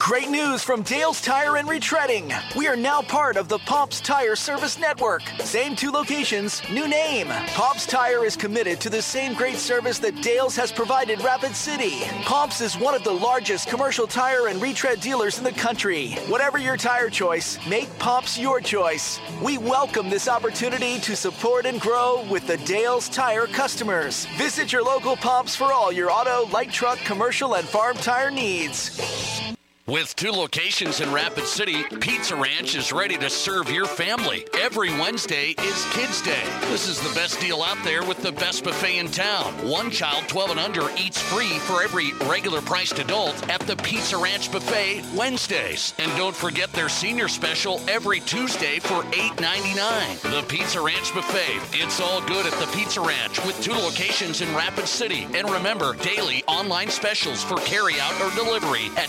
Great 0.09 0.31
news 0.31 0.63
from 0.63 0.81
Dale's 0.81 1.21
Tire 1.21 1.59
and 1.59 1.69
Retreading. 1.69 2.33
We 2.57 2.67
are 2.67 2.77
now 2.77 3.03
part 3.03 3.37
of 3.37 3.47
the 3.47 3.59
Pomp's 3.59 4.01
Tire 4.01 4.37
Service 4.37 4.79
Network. 4.79 5.21
Same 5.41 5.77
two 5.77 5.91
locations, 5.91 6.63
new 6.71 6.89
name. 6.89 7.27
Pomp's 7.49 7.85
Tire 7.85 8.25
is 8.25 8.35
committed 8.35 8.81
to 8.81 8.89
the 8.89 9.03
same 9.03 9.35
great 9.35 9.57
service 9.57 9.99
that 9.99 10.23
Dale's 10.23 10.57
has 10.57 10.73
provided 10.73 11.23
Rapid 11.23 11.55
City. 11.55 12.05
Pomp's 12.23 12.63
is 12.63 12.79
one 12.79 12.95
of 12.95 13.05
the 13.05 13.13
largest 13.13 13.69
commercial 13.69 14.07
tire 14.07 14.49
and 14.49 14.63
retread 14.63 15.01
dealers 15.01 15.37
in 15.37 15.45
the 15.45 15.53
country. 15.53 16.13
Whatever 16.29 16.57
your 16.57 16.79
tire 16.79 17.11
choice, 17.11 17.59
make 17.69 17.91
Pomp's 17.99 18.39
your 18.39 18.63
choice. 18.63 19.21
We 19.43 19.59
welcome 19.59 20.09
this 20.09 20.27
opportunity 20.27 20.99
to 21.01 21.17
support 21.17 21.67
and 21.67 21.79
grow 21.79 22.27
with 22.31 22.47
the 22.47 22.57
Dale's 22.57 23.11
Tire 23.11 23.47
customers. 23.47 24.25
Visit 24.39 24.73
your 24.73 24.85
local 24.85 25.17
Pomp's 25.17 25.55
for 25.55 25.71
all 25.71 25.93
your 25.93 26.11
auto, 26.11 26.47
light 26.47 26.73
truck, 26.73 26.97
commercial, 27.01 27.57
and 27.57 27.69
farm 27.69 27.99
tire 27.99 28.31
needs. 28.31 29.58
With 29.89 30.15
two 30.17 30.33
locations 30.33 31.01
in 31.01 31.11
Rapid 31.15 31.47
City, 31.47 31.83
Pizza 32.01 32.37
Ranch 32.37 32.75
is 32.75 32.93
ready 32.93 33.17
to 33.17 33.31
serve 33.31 33.71
your 33.71 33.87
family. 33.87 34.47
Every 34.61 34.91
Wednesday 34.91 35.55
is 35.63 35.87
Kids 35.93 36.21
Day. 36.21 36.43
This 36.69 36.89
is 36.89 37.01
the 37.01 37.15
best 37.15 37.41
deal 37.41 37.63
out 37.63 37.83
there 37.85 38.05
with 38.05 38.21
the 38.21 38.33
best 38.33 38.65
buffet 38.65 38.99
in 38.99 39.09
town. 39.09 39.55
One 39.67 39.91
child 39.91 40.29
12 40.29 40.51
and 40.51 40.61
under 40.61 40.91
eats 40.99 41.23
free 41.23 41.59
for 41.61 41.83
every 41.83 42.13
regular 42.29 42.61
priced 42.61 42.99
adult 42.99 43.49
at 43.49 43.61
the 43.61 43.77
Pizza 43.77 44.19
Ranch 44.19 44.53
Buffet 44.53 45.05
Wednesdays. 45.17 45.95
And 45.99 46.15
don't 46.19 46.37
forget 46.37 46.71
their 46.75 46.91
senior 46.91 47.29
special 47.29 47.81
every 47.89 48.21
Tuesday 48.21 48.81
for 48.81 49.05
$8.99. 49.05 50.21
The 50.21 50.47
Pizza 50.49 50.83
Ranch 50.83 51.15
Buffet. 51.15 51.63
It's 51.83 51.99
all 51.99 52.21
good 52.27 52.45
at 52.45 52.53
the 52.61 52.71
Pizza 52.77 53.01
Ranch 53.01 53.43
with 53.47 53.59
two 53.63 53.73
locations 53.73 54.43
in 54.43 54.55
Rapid 54.55 54.87
City. 54.87 55.27
And 55.33 55.49
remember, 55.49 55.95
daily 55.95 56.45
online 56.47 56.91
specials 56.91 57.43
for 57.43 57.55
carryout 57.55 58.21
or 58.21 58.37
delivery 58.37 58.91
at 58.99 59.09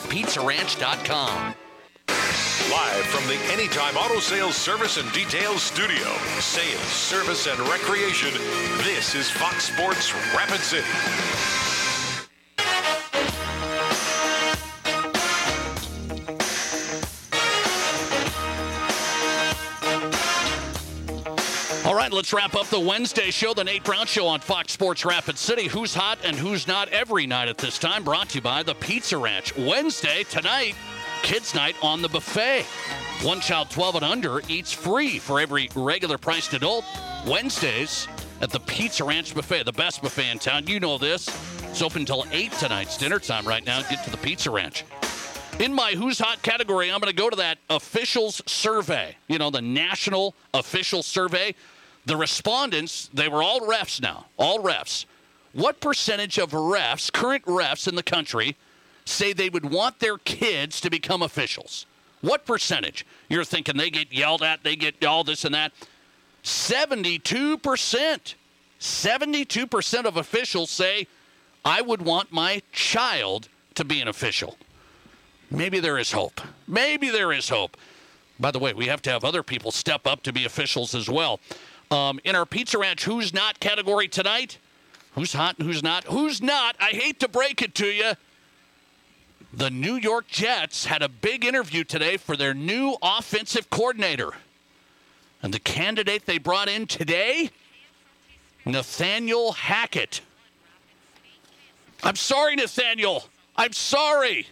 pizzaranch.com. 0.70 1.56
Live 2.72 3.06
from 3.06 3.28
the 3.28 3.36
Anytime 3.52 3.98
Auto 3.98 4.20
Sales 4.20 4.56
Service 4.56 4.98
and 4.98 5.12
Details 5.12 5.64
Studio, 5.64 6.14
sales, 6.40 6.82
service, 6.82 7.48
and 7.48 7.60
recreation, 7.62 8.32
this 8.84 9.16
is 9.16 9.30
Fox 9.32 9.66
Sports 9.66 10.14
Rapid 10.36 10.60
City. 10.60 11.69
Right, 22.10 22.15
let's 22.15 22.34
wrap 22.34 22.56
up 22.56 22.68
the 22.68 22.80
Wednesday 22.80 23.30
show, 23.30 23.53
the 23.53 23.64
Nate 23.64 23.84
Brown 23.84 24.07
Show 24.07 24.26
on 24.26 24.40
Fox 24.40 24.73
Sports 24.73 25.06
Rapid 25.06 25.38
City. 25.38 25.68
Who's 25.68 25.94
hot 25.94 26.18
and 26.23 26.36
who's 26.36 26.68
not 26.68 26.90
every 26.90 27.27
night 27.27 27.48
at 27.48 27.57
this 27.57 27.77
time, 27.77 28.03
brought 28.03 28.30
to 28.30 28.36
you 28.36 28.41
by 28.41 28.64
the 28.64 28.73
Pizza 28.76 29.18
Ranch. 29.18 29.56
Wednesday, 29.56 30.23
tonight, 30.23 30.76
kids' 31.22 31.53
night 31.53 31.76
on 31.84 32.02
the 32.02 32.10
buffet. 32.10 32.64
One 33.22 33.41
child 33.41 33.69
12 33.69 33.95
and 33.95 34.06
under 34.06 34.41
eats 34.48 34.72
free 34.72 35.19
for 35.19 35.40
every 35.40 35.69
regular 35.76 36.18
priced 36.18 36.53
adult. 36.53 36.84
Wednesdays 37.27 38.07
at 38.41 38.49
the 38.49 38.60
Pizza 38.61 39.03
Ranch 39.03 39.36
Buffet, 39.36 39.64
the 39.64 39.73
best 39.73 40.02
buffet 40.02 40.31
in 40.31 40.40
town. 40.40 40.65
You 40.65 40.80
know 40.80 40.98
this. 40.98 41.27
It's 41.64 41.81
open 41.81 42.02
until 42.02 42.26
8 42.31 42.52
tonight. 42.53 42.88
It's 42.88 42.98
dinner 42.98 43.19
time 43.19 43.48
right 43.48 43.65
now. 43.65 43.81
Get 43.84 44.03
to 44.06 44.10
the 44.10 44.18
Pizza 44.18 44.49
Ranch. 44.49 44.84
In 45.60 45.73
my 45.73 45.91
Who's 45.91 46.19
Hot 46.19 46.41
category, 46.41 46.91
I'm 46.91 47.02
going 47.02 47.11
to 47.11 47.15
go 47.15 47.30
to 47.30 47.36
that 47.36 47.57
officials 47.69 48.41
survey. 48.45 49.18
You 49.27 49.38
know, 49.38 49.49
the 49.49 49.61
national 49.61 50.34
official 50.53 51.03
survey. 51.03 51.53
The 52.10 52.18
respondents, 52.18 53.07
they 53.14 53.30
were 53.30 53.44
all 53.44 53.60
refs 53.60 54.02
now, 54.02 54.26
all 54.36 54.64
refs. 54.64 55.06
What 55.53 55.80
percentage 55.80 56.40
of 56.40 56.53
refs, 56.53 57.14
current 57.14 57.45
refs 57.45 57.88
in 57.88 57.94
the 57.94 58.02
country, 58.02 58.56
say 59.06 59.31
they 59.31 59.52
would 59.52 59.69
want 59.69 59.99
their 59.99 60.18
kids 60.18 60.81
to 60.81 60.90
become 60.90 61.22
officials? 61.22 61.86
What 62.22 62.48
percentage? 62.48 63.06
You're 63.27 63.44
thinking 63.44 63.77
they 63.77 63.91
get 63.91 64.11
yelled 64.11 64.41
at, 64.41 64.64
they 64.64 64.76
get 64.76 65.06
all 65.06 65.23
this 65.23 65.45
and 65.45 65.53
that. 65.53 65.72
72%. 66.44 68.34
72% 68.80 70.06
of 70.06 70.18
officials 70.18 70.72
say, 70.72 71.06
I 71.64 71.84
would 71.84 72.02
want 72.02 72.31
my 72.31 72.64
child 72.72 73.49
to 73.76 73.86
be 73.86 74.02
an 74.02 74.07
official. 74.07 74.57
Maybe 75.52 75.80
there 75.80 75.99
is 75.99 76.11
hope. 76.11 76.41
Maybe 76.68 77.10
there 77.10 77.31
is 77.31 77.49
hope. 77.49 77.77
By 78.40 78.49
the 78.49 78.57
way, 78.57 78.73
we 78.73 78.88
have 78.88 79.03
to 79.03 79.11
have 79.11 79.23
other 79.23 79.44
people 79.44 79.69
step 79.69 80.07
up 80.07 80.23
to 80.23 80.34
be 80.34 80.45
officials 80.45 80.95
as 80.95 81.07
well. 81.07 81.40
Um, 81.91 82.20
in 82.24 82.36
our 82.36 82.45
Pizza 82.45 82.78
Ranch 82.78 83.03
Who's 83.06 83.34
Not 83.34 83.60
category 83.60 84.07
tonight, 84.07 84.60
who's 85.16 85.34
hot 85.34 85.57
and 85.57 85.68
who's 85.68 85.82
not? 85.82 86.03
Who's 86.03 86.40
not? 86.40 86.76
I 86.80 86.90
hate 86.90 87.20
to 87.22 87.28
break 87.28 87.64
it 87.64 87.74
to 87.76 87.88
you. 87.88 88.11
The 89.52 89.72
New 89.72 89.95
York 89.95 90.28
Jets 90.28 90.86
had 90.86 91.02
a 91.02 91.10
big 91.10 91.44
interview 91.44 91.84
today 91.84 92.18
for 92.18 92.38
their 92.38 92.53
new 92.53 92.95
offensive 93.02 93.72
coordinator. 93.72 94.34
And 95.41 95.52
the 95.52 95.60
candidate 95.60 96.28
they 96.28 96.38
brought 96.38 96.70
in 96.70 96.86
today, 96.86 97.49
Nathaniel 98.66 99.53
Hackett. 99.53 100.22
I'm 102.03 102.16
sorry, 102.16 102.56
Nathaniel. 102.56 103.24
I'm 103.56 103.74
sorry. 103.74 104.48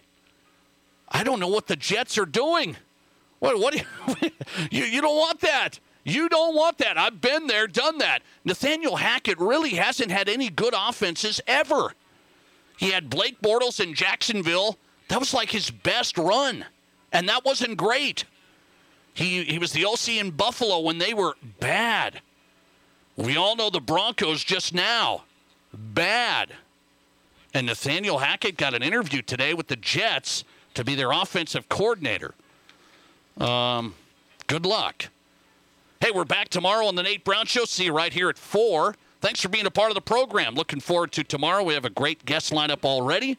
I 1.08 1.22
don't 1.22 1.38
know 1.38 1.48
what 1.48 1.68
the 1.68 1.76
Jets 1.76 2.18
are 2.18 2.26
doing. 2.26 2.76
What? 3.38 3.60
What? 3.60 3.74
you, 4.72 4.84
you 4.84 5.00
don't 5.00 5.16
want 5.16 5.40
that. 5.40 5.78
You 6.08 6.30
don't 6.30 6.54
want 6.54 6.78
that. 6.78 6.96
I've 6.96 7.20
been 7.20 7.48
there, 7.48 7.66
done 7.66 7.98
that. 7.98 8.22
Nathaniel 8.42 8.96
Hackett 8.96 9.38
really 9.38 9.74
hasn't 9.74 10.10
had 10.10 10.26
any 10.26 10.48
good 10.48 10.72
offenses 10.74 11.38
ever. 11.46 11.92
He 12.78 12.92
had 12.92 13.10
Blake 13.10 13.42
Bortles 13.42 13.78
in 13.78 13.92
Jacksonville. 13.92 14.78
That 15.08 15.20
was 15.20 15.34
like 15.34 15.50
his 15.50 15.70
best 15.70 16.16
run, 16.16 16.64
and 17.12 17.28
that 17.28 17.44
wasn't 17.44 17.76
great. 17.76 18.24
He 19.12 19.44
he 19.44 19.58
was 19.58 19.72
the 19.72 19.84
OC 19.84 20.08
in 20.20 20.30
Buffalo 20.30 20.80
when 20.80 20.96
they 20.96 21.12
were 21.12 21.34
bad. 21.60 22.22
We 23.16 23.36
all 23.36 23.54
know 23.54 23.68
the 23.68 23.80
Broncos 23.80 24.42
just 24.42 24.72
now, 24.72 25.24
bad. 25.74 26.54
And 27.52 27.66
Nathaniel 27.66 28.18
Hackett 28.18 28.56
got 28.56 28.72
an 28.72 28.82
interview 28.82 29.20
today 29.20 29.52
with 29.52 29.66
the 29.66 29.76
Jets 29.76 30.44
to 30.72 30.84
be 30.84 30.94
their 30.94 31.10
offensive 31.10 31.68
coordinator. 31.68 32.34
Um, 33.36 33.94
good 34.46 34.64
luck. 34.64 35.08
Hey, 36.00 36.12
we're 36.12 36.24
back 36.24 36.48
tomorrow 36.48 36.86
on 36.86 36.94
the 36.94 37.02
Nate 37.02 37.24
Brown 37.24 37.46
Show. 37.46 37.64
See 37.64 37.86
you 37.86 37.92
right 37.92 38.12
here 38.12 38.28
at 38.28 38.38
4. 38.38 38.94
Thanks 39.20 39.40
for 39.40 39.48
being 39.48 39.66
a 39.66 39.70
part 39.70 39.90
of 39.90 39.96
the 39.96 40.00
program. 40.00 40.54
Looking 40.54 40.78
forward 40.78 41.10
to 41.12 41.24
tomorrow. 41.24 41.64
We 41.64 41.74
have 41.74 41.84
a 41.84 41.90
great 41.90 42.24
guest 42.24 42.52
lineup 42.52 42.84
already. 42.84 43.36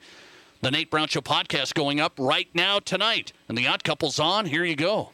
The 0.60 0.70
Nate 0.70 0.92
Brown 0.92 1.08
Show 1.08 1.22
podcast 1.22 1.74
going 1.74 2.02
up 2.02 2.20
right 2.20 2.50
now 2.54 2.80
tonight. 2.80 3.32
And 3.48 3.58
the 3.58 3.66
Odd 3.66 3.86
Couple's 3.86 4.20
on. 4.20 4.46
Here 4.46 4.66
you 4.66 4.76
go. 4.76 5.08